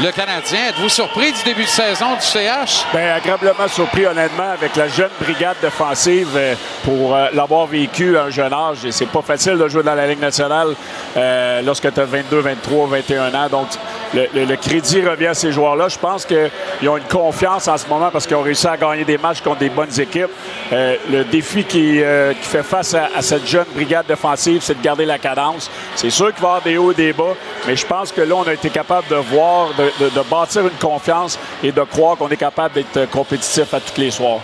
Le 0.00 0.10
Canadien. 0.10 0.68
Êtes-vous 0.70 0.88
surpris 0.88 1.32
du 1.32 1.42
début 1.44 1.64
de 1.64 1.68
saison 1.68 2.14
du 2.14 2.22
CH? 2.22 2.86
Bien, 2.94 3.14
agréablement 3.14 3.68
surpris, 3.68 4.06
honnêtement, 4.06 4.50
avec 4.50 4.74
la 4.74 4.88
jeune 4.88 5.10
brigade 5.20 5.56
défensive 5.60 6.28
euh, 6.34 6.54
pour 6.84 7.14
euh, 7.14 7.28
l'avoir 7.34 7.66
vécu 7.66 8.16
à 8.16 8.24
un 8.24 8.30
jeune 8.30 8.52
âge. 8.52 8.84
Et 8.86 8.92
c'est 8.92 9.06
pas 9.06 9.20
facile 9.20 9.58
de 9.58 9.68
jouer 9.68 9.82
dans 9.82 9.94
la 9.94 10.06
Ligue 10.06 10.20
nationale 10.20 10.68
euh, 11.16 11.60
lorsque 11.62 11.92
tu 11.92 12.00
as 12.00 12.04
22, 12.04 12.40
23, 12.40 12.86
21 12.86 13.34
ans. 13.34 13.48
Donc, 13.50 13.68
le, 14.14 14.56
crédit 14.56 15.02
revient 15.02 15.28
à 15.28 15.34
ces 15.34 15.52
joueurs-là. 15.52 15.88
Je 15.88 15.98
pense 15.98 16.24
qu'ils 16.24 16.88
ont 16.88 16.96
une 16.96 17.04
confiance 17.04 17.68
en 17.68 17.76
ce 17.76 17.86
moment 17.86 18.10
parce 18.10 18.26
qu'ils 18.26 18.36
ont 18.36 18.42
réussi 18.42 18.66
à 18.66 18.76
gagner 18.76 19.04
des 19.04 19.18
matchs 19.18 19.40
contre 19.40 19.58
des 19.58 19.70
bonnes 19.70 19.98
équipes. 19.98 20.30
Le 20.70 21.22
défi 21.24 21.64
qui, 21.64 22.02
fait 22.42 22.62
face 22.62 22.94
à, 22.94 23.22
cette 23.22 23.46
jeune 23.46 23.64
brigade 23.74 24.06
défensive, 24.06 24.60
c'est 24.62 24.78
de 24.78 24.82
garder 24.84 25.06
la 25.06 25.18
cadence. 25.18 25.70
C'est 25.96 26.10
sûr 26.10 26.26
qu'il 26.34 26.42
va 26.42 26.48
y 26.48 26.50
avoir 26.50 26.62
des 26.62 26.76
hauts 26.76 26.92
et 26.92 26.94
des 26.94 27.14
bas, 27.14 27.34
mais 27.66 27.74
je 27.74 27.86
pense 27.86 28.12
que 28.12 28.20
là, 28.20 28.34
on 28.34 28.42
a 28.42 28.52
été 28.52 28.68
capable 28.68 29.08
de 29.08 29.16
voir, 29.16 29.70
de- 30.00 30.08
de 30.10 30.20
bâtir 30.30 30.62
une 30.62 30.70
confiance 30.80 31.38
et 31.62 31.72
de 31.72 31.82
croire 31.82 32.16
qu'on 32.16 32.28
est 32.28 32.36
capable 32.36 32.74
d'être 32.74 33.10
compétitif 33.10 33.72
à 33.74 33.80
tous 33.80 34.00
les 34.00 34.10
soirs. 34.10 34.40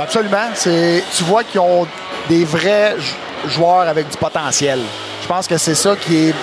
Absolument. 0.00 0.48
C'est, 0.54 1.04
tu 1.16 1.24
vois 1.24 1.44
qu'ils 1.44 1.60
ont 1.60 1.86
des 2.28 2.44
vrais 2.44 2.96
jou- 2.98 3.50
joueurs 3.50 3.86
avec 3.88 4.08
du 4.08 4.16
potentiel. 4.16 4.80
Je 5.22 5.26
pense 5.28 5.46
que 5.46 5.56
c'est 5.56 5.74
ça 5.74 5.94
qui 5.96 6.28
est 6.30 6.34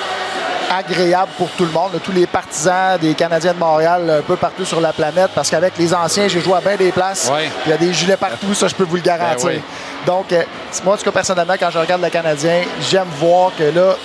agréable 0.73 1.31
pour 1.37 1.49
tout 1.49 1.65
le 1.65 1.71
monde, 1.71 1.91
tous 2.01 2.13
les 2.13 2.25
partisans 2.25 2.97
des 2.97 3.13
Canadiens 3.13 3.53
de 3.53 3.59
Montréal 3.59 4.09
un 4.19 4.21
peu 4.21 4.37
partout 4.37 4.63
sur 4.63 4.79
la 4.79 4.93
planète, 4.93 5.31
parce 5.35 5.49
qu'avec 5.49 5.73
les 5.77 5.93
anciens, 5.93 6.29
j'ai 6.29 6.39
joué 6.39 6.53
à 6.55 6.61
bien 6.61 6.77
des 6.77 6.93
places. 6.93 7.29
Ouais. 7.29 7.49
Il 7.65 7.71
y 7.71 7.73
a 7.73 7.77
des 7.77 7.91
gilets 7.91 8.15
partout, 8.15 8.53
ça 8.53 8.69
je 8.69 8.75
peux 8.75 8.85
vous 8.85 8.95
le 8.95 9.01
garantir. 9.01 9.49
Ben 9.49 9.55
oui. 9.55 9.61
Donc, 10.05 10.31
euh, 10.31 10.43
moi, 10.85 10.93
en 10.93 10.97
tout 10.97 11.03
cas, 11.03 11.11
personnellement, 11.11 11.55
quand 11.59 11.69
je 11.71 11.77
regarde 11.77 12.01
le 12.01 12.09
Canadien, 12.09 12.61
j'aime 12.89 13.07
voir 13.19 13.51
que 13.57 13.63
là, 13.65 13.95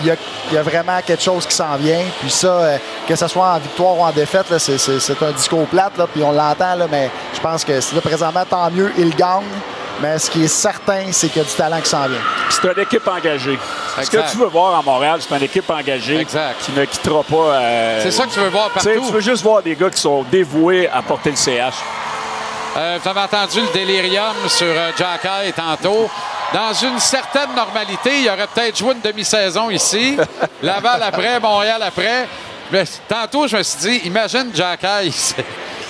il 0.00 0.06
y, 0.06 0.10
a, 0.10 0.16
il 0.50 0.54
y 0.54 0.58
a 0.58 0.62
vraiment 0.62 0.98
quelque 1.06 1.22
chose 1.22 1.46
qui 1.46 1.54
s'en 1.54 1.76
vient. 1.76 2.02
Puis 2.20 2.30
ça, 2.30 2.46
euh, 2.48 2.78
que 3.08 3.14
ce 3.16 3.26
soit 3.28 3.48
en 3.54 3.58
victoire 3.58 3.98
ou 3.98 4.02
en 4.02 4.10
défaite, 4.12 4.50
là, 4.50 4.58
c'est, 4.58 4.78
c'est- 4.78 5.00
c'est 5.00 5.22
un 5.22 5.32
discours 5.32 5.66
plate, 5.66 5.96
là, 5.98 6.06
puis 6.12 6.22
on 6.22 6.32
l'entend, 6.32 6.74
là, 6.74 6.86
mais 6.90 7.10
je 7.34 7.40
pense 7.40 7.64
que 7.64 7.72
là, 7.72 8.00
présentement, 8.02 8.44
tant 8.48 8.70
mieux, 8.70 8.92
il 8.98 9.14
gagne. 9.14 9.44
Mais 9.98 10.18
ce 10.18 10.30
qui 10.30 10.44
est 10.44 10.48
certain, 10.48 11.04
c'est 11.10 11.28
qu'il 11.28 11.40
y 11.40 11.44
a 11.44 11.48
du 11.48 11.54
talent 11.54 11.80
qui 11.80 11.88
s'en 11.88 12.06
vient. 12.06 12.18
Puis 12.48 12.58
C'est 12.60 12.70
une 12.70 12.82
équipe 12.82 13.08
engagée. 13.08 13.58
Ce 14.02 14.10
que 14.10 14.16
Exact. 14.18 14.30
tu 14.32 14.36
veux 14.36 14.48
voir 14.48 14.78
à 14.78 14.82
Montréal, 14.82 15.20
c'est 15.26 15.34
une 15.34 15.42
équipe 15.42 15.70
engagée 15.70 16.26
qui 16.60 16.72
ne 16.72 16.84
quittera 16.84 17.22
pas. 17.22 17.34
euh, 17.36 18.00
C'est 18.02 18.10
ça 18.10 18.24
que 18.24 18.30
tu 18.30 18.40
veux 18.40 18.50
voir 18.50 18.68
partout. 18.68 18.90
Tu 18.90 19.12
veux 19.12 19.20
juste 19.20 19.42
voir 19.42 19.62
des 19.62 19.74
gars 19.74 19.88
qui 19.88 19.98
sont 19.98 20.22
dévoués 20.30 20.86
à 20.92 21.00
porter 21.00 21.30
le 21.30 21.36
CH. 21.36 21.72
Euh, 22.76 22.98
vous 23.02 23.08
avez 23.08 23.20
entendu 23.20 23.60
le 23.62 23.72
délirium 23.72 24.34
sur 24.48 24.66
euh, 24.66 24.90
Jack 24.98 25.24
Eye 25.24 25.52
tantôt. 25.54 26.10
Dans 26.52 26.72
une 26.72 26.98
certaine 26.98 27.54
normalité, 27.54 28.22
il 28.22 28.28
aurait 28.28 28.46
peut-être 28.46 28.76
joué 28.76 28.92
une 28.94 29.00
demi-saison 29.00 29.70
ici. 29.70 30.16
Laval 30.62 31.02
après, 31.02 31.40
Montréal 31.40 31.82
après. 31.82 32.28
Mais 32.70 32.84
tantôt, 33.08 33.46
je 33.46 33.56
me 33.56 33.62
suis 33.62 33.78
dit, 33.78 34.06
imagine 34.06 34.50
Jack 34.54 34.80
c'est 35.12 35.44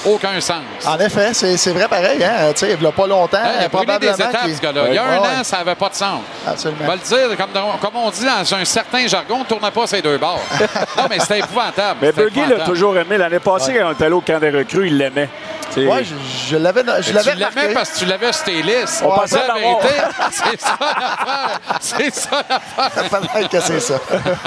aucun 0.06 0.40
sens. 0.40 0.62
En 0.86 0.98
effet, 0.98 1.34
c'est, 1.34 1.56
c'est 1.56 1.72
vrai 1.72 1.88
pareil. 1.88 2.22
Hein? 2.24 2.52
Il 2.62 2.78
n'y 2.78 2.86
a 2.86 2.92
pas 2.92 3.06
longtemps, 3.06 3.38
il 3.58 3.64
a 3.64 3.68
brûlé 3.68 3.86
des 3.98 4.08
probablement 4.08 4.14
étapes, 4.14 4.42
qu'il- 4.44 4.56
ce 4.56 4.60
gars-là. 4.62 4.82
Il 4.88 4.94
y 4.94 4.98
a 4.98 5.02
Ouais, 5.02 5.08
un 5.16 5.20
ouais. 5.20 5.28
an, 5.40 5.44
ça 5.44 5.58
n'avait 5.58 5.74
pas 5.74 5.88
de 5.88 5.94
sens. 5.94 6.20
Absolument. 6.46 6.80
On 6.84 6.86
va 6.86 6.94
le 6.94 7.00
dire, 7.00 7.36
comme, 7.36 7.78
comme 7.80 7.96
on 7.96 8.10
dit 8.10 8.24
dans 8.24 8.54
un 8.54 8.64
certain 8.64 9.06
jargon, 9.06 9.36
on 9.36 9.40
ne 9.40 9.44
tournait 9.44 9.70
pas 9.70 9.86
ces 9.86 10.00
deux 10.02 10.18
bords. 10.18 10.40
non, 10.96 11.04
mais 11.10 11.18
c'était 11.20 11.38
épouvantable. 11.40 11.98
Mais 12.02 12.12
Bergy 12.12 12.40
l'a 12.48 12.64
toujours 12.64 12.96
aimé. 12.96 13.16
L'année 13.18 13.40
passée, 13.40 13.74
quand 13.78 13.88
on 13.88 13.92
était 13.92 14.04
allé 14.04 14.14
au 14.14 14.20
camp 14.20 14.38
des 14.40 14.50
recrues, 14.50 14.86
il 14.88 14.96
l'aimait. 14.98 15.28
Ouais, 15.76 16.04
je, 16.04 16.14
je 16.50 16.56
l'avais, 16.56 16.82
je 17.02 17.12
l'avais 17.12 17.32
tu 17.32 17.36
l'aimais 17.38 17.74
parce 17.74 17.90
que 17.90 17.98
tu 17.98 18.04
l'avais 18.06 18.32
sur 18.32 18.44
tes 18.44 18.62
listes. 18.62 19.02
On 19.04 19.10
On 19.10 19.14
pensait 19.16 19.36
la 19.46 19.54
vérité. 19.54 19.88
C'est 20.30 20.60
ça 20.60 20.76
l'affaire. 20.80 21.60
C'est 21.80 22.14
ça 22.14 22.42
l'affaire. 22.48 23.20
Peut-être 23.20 23.48
que 23.50 23.60
c'est 23.60 23.80
ça. 23.80 23.94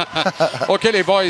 OK, 0.68 0.84
les 0.92 1.04
boys. 1.04 1.24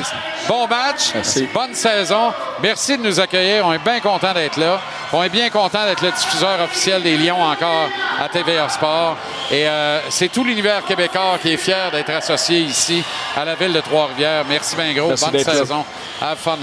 Bon 0.47 0.67
match. 0.67 1.11
Bonne 1.53 1.73
saison. 1.73 2.31
Merci 2.61 2.97
de 2.97 3.03
nous 3.03 3.19
accueillir. 3.19 3.65
On 3.65 3.73
est 3.73 3.79
bien 3.79 3.99
content 4.19 4.33
d'être 4.33 4.57
là. 4.57 4.81
On 5.13 5.23
est 5.23 5.29
bien 5.29 5.49
content 5.49 5.85
d'être 5.85 6.03
le 6.03 6.11
diffuseur 6.11 6.61
officiel 6.61 7.01
des 7.03 7.17
Lions 7.17 7.41
encore 7.41 7.89
à 8.19 8.29
TVA 8.29 8.69
Sport. 8.69 9.17
Et 9.51 9.67
euh, 9.67 9.99
c'est 10.09 10.31
tout 10.31 10.43
l'univers 10.43 10.83
québécois 10.85 11.37
qui 11.41 11.49
est 11.49 11.57
fier 11.57 11.91
d'être 11.91 12.09
associé 12.09 12.61
ici 12.61 13.03
à 13.35 13.45
la 13.45 13.55
ville 13.55 13.73
de 13.73 13.79
Trois-Rivières. 13.81 14.45
Merci 14.47 14.75
bien 14.75 14.93
gros. 14.93 15.07
Merci 15.09 15.25
Bonne 15.25 15.33
d'être 15.33 15.47
là. 15.47 15.53
saison. 15.53 15.85
Have 16.21 16.37
fun. 16.37 16.57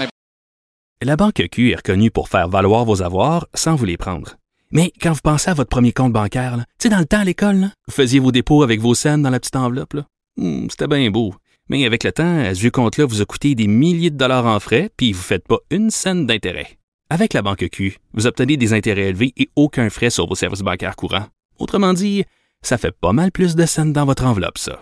La 1.01 1.15
Banque 1.15 1.43
Q 1.51 1.71
est 1.71 1.75
reconnue 1.75 2.11
pour 2.11 2.29
faire 2.29 2.47
valoir 2.49 2.85
vos 2.85 3.01
avoirs 3.01 3.47
sans 3.53 3.75
vous 3.75 3.85
les 3.85 3.97
prendre. 3.97 4.35
Mais 4.71 4.91
quand 5.01 5.13
vous 5.13 5.21
pensez 5.23 5.49
à 5.49 5.53
votre 5.53 5.69
premier 5.69 5.93
compte 5.93 6.11
bancaire, 6.11 6.55
tu 6.57 6.63
sais, 6.83 6.89
dans 6.89 6.99
le 6.99 7.05
temps 7.05 7.19
à 7.19 7.23
l'école, 7.23 7.69
vous 7.87 7.93
faisiez 7.93 8.19
vos 8.19 8.31
dépôts 8.31 8.63
avec 8.63 8.81
vos 8.81 8.95
scènes 8.95 9.21
dans 9.21 9.29
la 9.29 9.39
petite 9.39 9.55
enveloppe. 9.55 9.93
là. 9.93 10.03
Hmm, 10.37 10.67
C'était 10.69 10.87
bien 10.87 11.09
beau. 11.09 11.33
Mais 11.69 11.85
avec 11.85 12.03
le 12.03 12.11
temps, 12.11 12.39
à 12.39 12.55
ce 12.55 12.67
compte-là 12.67 13.05
vous 13.05 13.21
a 13.21 13.25
coûté 13.25 13.53
des 13.55 13.67
milliers 13.67 14.09
de 14.09 14.17
dollars 14.17 14.45
en 14.45 14.59
frais, 14.59 14.89
puis 14.97 15.11
vous 15.11 15.19
ne 15.19 15.23
faites 15.23 15.47
pas 15.47 15.57
une 15.69 15.89
scène 15.91 16.25
d'intérêt. 16.25 16.77
Avec 17.09 17.33
la 17.33 17.41
Banque 17.41 17.69
Q, 17.71 17.99
vous 18.13 18.27
obtenez 18.27 18.57
des 18.57 18.73
intérêts 18.73 19.07
élevés 19.09 19.31
et 19.37 19.47
aucun 19.55 19.89
frais 19.89 20.09
sur 20.09 20.27
vos 20.27 20.35
services 20.35 20.59
bancaires 20.59 20.97
courants. 20.97 21.27
Autrement 21.57 21.93
dit, 21.93 22.25
ça 22.61 22.77
fait 22.77 22.91
pas 22.91 23.13
mal 23.13 23.31
plus 23.31 23.55
de 23.55 23.65
scènes 23.65 23.93
dans 23.93 24.03
votre 24.05 24.25
enveloppe, 24.25 24.57
ça. 24.57 24.81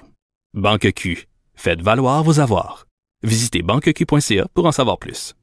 Banque 0.55 0.91
Q. 0.93 1.27
Faites 1.53 1.81
valoir 1.81 2.23
vos 2.23 2.39
avoirs. 2.39 2.87
Visitez 3.21 3.61
banqueq.ca 3.61 4.47
pour 4.55 4.65
en 4.65 4.71
savoir 4.71 4.97
plus. 4.97 5.35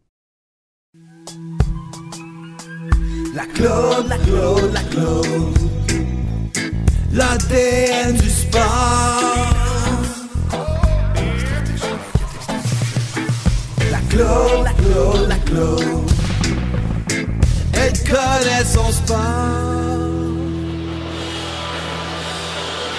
La 3.34 3.46
Claude, 3.46 4.08
la 4.08 4.18
Claude, 4.18 4.74
la 7.12 7.36
du 8.12 8.28
sport. 8.28 8.60
La 13.90 14.00
la 14.64 14.72
la. 15.28 16.11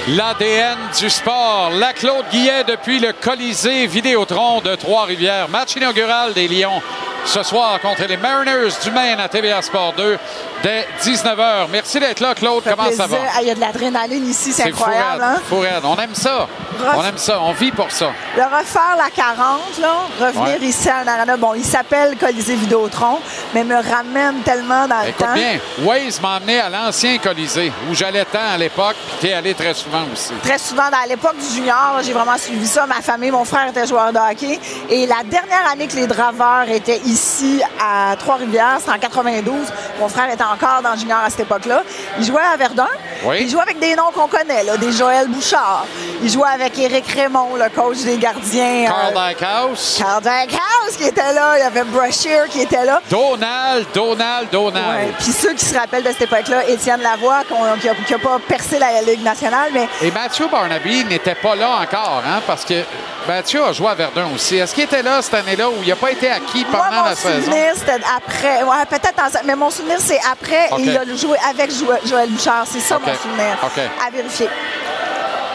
L'ADN 0.10 0.78
du 1.00 1.10
sport. 1.10 1.72
La 1.80 1.94
Claude 1.94 2.26
Guillet 2.32 2.64
depuis 2.68 3.00
le 3.00 3.14
Colisée 3.14 3.88
Vidéotron 3.88 4.60
de 4.62 4.76
Trois-Rivières. 4.76 5.48
Match 5.50 5.76
inaugural 5.76 6.34
des 6.34 6.48
Lions 6.48 6.82
ce 7.26 7.42
soir 7.42 7.80
contre 7.80 8.04
les 8.04 8.18
Mariners 8.18 8.74
du 8.84 8.92
Maine 8.92 9.18
à 9.22 9.30
TVA 9.30 9.62
Sport 9.62 9.94
2 9.96 10.18
dès 10.62 10.86
19h. 11.02 11.68
Merci 11.72 12.02
d'être 12.02 12.20
là, 12.20 12.36
Claude. 12.36 12.64
Comment 12.68 12.92
ça 12.92 13.08
va? 13.08 13.18
Ah, 13.34 13.40
Il 13.42 13.48
y 13.48 13.52
a 13.52 13.56
de 13.56 13.62
l'adrénaline 13.62 14.30
ici, 14.30 14.52
c'est 14.52 14.64
fou 14.72 14.84
incroyable. 14.84 15.22
raide, 15.22 15.38
Hein? 15.38 15.42
fou 15.48 15.60
raide. 15.60 15.84
On 15.86 15.96
aime 15.98 16.14
ça. 16.16 16.48
On 16.96 17.04
aime 17.04 17.18
ça. 17.18 17.40
On 17.42 17.54
vit 17.54 17.72
pour 17.72 17.92
ça. 17.92 18.12
De 18.36 18.42
refaire 18.42 18.96
la 18.98 19.10
40, 19.10 19.60
là, 19.82 19.94
revenir 20.20 20.44
Ouais. 20.62 20.68
ici 20.68 20.90
à 20.90 20.98
un 21.00 21.08
arena. 21.08 21.38
Bon, 21.38 21.54
il 21.54 21.64
s'appelle 21.64 22.16
Colisée 22.18 22.56
Vidéotron, 22.56 23.20
mais 23.54 23.64
me 23.64 23.76
ramène 23.76 24.42
tellement 24.44 24.88
dans 24.88 25.02
le 25.02 25.10
Écoute 25.10 25.26
temps. 25.26 25.34
bien, 25.34 25.60
Waze 25.84 26.22
m'a 26.22 26.38
emmené 26.38 26.60
à 26.60 26.70
l'ancien 26.70 27.18
Colisée 27.18 27.72
où 27.90 27.94
j'allais 27.96 28.26
tant 28.26 28.40
à 28.54 28.58
l'époque, 28.58 28.96
puis 29.08 29.28
t'es 29.30 29.34
allé 29.34 29.54
très 29.54 29.74
souvent 29.74 30.04
aussi. 30.12 30.34
Très 30.44 30.58
souvent, 30.58 30.90
dans 30.92 31.08
l'époque 31.10 31.36
du 31.38 31.56
junior, 31.56 31.98
j'ai 32.04 32.14
vraiment 32.14 32.38
suivi 32.38 32.68
ça. 32.68 32.86
Ma 32.86 33.02
famille, 33.02 33.32
mon 33.32 33.46
frère 33.46 33.68
était 33.68 33.86
joueur 33.88 34.12
de 34.14 34.20
hockey. 34.20 34.60
Et 34.90 35.06
la 35.06 35.24
dernière 35.24 35.70
année 35.72 35.88
que 35.88 35.96
les 35.96 36.08
Draveurs 36.08 36.70
étaient 36.70 37.00
ici 37.06 37.62
à 37.82 38.16
Trois-Rivières, 38.16 38.78
c'était 38.80 38.92
en 38.92 39.00
92. 39.00 39.54
Mon 40.00 40.08
frère 40.08 40.32
était 40.32 40.44
encore 40.44 40.82
dans 40.84 40.94
le 40.94 40.98
junior 41.00 41.20
à 41.26 41.30
cette 41.30 41.42
époque-là. 41.42 41.84
Il 42.20 42.26
jouait 42.26 42.42
à 42.54 42.56
Verdun. 42.58 42.88
Oui. 43.26 43.38
Il 43.42 43.50
jouait 43.50 43.62
avec 43.62 43.80
des 43.80 43.96
noms 43.96 44.12
qu'on 44.14 44.28
connaît, 44.28 44.64
là, 44.64 44.78
des 44.78 44.92
Joël 44.92 45.28
Bouchard. 45.28 45.86
Il 46.22 46.30
jouait 46.30 46.48
avec 46.54 46.63
Éric 46.78 47.08
Raymond, 47.12 47.56
le 47.56 47.70
coach 47.70 47.98
des 48.00 48.18
gardiens. 48.18 48.86
Carl 48.88 49.14
euh, 49.16 49.30
Dykehouse. 49.30 49.98
Carl 50.00 50.22
Dykehouse 50.22 50.98
qui 50.98 51.04
était 51.06 51.34
là. 51.34 51.58
Il 51.58 51.60
y 51.60 51.64
avait 51.64 51.84
Brashear 51.84 52.48
qui 52.48 52.62
était 52.62 52.86
là. 52.86 53.02
Donald, 53.10 53.86
Donald, 53.94 54.48
Donald. 54.52 55.14
Puis 55.20 55.32
ceux 55.32 55.54
qui 55.54 55.66
se 55.66 55.78
rappellent 55.78 56.04
de 56.04 56.10
cette 56.12 56.24
époque-là, 56.24 56.68
Étienne 56.68 57.02
Lavoie, 57.02 57.44
qu'on- 57.50 57.78
qui 57.80 57.88
n'a 58.14 58.20
pas 58.20 58.40
percé 58.48 58.80
la 58.80 59.02
Ligue 59.02 59.24
nationale, 59.24 59.70
mais 59.74 59.88
Et 60.02 60.12
Mathieu 60.12 60.48
Barnaby 60.48 61.06
n'était 61.06 61.36
pas 61.36 61.56
là 61.56 61.70
encore, 61.82 62.22
hein, 62.26 62.42
parce 62.48 62.64
que 62.66 62.84
Mathieu 63.28 63.64
a 63.64 63.72
joué 63.74 63.88
à 63.90 63.96
Verdun 63.96 64.28
aussi. 64.36 64.58
Est-ce 64.58 64.74
qu'il 64.74 64.84
était 64.84 65.02
là 65.04 65.22
cette 65.22 65.34
année-là 65.36 65.70
où 65.70 65.76
il 65.82 65.88
n'a 65.90 65.96
pas 65.96 66.12
été 66.12 66.30
acquis 66.30 66.66
Moi, 66.70 66.80
pendant 66.84 67.04
mon 67.04 67.10
la 67.10 67.16
saison? 67.16 67.42
souvenir, 67.46 67.72
c'était 67.76 68.00
après. 68.16 68.64
Ouais, 68.64 68.86
peut-être 68.90 69.20
en- 69.20 69.46
Mais 69.46 69.56
mon 69.56 69.70
souvenir, 69.70 69.98
c'est 70.00 70.20
après. 70.32 70.70
Il 70.80 70.96
a 70.98 71.04
joué 71.16 71.38
avec 71.50 71.72
Jo- 71.72 71.86
Joël 72.06 72.30
Bouchard. 72.30 72.66
C'est 72.70 72.80
ça, 72.80 73.00
mon 73.00 73.14
souvenir. 73.14 73.58
À 74.06 74.10
vérifier. 74.12 74.50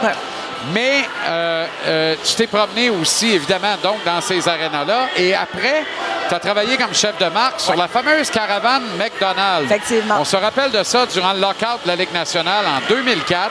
Ouais. 0.02 0.10
Mais 0.72 1.04
euh, 1.26 1.66
euh, 1.86 2.14
tu 2.24 2.34
t'es 2.34 2.46
promené 2.46 2.90
aussi, 2.90 3.32
évidemment, 3.32 3.76
donc 3.82 4.04
dans 4.04 4.20
ces 4.20 4.46
arénas-là. 4.48 5.08
Et 5.16 5.34
après, 5.34 5.84
tu 6.28 6.34
as 6.34 6.38
travaillé 6.38 6.76
comme 6.76 6.94
chef 6.94 7.16
de 7.18 7.26
marque 7.26 7.60
sur 7.60 7.74
la 7.74 7.88
fameuse 7.88 8.30
caravane 8.30 8.84
McDonald's. 8.98 9.64
Effectivement. 9.70 10.16
On 10.20 10.24
se 10.24 10.36
rappelle 10.36 10.70
de 10.70 10.82
ça 10.82 11.06
durant 11.06 11.32
le 11.32 11.40
lockout 11.40 11.82
de 11.84 11.88
la 11.88 11.96
Ligue 11.96 12.12
nationale 12.12 12.64
en 12.66 12.86
2004. 12.88 13.50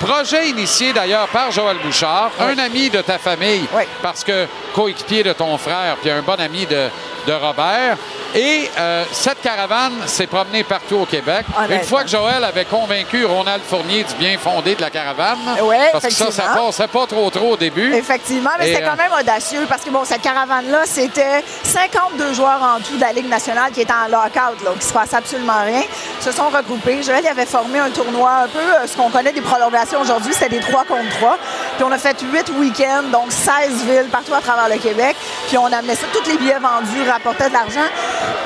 Projet 0.00 0.48
initié 0.50 0.92
d'ailleurs 0.92 1.26
par 1.28 1.50
Joël 1.50 1.76
Bouchard, 1.82 2.30
un 2.38 2.56
ami 2.58 2.88
de 2.88 3.00
ta 3.00 3.18
famille, 3.18 3.66
parce 4.00 4.22
que 4.22 4.46
coéquipier 4.72 5.24
de 5.24 5.32
ton 5.32 5.58
frère, 5.58 5.96
puis 6.00 6.10
un 6.10 6.22
bon 6.22 6.38
ami 6.38 6.66
de, 6.66 6.88
de 7.28 7.32
Robert. 7.34 7.96
Et 8.34 8.70
euh, 8.78 9.04
cette 9.12 9.40
caravane 9.42 9.92
s'est 10.06 10.26
promenée 10.26 10.64
partout 10.64 10.96
au 10.96 11.06
Québec. 11.06 11.44
Une 11.70 11.82
fois 11.82 12.02
que 12.02 12.08
Joël 12.08 12.42
avait 12.42 12.64
convaincu 12.64 13.24
Ronald 13.24 13.62
Fournier 13.64 14.04
du 14.04 14.14
bien 14.14 14.38
fondé 14.38 14.74
de 14.74 14.80
la 14.80 14.90
caravane, 14.90 15.38
Ouais, 15.62 15.88
parce 15.92 16.04
que 16.06 16.12
ça, 16.12 16.30
ça 16.30 16.42
passait 16.54 16.88
pas 16.88 17.06
trop 17.06 17.28
trop 17.30 17.52
au 17.52 17.56
début. 17.56 17.94
Effectivement, 17.94 18.50
mais 18.58 18.66
c'était 18.66 18.84
euh, 18.84 18.90
quand 18.90 18.96
même 18.96 19.12
audacieux 19.18 19.66
parce 19.68 19.82
que 19.82 19.90
bon, 19.90 20.04
cette 20.04 20.22
caravane-là, 20.22 20.82
c'était 20.84 21.42
52 21.64 22.32
joueurs 22.34 22.62
en 22.62 22.80
tout 22.80 22.96
de 22.96 23.00
la 23.00 23.12
Ligue 23.12 23.28
nationale 23.28 23.72
qui 23.72 23.82
étaient 23.82 23.92
en 23.92 24.08
lockout, 24.10 24.62
là, 24.64 24.70
qui 24.78 24.86
se 24.86 24.92
passait 24.92 25.16
absolument 25.16 25.62
rien, 25.64 25.82
se 26.20 26.32
sont 26.32 26.48
regroupés. 26.48 27.02
Joël 27.02 27.26
avait 27.26 27.46
formé 27.46 27.78
un 27.78 27.90
tournoi 27.90 28.30
un 28.44 28.48
peu, 28.48 28.58
euh, 28.58 28.86
ce 28.86 28.96
qu'on 28.96 29.10
connaît 29.10 29.32
des 29.32 29.40
prolongations 29.40 30.00
aujourd'hui, 30.00 30.32
c'était 30.32 30.48
des 30.50 30.60
3 30.60 30.84
contre 30.84 31.08
3. 31.18 31.38
Puis 31.76 31.84
on 31.84 31.92
a 31.92 31.98
fait 31.98 32.16
8 32.20 32.52
week-ends, 32.58 33.04
donc 33.12 33.32
16 33.32 33.84
villes 33.84 34.08
partout 34.10 34.34
à 34.34 34.40
travers 34.40 34.68
le 34.68 34.78
Québec. 34.78 35.16
Puis 35.48 35.58
on 35.58 35.66
amenait 35.66 35.94
ça, 35.94 36.06
tous 36.12 36.30
les 36.30 36.38
billets 36.38 36.58
vendus 36.58 37.02
rapportaient 37.18 37.48
de 37.48 37.54
l'argent. 37.54 37.88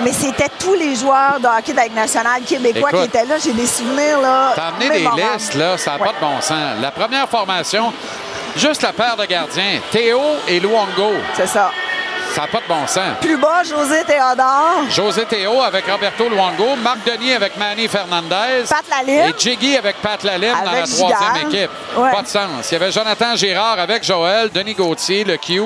Mais 0.03 0.12
c'était 0.12 0.49
tous 0.59 0.74
les 0.74 0.97
joueurs 0.97 1.39
de 1.40 1.47
hockey 1.47 1.73
de 1.73 1.77
la 1.77 1.85
Ligue 1.85 1.94
nationale 1.94 2.43
québécois 2.43 2.90
Écoute, 2.90 3.01
qui 3.01 3.07
étaient 3.07 3.24
là. 3.24 3.36
J'ai 3.43 3.53
des 3.53 3.66
souvenirs, 3.66 4.20
là. 4.20 4.53
T'as 4.55 4.69
amené 4.69 4.90
des 4.90 5.09
listes, 5.23 5.55
là, 5.55 5.77
ça 5.78 5.93
n'a 5.93 5.99
pas 5.99 6.12
de 6.12 6.20
bon 6.20 6.40
sens. 6.40 6.81
La 6.81 6.90
première 6.90 7.28
formation, 7.28 7.93
juste 8.57 8.82
la 8.82 8.93
paire 8.93 9.16
de 9.16 9.24
gardiens, 9.24 9.81
Théo 9.90 10.20
et 10.49 10.61
Luongo. 10.61 11.12
C'est 11.35 11.47
ça. 11.49 11.70
Ça 12.35 12.43
n'a 12.43 12.47
pas 12.47 12.61
de 12.61 12.67
bon 12.69 12.87
sens. 12.87 13.19
Plus 13.21 13.37
bas, 13.37 13.63
José 13.63 14.05
Théodore. 14.05 14.85
José 14.91 15.25
Théo 15.27 15.61
avec 15.63 15.87
Roberto 15.87 16.29
Luongo, 16.29 16.77
Marc 16.83 16.99
Denis 17.07 17.35
avec 17.35 17.57
Manny 17.59 17.89
Fernandez. 17.89 18.65
Pat 18.69 18.85
Lalime. 18.89 19.27
Et 19.29 19.35
Jiggy 19.39 19.77
avec 19.77 19.97
Pat 20.01 20.23
Lalime 20.23 20.55
dans 20.65 20.71
la 20.71 20.79
Avec 20.79 20.91
troisième 20.91 21.49
équipe. 21.49 21.71
Ouais. 21.97 22.11
Pas 22.11 22.23
de 22.23 22.27
sens. 22.29 22.71
Il 22.71 22.73
y 22.73 22.77
avait 22.77 22.91
Jonathan 22.93 23.37
Girard 23.37 23.79
avec 23.79 24.03
Joël, 24.05 24.51
Denis 24.51 24.75
Gauthier, 24.75 25.25
le 25.25 25.37
Q, 25.37 25.61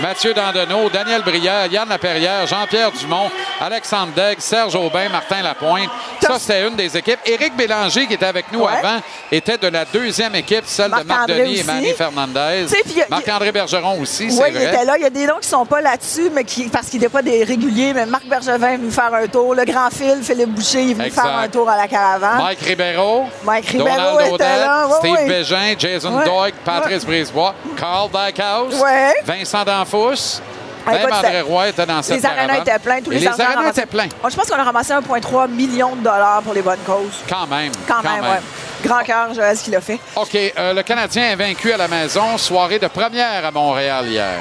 Mathieu 0.00 0.32
Dandonneau, 0.32 0.88
Daniel 0.88 1.22
Brière, 1.22 1.66
Yann 1.66 1.88
Laperrière, 1.88 2.46
Jean-Pierre 2.46 2.92
Dumont, 2.92 3.30
Alexandre 3.60 4.12
Degg, 4.16 4.40
Serge 4.40 4.74
Aubin, 4.74 5.08
Martin 5.10 5.42
Lapointe. 5.42 5.90
Ça, 6.22 6.38
c'était 6.38 6.66
une 6.66 6.76
des 6.76 6.96
équipes. 6.96 7.20
Éric 7.26 7.54
Bélanger, 7.56 8.06
qui 8.06 8.14
était 8.14 8.26
avec 8.26 8.50
nous 8.52 8.60
Ouais. 8.60 8.72
avant, 8.78 9.00
était 9.30 9.58
de 9.58 9.68
la 9.68 9.84
deuxième 9.84 10.34
équipe, 10.34 10.64
celle 10.66 10.90
de 10.90 11.02
Marc 11.02 11.28
Denis 11.28 11.58
et. 11.60 11.64
Manny 11.64 11.92
Fernandez. 11.92 12.66
Marc-André 13.10 13.52
Bergeron 13.52 14.00
aussi, 14.00 14.30
c'est 14.30 14.42
Oui, 14.42 14.48
il 14.54 14.62
était 14.62 14.84
là. 14.84 14.94
Il 14.96 15.02
y 15.02 15.06
a 15.06 15.10
des 15.10 15.26
noms 15.26 15.38
qui 15.40 15.48
sont 15.48 15.66
pas 15.66 15.80
là-dessus, 15.80 16.05
mais 16.32 16.44
qui, 16.44 16.68
parce 16.68 16.86
qu'il 16.88 17.00
n'était 17.00 17.10
pas 17.12 17.22
des 17.22 17.44
réguliers. 17.44 17.92
Mais 17.94 18.06
Marc 18.06 18.26
Bergevin 18.26 18.72
est 18.72 18.76
venu 18.76 18.90
faire 18.90 19.12
un 19.14 19.26
tour. 19.26 19.54
Le 19.54 19.64
grand 19.64 19.90
fil, 19.90 20.18
Philippe 20.22 20.50
Boucher, 20.50 20.90
est 20.90 20.94
venu 20.94 21.06
Exact. 21.06 21.22
faire 21.22 21.38
un 21.38 21.48
tour 21.48 21.68
à 21.68 21.76
la 21.76 21.88
caravane. 21.88 22.38
Mike 22.42 22.60
Ribeiro, 22.60 23.24
Mike 23.44 23.66
Ribeiro 23.66 23.88
Donald 23.96 24.20
était 24.20 24.32
Odette, 24.34 24.58
là, 24.60 24.86
ouais, 24.86 24.94
Steve 24.98 25.12
ouais. 25.12 25.28
Bégin, 25.28 25.74
Jason 25.78 26.16
Ouais. 26.18 26.24
Doig, 26.24 26.52
Patrice 26.64 27.04
Brisebois, 27.04 27.54
Carl 27.76 28.10
Ouais. 28.12 29.14
Vincent 29.24 29.64
Danfous. 29.64 30.40
Ah, 30.88 30.92
Même 30.92 31.00
écoute, 31.00 31.14
André 31.14 31.40
Roy 31.40 31.68
était 31.70 31.84
dans 31.86 32.00
cette 32.00 32.16
Les 32.18 32.26
arénas 32.26 32.58
étaient 32.58 32.78
pleins. 32.78 33.00
Tous 33.02 33.10
les, 33.10 33.18
les 33.18 33.26
arénas 33.26 33.70
étaient 33.70 33.86
pleins. 33.86 34.06
Oh, 34.22 34.28
je 34.30 34.36
pense 34.36 34.48
qu'on 34.48 34.56
a 34.56 34.62
ramassé 34.62 34.92
1,3 34.92 35.48
million 35.50 35.96
de 35.96 36.00
dollars 36.04 36.42
pour 36.44 36.54
les 36.54 36.62
bonnes 36.62 36.78
causes. 36.86 37.24
Quand 37.28 37.46
même. 37.48 37.72
Quand, 37.88 38.02
même, 38.04 38.22
ouais. 38.22 38.38
Grand 38.84 39.02
cœur, 39.02 39.34
Joël, 39.34 39.56
ce 39.56 39.64
qu'il 39.64 39.74
a 39.74 39.80
fait. 39.80 39.98
OK. 40.14 40.36
euh, 40.56 40.72
le 40.74 40.82
Canadien 40.84 41.32
est 41.32 41.36
vaincu 41.36 41.72
à 41.72 41.76
la 41.76 41.88
maison. 41.88 42.38
Soirée 42.38 42.78
de 42.78 42.86
première 42.86 43.44
à 43.44 43.50
Montréal 43.50 44.06
hier. 44.06 44.38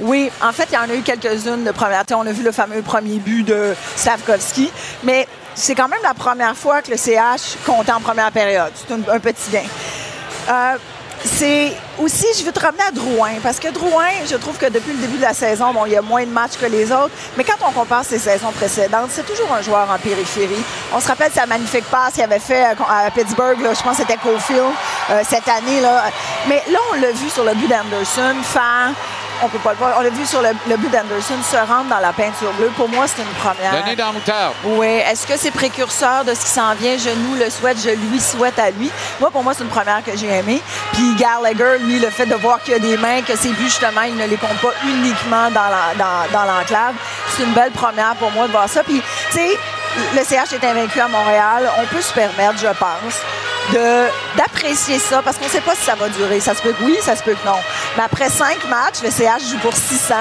Oui, 0.00 0.30
en 0.42 0.52
fait, 0.52 0.68
il 0.70 0.74
y 0.74 0.78
en 0.78 0.90
a 0.90 0.94
eu 0.94 1.02
quelques-unes 1.02 1.64
de 1.64 1.70
première. 1.70 2.04
On 2.14 2.26
a 2.26 2.32
vu 2.32 2.42
le 2.42 2.52
fameux 2.52 2.82
premier 2.82 3.18
but 3.18 3.42
de 3.42 3.74
Slavkovski, 3.96 4.70
mais 5.04 5.26
c'est 5.54 5.74
quand 5.74 5.88
même 5.88 6.02
la 6.02 6.14
première 6.14 6.54
fois 6.54 6.82
que 6.82 6.90
le 6.90 6.98
CH 6.98 7.56
comptait 7.64 7.92
en 7.92 8.00
première 8.00 8.30
période. 8.30 8.72
C'est 8.74 8.92
un, 8.92 9.18
petit 9.18 9.50
gain. 9.50 9.64
Euh, 10.50 10.76
c'est 11.24 11.72
aussi, 11.98 12.26
je 12.38 12.44
veux 12.44 12.52
te 12.52 12.60
ramener 12.60 12.82
à 12.82 12.90
Drouin, 12.90 13.32
parce 13.42 13.58
que 13.58 13.68
Drouin, 13.68 14.10
je 14.30 14.36
trouve 14.36 14.58
que 14.58 14.66
depuis 14.66 14.92
le 14.92 14.98
début 14.98 15.16
de 15.16 15.22
la 15.22 15.32
saison, 15.32 15.72
bon, 15.72 15.86
il 15.86 15.92
y 15.92 15.96
a 15.96 16.02
moins 16.02 16.24
de 16.24 16.30
matchs 16.30 16.58
que 16.60 16.66
les 16.66 16.92
autres, 16.92 17.10
mais 17.38 17.42
quand 17.42 17.56
on 17.66 17.72
compare 17.72 18.04
ses 18.04 18.18
saisons 18.18 18.52
précédentes, 18.52 19.08
c'est 19.10 19.26
toujours 19.26 19.50
un 19.52 19.62
joueur 19.62 19.90
en 19.90 19.98
périphérie. 19.98 20.62
On 20.94 21.00
se 21.00 21.08
rappelle 21.08 21.32
sa 21.32 21.46
magnifique 21.46 21.86
passe 21.86 22.14
qu'il 22.14 22.22
avait 22.22 22.38
fait 22.38 22.64
à, 22.64 22.74
à 23.06 23.10
Pittsburgh, 23.10 23.60
là, 23.62 23.72
je 23.72 23.82
pense 23.82 23.96
que 23.96 24.02
c'était 24.02 24.18
Cofield 24.18 24.62
euh, 25.10 25.22
cette 25.26 25.48
année. 25.48 25.80
Là. 25.80 26.04
Mais 26.48 26.62
là, 26.70 26.78
on 26.92 27.00
l'a 27.00 27.12
vu 27.12 27.30
sur 27.30 27.44
le 27.44 27.54
but 27.54 27.68
d'Anderson 27.68 28.36
faire 28.42 28.92
on 29.42 29.48
peut 29.48 29.58
pas 29.58 29.70
le 29.72 29.76
voir. 29.76 29.94
On 29.98 30.00
l'a 30.02 30.10
vu 30.10 30.24
sur 30.26 30.40
le, 30.42 30.48
le 30.68 30.76
but 30.76 30.90
d'Anderson 30.90 31.34
se 31.42 31.56
rendre 31.56 31.84
dans 31.90 31.98
la 32.00 32.12
peinture 32.12 32.52
bleue. 32.54 32.70
Pour 32.76 32.88
moi, 32.88 33.06
c'est 33.06 33.22
une 33.22 33.28
première. 33.40 33.72
Le 33.74 33.90
nez 33.90 33.96
dans 33.96 34.06
la 34.06 34.12
moutarde. 34.12 34.54
Oui. 34.64 34.86
Est-ce 34.86 35.26
que 35.26 35.36
c'est 35.36 35.50
précurseur 35.50 36.24
de 36.24 36.34
ce 36.34 36.40
qui 36.40 36.50
s'en 36.50 36.74
vient? 36.74 36.96
Je 36.96 37.10
nous 37.10 37.34
le 37.36 37.50
souhaite, 37.50 37.78
je 37.82 37.90
lui 37.90 38.20
souhaite 38.20 38.58
à 38.58 38.70
lui. 38.70 38.90
Moi, 39.20 39.30
pour 39.30 39.42
moi, 39.42 39.52
c'est 39.54 39.62
une 39.64 39.70
première 39.70 40.02
que 40.04 40.16
j'ai 40.16 40.28
aimée. 40.28 40.60
Puis 40.92 41.14
Gallagher, 41.16 41.78
lui, 41.80 41.98
le 41.98 42.10
fait 42.10 42.26
de 42.26 42.34
voir 42.34 42.60
qu'il 42.62 42.72
y 42.72 42.76
a 42.76 42.80
des 42.80 42.96
mains, 42.96 43.22
que 43.22 43.36
ses 43.36 43.48
buts, 43.50 43.64
justement, 43.64 44.02
il 44.02 44.16
ne 44.16 44.26
les 44.26 44.36
compte 44.36 44.58
pas 44.60 44.72
uniquement 44.84 45.50
dans 45.50 45.68
la- 45.68 45.94
dans- 45.98 46.32
dans 46.32 46.44
l'enclave. 46.44 46.94
c'est 47.36 47.42
une 47.44 47.52
belle 47.52 47.72
première 47.72 48.14
pour 48.16 48.30
moi 48.32 48.46
de 48.46 48.52
voir 48.52 48.68
ça. 48.68 48.82
Puis, 48.82 49.02
tu 49.30 49.36
sais, 49.38 49.50
le 50.14 50.24
CH 50.24 50.52
est 50.54 50.64
invaincu 50.64 51.00
à 51.00 51.08
Montréal. 51.08 51.70
On 51.78 51.86
peut 51.86 52.00
se 52.02 52.12
permettre, 52.12 52.58
je 52.58 52.66
pense, 52.78 53.14
d'apprécier 54.36 54.98
ça 54.98 55.22
parce 55.22 55.36
qu'on 55.36 55.44
ne 55.46 55.50
sait 55.50 55.60
pas 55.60 55.74
si 55.74 55.84
ça 55.84 55.94
va 55.94 56.08
durer. 56.08 56.40
Ça 56.40 56.54
se 56.54 56.62
peut 56.62 56.72
que 56.72 56.82
oui, 56.82 56.96
ça 57.02 57.16
se 57.16 57.22
peut 57.22 57.34
que 57.34 57.46
non. 57.46 57.56
Mais 57.96 58.04
après 58.04 58.28
cinq 58.28 58.64
matchs, 58.68 59.02
le 59.02 59.10
CH 59.10 59.50
joue 59.50 59.58
pour 59.58 59.74
600. 59.74 60.14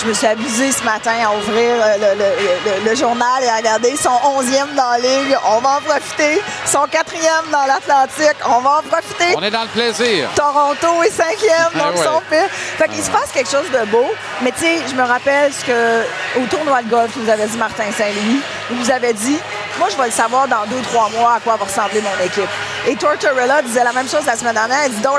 Je 0.00 0.06
me 0.06 0.12
suis 0.14 0.26
abusée 0.26 0.72
ce 0.72 0.82
matin 0.84 1.12
à 1.24 1.34
ouvrir 1.34 1.74
euh, 1.80 1.96
le, 1.96 2.18
le- 2.18 2.84
le- 2.84 2.90
le 2.90 2.96
journal 2.96 3.42
et 3.42 3.48
à 3.48 3.56
regarder. 3.56 3.96
Sont 3.96 4.10
11e 4.10 4.74
dans 4.74 4.90
la 4.92 4.98
ligue. 4.98 5.36
On 5.46 5.58
va 5.60 5.78
en 5.78 5.80
profiter. 5.80 6.40
Sont 6.66 6.86
quatrième 6.90 7.46
dans 7.52 7.64
l'Atlantique. 7.66 8.36
On 8.46 8.60
va 8.60 8.78
en 8.78 8.82
profiter. 8.82 9.34
On 9.36 9.42
est 9.42 9.50
dans 9.50 9.62
le 9.62 9.68
plaisir. 9.68 10.28
Toronto 10.34 11.02
est 11.02 11.10
cinquième, 11.10 11.70
donc 11.74 11.82
Ah 11.82 11.90
ouais. 11.90 11.96
ils 11.96 12.04
sont 12.04 12.22
pires. 12.30 12.48
Fait 12.78 12.88
qu'il 12.88 13.02
se 13.02 13.10
passe 13.10 13.30
quelque 13.32 13.50
chose 13.50 13.70
de 13.72 13.84
beau. 13.86 14.06
Mais 14.42 14.52
tu 14.52 14.60
sais, 14.60 14.78
je 14.88 14.94
me 14.94 15.02
rappelle 15.02 15.52
ce 15.52 15.64
que 15.64 16.40
au 16.40 16.46
tournoi 16.46 16.82
de 16.82 16.88
golf, 16.90 17.10
vous 17.16 17.30
avez 17.30 17.46
dit 17.46 17.56
Martin 17.58 17.84
Saint-Louis, 17.96 18.40
il 18.70 18.76
vous 18.76 18.90
avez 18.90 19.12
dit, 19.12 19.38
moi 19.80 19.88
je 19.90 19.96
vais 19.96 20.04
le 20.04 20.12
savoir 20.12 20.46
dans 20.46 20.66
deux, 20.66 20.80
trois 20.82 21.08
mois 21.08 21.36
à 21.36 21.40
quoi 21.40 21.56
va 21.56 21.64
ressembler 21.64 22.02
mon 22.02 22.24
équipe. 22.24 22.48
Et 22.86 22.94
Tortorella 22.96 23.62
disait 23.62 23.82
la 23.82 23.92
même 23.92 24.08
chose 24.08 24.26
la 24.26 24.36
semaine 24.36 24.54
dernière. 24.54 24.78
Il 24.86 24.92
dit, 24.92 25.00
donc, 25.02 25.16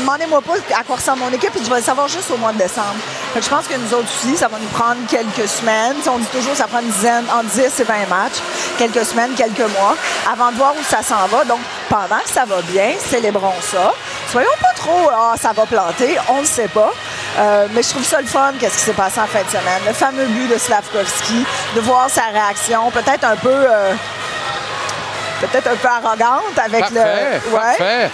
demandez-moi 0.00 0.40
pas 0.42 0.54
à 0.78 0.82
quoi 0.82 0.96
ressemble 0.96 1.20
mon 1.20 1.30
équipe, 1.30 1.50
puis 1.50 1.64
je 1.64 1.70
vais 1.70 1.76
le 1.76 1.82
savoir 1.82 2.08
juste 2.08 2.30
au 2.32 2.36
mois 2.36 2.52
de 2.52 2.58
décembre. 2.58 2.96
Je 3.34 3.48
pense 3.48 3.66
que 3.66 3.74
nous 3.76 3.94
autres 3.94 4.08
aussi, 4.08 4.36
ça 4.36 4.48
va 4.48 4.58
nous 4.60 4.68
prendre 4.68 4.98
quelques 5.08 5.48
semaines. 5.48 5.96
On 6.08 6.18
dit 6.18 6.26
toujours 6.26 6.52
que 6.52 6.58
ça 6.58 6.66
prend 6.66 6.80
une 6.80 6.90
dizaine, 6.90 7.24
entre 7.32 7.48
10 7.50 7.80
et 7.80 7.84
20 7.84 7.94
matchs, 8.08 8.38
quelques 8.76 9.04
semaines, 9.04 9.32
quelques 9.36 9.70
mois, 9.78 9.96
avant 10.30 10.50
de 10.50 10.56
voir 10.56 10.74
où 10.78 10.82
ça 10.82 11.02
s'en 11.02 11.26
va. 11.28 11.44
Donc, 11.44 11.60
pendant 11.88 12.20
que 12.24 12.30
ça 12.30 12.44
va 12.44 12.60
bien, 12.62 12.92
célébrons 12.98 13.54
ça. 13.60 13.94
Soyons 14.32 14.48
pas 14.62 14.72
trop, 14.74 15.10
ah, 15.14 15.34
ça 15.38 15.52
va 15.52 15.66
planter, 15.66 16.16
on 16.30 16.40
ne 16.40 16.46
sait 16.46 16.68
pas. 16.68 16.90
Euh, 17.38 17.66
mais 17.72 17.82
je 17.82 17.90
trouve 17.90 18.02
ça 18.04 18.18
le 18.18 18.26
fun, 18.26 18.52
qu'est-ce 18.58 18.78
qui 18.78 18.84
s'est 18.84 18.92
passé 18.94 19.20
en 19.20 19.26
fin 19.26 19.42
de 19.42 19.48
semaine. 19.50 19.82
Le 19.86 19.92
fameux 19.92 20.24
but 20.24 20.48
de 20.48 20.56
Slavkovski, 20.58 21.44
de 21.76 21.80
voir 21.82 22.08
sa 22.08 22.22
réaction, 22.32 22.90
peut-être 22.90 23.24
un 23.24 23.36
peu. 23.36 23.50
euh, 23.52 23.92
peut-être 25.42 25.66
un 25.66 25.76
peu 25.76 25.88
arrogante 25.88 26.58
avec 26.64 26.80
Parfait, 26.80 27.40
le. 27.44 27.54
Ouais. 27.54 28.10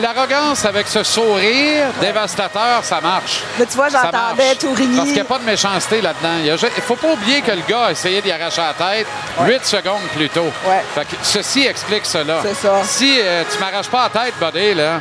L'arrogance 0.00 0.64
avec 0.64 0.86
ce 0.86 1.02
sourire 1.02 1.86
dévastateur, 2.00 2.84
ça 2.84 3.00
marche. 3.00 3.42
Mais 3.58 3.66
tu 3.66 3.76
vois, 3.76 3.88
j'entendais. 3.88 4.54
Tourigny. 4.56 4.96
Parce 4.96 5.06
qu'il 5.08 5.14
n'y 5.14 5.20
a 5.20 5.24
pas 5.24 5.38
de 5.38 5.44
méchanceté 5.44 6.00
là-dedans. 6.00 6.38
Il 6.44 6.50
ne 6.52 6.56
faut 6.82 6.96
pas 6.96 7.08
oublier 7.08 7.40
que 7.40 7.50
le 7.52 7.62
gars 7.68 7.86
a 7.86 7.90
essayé 7.90 8.22
d'y 8.22 8.30
arracher 8.30 8.62
la 8.62 8.74
tête 8.74 9.06
8 9.40 9.64
secondes 9.64 10.02
plus 10.14 10.28
tôt. 10.28 10.50
Fait 10.94 11.04
que 11.04 11.16
ceci 11.22 11.66
explique 11.66 12.06
cela. 12.06 12.38
C'est 12.42 12.54
ça. 12.54 12.82
Si 12.84 13.18
euh, 13.20 13.42
tu 13.50 13.58
m'arraches 13.58 13.88
pas 13.88 14.10
la 14.12 14.20
tête, 14.22 14.34
buddy, 14.40 14.74
là, 14.74 15.00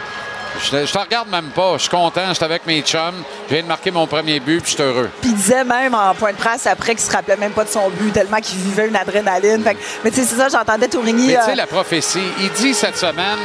je 0.63 0.69
te, 0.71 0.85
je 0.85 0.91
te 0.91 0.97
regarde 0.97 1.29
même 1.29 1.49
pas. 1.49 1.73
Je 1.73 1.81
suis 1.83 1.89
content, 1.89 2.21
je 2.29 2.33
suis 2.33 2.43
avec 2.45 2.65
mes 2.65 2.81
chums. 2.81 3.23
Je 3.49 3.53
viens 3.53 3.63
de 3.63 3.67
marquer 3.67 3.91
mon 3.91 4.07
premier 4.07 4.39
but, 4.39 4.61
puis 4.61 4.71
je 4.71 4.75
suis 4.75 4.83
heureux. 4.83 5.09
Puis 5.21 5.29
il 5.31 5.35
disait 5.35 5.63
même 5.63 5.93
en 5.93 6.13
point 6.15 6.31
de 6.31 6.37
presse 6.37 6.65
après 6.67 6.95
qu'il 6.95 7.03
se 7.03 7.11
rappelait 7.11 7.37
même 7.37 7.51
pas 7.51 7.63
de 7.63 7.69
son 7.69 7.89
but, 7.89 8.11
tellement 8.13 8.39
qu'il 8.39 8.59
vivait 8.59 8.87
une 8.87 8.95
adrénaline. 8.95 9.63
Fait 9.63 9.75
que- 9.75 9.79
mais 10.03 10.11
tu 10.11 10.17
sais, 10.21 10.25
c'est 10.25 10.35
ça, 10.35 10.47
j'entendais 10.49 10.87
Tourigny. 10.87 11.27
Mais 11.27 11.33
tu 11.33 11.39
euh, 11.39 11.45
sais, 11.45 11.55
la 11.55 11.67
prophétie, 11.67 12.23
il 12.39 12.49
dit 12.51 12.73
cette 12.73 12.97
semaine, 12.97 13.39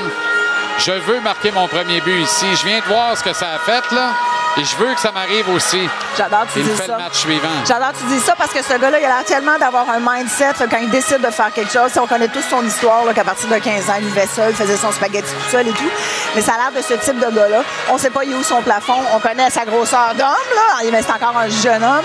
je 0.79 0.93
veux 0.93 1.21
marquer 1.21 1.51
mon 1.53 1.67
premier 1.69 2.01
but 2.01 2.21
ici. 2.23 2.47
Je 2.61 2.67
viens 2.67 2.79
de 2.81 2.85
voir 2.85 3.17
ce 3.17 3.23
que 3.23 3.33
ça 3.33 3.47
a 3.55 3.59
fait, 3.59 3.95
là, 3.95 4.13
et 4.57 4.65
je 4.65 4.77
veux 4.77 4.93
que 4.95 5.01
ça 5.01 5.13
m'arrive 5.13 5.49
aussi. 5.51 5.89
J'adore 6.17 6.47
que 6.47 6.53
tu 6.55 6.61
Il 6.61 6.67
fait 6.75 6.87
ça. 6.87 6.97
le 6.97 7.03
match 7.05 7.15
suivant. 7.15 7.49
J'adore 7.67 7.93
que 7.93 7.99
tu 7.99 8.05
dis 8.07 8.21
ça 8.21 8.35
parce 8.37 8.53
que 8.53 8.63
ce 8.63 8.75
gars-là, 8.79 8.99
il 8.99 9.05
a 9.05 9.09
l'air 9.09 9.25
tellement 9.25 9.59
d'avoir 9.59 9.89
un 9.91 10.01
mindset 10.01 10.53
là, 10.59 10.67
quand 10.71 10.79
il 10.81 10.91
décide 10.91 11.21
de 11.21 11.31
faire 11.31 11.53
quelque 11.53 11.73
chose. 11.73 11.91
On 12.01 12.07
connaît 12.07 12.29
tous 12.29 12.43
son 12.49 12.65
histoire, 12.65 13.03
qu'à 13.15 13.25
partir 13.25 13.49
de 13.49 13.57
15 13.59 13.91
ans, 13.91 13.95
il 14.01 14.07
vivait 14.07 14.27
seul, 14.27 14.53
faisait 14.55 14.77
son 14.77 14.93
spaghetti 14.93 15.31
tout 15.33 15.51
seul 15.51 15.69
et 15.69 15.73
tout. 15.73 15.91
Mais 16.35 16.43
ça 16.43 16.55
a 16.55 16.57
l'air 16.71 16.73
de 16.73 16.87
ce 16.87 16.95
type 16.95 17.19
de 17.19 17.31
gars-là. 17.35 17.63
On 17.91 17.99
sait 17.99 18.11
pas 18.11 18.25
il 18.25 18.33
est 18.33 18.35
où 18.35 18.43
son 18.43 18.63
plafond. 18.63 18.99
On 19.15 19.21
connaît 19.21 19.51
sa 19.51 19.65
grosseur 19.65 20.15
d'homme, 20.17 20.27
là. 20.55 20.91
Mais 20.91 21.03
c'est 21.03 21.13
encore 21.13 21.37
un 21.39 21.49
jeune 21.49 21.83
homme. 21.85 22.05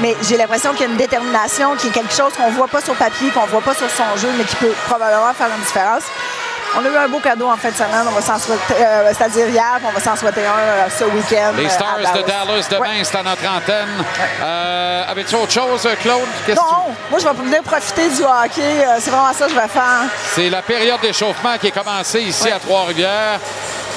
Mais 0.00 0.16
j'ai 0.22 0.36
l'impression 0.36 0.72
qu'il 0.72 0.82
y 0.86 0.88
a 0.88 0.90
une 0.90 0.96
détermination, 0.96 1.76
qui 1.76 1.88
est 1.88 1.90
quelque 1.90 2.14
chose 2.14 2.32
qu'on 2.36 2.50
voit 2.50 2.68
pas 2.68 2.80
sur 2.80 2.94
papier, 2.94 3.30
qu'on 3.30 3.46
voit 3.46 3.60
pas 3.62 3.74
sur 3.74 3.88
son 3.90 4.16
jeu, 4.20 4.28
mais 4.36 4.44
qui 4.44 4.56
peut 4.56 4.74
probablement 4.88 5.32
faire 5.34 5.48
une 5.56 5.62
différence. 5.64 6.02
On 6.76 6.84
a 6.84 6.88
eu 6.88 6.96
un 6.96 7.08
beau 7.08 7.20
cadeau 7.20 7.48
en 7.48 7.56
fin 7.56 7.70
de 7.70 7.74
semaine. 7.74 8.04
On 8.08 8.10
va 8.10 8.20
s'en 8.20 8.38
souhaiter, 8.38 8.74
euh, 8.80 9.12
c'est-à-dire 9.16 9.48
hier, 9.48 9.78
on 9.84 9.90
va 9.92 10.00
s'en 10.00 10.16
souhaiter 10.16 10.44
un 10.44 10.58
euh, 10.58 10.86
ce 10.90 11.04
week-end. 11.04 11.52
Les 11.56 11.66
euh, 11.66 11.68
Stars 11.68 11.98
de 11.98 12.22
Dallas 12.22 12.66
demain, 12.70 13.02
c'est 13.04 13.16
à 13.16 13.22
notre 13.22 13.46
antenne. 13.48 14.04
Euh, 14.42 15.04
Avais-tu 15.08 15.34
autre 15.36 15.52
chose, 15.52 15.88
Claude? 16.02 16.22
Tu- 16.46 16.54
Non, 16.54 16.92
moi 17.10 17.18
je 17.20 17.28
vais 17.28 17.34
venir 17.34 17.62
profiter 17.62 18.08
du 18.08 18.22
hockey. 18.22 18.84
C'est 18.98 19.10
vraiment 19.10 19.32
ça 19.32 19.46
que 19.46 19.52
je 19.52 19.58
vais 19.60 19.68
faire. 19.68 20.02
C'est 20.34 20.50
la 20.50 20.62
période 20.62 21.00
d'échauffement 21.00 21.56
qui 21.60 21.68
est 21.68 21.70
commencée 21.70 22.22
ici 22.22 22.50
à 22.50 22.58
Trois-Rivières. 22.58 23.38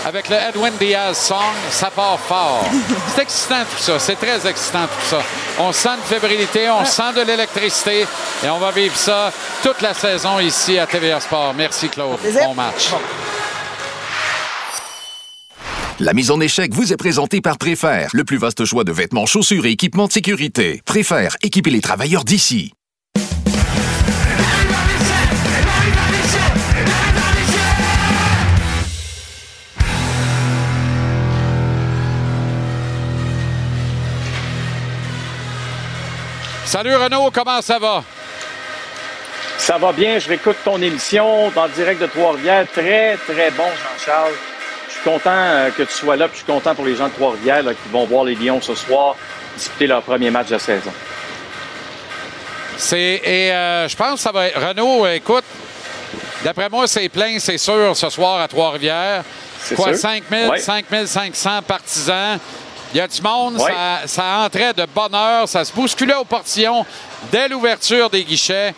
Avec 0.07 0.29
le 0.29 0.37
Edwin 0.37 0.71
Diaz 0.79 1.17
song. 1.17 1.53
Ça 1.69 1.91
part 1.91 2.19
fort. 2.19 2.63
C'est 3.15 3.23
excitant 3.23 3.63
tout 3.69 3.81
ça. 3.83 3.99
C'est 3.99 4.15
très 4.15 4.47
excitant 4.47 4.85
tout 4.85 5.05
ça. 5.09 5.21
On 5.59 5.71
sent 5.73 5.89
une 5.89 6.03
fébrilité, 6.03 6.69
on 6.69 6.85
sent 6.85 7.13
de 7.15 7.21
l'électricité 7.21 8.05
et 8.43 8.49
on 8.49 8.57
va 8.57 8.71
vivre 8.71 8.95
ça 8.95 9.31
toute 9.61 9.81
la 9.81 9.93
saison 9.93 10.39
ici 10.39 10.79
à 10.79 10.87
TVA 10.87 11.19
Sport. 11.19 11.53
Merci 11.55 11.89
Claude. 11.89 12.19
Bon 12.41 12.53
match. 12.53 12.89
La 15.99 16.13
mise 16.13 16.31
en 16.31 16.39
échec 16.39 16.73
vous 16.73 16.93
est 16.93 16.97
présentée 16.97 17.41
par 17.41 17.57
Préfère, 17.57 18.09
le 18.13 18.23
plus 18.23 18.37
vaste 18.37 18.63
choix 18.65 18.83
de 18.83 18.91
vêtements, 18.91 19.25
chaussures 19.25 19.65
et 19.65 19.71
équipements 19.71 20.07
de 20.07 20.13
sécurité. 20.13 20.81
Préfère, 20.85 21.35
équiper 21.41 21.71
les 21.71 21.81
travailleurs 21.81 22.23
d'ici. 22.23 22.71
Salut 36.67 36.95
Renaud, 36.97 37.31
comment 37.31 37.61
ça 37.61 37.79
va? 37.79 38.03
Ça 39.57 39.77
va 39.77 39.93
bien, 39.93 40.19
je 40.19 40.27
réécoute 40.27 40.57
ton 40.65 40.81
émission 40.81 41.47
en 41.47 41.67
direct 41.69 42.01
de 42.01 42.07
Trois-Rivières. 42.07 42.67
Très, 42.73 43.15
très 43.15 43.51
bon, 43.51 43.63
Jean-Charles. 43.63 44.33
Je 44.89 44.93
suis 44.95 45.01
content 45.03 45.29
euh, 45.31 45.69
que 45.71 45.83
tu 45.83 45.93
sois 45.93 46.17
là, 46.17 46.27
puis 46.27 46.39
je 46.39 46.43
suis 46.43 46.51
content 46.53 46.75
pour 46.75 46.83
les 46.85 46.97
gens 46.97 47.07
de 47.07 47.13
Trois-Rivières 47.13 47.63
qui 47.63 47.89
vont 47.89 48.05
voir 48.05 48.25
les 48.25 48.35
Lions 48.35 48.59
ce 48.61 48.75
soir 48.75 49.15
disputer 49.55 49.87
leur 49.87 50.01
premier 50.03 50.29
match 50.29 50.47
de 50.47 50.53
la 50.55 50.59
saison. 50.59 50.91
C'est 52.75 53.21
et 53.23 53.53
euh, 53.53 53.87
je 53.87 53.95
pense 53.95 54.15
que 54.15 54.19
ça 54.19 54.33
va 54.33 54.47
être 54.47 54.59
Renaud, 54.59 55.05
euh, 55.05 55.13
écoute, 55.13 55.45
d'après 56.43 56.67
moi, 56.69 56.85
c'est 56.85 57.07
plein, 57.07 57.39
c'est 57.39 57.57
sûr, 57.57 57.95
ce 57.95 58.09
soir 58.09 58.41
à 58.41 58.47
Trois-Rivières. 58.49 59.23
C'est 59.63 59.75
Quoi, 59.75 59.93
sûr. 59.93 59.97
5 60.01 60.23
000, 60.29 60.51
Ouais. 60.51 60.59
5 60.59 60.85
500 61.05 61.61
partisans. 61.65 62.37
Il 62.93 62.97
y 62.97 63.01
a 63.01 63.07
du 63.07 63.21
monde, 63.21 63.59
ça, 63.59 64.07
ça 64.07 64.23
entrait 64.45 64.73
de 64.73 64.85
bonne 64.85 65.13
heure, 65.13 65.47
ça 65.47 65.63
se 65.65 65.73
bousculait 65.73 66.15
au 66.15 66.23
portillon 66.25 66.85
dès 67.31 67.47
l'ouverture 67.49 68.09
des 68.09 68.23
guichets. 68.23 68.73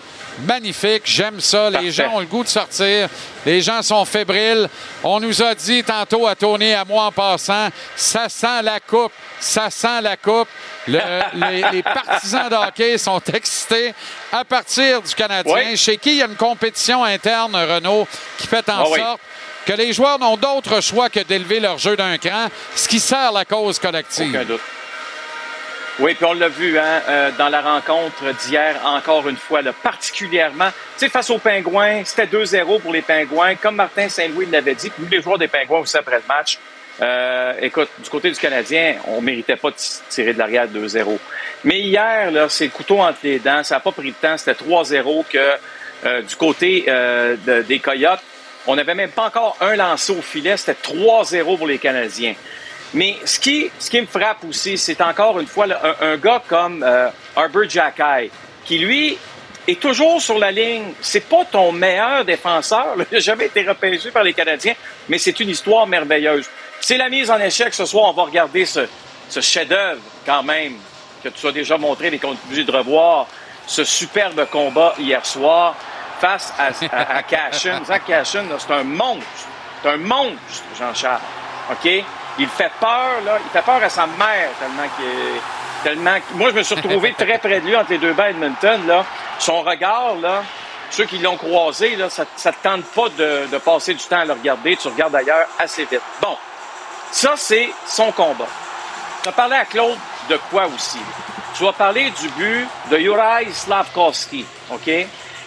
Magnifique, 0.45 1.02
j'aime 1.06 1.41
ça. 1.41 1.65
Les 1.69 1.73
Parfait. 1.73 1.91
gens 1.91 2.14
ont 2.15 2.19
le 2.22 2.26
goût 2.26 2.44
de 2.44 2.48
sortir. 2.48 3.10
Les 3.45 3.61
gens 3.61 3.81
sont 3.81 4.06
fébriles. 4.06 4.69
On 5.03 5.19
nous 5.19 5.44
a 5.44 5.53
dit 5.53 5.84
tantôt 5.84 6.27
à 6.27 6.36
Tony 6.36 6.73
à 6.73 6.86
moi 6.86 7.06
en 7.06 7.11
passant, 7.11 7.68
ça 7.95 8.30
sent 8.30 8.61
la 8.64 8.80
coupe, 8.80 9.11
ça 9.40 9.69
sent 9.69 10.02
la 10.02 10.15
coupe. 10.15 10.48
Le- 10.88 10.99
les, 11.34 11.65
les 11.73 11.84
partisans 11.84 12.48
de 12.49 12.56
hockey 12.56 12.98
sont 12.98 13.22
excités 13.34 13.94
à 14.31 14.45
partir 14.45 15.02
du 15.02 15.14
Canadien, 15.14 15.76
chez 15.76 15.98
qui 15.98 16.11
il 16.11 16.18
y 16.18 16.22
a 16.22 16.26
une 16.27 16.36
compétition 16.36 17.03
interne, 17.03 17.56
Renault, 17.56 18.07
qui 18.38 18.48
fait 18.48 18.68
en 18.69 18.80
Ah 18.80 18.84
oui. 18.90 18.99
Que 19.65 19.73
les 19.73 19.94
joueurs 19.94 20.19
n'ont 20.19 20.38
d'autre 20.38 20.81
choix 20.81 21.10
que 21.10 21.19
d'élever 21.19 21.60
leur 21.60 21.77
jeu 21.77 21.95
d'un 21.95 22.18
cran, 22.18 22.48
ce 22.76 22.88
qui 22.88 22.99
sert 22.99 23.31
la 23.31 23.45
cause 23.45 23.80
collective. 23.80 24.30
Aucun 24.30 24.45
doute. 24.45 24.61
Oui, 25.99 26.14
puis 26.14 26.26
on 26.26 26.34
l'a 26.34 26.48
vu 26.48 26.80
hein, 26.80 27.02
euh, 27.10 27.30
dans 27.38 27.49
la 27.49 27.60
rencontre 27.61 28.23
d'hier, 28.45 28.80
encore 28.86 29.27
une 29.27 29.36
fois, 29.36 29.61
là, 29.61 29.73
particulièrement. 29.73 30.69
Face 30.98 31.30
aux 31.30 31.40
Pingouins, 31.40 32.03
c'était 32.06 32.26
2-0 32.26 32.80
pour 32.80 32.94
les 32.94 33.02
Pingouins. 33.02 33.56
Comme 33.56 33.76
Martin 33.76 34.07
Saint-Louis 34.07 34.45
l'avait 34.49 34.76
dit, 34.76 34.90
puis 34.90 35.06
les 35.11 35.22
joueurs 35.22 35.38
des 35.38 35.49
Pingouins 35.49 35.80
aussi 35.80 35.98
après 35.98 36.15
le 36.15 36.23
match. 36.27 36.57
Euh, 37.02 37.53
écoute, 37.61 37.90
du 38.02 38.10
côté 38.10 38.31
du 38.31 38.40
Canadien, 38.40 38.95
on 39.07 39.19
méritait 39.22 39.57
pas 39.57 39.72
de 39.72 39.76
tirer 40.10 40.34
de 40.34 40.40
l'arrière 40.40 40.68
2-0. 40.68 41.18
Mais 41.65 41.80
hier, 41.80 42.31
là, 42.31 42.48
c'est 42.48 42.65
le 42.65 42.72
couteau 42.72 42.99
entre 43.02 43.19
les 43.23 43.40
dents. 43.40 43.64
Ça 43.64 43.76
n'a 43.76 43.80
pas 43.81 43.91
pris 43.91 44.07
le 44.07 44.14
temps. 44.14 44.38
C'était 44.38 44.53
3-0 44.53 45.26
que 45.30 45.38
euh, 46.06 46.22
du 46.22 46.36
côté 46.38 46.86
de- 46.88 47.61
des 47.64 47.80
Coyotes, 47.80 48.22
on 48.69 48.75
n'avait 48.75 48.93
même 48.93 49.09
pas 49.09 49.25
encore 49.25 49.57
un 49.61 49.75
lancé 49.75 50.11
au 50.11 50.21
filet. 50.21 50.55
C'était 50.55 50.77
3-0 50.79 51.57
pour 51.57 51.65
les 51.65 51.79
Canadiens. 51.79 52.35
Mais 52.93 53.15
ce 53.25 53.39
qui, 53.39 53.71
me 53.93 54.05
frappe 54.05 54.43
aussi, 54.47 54.77
c'est 54.77 55.01
encore 55.01 55.39
une 55.39 55.47
fois 55.47 55.65
un, 56.01 56.17
gars 56.17 56.43
comme 56.47 56.83
euh, 56.83 57.09
Arbor 57.35 57.67
Jackay, 57.67 58.29
qui 58.65 58.77
lui 58.77 59.17
est 59.67 59.79
toujours 59.79 60.21
sur 60.21 60.37
la 60.37 60.51
ligne. 60.51 60.93
C'est 61.01 61.27
pas 61.27 61.45
ton 61.45 61.71
meilleur 61.71 62.23
défenseur. 62.23 62.95
Il 62.95 63.05
n'a 63.11 63.19
jamais 63.19 63.47
été 63.47 63.67
repêché 63.67 64.11
par 64.11 64.23
les 64.23 64.33
Canadiens, 64.33 64.75
mais 65.07 65.17
c'est 65.17 65.39
une 65.39 65.49
histoire 65.49 65.87
merveilleuse. 65.87 66.47
C'est 66.79 66.97
la 66.97 67.09
mise 67.09 67.31
en 67.31 67.39
échec 67.39 67.73
ce 67.73 67.85
soir. 67.85 68.09
On 68.09 68.13
va 68.13 68.23
regarder 68.23 68.65
ce, 68.65 68.81
ce 69.29 69.41
chef-d'œuvre 69.41 70.01
quand 70.27 70.43
même 70.43 70.75
que 71.23 71.29
tu 71.29 71.47
as 71.47 71.51
déjà 71.51 71.79
montré, 71.79 72.11
mais 72.11 72.19
qu'on 72.19 72.33
est 72.33 72.45
obligé 72.45 72.63
de 72.65 72.71
revoir. 72.71 73.25
Ce 73.65 73.83
superbe 73.83 74.47
combat 74.51 74.93
hier 74.99 75.25
soir 75.25 75.75
face 76.19 76.53
à, 76.57 76.67
à, 76.95 77.17
à 77.17 77.23
Cashin. 77.23 77.81
Cashin, 78.05 78.45
c'est 78.57 78.73
un 78.73 78.83
monstre. 78.83 79.25
C'est 79.81 79.89
un 79.89 79.97
monstre, 79.97 80.63
Jean-Charles. 80.77 81.21
OK? 81.71 81.89
Il 82.37 82.47
fait 82.47 82.71
peur, 82.79 83.21
là. 83.25 83.37
Il 83.43 83.49
fait 83.51 83.61
peur 83.61 83.81
à 83.83 83.89
sa 83.89 84.05
mère 84.07 84.49
tellement 84.59 84.87
qu'il 84.97 86.35
Moi, 86.35 86.49
je 86.51 86.55
me 86.55 86.63
suis 86.63 86.75
retrouvé 86.75 87.13
très 87.17 87.37
près 87.37 87.59
de 87.59 87.67
lui 87.67 87.75
entre 87.75 87.91
les 87.91 87.97
deux 87.97 88.13
bains 88.13 88.25
à 88.25 88.29
Edmonton, 88.29 88.87
là. 88.87 89.05
Son 89.39 89.61
regard, 89.61 90.15
là, 90.21 90.43
ceux 90.89 91.05
qui 91.05 91.19
l'ont 91.19 91.37
croisé, 91.37 91.95
là, 91.95 92.09
ça 92.09 92.23
ne 92.23 92.51
te 92.51 92.57
tente 92.61 92.83
pas 92.85 93.09
de, 93.09 93.47
de 93.51 93.57
passer 93.57 93.93
du 93.93 94.03
temps 94.03 94.19
à 94.19 94.25
le 94.25 94.33
regarder. 94.33 94.75
Tu 94.75 94.87
regardes 94.87 95.15
ailleurs 95.15 95.47
assez 95.57 95.85
vite. 95.85 96.01
Bon. 96.21 96.37
Ça, 97.11 97.33
c'est 97.35 97.71
son 97.87 98.11
combat. 98.11 98.47
Tu 99.23 99.29
as 99.29 99.31
parlé 99.31 99.55
à 99.55 99.65
Claude 99.65 99.97
de 100.29 100.37
quoi 100.49 100.67
aussi? 100.67 100.99
Tu 101.57 101.63
vas 101.63 101.73
parler 101.73 102.11
du 102.11 102.29
but 102.29 102.67
de 102.91 102.97
Juraj 102.97 103.47
Slavkovski, 103.49 104.45
OK? 104.71 104.89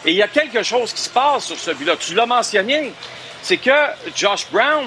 Et 0.05 0.11
il 0.11 0.17
y 0.17 0.23
a 0.23 0.29
quelque 0.29 0.63
chose 0.63 0.93
qui 0.93 1.03
se 1.03 1.11
passe 1.11 1.45
sur 1.47 1.59
ce 1.59 1.71
but-là. 1.71 1.97
Tu 1.97 2.15
l'as 2.15 2.27
mentionné. 2.27 2.93
C'est 3.43 3.57
que 3.57 3.71
Josh 4.15 4.47
Brown 4.51 4.85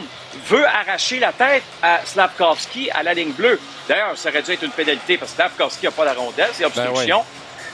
veut 0.48 0.66
arracher 0.66 1.20
la 1.20 1.34
tête 1.34 1.64
à 1.82 2.00
Slavkovski 2.06 2.90
à 2.92 3.04
la 3.04 3.14
ligne 3.14 3.32
bleue. 3.32 3.60
D'ailleurs, 3.88 4.18
ça 4.18 4.30
aurait 4.30 4.42
dû 4.42 4.52
être 4.52 4.64
une 4.64 4.72
pénalité 4.72 5.18
parce 5.18 5.32
que 5.32 5.36
Slavkovski 5.36 5.86
n'a 5.86 5.92
pas 5.92 6.06
la 6.06 6.14
rondelle, 6.14 6.50
c'est 6.54 6.66
obstruction. 6.66 7.24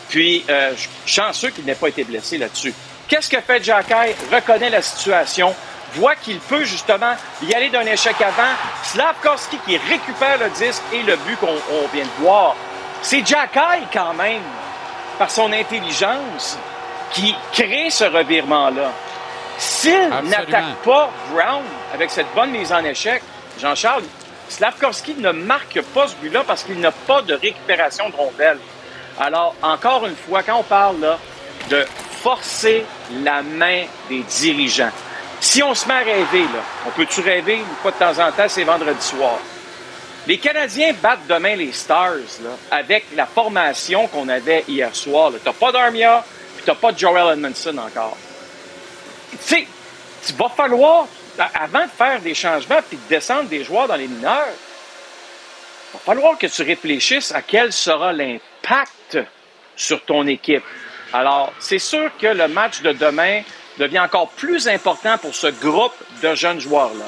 Puis, 0.10 0.44
euh, 0.50 0.74
chanceux 1.06 1.50
qu'il 1.52 1.66
n'ait 1.66 1.76
pas 1.76 1.88
été 1.88 2.04
blessé 2.04 2.38
là-dessus. 2.38 2.74
Qu'est-ce 3.08 3.30
que 3.30 3.40
fait 3.42 3.64
Jacky? 3.64 3.94
Reconnaît 4.32 4.70
la 4.70 4.82
situation, 4.82 5.56
voit 5.94 6.16
qu'il 6.16 6.40
peut 6.40 6.64
justement 6.64 7.14
y 7.44 7.54
aller 7.54 7.70
d'un 7.70 7.86
échec 7.86 8.16
avant. 8.20 8.54
Slavkovski 8.84 9.58
qui 9.66 9.78
récupère 9.78 10.40
le 10.40 10.50
disque 10.50 10.82
et 10.94 11.04
le 11.04 11.16
but 11.18 11.38
qu'on 11.40 11.48
on 11.48 11.88
vient 11.94 12.06
de 12.06 12.24
voir. 12.24 12.56
C'est 13.02 13.26
Jacky 13.26 13.86
quand 13.94 14.14
même, 14.14 14.42
par 15.20 15.30
son 15.30 15.52
intelligence, 15.54 16.58
qui 17.14 17.36
crée 17.52 17.90
ce 17.90 18.06
revirement-là. 18.06 18.92
S'il 19.58 20.10
n'attaque 20.24 20.76
pas 20.84 21.12
Brown 21.32 21.64
avec 21.94 22.10
cette 22.10 22.34
bonne 22.34 22.52
mise 22.52 22.72
en 22.72 22.84
échec, 22.84 23.22
Jean-Charles, 23.60 24.04
Slavkovski 24.50 25.16
ne 25.16 25.32
marque 25.32 25.82
pas 25.94 26.08
ce 26.08 26.16
but-là 26.16 26.44
parce 26.46 26.64
qu'il 26.64 26.80
n'a 26.80 26.92
pas 26.92 27.22
de 27.22 27.34
récupération 27.36 28.10
de 28.10 28.16
rondelle. 28.16 28.58
Alors, 29.20 29.56
encore 29.62 30.06
une 30.06 30.16
fois, 30.16 30.42
quand 30.44 30.58
on 30.58 30.64
parle 30.64 31.00
là, 31.00 31.18
de 31.70 31.86
forcer 32.22 32.86
la 33.24 33.42
main 33.42 33.84
des 34.10 34.24
dirigeants, 34.24 34.92
si 35.40 35.62
on 35.64 35.74
se 35.74 35.88
met 35.88 35.94
à 35.94 36.00
rêver, 36.00 36.44
là, 36.44 36.62
on 36.88 36.92
peut-tu 36.92 37.22
rêver 37.22 37.56
une 37.56 37.76
fois 37.82 37.92
de 37.92 37.98
temps 37.98 38.20
en 38.24 38.32
temps, 38.32 38.48
c'est 38.48 38.64
vendredi 38.64 39.02
soir? 39.06 39.38
Les 40.28 40.38
Canadiens 40.38 40.94
battent 41.02 41.28
demain 41.28 41.56
les 41.56 41.72
Stars 41.72 42.42
là, 42.44 42.52
avec 42.70 43.06
la 43.16 43.26
formation 43.26 44.08
qu'on 44.08 44.30
avait 44.30 44.64
hier 44.68 44.96
soir. 44.96 45.32
Tu 45.32 45.48
n'as 45.48 45.54
pas 45.54 45.72
d'Armia, 45.72 46.24
puis 46.62 46.66
tu 46.66 46.70
n'as 46.70 46.76
pas 46.76 46.96
Joel 46.96 47.34
Edmondson 47.34 47.78
encore. 47.78 48.18
Tu 49.32 49.38
sais, 49.40 49.68
il 50.30 50.36
va 50.36 50.50
falloir, 50.50 51.08
avant 51.56 51.86
de 51.86 51.90
faire 51.90 52.22
des 52.22 52.36
changements 52.36 52.82
puis 52.88 52.98
de 52.98 53.10
descendre 53.10 53.50
des 53.50 53.64
joueurs 53.64 53.88
dans 53.88 53.96
les 53.96 54.08
mineurs, 54.08 54.54
il 54.54 55.94
va 55.94 56.00
falloir 56.06 56.38
que 56.38 56.48
tu 56.48 56.62
réfléchisses 56.62 57.32
à 57.32 57.42
quel 57.42 57.74
sera 57.74 58.14
l'impact 58.14 59.18
sur 59.76 60.04
ton 60.06 60.28
équipe. 60.28 60.64
Alors, 61.14 61.52
c'est 61.60 61.80
sûr 61.80 62.12
que 62.20 62.28
le 62.28 62.48
match 62.48 62.82
de 62.82 62.94
demain 62.94 63.42
devient 63.80 64.00
encore 64.00 64.30
plus 64.30 64.68
important 64.68 65.18
pour 65.18 65.34
ce 65.34 65.48
groupe 65.48 65.96
de 66.22 66.36
jeunes 66.36 66.60
joueurs-là. 66.60 67.06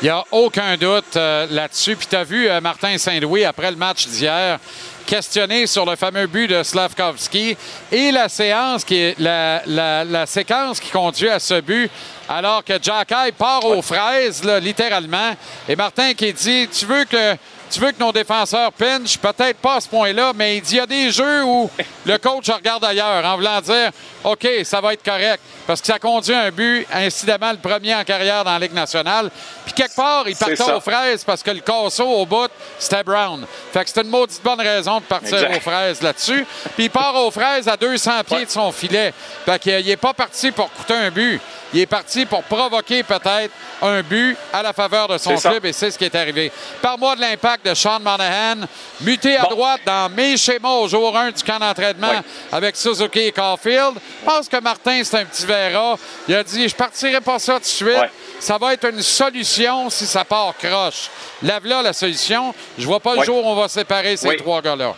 Il 0.00 0.04
n'y 0.04 0.10
a 0.10 0.24
aucun 0.30 0.76
doute 0.76 1.16
euh, 1.16 1.46
là-dessus. 1.50 1.96
Puis 1.96 2.06
tu 2.06 2.16
as 2.16 2.24
vu 2.24 2.48
euh, 2.48 2.60
Martin 2.60 2.98
Saint-Louis, 2.98 3.44
après 3.44 3.70
le 3.70 3.76
match 3.76 4.06
d'hier, 4.06 4.58
questionné 5.06 5.66
sur 5.66 5.84
le 5.84 5.96
fameux 5.96 6.26
but 6.26 6.48
de 6.48 6.62
Slavkovski 6.62 7.56
et 7.92 8.10
la 8.10 8.28
séance 8.28 8.84
qui 8.84 8.96
est 8.96 9.18
la, 9.18 9.62
la- 9.66 10.04
la 10.04 10.26
séquence 10.26 10.80
qui 10.80 10.90
conduit 10.90 11.28
à 11.28 11.38
ce 11.38 11.60
but 11.60 11.90
alors 12.28 12.64
que 12.64 12.74
Jacky 12.82 13.32
part 13.36 13.64
aux 13.66 13.82
fraises, 13.82 14.42
là, 14.44 14.58
littéralement. 14.58 15.34
Et 15.68 15.76
Martin 15.76 16.14
qui 16.14 16.32
dit 16.32 16.68
Tu 16.72 16.86
veux 16.86 17.04
que 17.04 17.36
tu 17.74 17.80
veux 17.80 17.90
que 17.90 17.98
nos 17.98 18.12
défenseurs 18.12 18.72
pinchent, 18.72 19.18
peut-être 19.18 19.56
pas 19.56 19.74
à 19.74 19.80
ce 19.80 19.88
point-là, 19.88 20.32
mais 20.32 20.58
il 20.58 20.62
dit 20.62 20.74
il 20.74 20.78
y 20.78 20.80
a 20.80 20.86
des 20.86 21.10
jeux 21.10 21.42
où 21.42 21.68
le 22.06 22.18
coach 22.18 22.48
regarde 22.48 22.84
ailleurs 22.84 23.24
en 23.24 23.34
voulant 23.34 23.60
dire 23.60 23.90
OK, 24.22 24.46
ça 24.62 24.80
va 24.80 24.92
être 24.92 25.02
correct. 25.02 25.40
Parce 25.66 25.80
que 25.80 25.88
ça 25.88 25.98
conduit 25.98 26.34
à 26.34 26.42
un 26.42 26.50
but, 26.50 26.86
incidemment, 26.92 27.50
le 27.50 27.58
premier 27.58 27.94
en 27.94 28.04
carrière 28.04 28.44
dans 28.44 28.52
la 28.52 28.58
Ligue 28.60 28.74
nationale. 28.74 29.28
Puis 29.64 29.74
quelque 29.74 29.96
part, 29.96 30.28
il 30.28 30.36
partait 30.36 30.72
aux 30.72 30.80
fraises 30.80 31.24
parce 31.24 31.42
que 31.42 31.50
le 31.50 31.60
casseau 31.60 32.06
au 32.06 32.24
bout, 32.26 32.50
c'était 32.78 33.02
Brown. 33.02 33.44
Fait 33.72 33.82
que 33.82 33.88
c'était 33.88 34.02
une 34.02 34.10
maudite 34.10 34.42
bonne 34.44 34.60
raison 34.60 35.00
de 35.00 35.04
partir 35.04 35.42
Exact. 35.42 35.56
aux 35.56 35.60
fraises 35.60 36.02
là-dessus. 36.02 36.46
Puis 36.76 36.84
il 36.84 36.90
part 36.90 37.16
aux 37.16 37.30
fraises 37.30 37.66
à 37.66 37.76
200 37.76 38.10
pieds 38.24 38.44
de 38.44 38.50
son 38.50 38.70
filet. 38.70 39.12
Fait 39.44 39.58
qu'il 39.58 39.84
n'est 39.84 39.96
pas 39.96 40.14
parti 40.14 40.52
pour 40.52 40.70
coûter 40.70 40.94
un 40.94 41.10
but. 41.10 41.40
Il 41.72 41.80
est 41.80 41.86
parti 41.86 42.24
pour 42.24 42.44
provoquer 42.44 43.02
peut-être 43.02 43.52
un 43.82 44.00
but 44.02 44.36
à 44.52 44.62
la 44.62 44.72
faveur 44.72 45.08
de 45.08 45.18
son 45.18 45.36
club 45.36 45.64
et 45.66 45.72
c'est 45.72 45.90
ce 45.90 45.98
qui 45.98 46.04
est 46.04 46.14
arrivé. 46.14 46.52
Par-moi 46.80 47.16
de 47.16 47.20
l'impact 47.20 47.63
de 47.64 47.74
Sean 47.74 48.00
Monahan, 48.00 48.66
muté 49.00 49.36
à 49.36 49.42
droite 49.42 49.80
dans 49.86 50.10
mes 50.10 50.36
schémas 50.36 50.74
au 50.74 50.88
jour 50.88 51.16
1 51.16 51.30
du 51.32 51.42
camp 51.42 51.58
d'entraînement 51.58 52.22
avec 52.52 52.76
Suzuki 52.76 53.20
et 53.20 53.32
Caulfield. 53.32 53.94
Je 54.20 54.24
pense 54.24 54.48
que 54.48 54.60
Martin, 54.60 55.02
c'est 55.02 55.18
un 55.18 55.24
petit 55.24 55.46
verra. 55.46 55.96
Il 56.28 56.34
a 56.34 56.44
dit 56.44 56.68
Je 56.68 56.74
partirai 56.74 57.20
pas 57.20 57.38
ça 57.38 57.54
tout 57.54 57.60
de 57.60 57.64
suite. 57.64 58.10
Ça 58.38 58.58
va 58.58 58.74
être 58.74 58.88
une 58.88 59.02
solution 59.02 59.88
si 59.90 60.06
ça 60.06 60.24
part 60.24 60.54
croche. 60.58 61.08
Lave-là 61.42 61.82
la 61.82 61.92
solution. 61.92 62.54
Je 62.78 62.86
vois 62.86 63.00
pas 63.00 63.16
le 63.16 63.24
jour 63.24 63.44
où 63.44 63.48
on 63.48 63.54
va 63.54 63.68
séparer 63.68 64.16
ces 64.16 64.36
trois 64.36 64.60
gars-là. 64.60 64.94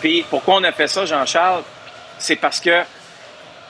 Puis 0.00 0.24
pourquoi 0.28 0.56
on 0.56 0.64
a 0.64 0.72
fait 0.72 0.88
ça, 0.88 1.06
Jean-Charles? 1.06 1.62
C'est 2.18 2.36
parce 2.36 2.60
que 2.60 2.82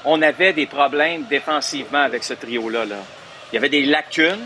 on 0.04 0.20
avait 0.22 0.52
des 0.52 0.66
problèmes 0.66 1.24
défensivement 1.24 2.02
avec 2.02 2.24
ce 2.24 2.34
trio-là. 2.34 2.84
là. 2.84 2.96
Il 3.52 3.56
y 3.56 3.58
avait 3.58 3.68
des 3.68 3.84
lacunes, 3.84 4.44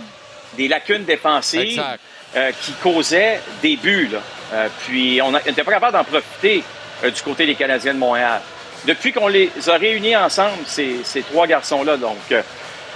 des 0.57 0.69
lacunes 0.69 1.05
défensives 1.05 1.61
Exact. 1.61 2.01
Euh, 2.37 2.51
qui 2.63 2.73
causaient 2.75 3.41
des 3.63 3.77
buts. 3.77 4.09
là. 4.13 4.19
Euh, 4.55 4.69
puis 4.87 5.21
on 5.23 5.33
n'était 5.33 5.65
pas 5.65 5.73
capable 5.73 5.93
d'en 5.97 6.05
profiter 6.05 6.63
euh, 7.05 7.11
du 7.11 7.23
côté 7.23 7.47
des 7.47 7.55
Canadiens 7.55 7.95
de 7.95 7.99
Montréal. 7.99 8.41
Depuis 8.87 9.13
qu'on 9.13 9.29
les 9.29 9.51
a 9.69 9.77
réunis 9.77 10.17
ensemble, 10.17 10.59
ces, 10.67 11.01
ces 11.05 11.23
trois 11.23 11.47
garçons-là, 11.47 11.97
donc 11.97 12.19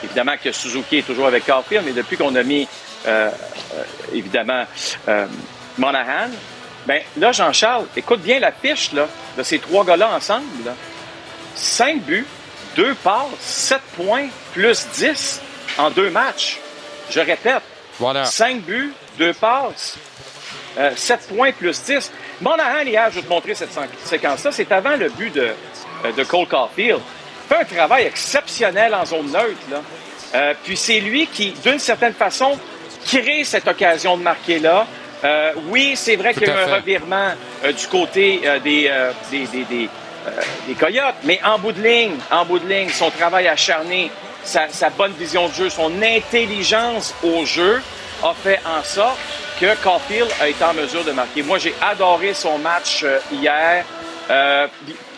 évidemment 0.03 0.35
que 0.43 0.51
Suzuki 0.51 0.99
est 0.99 1.07
toujours 1.07 1.27
avec 1.29 1.47
Caulfield, 1.47 1.85
mais 1.87 1.93
depuis 1.93 2.17
qu'on 2.17 2.35
a 2.35 2.43
mis 2.43 2.67
évidemment 4.13 4.65
Monahan, 5.79 6.29
ben 6.87 7.03
là, 7.19 7.31
Jean-Charles, 7.31 7.87
écoute 7.97 8.21
bien 8.21 8.41
la 8.41 8.51
fiche 8.51 8.93
là, 8.93 9.07
de 9.39 9.43
ces 9.45 9.61
trois 9.61 9.85
gars-là 9.85 10.11
ensemble. 10.17 10.45
Là. 10.65 10.73
5 11.55 12.03
buts, 12.03 12.27
2 12.77 12.95
passes, 12.97 13.25
7 13.41 13.81
points, 13.97 14.27
plus 14.55 14.87
10 14.95 15.41
en 15.79 15.91
deux 15.91 16.11
matchs. 16.11 16.59
Je 17.11 17.21
répète, 17.21 17.63
Voilà. 17.99 18.25
5 18.25 18.61
buts, 18.63 18.93
2 19.19 19.33
passes, 19.35 19.97
7 20.97 21.29
points, 21.29 21.53
plus 21.53 21.83
10. 21.83 22.11
Monahan, 22.41 22.83
hier, 22.87 23.09
je 23.11 23.17
vais 23.17 23.23
te 23.23 23.29
montrer 23.29 23.55
cette 23.55 23.73
sé- 23.73 23.81
séquence-là, 24.05 24.53
c'est 24.53 24.71
avant 24.73 24.97
le 24.97 25.09
but 25.09 25.33
de, 25.35 25.49
euh, 26.05 26.13
de 26.17 26.23
Cole 26.25 26.47
Caulfield. 26.47 27.01
Il 27.01 27.55
fait 27.55 27.63
un 27.63 27.65
travail 27.65 28.05
exceptionnel 28.05 28.95
en 28.95 29.07
zone 29.07 29.31
neutre. 29.31 29.57
Là. 29.71 29.81
Euh, 30.35 30.55
puis 30.63 30.77
c'est 30.77 31.01
lui 31.01 31.27
qui, 31.29 31.53
d'une 31.65 31.79
certaine 31.79 32.13
façon, 32.13 32.59
crée 33.07 33.45
cette 33.45 33.67
occasion 33.69 34.19
de 34.19 34.23
marquer-là. 34.23 34.87
Euh, 35.25 35.53
oui, 35.69 35.95
c'est 35.97 36.17
vrai 36.17 36.35
qu'il 36.35 36.47
y 36.47 36.51
a 36.51 36.55
eu 36.55 36.71
un 36.71 36.75
revirement 36.75 37.31
euh, 37.65 37.73
du 37.73 37.87
côté 37.87 38.43
euh, 38.45 38.59
des, 38.59 38.89
euh, 38.91 39.13
des, 39.31 39.47
des, 39.47 39.65
des, 39.65 39.89
euh, 40.27 40.31
des 40.69 40.75
Coyotes, 40.75 41.15
mais 41.25 41.41
en 41.43 41.59
bout 41.59 41.73
de 41.73 41.81
ligne, 41.83 42.17
en 42.31 42.45
bout 42.45 42.59
de 42.59 42.69
ligne, 42.69 42.91
son 42.91 43.11
travail 43.11 43.49
acharné, 43.49 44.11
sa, 44.45 44.69
sa 44.69 44.91
bonne 44.91 45.13
vision 45.13 45.49
de 45.49 45.55
jeu, 45.55 45.71
son 45.71 45.91
intelligence 46.03 47.15
au 47.23 47.47
jeu 47.47 47.81
a 48.23 48.35
fait 48.35 48.61
en 48.65 48.83
sorte 48.83 49.19
que 49.61 49.75
Caulfield 49.83 50.31
a 50.41 50.49
été 50.49 50.63
en 50.65 50.75
mesure 50.75 51.05
de 51.05 51.13
marquer. 51.13 51.43
Moi, 51.43 51.59
j'ai 51.59 51.75
adoré 51.81 52.35
son 52.35 52.59
match 52.59 53.03
euh, 53.05 53.19
hier. 53.33 53.85
Euh, 54.31 54.67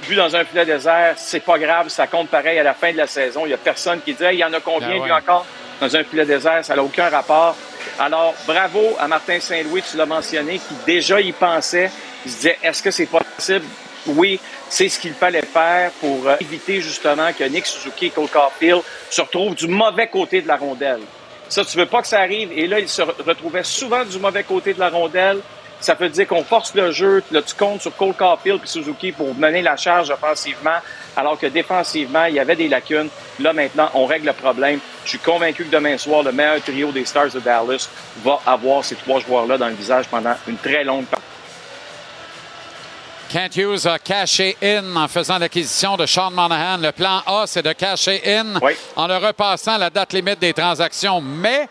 vu 0.03 0.15
dans 0.15 0.35
un 0.37 0.45
filet 0.45 0.65
désert, 0.65 1.15
c'est 1.17 1.41
pas 1.41 1.59
grave, 1.59 1.89
ça 1.89 2.07
compte 2.07 2.29
pareil 2.29 2.59
à 2.59 2.63
la 2.63 2.75
fin 2.75 2.93
de 2.93 2.97
la 2.97 3.07
saison. 3.07 3.47
Il 3.47 3.51
y 3.51 3.55
a 3.55 3.59
personne 3.59 4.01
qui 4.01 4.15
dit 4.15 4.25
il 4.33 4.39
y 4.39 4.45
en 4.45 4.53
a 4.53 4.61
combien 4.61 4.91
ouais. 4.91 5.05
lui 5.05 5.13
encore? 5.13 5.47
Dans 5.81 5.95
un 5.95 6.05
filet 6.05 6.27
désert, 6.27 6.65
ça 6.65 6.75
n'a 6.77 6.83
aucun 6.83 7.09
rapport. 7.09 7.57
Alors, 7.99 8.35
bravo 8.47 8.97
à 8.99 9.09
Martin 9.09 9.41
Saint-Louis, 9.41 9.83
tu 9.91 9.97
l'as 9.97 10.07
mentionné, 10.07 10.59
qui 10.59 10.75
déjà 10.87 11.21
y 11.21 11.33
pensait. 11.33 11.91
Il 12.25 12.31
se 12.31 12.37
disait, 12.37 12.59
est-ce 12.63 12.83
que 12.83 12.91
c'est 12.91 13.07
possible? 13.07 13.65
Oui, 14.07 14.41
c'est 14.69 14.89
ce 14.89 14.99
qu'il 14.99 15.15
fallait 15.15 15.43
faire 15.43 15.91
pour 16.01 16.27
euh, 16.27 16.37
éviter 16.41 16.81
justement 16.81 17.33
que 17.33 17.45
Nick 17.45 17.67
Suzuki 17.67 18.07
et 18.07 18.11
Cole 18.11 18.29
Caulfield 18.29 18.83
se 19.11 19.21
retrouvent 19.21 19.55
du 19.55 19.69
mauvais 19.69 20.09
côté 20.09 20.43
de 20.43 20.49
la 20.49 20.57
rondelle. 20.57 21.01
Ça, 21.49 21.65
tu 21.65 21.77
veux 21.79 21.87
pas 21.87 22.03
que 22.03 22.09
ça 22.09 22.21
arrive. 22.21 22.51
Et 22.53 22.67
là, 22.67 22.79
il 22.79 22.89
se 22.89 23.03
re- 23.03 23.23
retrouvait 23.27 23.65
souvent 23.65 24.05
du 24.05 24.19
mauvais 24.19 24.45
côté 24.45 24.75
de 24.75 24.81
la 24.81 24.89
rondelle. 24.91 25.39
Ça 25.81 25.95
veut 25.95 26.09
dire 26.09 26.27
qu'on 26.27 26.43
force 26.43 26.75
le 26.75 26.91
jeu. 26.91 27.23
Là, 27.31 27.41
tu 27.41 27.55
comptes 27.55 27.83
sur 27.83 27.95
Cole 27.97 28.13
Caulfield 28.15 28.61
et 28.65 28.67
Suzuki 28.67 29.13
pour 29.13 29.33
mener 29.35 29.63
la 29.63 29.77
charge 29.77 30.11
offensivement, 30.11 30.79
alors 31.17 31.39
que 31.39 31.47
défensivement, 31.47 32.25
il 32.25 32.35
y 32.35 32.41
avait 32.41 32.57
des 32.57 32.67
lacunes. 32.69 33.09
Là, 33.39 33.53
maintenant, 33.53 33.89
on 33.95 34.05
règle 34.05 34.27
le 34.27 34.33
problème. 34.33 34.81
Je 35.05 35.11
suis 35.11 35.19
convaincu 35.21 35.65
que 35.65 35.71
demain 35.71 35.97
soir, 35.97 36.25
le 36.25 36.33
meilleur 36.33 36.61
trio 36.61 36.91
des 36.91 37.05
Stars 37.05 37.31
de 37.31 37.39
Dallas 37.39 37.89
va 38.25 38.41
avoir 38.45 38.85
ces 38.85 38.97
trois 38.97 39.21
joueurs-là 39.21 39.57
dans 39.57 39.69
le 39.69 39.75
visage 39.75 40.07
pendant 40.09 40.35
une 40.49 40.57
très 40.57 40.83
longue 40.83 41.05
partie. 41.07 41.28
Kent 43.29 43.57
Hughes 43.57 43.87
a 43.87 43.99
caché 43.99 44.57
in 44.63 44.97
en 44.97 45.07
faisant 45.09 45.39
l'acquisition 45.39 45.97
de 45.97 46.07
Sean 46.07 46.31
Monahan. 46.31 46.79
Le 46.81 46.93
plan 46.93 47.23
A, 47.27 47.45
c'est 47.47 47.63
de 47.63 47.73
cacher 47.75 48.23
in 48.25 48.59
Oui. 48.63 48.73
en 48.97 49.07
le 49.07 49.17
repassant 49.19 49.75
à 49.75 49.79
la 49.79 49.91
date 49.91 50.15
limite 50.15 50.39
des 50.39 50.55
transactions. 50.55 51.21
Mais 51.21 51.69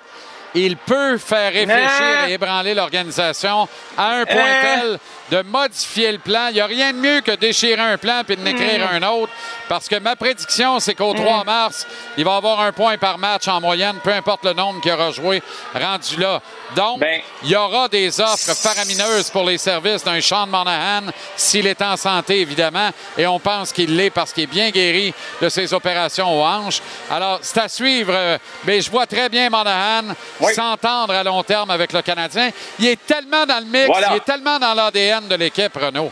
il 0.54 0.78
peut 0.78 1.18
faire 1.18 1.52
réfléchir 1.52 2.18
Ah. 2.24 2.30
et 2.30 2.34
ébranler 2.34 2.76
l'organisation 2.76 3.68
à 3.98 4.12
un 4.20 4.26
point 4.26 4.36
Ah. 4.38 4.62
tel 4.82 5.00
de 5.32 5.42
modifier 5.44 6.12
le 6.12 6.20
plan. 6.20 6.48
Il 6.50 6.54
n'y 6.56 6.62
a 6.62 6.66
rien 6.66 6.94
de 6.94 6.98
mieux 6.98 7.22
que 7.22 7.32
déchirer 7.32 7.82
un 7.82 7.98
plan 7.98 8.22
puis 8.26 8.36
de 8.38 8.42
n'écrire 8.42 8.90
un 8.92 9.02
autre. 9.04 9.32
Parce 9.68 9.90
que 9.90 9.98
ma 10.00 10.16
prédiction, 10.16 10.80
c'est 10.80 10.96
qu'au 10.96 11.14
3 11.14 11.44
mars, 11.44 11.86
il 12.18 12.24
va 12.24 12.38
avoir 12.38 12.62
un 12.62 12.72
point 12.72 12.98
par 12.98 13.18
match 13.18 13.48
en 13.50 13.60
moyenne, 13.60 13.98
peu 14.04 14.14
importe 14.14 14.46
le 14.46 14.54
nombre 14.54 14.80
qu'il 14.82 14.92
aura 14.94 15.12
joué 15.12 15.44
rendu 15.74 16.16
là. 16.18 16.42
Donc, 16.76 17.00
Ben, 17.00 17.22
il 17.44 17.50
y 17.50 17.56
aura 17.56 17.88
des 17.90 18.20
offres 18.22 18.54
faramineuses 18.56 19.30
pour 19.30 19.44
les 19.44 19.58
services 19.58 20.04
d'un 20.04 20.22
Sean 20.22 20.48
Monahan 20.48 21.12
s'il 21.36 21.68
est 21.68 21.82
en 21.82 21.98
santé, 21.98 22.40
évidemment. 22.42 22.90
Et 23.18 23.28
on 23.28 23.40
pense 23.40 23.72
qu'il 23.74 23.96
l'est 23.96 24.10
parce 24.10 24.32
qu'il 24.32 24.44
est 24.44 24.48
bien 24.48 24.70
guéri 24.70 25.14
de 25.42 25.50
ses 25.50 25.74
opérations 25.74 26.40
aux 26.40 26.44
hanches. 26.46 26.80
Alors, 27.12 27.40
c'est 27.42 27.60
à 27.60 27.68
suivre. 27.70 28.14
euh, 28.16 28.38
Mais 28.66 28.80
je 28.82 28.90
vois 28.90 29.06
très 29.06 29.28
bien 29.30 29.50
Monahan 29.50 30.14
Oui. 30.40 30.54
s'entendre 30.54 31.14
à 31.14 31.24
long 31.24 31.44
terme 31.44 31.70
avec 31.72 31.92
le 31.92 32.02
Canadien. 32.02 32.50
Il 32.80 32.88
est 32.88 33.06
tellement 33.06 33.46
dans 33.46 33.60
le 33.60 33.66
mix, 33.66 33.88
Voilà. 33.88 34.10
il 34.12 34.18
est 34.18 34.26
tellement 34.26 34.60
dans 34.60 34.74
l'ADN 34.74 35.17
de 35.22 35.36
l'équipe, 35.36 35.74
Renaud. 35.76 36.12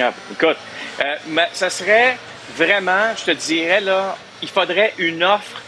Ah, 0.00 0.12
écoute, 0.32 0.56
euh, 1.00 1.16
mais 1.28 1.48
ça 1.52 1.70
serait 1.70 2.16
vraiment, 2.56 3.14
je 3.16 3.24
te 3.24 3.30
dirais, 3.32 3.80
là, 3.80 4.16
il 4.42 4.48
faudrait 4.48 4.94
une 4.98 5.24
offre, 5.24 5.60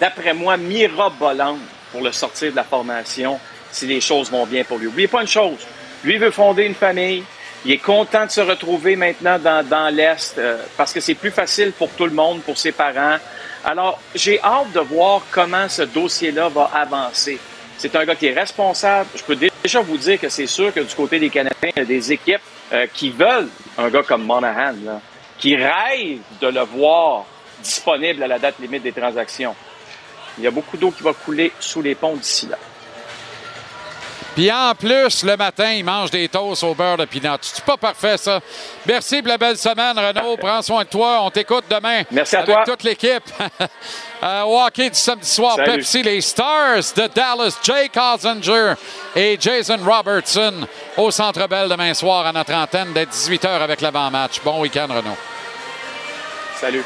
d'après 0.00 0.34
moi, 0.34 0.56
mirabolante 0.56 1.60
pour 1.92 2.00
le 2.00 2.12
sortir 2.12 2.50
de 2.50 2.56
la 2.56 2.64
formation 2.64 3.38
si 3.70 3.86
les 3.86 4.00
choses 4.00 4.30
vont 4.30 4.46
bien 4.46 4.64
pour 4.64 4.78
lui. 4.78 4.86
N'oubliez 4.86 5.08
pas 5.08 5.20
une 5.20 5.28
chose, 5.28 5.58
lui 6.04 6.16
veut 6.16 6.30
fonder 6.30 6.64
une 6.64 6.74
famille, 6.74 7.22
il 7.64 7.72
est 7.72 7.78
content 7.78 8.24
de 8.24 8.30
se 8.30 8.40
retrouver 8.40 8.96
maintenant 8.96 9.38
dans, 9.38 9.66
dans 9.66 9.88
l'Est 9.94 10.38
euh, 10.38 10.56
parce 10.76 10.92
que 10.92 11.00
c'est 11.00 11.14
plus 11.14 11.30
facile 11.30 11.72
pour 11.72 11.90
tout 11.90 12.04
le 12.04 12.12
monde, 12.12 12.42
pour 12.42 12.56
ses 12.56 12.72
parents. 12.72 13.16
Alors, 13.64 14.00
j'ai 14.14 14.40
hâte 14.42 14.72
de 14.72 14.80
voir 14.80 15.22
comment 15.30 15.68
ce 15.68 15.82
dossier-là 15.82 16.48
va 16.48 16.70
avancer. 16.72 17.38
C'est 17.78 17.94
un 17.94 18.04
gars 18.04 18.14
qui 18.14 18.26
est 18.26 18.32
responsable. 18.32 19.10
Je 19.14 19.22
peux 19.22 19.36
déjà 19.36 19.80
vous 19.80 19.98
dire 19.98 20.18
que 20.18 20.28
c'est 20.28 20.46
sûr 20.46 20.72
que 20.72 20.80
du 20.80 20.94
côté 20.94 21.18
des 21.18 21.28
Canadiens, 21.28 21.70
il 21.76 21.78
y 21.78 21.82
a 21.82 21.84
des 21.84 22.12
équipes 22.12 22.40
euh, 22.72 22.86
qui 22.92 23.10
veulent 23.10 23.48
un 23.76 23.90
gars 23.90 24.02
comme 24.02 24.24
Monahan, 24.24 24.74
qui 25.38 25.56
rêvent 25.56 26.20
de 26.40 26.48
le 26.48 26.62
voir 26.62 27.26
disponible 27.62 28.22
à 28.22 28.28
la 28.28 28.38
date 28.38 28.58
limite 28.60 28.82
des 28.82 28.92
transactions. 28.92 29.54
Il 30.38 30.44
y 30.44 30.46
a 30.46 30.50
beaucoup 30.50 30.76
d'eau 30.76 30.90
qui 30.90 31.02
va 31.02 31.12
couler 31.12 31.52
sous 31.60 31.82
les 31.82 31.94
ponts 31.94 32.16
d'ici 32.16 32.46
là. 32.46 32.58
Puis 34.36 34.52
en 34.52 34.74
plus, 34.74 35.24
le 35.24 35.34
matin, 35.34 35.72
il 35.72 35.82
mange 35.82 36.10
des 36.10 36.28
toasts 36.28 36.62
au 36.62 36.74
beurre 36.74 36.98
de 36.98 37.06
pinot. 37.06 37.38
C'est 37.40 37.64
pas 37.64 37.78
parfait, 37.78 38.18
ça. 38.18 38.38
Merci 38.84 39.22
pour 39.22 39.28
la 39.28 39.38
belle 39.38 39.56
semaine, 39.56 39.98
Renaud. 39.98 40.36
Prends 40.36 40.60
soin 40.60 40.84
de 40.84 40.88
toi. 40.90 41.20
On 41.22 41.30
t'écoute 41.30 41.64
demain. 41.70 42.02
Merci 42.10 42.36
à 42.36 42.40
avec 42.40 42.54
toi. 42.54 42.64
toute 42.66 42.82
l'équipe. 42.84 43.24
Euh, 44.22 44.44
au 44.44 44.58
hockey 44.58 44.88
du 44.88 44.98
samedi 44.98 45.28
soir, 45.28 45.56
Salut. 45.56 45.72
Pepsi, 45.72 46.02
les 46.02 46.22
Stars 46.22 46.94
de 46.96 47.06
Dallas, 47.14 47.58
Jake 47.62 47.92
Ozinger 47.94 48.72
et 49.14 49.36
Jason 49.38 49.76
Robertson 49.84 50.66
au 50.96 51.10
Centre 51.10 51.46
Bell 51.46 51.68
demain 51.68 51.92
soir 51.92 52.24
à 52.24 52.32
notre 52.32 52.54
antenne 52.54 52.94
dès 52.94 53.04
18h 53.04 53.46
avec 53.46 53.82
l'avant-match. 53.82 54.40
Bon 54.42 54.62
week-end, 54.62 54.86
Renaud. 54.88 55.18
Salut. 56.58 56.82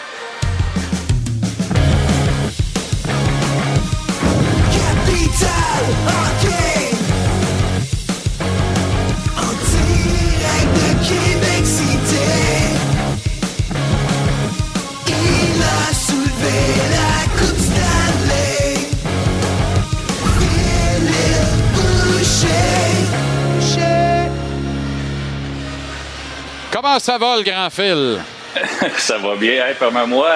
Comment 26.90 26.98
ça 26.98 27.18
va, 27.18 27.36
le 27.36 27.44
grand 27.44 27.70
Phil? 27.70 28.18
ça 28.98 29.16
va 29.18 29.36
bien. 29.36 29.64
Hey, 29.64 29.76
Permets-moi, 29.78 30.28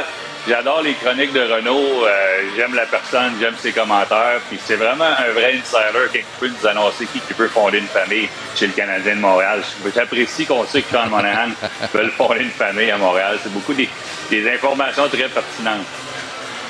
j'adore 0.48 0.82
les 0.82 0.94
chroniques 0.94 1.32
de 1.32 1.40
Renault. 1.40 2.06
Euh, 2.06 2.43
j'aime 2.56 2.74
la 2.76 2.86
personne, 2.86 3.32
j'aime 3.40 3.56
ses 3.59 3.72
commentaires. 3.72 4.39
Puis 4.48 4.60
c'est 4.64 4.76
vraiment 4.76 5.05
un 5.05 5.32
vrai 5.32 5.59
insider 5.59 6.12
qui 6.12 6.24
peut 6.39 6.47
nous 6.47 6.68
annoncer 6.68 7.06
qui, 7.06 7.18
qui 7.18 7.35
peut 7.35 7.48
fonder 7.48 7.78
une 7.78 7.89
famille 7.89 8.28
chez 8.55 8.68
le 8.68 8.72
Canadien 8.72 9.16
de 9.16 9.20
Montréal. 9.20 9.62
J'apprécie 9.93 10.47
qu'on 10.47 10.64
sait 10.64 10.82
que 10.82 10.97
Sean 10.97 11.09
Monahan 11.09 11.48
veut 11.93 12.09
fonder 12.10 12.43
une 12.44 12.51
famille 12.51 12.93
à 12.93 12.98
Montréal. 12.98 13.36
C'est 13.43 13.52
beaucoup 13.52 13.74
des, 13.74 13.89
des 14.31 14.48
informations 14.48 15.09
très 15.09 15.28
pertinentes. 15.28 15.86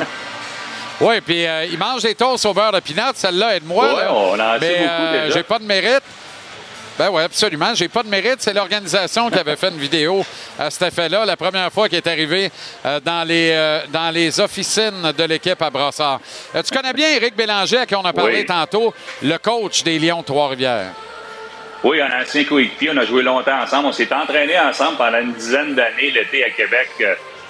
Oui, 1.01 1.21
puis 1.21 1.45
euh, 1.45 1.65
il 1.65 1.77
mange 1.77 2.03
des 2.03 2.15
toasts 2.15 2.47
au 2.47 2.55
beurre 2.55 2.71
de 2.71 2.79
pinot. 2.79 3.13
Celle-là, 3.15 3.57
aide-moi. 3.57 3.85
Là. 3.85 4.15
on 4.15 4.39
en 4.39 4.61
sait 4.61 4.79
beaucoup 4.79 5.03
euh, 5.03 5.25
déjà. 5.25 5.35
j'ai 5.35 5.43
pas 5.43 5.59
de 5.59 5.65
mérite. 5.65 6.05
Ben 6.99 7.11
oui, 7.11 7.23
absolument. 7.23 7.75
J'ai 7.75 7.89
pas 7.89 8.03
de 8.05 8.09
mérite. 8.09 8.37
C'est 8.39 8.53
l'organisation 8.53 9.29
qui 9.29 9.39
avait 9.39 9.57
fait 9.57 9.69
une 9.69 9.79
vidéo 9.79 10.25
à 10.59 10.71
cet 10.71 10.83
effet-là, 10.93 11.25
la 11.25 11.37
première 11.37 11.73
fois 11.73 11.89
qu'il 11.89 11.99
est 11.99 12.07
arrivé 12.07 12.51
euh, 12.87 13.01
dans, 13.01 13.27
les, 13.27 13.51
euh, 13.53 13.81
dans 13.89 14.13
les 14.15 14.39
officines 14.39 15.13
de 15.17 15.25
l'équipe 15.25 15.61
à 15.61 15.71
Brassard. 15.71 16.21
Euh, 16.55 16.63
tu 16.63 16.73
connais 16.75 16.93
bien 16.93 17.11
Éric 17.11 17.35
Bélanger, 17.35 17.79
à 17.79 17.87
qui 17.87 17.97
on 17.97 18.05
a 18.05 18.13
parlé 18.13 18.41
Oui. 18.41 18.47
tantôt, 18.47 18.95
le 19.23 19.37
coach 19.39 19.83
des 19.83 19.99
Lions 19.99 20.21
de 20.21 20.27
Trois-Rivières. 20.27 20.93
Oui, 21.83 22.01
un 22.01 22.23
ancien 22.23 22.45
coéquipier. 22.45 22.91
On 22.95 22.97
a 22.97 23.05
joué 23.05 23.23
longtemps 23.23 23.61
ensemble. 23.61 23.87
On 23.89 23.93
s'est 23.93 24.13
entraîné 24.15 24.59
ensemble 24.59 24.97
pendant 24.97 25.19
une 25.19 25.33
dizaine 25.33 25.75
d'années 25.75 26.13
l'été 26.13 26.45
à 26.45 26.51
Québec, 26.51 26.91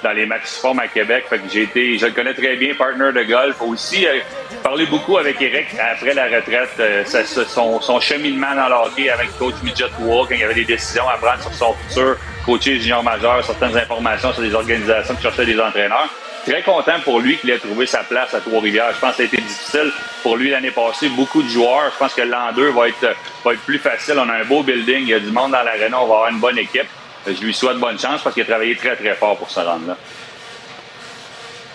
dans 0.05 0.13
les 0.13 0.27
maxiformes 0.27 0.79
à 0.79 0.87
Québec. 0.87 1.25
Fait 1.29 1.41
j'ai 1.53 1.63
été, 1.63 1.99
je 1.99 2.07
le 2.07 2.13
connais 2.13 2.35
très 2.35 2.57
bien, 2.57 2.75
partner 2.75 3.11
de 3.13 3.23
golf. 3.25 3.61
Aussi, 3.63 4.07
euh, 4.07 4.21
parlé 4.63 4.87
beaucoup 4.87 5.17
avec 5.17 5.41
Eric 5.41 5.67
après 5.93 6.15
la 6.15 6.27
retraite, 6.27 6.71
euh, 6.79 7.05
son, 7.49 8.01
cheminement 8.01 8.55
dans 8.55 8.69
le 8.69 8.75
hockey 8.87 9.09
avec 9.09 9.37
coach 9.39 9.55
Midget 9.63 9.87
Wall, 10.01 10.27
quand 10.29 10.35
il 10.35 10.41
y 10.41 10.45
avait 10.45 10.55
des 10.55 10.65
décisions 10.65 11.09
à 11.09 11.17
prendre 11.17 11.43
sur 11.43 11.55
son 11.55 11.75
futur, 11.89 12.17
coacher 12.45 12.79
junior 12.79 13.03
majeur, 13.03 13.43
certaines 13.43 13.77
informations 13.77 14.33
sur 14.33 14.43
des 14.43 14.55
organisations 14.55 15.15
qui 15.15 15.23
cherchaient 15.23 15.47
des 15.47 15.59
entraîneurs. 15.59 16.11
Très 16.45 16.63
content 16.63 17.01
pour 17.03 17.21
lui 17.21 17.39
qu'il 17.39 17.49
ait 17.51 17.59
trouvé 17.59 17.87
sa 17.87 18.05
place 18.05 18.35
à 18.35 18.41
Trois-Rivières. 18.41 18.93
Je 18.95 19.01
pense 19.01 19.13
que 19.13 19.17
ça 19.17 19.23
a 19.23 19.27
été 19.27 19.39
difficile 19.39 19.91
pour 20.23 20.37
lui 20.37 20.51
l'année 20.51 20.71
passée. 20.71 21.09
Beaucoup 21.09 21.43
de 21.43 21.49
joueurs. 21.49 21.91
Je 21.95 21.99
pense 21.99 22.13
que 22.13 22.21
l'an 22.21 22.53
2 22.55 22.71
va 22.71 22.89
être, 22.89 23.17
va 23.43 23.55
être 23.55 23.63
plus 23.63 23.79
facile. 23.79 24.17
On 24.19 24.29
a 24.29 24.35
un 24.35 24.45
beau 24.45 24.63
building. 24.63 25.05
Il 25.05 25.09
y 25.09 25.15
a 25.15 25.21
du 25.21 25.31
monde 25.31 25.53
dans 25.53 25.63
l'aréna. 25.63 25.99
On 25.99 26.07
va 26.07 26.15
avoir 26.17 26.29
une 26.29 26.41
bonne 26.41 26.59
équipe. 26.59 26.87
Je 27.27 27.41
lui 27.45 27.55
souhaite 27.55 27.79
bonne 27.79 27.99
chance 27.99 28.21
parce 28.23 28.35
qu'il 28.35 28.43
a 28.43 28.47
travaillé 28.47 28.77
très, 28.77 28.97
très 28.97 29.15
fort 29.15 29.37
pour 29.37 29.51
se 29.51 29.61
rendre 29.61 29.89
là. 29.89 29.97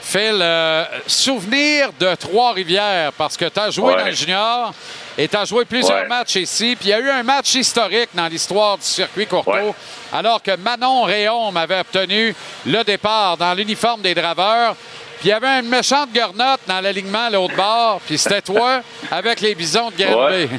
Phil, 0.01 0.39
euh, 0.41 0.85
souvenir 1.05 1.91
de 1.99 2.15
Trois-Rivières, 2.15 3.11
parce 3.13 3.37
que 3.37 3.45
tu 3.45 3.59
as 3.59 3.69
joué 3.69 3.93
Ouais. 3.93 3.99
dans 3.99 4.05
le 4.07 4.11
junior 4.11 4.73
et 5.17 5.27
tu 5.27 5.37
as 5.37 5.45
joué 5.45 5.65
plusieurs 5.65 5.99
Ouais. 6.01 6.07
matchs 6.07 6.35
ici. 6.37 6.75
Puis 6.79 6.89
il 6.89 6.91
y 6.91 6.93
a 6.93 6.99
eu 6.99 7.09
un 7.09 7.21
match 7.21 7.53
historique 7.53 8.09
dans 8.15 8.25
l'histoire 8.27 8.77
du 8.77 8.83
circuit 8.85 9.27
Courteau, 9.27 9.75
alors 10.11 10.41
que 10.41 10.55
Manon 10.55 11.03
Réaume 11.03 11.55
avait 11.57 11.79
obtenu 11.79 12.33
le 12.65 12.83
départ 12.83 13.37
dans 13.37 13.53
l'uniforme 13.53 14.01
des 14.01 14.15
draveurs. 14.15 14.75
Puis 15.19 15.27
il 15.27 15.31
y 15.31 15.33
avait 15.33 15.59
une 15.59 15.67
méchante 15.69 16.11
garnotte 16.11 16.61
dans 16.65 16.79
l'alignement 16.81 17.25
à 17.25 17.29
l'autre 17.29 17.55
bord, 17.55 18.01
puis 18.07 18.17
c'était 18.17 18.41
toi 18.41 18.81
avec 19.11 19.41
les 19.41 19.53
bisons 19.53 19.91
de 19.91 20.03
Granby. 20.03 20.49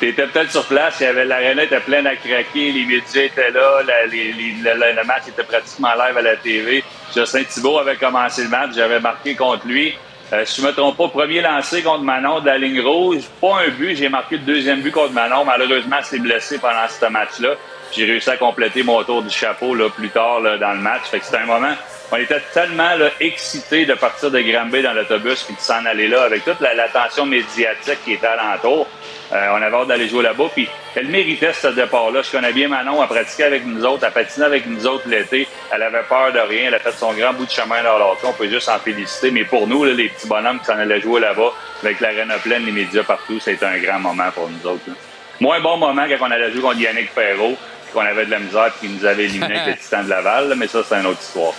Ouais. 0.00 0.12
T'étais 0.12 0.26
peut-être 0.26 0.50
sur 0.50 0.64
place, 0.66 0.96
il 1.00 1.04
y 1.04 1.06
avait 1.06 1.24
l'aréna 1.24 1.64
était 1.64 1.80
pleine 1.80 2.06
à 2.06 2.14
craquer, 2.16 2.72
les 2.72 2.84
médias 2.84 3.22
étaient 3.22 3.50
là, 3.50 3.82
la- 3.86 4.06
le, 4.06 5.04
match 5.04 5.22
était 5.28 5.42
pratiquement 5.42 5.92
live 5.94 6.16
à 6.16 6.22
la 6.22 6.36
TV. 6.36 6.84
Justin 7.14 7.42
Thibault 7.44 7.78
avait 7.78 7.96
commencé 7.96 8.42
le 8.44 8.48
match, 8.48 8.70
j'avais 8.74 9.00
marqué 9.00 9.34
contre 9.34 9.66
lui. 9.66 9.94
Euh, 10.32 10.44
si 10.44 10.60
je 10.60 10.66
me 10.66 10.72
trompe 10.72 10.96
pas, 10.98 11.08
premier 11.08 11.40
lancé 11.40 11.82
contre 11.82 12.02
Manon 12.04 12.40
de 12.40 12.46
la 12.46 12.58
ligne 12.58 12.80
rouge, 12.82 13.22
pas 13.40 13.60
un 13.66 13.68
but, 13.70 13.96
j'ai 13.96 14.10
marqué 14.10 14.36
le 14.36 14.42
deuxième 14.42 14.82
but 14.82 14.90
contre 14.92 15.12
Manon. 15.14 15.44
Malheureusement, 15.44 15.96
c'est 16.02 16.18
blessé 16.18 16.58
pendant 16.58 16.86
ce 16.86 17.06
match-là. 17.06 17.54
J'ai 17.96 18.04
réussi 18.04 18.28
à 18.28 18.36
compléter 18.36 18.82
mon 18.82 19.02
tour 19.04 19.22
du 19.22 19.30
chapeau 19.30 19.74
là, 19.74 19.88
plus 19.88 20.10
tard 20.10 20.40
là, 20.40 20.58
dans 20.58 20.72
le 20.72 20.80
match. 20.80 21.04
Fait 21.10 21.18
que 21.18 21.24
c'était 21.24 21.38
un 21.38 21.46
moment. 21.46 21.72
On 22.12 22.16
était 22.16 22.40
tellement 22.52 22.94
là, 22.96 23.08
excités 23.20 23.86
de 23.86 23.94
partir 23.94 24.30
de 24.30 24.40
Granby 24.40 24.82
dans 24.82 24.92
l'autobus 24.92 25.42
puis 25.44 25.54
de 25.54 25.60
s'en 25.60 25.84
aller 25.86 26.08
là 26.08 26.22
avec 26.24 26.44
toute 26.44 26.60
la- 26.60 26.74
l'attention 26.74 27.24
médiatique 27.24 27.98
qui 28.04 28.12
était 28.12 28.26
alentour. 28.26 28.86
Euh, 29.32 29.46
on 29.52 29.62
avait 29.62 29.76
hâte 29.76 29.88
d'aller 29.88 30.08
jouer 30.08 30.22
là-bas. 30.22 30.46
Puis 30.54 30.68
elle 30.94 31.08
méritait 31.08 31.52
ce 31.52 31.68
départ-là. 31.68 32.22
Je 32.22 32.30
connais 32.30 32.52
bien 32.52 32.68
Manon, 32.68 33.02
elle 33.02 33.08
pratiquait 33.08 33.44
avec 33.44 33.66
nous 33.66 33.84
autres, 33.84 34.04
elle 34.04 34.12
patinait 34.12 34.46
avec 34.46 34.66
nous 34.66 34.86
autres 34.86 35.08
l'été. 35.08 35.46
Elle 35.72 35.82
avait 35.82 36.02
peur 36.08 36.32
de 36.32 36.38
rien. 36.38 36.64
Elle 36.68 36.74
a 36.74 36.78
fait 36.78 36.92
son 36.92 37.12
grand 37.12 37.32
bout 37.34 37.46
de 37.46 37.50
chemin 37.50 37.82
dans 37.82 37.98
l'autre. 37.98 38.20
On 38.24 38.32
peut 38.32 38.48
juste 38.48 38.68
en 38.68 38.78
féliciter. 38.78 39.30
Mais 39.30 39.44
pour 39.44 39.66
nous, 39.66 39.84
là, 39.84 39.92
les 39.92 40.08
petits 40.08 40.26
bonhommes 40.26 40.58
qui 40.60 40.66
s'en 40.66 40.78
allaient 40.78 41.00
jouer 41.00 41.20
là-bas, 41.20 41.52
avec 41.82 42.00
l'arène 42.00 42.32
pleine, 42.42 42.64
les 42.64 42.72
médias 42.72 43.02
partout, 43.02 43.38
c'était 43.40 43.66
un 43.66 43.78
grand 43.78 43.98
moment 43.98 44.30
pour 44.34 44.48
nous 44.48 44.70
autres. 44.70 44.82
là. 44.86 44.94
Moins 45.40 45.60
bon 45.60 45.76
moment 45.76 46.04
quand 46.08 46.26
on 46.26 46.30
allait 46.30 46.50
jouer 46.50 46.62
contre 46.62 46.80
Yannick 46.80 47.14
Perrault, 47.14 47.56
puis 47.84 47.92
qu'on 47.92 48.00
avait 48.00 48.26
de 48.26 48.30
la 48.30 48.40
misère 48.40 48.66
et 48.66 48.80
qu'il 48.80 48.94
nous 48.96 49.04
avait 49.04 49.24
éliminé 49.24 49.58
avec 49.58 49.76
le 49.76 49.76
Titan 49.82 50.02
de 50.02 50.08
Laval. 50.10 50.48
là, 50.48 50.54
mais 50.56 50.66
ça, 50.66 50.80
c'est 50.82 50.96
une 50.96 51.06
autre 51.06 51.20
histoire. 51.20 51.52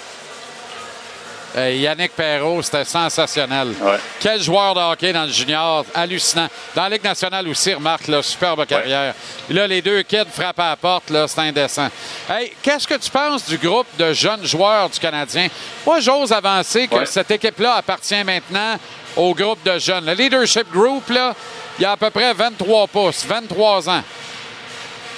Euh, 1.58 1.72
Yannick 1.74 2.12
Perrault, 2.16 2.62
c'était 2.62 2.86
sensationnel. 2.86 3.74
Quel 4.20 4.42
joueur 4.42 4.76
de 4.76 4.80
hockey 4.82 5.12
dans 5.12 5.24
le 5.26 5.32
junior, 5.32 5.84
hallucinant. 5.96 6.48
Dans 6.76 6.84
la 6.84 6.90
Ligue 6.90 7.04
nationale 7.04 7.48
aussi, 7.48 7.74
remarque, 7.74 8.08
là, 8.08 8.22
superbe 8.22 8.66
carrière. 8.68 9.16
Là, 9.50 9.66
les 9.68 9.82
deux 9.82 10.04
kids 10.04 10.26
frappent 10.32 10.60
à 10.60 10.70
la 10.70 10.76
porte, 10.76 11.10
là, 11.10 11.28
c'est 11.28 11.42
indécent. 11.42 11.88
Hey, 12.30 12.52
qu'est-ce 12.62 12.88
que 12.88 12.96
tu 12.96 13.10
penses 13.10 13.46
du 13.50 13.58
groupe 13.58 13.88
de 13.98 14.14
jeunes 14.14 14.46
joueurs 14.46 14.90
du 14.90 15.00
Canadien? 15.00 15.48
Moi, 15.86 16.00
j'ose 16.02 16.32
avancer 16.32 16.88
que 16.88 16.96
Ouais. 16.96 17.06
cette 17.08 17.32
équipe-là 17.32 17.76
appartient 17.76 18.24
maintenant 18.24 18.76
au 19.16 19.34
groupe 19.34 19.64
de 19.64 19.80
jeunes. 19.80 20.06
Le 20.06 20.14
leadership 20.14 20.70
group, 20.72 21.10
là, 21.10 21.34
il 21.80 21.82
y 21.82 21.86
a 21.86 21.94
à 21.94 21.98
peu 21.98 22.10
près 22.12 22.32
23 22.34 22.88
pouces, 22.88 23.26
23 23.26 23.90
ans. 23.90 24.04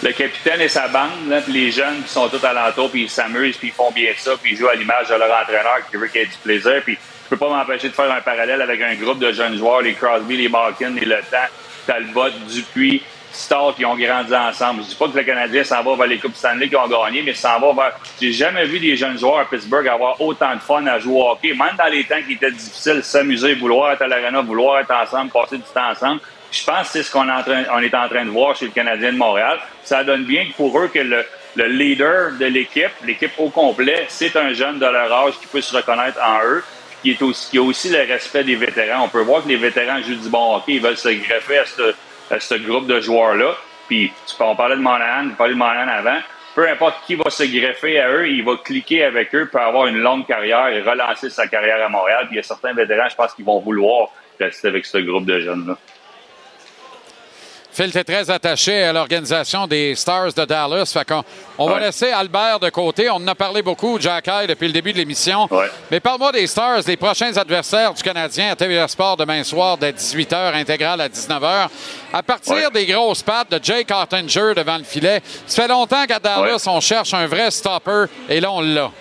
Le 0.03 0.11
capitaine 0.13 0.61
et 0.61 0.67
sa 0.67 0.87
bande, 0.87 1.41
puis 1.43 1.53
les 1.53 1.71
jeunes 1.71 2.01
qui 2.03 2.09
sont 2.09 2.27
tous 2.27 2.43
alentour, 2.43 2.89
puis 2.89 3.03
ils 3.03 3.09
s'amusent, 3.09 3.57
puis 3.57 3.67
ils 3.67 3.73
font 3.73 3.91
bien 3.91 4.11
ça, 4.17 4.31
puis 4.41 4.53
ils 4.53 4.57
jouent 4.57 4.69
à 4.69 4.75
l'image 4.75 5.09
de 5.09 5.15
leur 5.15 5.41
entraîneur 5.41 5.77
qui 5.89 5.97
veut 5.97 6.07
qu'il 6.07 6.21
y 6.21 6.23
ait 6.23 6.27
du 6.27 6.37
plaisir. 6.43 6.81
Puis 6.83 6.97
je 7.25 7.29
peux 7.29 7.37
pas 7.37 7.49
m'empêcher 7.49 7.89
de 7.89 7.93
faire 7.93 8.11
un 8.11 8.21
parallèle 8.21 8.61
avec 8.61 8.81
un 8.81 8.95
groupe 8.95 9.19
de 9.19 9.31
jeunes 9.31 9.57
joueurs, 9.57 9.81
les 9.81 9.93
Crosby, 9.93 10.37
les 10.37 10.49
Malkin, 10.49 10.89
les 10.89 11.05
Le 11.05 11.17
Temps, 11.29 11.37
Talbot, 11.85 12.29
Dupuis, 12.49 13.03
Starr, 13.31 13.75
qui 13.75 13.85
ont 13.85 13.95
grandi 13.95 14.35
ensemble. 14.35 14.83
Je 14.83 14.89
dis 14.89 14.95
pas 14.95 15.07
que 15.07 15.17
le 15.17 15.23
Canadien 15.23 15.63
s'en 15.63 15.83
va 15.83 15.95
vers 15.95 16.07
les 16.07 16.17
Coupes 16.17 16.35
Stanley 16.35 16.67
qui 16.67 16.75
ont 16.75 16.87
gagné, 16.87 17.21
mais 17.21 17.33
s'en 17.33 17.59
va 17.59 17.71
vers... 17.73 17.99
J'ai 18.19 18.33
jamais 18.33 18.65
vu 18.65 18.79
des 18.79 18.97
jeunes 18.97 19.17
joueurs 19.17 19.39
à 19.39 19.45
Pittsburgh 19.45 19.87
avoir 19.87 20.19
autant 20.19 20.53
de 20.55 20.59
fun 20.59 20.85
à 20.87 20.99
jouer 20.99 21.21
au 21.21 21.29
hockey, 21.29 21.49
même 21.49 21.75
dans 21.77 21.91
les 21.91 22.03
temps 22.03 22.21
qui 22.27 22.33
étaient 22.33 22.51
difficiles, 22.51 23.01
s'amuser, 23.03 23.53
vouloir 23.53 23.93
être 23.93 24.01
à 24.01 24.07
l'arena, 24.07 24.41
vouloir 24.41 24.79
être 24.79 24.91
ensemble, 24.91 25.31
passer 25.31 25.57
du 25.57 25.63
temps 25.63 25.89
ensemble. 25.91 26.19
Je 26.51 26.63
pense 26.65 26.87
que 26.87 26.93
c'est 26.93 27.03
ce 27.03 27.11
qu'on 27.11 27.27
est, 27.29 27.95
en 27.95 28.07
train, 28.09 28.25
de 28.25 28.29
voir 28.29 28.55
chez 28.55 28.65
le 28.65 28.71
Canadien 28.71 29.13
de 29.13 29.17
Montréal. 29.17 29.59
Ça 29.83 30.03
donne 30.03 30.25
bien 30.25 30.47
pour 30.57 30.77
eux 30.77 30.89
que 30.89 30.99
le, 30.99 31.25
le 31.55 31.67
leader 31.67 32.31
de 32.39 32.45
l'équipe, 32.45 32.91
l'équipe 33.05 33.31
au 33.37 33.49
complet, 33.49 34.05
c'est 34.09 34.35
un 34.35 34.53
jeune 34.53 34.79
de 34.79 34.85
leur 34.85 35.11
âge 35.11 35.33
qui 35.39 35.47
peut 35.47 35.61
se 35.61 35.75
reconnaître 35.75 36.19
en 36.21 36.43
eux, 36.43 36.63
qui, 37.01 37.17
qui 37.17 37.57
a 37.57 37.61
aussi 37.61 37.89
le 37.89 37.99
respect 37.99 38.43
des 38.43 38.55
vétérans. 38.55 39.05
On 39.05 39.09
peut 39.09 39.21
voir 39.21 39.43
que 39.43 39.49
les 39.49 39.57
vétérans 39.57 40.01
jouent 40.01 40.15
du 40.15 40.29
bon 40.29 40.55
hockey, 40.55 40.73
ils 40.73 40.81
veulent 40.81 40.97
se 40.97 41.09
greffer 41.09 41.59
à 41.59 42.39
ce, 42.39 42.55
groupe 42.55 42.87
de 42.87 42.99
joueurs-là. 42.99 43.55
Puis, 43.87 44.11
on 44.39 44.55
parlait 44.55 44.75
de 44.75 44.81
Monahan, 44.81 45.27
on 45.31 45.35
parlait 45.35 45.53
de 45.53 45.59
Monahan 45.59 45.87
avant. 45.87 46.19
Peu 46.53 46.69
importe 46.69 46.97
qui 47.07 47.15
va 47.15 47.29
se 47.29 47.43
greffer 47.43 47.99
à 47.99 48.11
eux, 48.11 48.27
il 48.27 48.43
va 48.43 48.57
cliquer 48.57 49.05
avec 49.05 49.33
eux 49.33 49.47
pour 49.49 49.61
avoir 49.61 49.87
une 49.87 49.99
longue 49.99 50.25
carrière 50.25 50.67
et 50.67 50.81
relancer 50.81 51.29
sa 51.29 51.47
carrière 51.47 51.85
à 51.85 51.87
Montréal. 51.87 52.25
Puis 52.27 52.35
il 52.35 52.37
y 52.37 52.39
a 52.39 52.43
certains 52.43 52.73
vétérans, 52.73 53.07
je 53.09 53.15
pense 53.15 53.33
qu'ils 53.33 53.45
vont 53.45 53.59
vouloir 53.59 54.09
rester 54.37 54.67
avec 54.67 54.85
ce 54.85 54.97
groupe 54.97 55.25
de 55.25 55.39
jeunes-là. 55.39 55.77
Phil, 57.73 57.89
t'es 57.89 58.03
très 58.03 58.29
attaché 58.29 58.83
à 58.83 58.91
l'organisation 58.91 59.65
des 59.65 59.95
Stars 59.95 60.33
de 60.33 60.43
Dallas. 60.43 60.91
Fait 60.91 61.07
qu'on 61.07 61.23
on 61.57 61.69
va 61.69 61.79
laisser 61.79 62.11
Albert 62.11 62.59
de 62.59 62.69
côté. 62.69 63.09
On 63.09 63.15
en 63.15 63.27
a 63.27 63.35
parlé 63.35 63.61
beaucoup, 63.61 63.97
Jack 63.97 64.27
High, 64.27 64.49
depuis 64.49 64.67
le 64.67 64.73
début 64.73 64.91
de 64.91 64.97
l'émission. 64.97 65.47
Mais 65.89 66.01
parle-moi 66.01 66.33
des 66.33 66.47
Stars, 66.47 66.81
les 66.85 66.97
prochains 66.97 67.35
adversaires 67.37 67.93
du 67.93 68.03
Canadien 68.03 68.51
à 68.51 68.55
TVA 68.57 68.89
Sport 68.89 69.15
demain 69.15 69.41
soir 69.45 69.77
dès 69.77 69.93
18h, 69.93 70.53
intégrale 70.53 70.99
à 70.99 71.07
19h. 71.07 71.69
À 72.13 72.23
partir 72.23 72.71
des 72.71 72.85
grosses 72.85 73.23
pattes 73.23 73.51
de 73.51 73.59
Jake 73.63 73.89
Ottinger 73.89 74.53
devant 74.53 74.77
le 74.77 74.83
filet, 74.83 75.21
ça 75.47 75.61
fait 75.61 75.67
longtemps 75.69 76.05
qu'à 76.05 76.19
Dallas, 76.19 76.65
on 76.67 76.81
cherche 76.81 77.13
un 77.13 77.27
vrai 77.27 77.51
stopper 77.51 78.05
et 78.27 78.41
là, 78.41 78.51
on 78.51 78.59
l'a. 78.59 78.91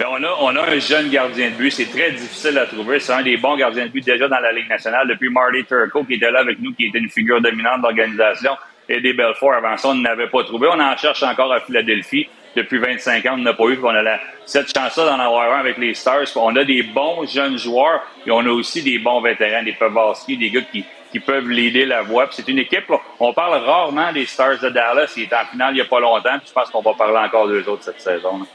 Ben, 0.00 0.06
on, 0.08 0.56
a, 0.56 0.62
un 0.62 0.78
jeune 0.78 1.10
gardien 1.10 1.50
de 1.50 1.56
but. 1.56 1.70
C'est 1.70 1.90
très 1.90 2.12
difficile 2.12 2.56
à 2.56 2.64
trouver. 2.64 3.00
C'est 3.00 3.12
un 3.12 3.20
des 3.20 3.36
bons 3.36 3.54
gardiens 3.54 3.84
de 3.84 3.90
but 3.90 4.02
déjà 4.02 4.28
dans 4.28 4.40
la 4.40 4.50
Ligue 4.50 4.70
nationale. 4.70 5.06
Depuis 5.06 5.28
Marty 5.28 5.62
Turco, 5.66 6.04
qui 6.04 6.14
était 6.14 6.30
là 6.30 6.40
avec 6.40 6.58
nous, 6.58 6.72
qui 6.72 6.86
était 6.86 6.96
une 6.96 7.10
figure 7.10 7.42
dominante 7.42 7.82
d'organisation, 7.82 8.52
et 8.88 9.02
des 9.02 9.12
Belfort. 9.12 9.52
Avant 9.52 9.76
ça, 9.76 9.88
on 9.88 9.96
n'avait 9.96 10.28
pas 10.28 10.42
trouvé. 10.44 10.68
On 10.72 10.80
en 10.80 10.96
cherche 10.96 11.22
encore 11.22 11.52
à 11.52 11.60
Philadelphie. 11.60 12.30
Depuis 12.56 12.78
25 12.78 13.26
ans, 13.26 13.34
on 13.34 13.42
n'a 13.42 13.52
pas 13.52 13.64
eu. 13.64 13.78
On 13.82 13.88
a 13.90 14.18
cette 14.46 14.74
chance-là 14.74 15.04
d'en 15.04 15.18
avoir 15.18 15.52
un 15.52 15.60
avec 15.60 15.76
les 15.76 15.92
Stars. 15.92 16.34
On 16.36 16.56
a 16.56 16.64
des 16.64 16.82
bons 16.82 17.26
jeunes 17.26 17.58
joueurs 17.58 18.00
et 18.26 18.30
on 18.30 18.40
a 18.40 18.50
aussi 18.50 18.82
des 18.82 18.98
bons 18.98 19.20
vétérans, 19.20 19.62
des 19.62 19.74
Pavarski, 19.74 20.38
des 20.38 20.48
gars 20.48 20.62
qui, 20.62 20.82
peuvent 21.26 21.50
l'aider 21.50 21.84
la 21.84 22.00
voie. 22.00 22.26
C'est 22.30 22.48
une 22.48 22.58
équipe, 22.58 22.90
on 23.18 23.34
parle 23.34 23.62
rarement 23.64 24.14
des 24.14 24.24
Stars 24.24 24.60
de 24.62 24.70
Dallas. 24.70 25.12
Il 25.18 25.24
est 25.24 25.34
en 25.34 25.44
finale 25.44 25.72
il 25.72 25.74
n'y 25.74 25.80
a 25.82 25.84
pas 25.84 26.00
longtemps. 26.00 26.38
Puis 26.38 26.48
je 26.48 26.52
pense 26.54 26.70
qu'on 26.70 26.80
va 26.80 26.94
parler 26.94 27.18
encore 27.18 27.48
d'eux 27.48 27.68
autres 27.68 27.82
cette 27.82 28.00
saison. 28.00 28.38
là. 28.38 28.46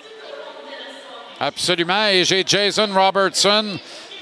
Absolument. 1.47 2.07
Et 2.07 2.23
j'ai 2.23 2.43
Jason 2.45 2.88
Robertson 2.93 3.77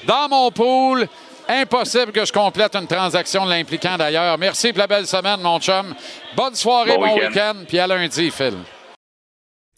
dans 0.06 0.28
mon 0.28 0.50
pool. 0.50 1.06
Impossible 1.48 2.12
que 2.12 2.24
je 2.24 2.32
complète 2.32 2.74
une 2.74 2.86
transaction 2.86 3.44
l'impliquant 3.44 3.96
d'ailleurs. 3.98 4.38
Merci 4.38 4.70
pour 4.70 4.78
la 4.78 4.86
belle 4.86 5.06
semaine, 5.06 5.40
mon 5.42 5.58
chum. 5.60 5.94
Bonne 6.36 6.54
soirée, 6.54 6.96
Bon 6.96 7.06
bon 7.06 7.14
week-end. 7.18 7.54
puis 7.68 7.78
à 7.78 7.86
lundi, 7.86 8.30
Phil. 8.30 8.54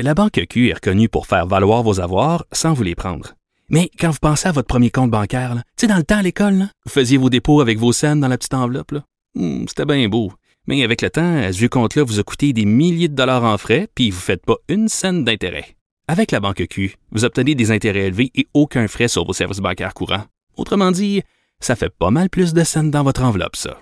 La 0.00 0.14
Banque 0.14 0.40
Q 0.48 0.68
est 0.70 0.74
reconnue 0.74 1.08
pour 1.08 1.26
faire 1.26 1.46
valoir 1.46 1.82
vos 1.82 2.00
avoirs 2.00 2.44
sans 2.52 2.72
vous 2.74 2.82
les 2.82 2.94
prendre. 2.94 3.32
Mais 3.68 3.90
quand 3.98 4.10
vous 4.10 4.18
pensez 4.20 4.46
à 4.48 4.52
votre 4.52 4.68
premier 4.68 4.90
compte 4.90 5.10
bancaire, 5.10 5.54
tu 5.54 5.62
sais, 5.82 5.86
dans 5.88 5.96
le 5.96 6.04
temps 6.04 6.18
à 6.18 6.22
l'école, 6.22 6.66
vous 6.84 6.92
faisiez 6.92 7.16
vos 7.18 7.30
dépôts 7.30 7.60
avec 7.60 7.78
vos 7.78 7.92
scènes 7.92 8.20
dans 8.20 8.28
la 8.28 8.38
petite 8.38 8.54
enveloppe. 8.54 8.92
Hmm, 9.34 9.64
C'était 9.66 9.86
bien 9.86 10.06
beau. 10.08 10.32
Mais 10.68 10.82
avec 10.84 11.00
le 11.02 11.10
temps, 11.10 11.36
à 11.38 11.52
ce 11.52 11.58
vieux 11.58 11.68
compte-là 11.68 12.04
vous 12.04 12.20
a 12.20 12.22
coûté 12.22 12.52
des 12.52 12.64
milliers 12.64 13.08
de 13.08 13.14
dollars 13.14 13.44
en 13.44 13.56
frais, 13.58 13.88
puis 13.94 14.10
vous 14.10 14.18
ne 14.18 14.22
faites 14.22 14.44
pas 14.44 14.56
une 14.68 14.88
scène 14.88 15.24
d'intérêt. 15.24 15.75
Avec 16.08 16.30
la 16.30 16.38
Banque 16.38 16.68
Q, 16.68 16.94
vous 17.10 17.24
obtenez 17.24 17.56
des 17.56 17.72
intérêts 17.72 18.06
élevés 18.06 18.30
et 18.36 18.46
aucun 18.54 18.86
frais 18.86 19.08
sur 19.08 19.24
vos 19.24 19.32
services 19.32 19.58
bancaires 19.58 19.92
courants. 19.92 20.22
Autrement 20.56 20.92
dit, 20.92 21.24
ça 21.58 21.74
fait 21.74 21.90
pas 21.90 22.12
mal 22.12 22.30
plus 22.30 22.54
de 22.54 22.62
scènes 22.62 22.92
dans 22.92 23.02
votre 23.02 23.24
enveloppe, 23.24 23.56
ça. 23.56 23.80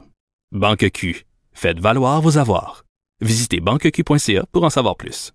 Banque 0.51 0.91
Q. 0.91 1.27
Faites 1.53 1.81
valoir 1.81 2.23
vos 2.23 2.39
avoirs. 2.39 2.87
Visitez 3.21 3.61
banqueq.ca 3.61 4.47
pour 4.53 4.65
en 4.65 4.71
savoir 4.71 4.97
plus. 4.97 5.33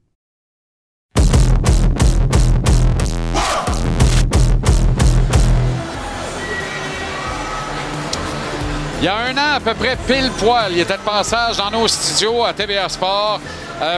Il 9.02 9.06
y 9.06 9.08
a 9.08 9.16
un 9.16 9.38
an, 9.38 9.56
à 9.58 9.60
peu 9.60 9.76
près 9.76 9.96
pile 10.08 10.32
poil, 10.40 10.74
il 10.74 10.80
était 10.80 10.98
de 10.98 11.04
passage 11.04 11.58
dans 11.58 11.70
nos 11.70 11.88
studios 11.88 12.44
à 12.44 12.54
TVA 12.54 12.90
Sport 12.90 13.40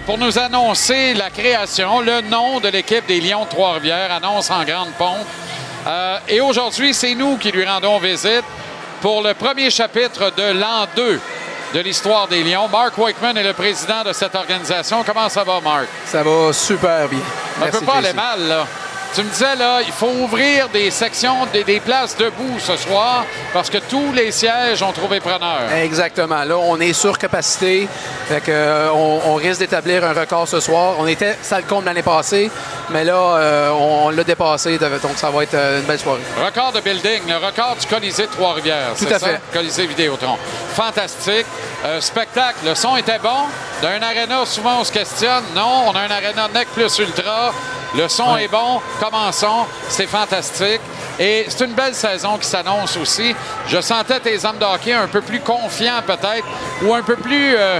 pour 0.05 0.17
nous 0.17 0.37
annoncer 0.37 1.13
la 1.13 1.29
création, 1.29 2.01
le 2.01 2.21
nom 2.21 2.59
de 2.59 2.69
l'équipe 2.69 3.05
des 3.07 3.19
Lions 3.19 3.45
de 3.45 3.49
Trois-Rivières, 3.49 4.11
annonce 4.11 4.51
en 4.51 4.63
grande 4.63 4.91
pompe. 4.97 5.25
Euh, 5.87 6.19
et 6.27 6.41
aujourd'hui, 6.41 6.93
c'est 6.93 7.15
nous 7.15 7.37
qui 7.37 7.51
lui 7.51 7.65
rendons 7.65 7.97
visite 7.97 8.43
pour 9.01 9.23
le 9.23 9.33
premier 9.33 9.69
chapitre 9.71 10.31
de 10.35 10.59
l'an 10.59 10.85
2 10.95 11.19
de 11.73 11.79
l'histoire 11.79 12.27
des 12.27 12.43
Lions. 12.43 12.67
Mark 12.67 12.97
Wakeman 12.97 13.37
est 13.37 13.43
le 13.43 13.53
président 13.53 14.03
de 14.03 14.13
cette 14.13 14.35
organisation. 14.35 15.03
Comment 15.03 15.29
ça 15.29 15.43
va, 15.43 15.59
Mark? 15.61 15.87
Ça 16.05 16.21
va 16.21 16.53
super 16.53 17.07
bien. 17.07 17.19
Ça 17.59 17.65
ne 17.65 17.71
peut 17.71 17.85
pas 17.85 17.95
aller 17.95 18.13
mal, 18.13 18.47
là. 18.47 18.67
Tu 19.13 19.23
me 19.23 19.29
disais, 19.29 19.55
là, 19.57 19.81
il 19.85 19.91
faut 19.91 20.07
ouvrir 20.21 20.69
des 20.69 20.89
sections, 20.89 21.45
des, 21.51 21.65
des 21.65 21.81
places 21.81 22.15
debout 22.15 22.57
ce 22.59 22.77
soir 22.77 23.25
parce 23.53 23.69
que 23.69 23.77
tous 23.79 24.13
les 24.13 24.31
sièges 24.31 24.81
ont 24.81 24.93
trouvé 24.93 25.19
preneur. 25.19 25.69
Exactement. 25.83 26.43
Là, 26.45 26.57
on 26.57 26.79
est 26.79 26.93
sur 26.93 27.17
capacité. 27.17 27.89
Fait 28.29 28.39
que, 28.39 28.51
euh, 28.51 28.89
on, 28.93 29.19
on 29.25 29.35
risque 29.35 29.59
d'établir 29.59 30.05
un 30.05 30.13
record 30.13 30.47
ce 30.47 30.61
soir. 30.61 30.95
On 30.97 31.07
était 31.07 31.37
salle 31.41 31.65
comble 31.65 31.85
l'année 31.87 32.03
passée, 32.03 32.49
mais 32.89 33.03
là, 33.03 33.13
euh, 33.15 33.69
on, 33.71 34.05
on 34.05 34.09
l'a 34.11 34.23
dépassé. 34.23 34.77
Donc, 34.77 35.17
ça 35.17 35.29
va 35.29 35.43
être 35.43 35.55
euh, 35.55 35.79
une 35.81 35.85
belle 35.85 35.99
soirée. 35.99 36.21
Record 36.41 36.71
de 36.71 36.79
building, 36.79 37.23
le 37.27 37.35
record 37.45 37.75
du 37.77 37.87
Colisée 37.87 38.27
de 38.27 38.31
Trois-Rivières. 38.31 38.91
Tout 38.97 39.05
c'est 39.09 39.13
à 39.13 39.19
ça? 39.19 39.27
fait. 39.27 39.41
Colisée 39.51 39.87
Vidéotron. 39.87 40.37
Fantastique. 40.73 41.45
Euh, 41.83 41.99
spectacle, 41.99 42.59
le 42.65 42.75
son 42.75 42.95
était 42.95 43.19
bon. 43.19 43.29
D'un 43.81 44.01
aréna, 44.01 44.45
souvent 44.45 44.79
on 44.79 44.83
se 44.85 44.91
questionne. 44.93 45.43
Non, 45.53 45.83
on 45.87 45.91
a 45.95 45.99
un 45.99 46.11
aréna 46.11 46.47
NEC 46.53 46.67
plus 46.69 46.97
ultra. 46.99 47.51
Le 47.95 48.07
son 48.07 48.37
est 48.37 48.47
bon. 48.47 48.79
Commençons. 48.99 49.65
C'est 49.89 50.07
fantastique. 50.07 50.81
Et 51.19 51.45
c'est 51.47 51.65
une 51.65 51.73
belle 51.73 51.93
saison 51.93 52.37
qui 52.37 52.47
s'annonce 52.47 52.97
aussi. 52.97 53.35
Je 53.67 53.81
sentais 53.81 54.19
tes 54.19 54.45
hommes 54.45 54.57
de 54.57 54.65
hockey 54.65 54.93
un 54.93 55.07
peu 55.07 55.21
plus 55.21 55.39
confiants 55.39 56.01
peut-être 56.05 56.45
ou 56.83 56.93
un 56.93 57.03
peu 57.03 57.15
plus 57.15 57.55
euh, 57.55 57.79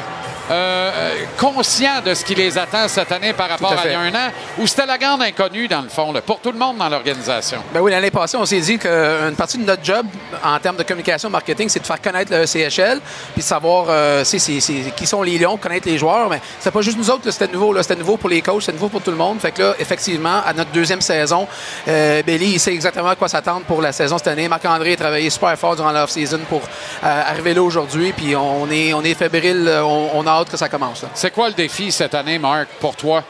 euh, 0.52 0.92
euh, 0.94 1.26
conscients 1.38 2.02
de 2.06 2.14
ce 2.14 2.26
qui 2.26 2.36
les 2.36 2.58
attend 2.58 2.88
cette 2.88 3.12
année 3.12 3.34
par 3.34 3.50
rapport 3.50 3.72
à 3.72 3.82
à, 3.82 3.86
il 3.86 3.92
y 3.92 3.96
a 3.96 4.00
un 4.00 4.14
an, 4.14 4.32
où 4.58 4.68
c'était 4.68 4.86
la 4.86 4.98
grande 4.98 5.22
inconnue 5.22 5.68
dans 5.68 5.82
le 5.82 5.90
fond, 5.90 6.12
là, 6.12 6.22
pour 6.22 6.40
tout 6.40 6.52
le 6.52 6.58
monde 6.58 6.78
dans 6.78 6.90
l'organisation? 6.90 7.60
Ben 7.74 7.80
oui, 7.80 7.92
l'année 7.92 8.12
passée, 8.12 8.38
on 8.38 8.46
s'est 8.46 8.60
dit 8.60 8.78
qu'une 8.78 9.36
partie 9.38 9.58
de 9.58 9.64
notre 9.64 9.84
job 9.84 10.06
en 10.44 10.60
termes 10.60 10.78
de 10.78 10.84
communication 10.84 11.30
marketing, 11.30 11.70
c'est 11.70 11.80
de 11.80 11.86
faire 11.86 12.02
connaître 12.02 12.32
le 12.34 12.46
CHL, 12.46 13.00
puis 13.34 13.42
de 13.42 13.42
savoir 13.42 13.86
euh, 13.90 14.24
qui 14.24 15.08
sont 15.08 15.24
les 15.24 15.38
Lions, 15.38 15.58
connaître 15.58 15.88
les 15.88 15.98
joueurs. 15.98 16.30
Mais 16.30 16.42
c'est 16.60 16.72
pas 16.72 16.82
juste 16.82 16.98
nous 16.98 17.10
autres, 17.10 17.30
c'était 17.32 17.52
nouveau. 17.52 17.80
C'était 17.82 17.96
nouveau 17.96 18.18
pour 18.18 18.30
les 18.30 18.42
coachs, 18.42 18.62
c'était 18.62 18.74
nouveau 18.74 18.90
pour 18.90 19.02
tout 19.02 19.12
le 19.12 19.18
monde. 19.18 19.40
Fait 19.40 19.52
que 19.52 19.62
là, 19.62 19.74
effectivement, 19.80 20.42
à 20.46 20.54
notre 20.54 20.72
deuxième 20.72 21.02
saison, 21.02 21.48
euh, 21.88 22.22
Billy, 22.24 22.54
il 22.54 22.60
sait 22.60 22.74
exactement 22.74 23.10
à 23.10 23.16
quoi 23.16 23.28
s'attendre 23.28 23.62
pour 23.66 23.82
la 23.82 23.92
saison 23.92 24.18
cette 24.18 24.28
année. 24.28 24.48
Marc-André 24.48 24.94
a 24.94 24.98
travaillé 24.98 25.30
super 25.30 25.58
fort 25.58 25.76
durant 25.76 25.92
l'off-season 25.92 26.40
pour 26.50 26.62
euh, 26.62 27.22
arriver 27.28 27.54
là 27.54 27.64
aujourd'hui, 27.64 28.14
puis 28.14 28.36
on 28.36 28.70
est, 28.70 28.94
on 28.94 29.02
est 29.04 29.14
fébrile, 29.14 29.80
on, 29.84 30.10
on 30.14 30.28
a 30.28 30.41
hâte 30.42 30.50
que 30.50 30.58
ça 30.58 30.70
commence. 30.70 31.06
C'est 31.14 31.32
quoi 31.32 31.50
le 31.50 31.56
défi 31.56 31.92
cette 31.92 32.16
année, 32.16 32.38
Marc, 32.38 32.68
pour 32.80 32.96
toi? 32.96 33.24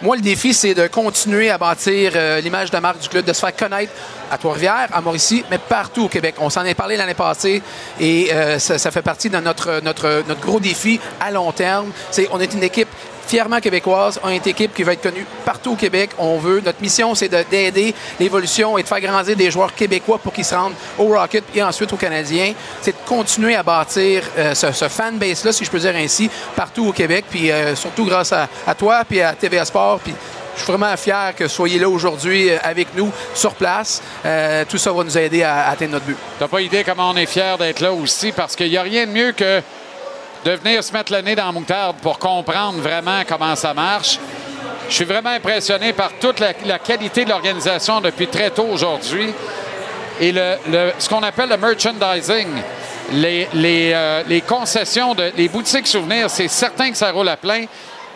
Moi, 0.00 0.14
le 0.14 0.22
défi, 0.22 0.54
c'est 0.54 0.74
de 0.74 0.86
continuer 0.86 1.50
à 1.50 1.58
bâtir 1.58 2.12
euh, 2.14 2.40
l'image 2.40 2.70
de 2.70 2.78
marque 2.78 3.00
du 3.00 3.08
club, 3.08 3.24
de 3.24 3.32
se 3.32 3.40
faire 3.40 3.56
connaître 3.56 3.92
à 4.30 4.38
Trois-Rivières, 4.38 4.88
à 4.92 5.00
Mauricie, 5.00 5.44
mais 5.50 5.58
partout 5.58 6.04
au 6.04 6.08
Québec. 6.08 6.36
On 6.38 6.50
s'en 6.50 6.64
est 6.64 6.74
parlé 6.74 6.96
l'année 6.96 7.14
passée 7.14 7.60
et 7.98 8.28
euh, 8.32 8.60
ça, 8.60 8.78
ça 8.78 8.92
fait 8.92 9.02
partie 9.02 9.28
de 9.28 9.38
notre, 9.38 9.80
notre, 9.82 10.22
notre 10.28 10.40
gros 10.40 10.60
défi 10.60 11.00
à 11.20 11.32
long 11.32 11.50
terme. 11.50 11.90
C'est, 12.12 12.28
on 12.30 12.40
est 12.40 12.54
une 12.54 12.62
équipe 12.62 12.88
fièrement 13.28 13.60
québécoise, 13.60 14.18
on 14.24 14.30
est 14.30 14.36
une 14.36 14.48
équipe 14.48 14.74
qui 14.74 14.82
va 14.82 14.94
être 14.94 15.02
connue 15.02 15.26
partout 15.44 15.72
au 15.72 15.76
Québec. 15.76 16.10
On 16.18 16.38
veut, 16.38 16.60
notre 16.64 16.80
mission, 16.80 17.14
c'est 17.14 17.28
de- 17.28 17.44
d'aider 17.50 17.94
l'évolution 18.18 18.78
et 18.78 18.82
de 18.82 18.88
faire 18.88 19.00
grandir 19.00 19.36
des 19.36 19.50
joueurs 19.50 19.74
québécois 19.74 20.18
pour 20.18 20.32
qu'ils 20.32 20.44
se 20.46 20.54
rendent 20.54 20.72
au 20.98 21.04
Rocket 21.08 21.44
et 21.54 21.62
ensuite 21.62 21.92
aux 21.92 21.96
Canadiens. 21.96 22.54
C'est 22.80 22.92
de 22.92 23.06
continuer 23.06 23.54
à 23.54 23.62
bâtir 23.62 24.22
euh, 24.38 24.54
ce, 24.54 24.72
ce 24.72 24.88
fanbase-là, 24.88 25.52
si 25.52 25.64
je 25.64 25.70
peux 25.70 25.78
dire 25.78 25.94
ainsi, 25.94 26.30
partout 26.56 26.86
au 26.88 26.92
Québec, 26.92 27.26
puis 27.28 27.50
euh, 27.50 27.74
surtout 27.76 28.06
grâce 28.06 28.32
à, 28.32 28.48
toi, 28.74 29.02
puis 29.08 29.20
à 29.20 29.34
TVA 29.34 29.64
Sport, 29.66 30.00
puis 30.00 30.14
je 30.56 30.62
suis 30.64 30.72
vraiment 30.72 30.96
fier 30.96 31.34
que 31.36 31.46
soyez 31.46 31.78
là 31.78 31.88
aujourd'hui 31.88 32.50
euh, 32.50 32.56
avec 32.62 32.88
nous, 32.96 33.10
sur 33.34 33.54
place. 33.54 34.02
Tout 34.68 34.78
ça 34.78 34.90
va 34.92 35.04
nous 35.04 35.18
aider 35.18 35.42
à, 35.42 35.66
à 35.66 35.70
atteindre 35.72 35.92
notre 35.92 36.06
but. 36.06 36.16
T'as 36.38 36.48
pas 36.48 36.60
idée 36.62 36.82
comment 36.82 37.10
on 37.10 37.16
est 37.16 37.26
fiers 37.26 37.56
d'être 37.58 37.80
là 37.80 37.92
aussi 37.92 38.32
parce 38.32 38.56
qu'il 38.56 38.70
n'y 38.70 38.76
a 38.76 38.82
rien 38.82 39.06
de 39.06 39.12
mieux 39.12 39.32
que 39.32 39.60
de 40.44 40.50
venir 40.52 40.82
se 40.82 40.92
mettre 40.92 41.12
le 41.12 41.20
nez 41.20 41.34
dans 41.34 41.52
moutarde 41.52 41.96
pour 42.02 42.18
comprendre 42.18 42.78
vraiment 42.80 43.22
comment 43.26 43.56
ça 43.56 43.74
marche. 43.74 44.18
Je 44.88 44.94
suis 44.94 45.04
vraiment 45.04 45.30
impressionné 45.30 45.92
par 45.92 46.12
toute 46.20 46.40
la, 46.40 46.78
qualité 46.78 47.24
de 47.24 47.30
l'organisation 47.30 48.00
depuis 48.00 48.26
très 48.26 48.50
tôt 48.50 48.66
aujourd'hui. 48.70 49.32
Et 50.20 50.32
ce 50.32 51.08
qu'on 51.08 51.22
appelle 51.22 51.50
le 51.50 51.56
merchandising, 51.56 52.48
les, 53.12 53.48
les, 53.54 53.92
euh, 53.94 54.40
concessions, 54.46 55.14
les 55.36 55.48
boutiques 55.48 55.86
souvenirs, 55.86 56.28
c'est 56.30 56.48
certain 56.48 56.90
que 56.90 56.96
ça 56.96 57.10
roule 57.10 57.28
à 57.28 57.36
plein. 57.36 57.64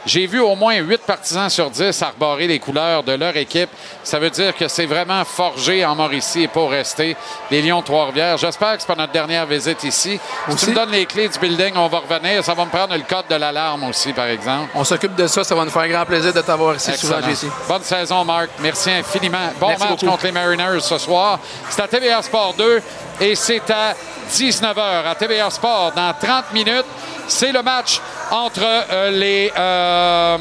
J'ai 0.05 0.27
vu 0.27 0.41
au 0.41 0.57
moins 0.57 0.75
8 0.75 1.03
partisans 1.03 1.49
sur 1.49 1.71
10 1.71 2.03
arborer 2.03 2.49
les 2.49 2.59
couleurs 2.59 3.05
de 3.05 3.13
leur 3.13 3.37
équipe. 3.37 3.71
Ça 4.03 4.19
veut 4.19 4.31
dire 4.31 4.55
que 4.57 4.67
c'est 4.67 4.87
vraiment 4.87 5.25
forgé 5.25 5.85
en 5.85 5.95
Mauricie 5.95 6.43
et 6.43 6.49
pour 6.49 6.71
rester 6.71 7.17
les 7.53 7.63
Lions 7.63 7.83
Trois-Rivières. 7.83 8.37
J'espère 8.37 8.75
que 8.75 8.81
c'est 8.81 8.87
pas 8.89 8.97
notre 8.97 9.13
dernière 9.13 9.47
visite 9.47 9.85
ici. 9.85 10.19
Si 10.49 10.57
tu 10.57 10.71
me 10.71 10.75
donnes 10.75 10.91
les 10.91 11.07
clés 11.07 11.29
du 11.29 11.39
building, 11.39 11.75
on 11.77 11.87
va 11.87 11.99
revenir. 11.99 12.43
Ça 12.43 12.53
va 12.55 12.65
me 12.65 12.71
prendre 12.71 12.95
le 12.97 13.03
code 13.03 13.27
de 13.31 13.37
l'alarme 13.37 13.85
aussi, 13.85 14.13
par 14.13 14.27
exemple. 14.27 14.71
On 14.75 14.83
s'occupe 14.83 15.15
de 15.15 15.27
ça. 15.29 15.45
Ça 15.45 15.55
va 15.55 15.65
nous 15.65 15.71
faire 15.71 15.83
un 15.83 15.89
grand 15.89 16.05
plaisir 16.05 16.33
de 16.33 16.41
t'avoir 16.41 16.75
ici 16.75 16.93
souvent, 16.97 17.19
Excellent. 17.19 17.35
JC. 17.35 17.69
Bonne 17.69 17.83
saison, 17.85 18.25
Marc. 18.25 18.49
Merci 18.59 18.91
infiniment. 18.91 19.51
Bon 19.61 19.69
Merci 19.69 19.83
match 19.85 19.91
beaucoup. 20.01 20.07
contre 20.07 20.25
les 20.27 20.33
Mariners 20.33 20.81
ce 20.81 20.99
soir. 20.99 21.39
C'est 21.71 21.81
à 21.83 21.87
TVA 21.87 22.21
Sport 22.23 22.55
2 22.59 22.83
et 23.21 23.35
c'est 23.37 23.71
à 23.71 23.95
19h 24.31 25.07
à 25.07 25.15
TVA 25.15 25.49
Sport 25.51 25.93
dans 25.95 26.13
30 26.21 26.53
minutes. 26.53 26.87
C'est 27.33 27.51
le 27.51 27.63
match 27.63 27.99
entre 28.31 28.63
euh, 28.63 29.11
les 29.11 29.51
euh, 29.57 30.39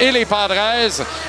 et 0.00 0.12
les 0.12 0.24
Padres. 0.24 0.54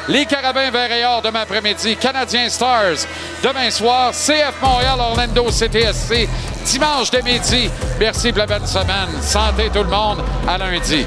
Les 0.08 0.26
Carabins 0.26 0.70
or 1.08 1.22
demain 1.24 1.42
après-midi. 1.42 1.98
Canadiens 1.98 2.48
Stars 2.50 3.08
demain 3.44 3.72
soir. 3.72 4.12
CF 4.12 4.62
Montréal, 4.62 5.00
Orlando, 5.00 5.50
CTSC 5.50 6.30
dimanche 6.66 7.10
dès 7.10 7.24
midi. 7.24 7.70
Merci 8.00 8.30
pour 8.32 8.40
la 8.40 8.46
bonne 8.46 8.68
semaine. 8.68 9.10
Santé 9.22 9.70
tout 9.74 9.84
le 9.84 9.90
monde. 9.90 10.24
À 10.48 10.58
lundi. 10.58 11.06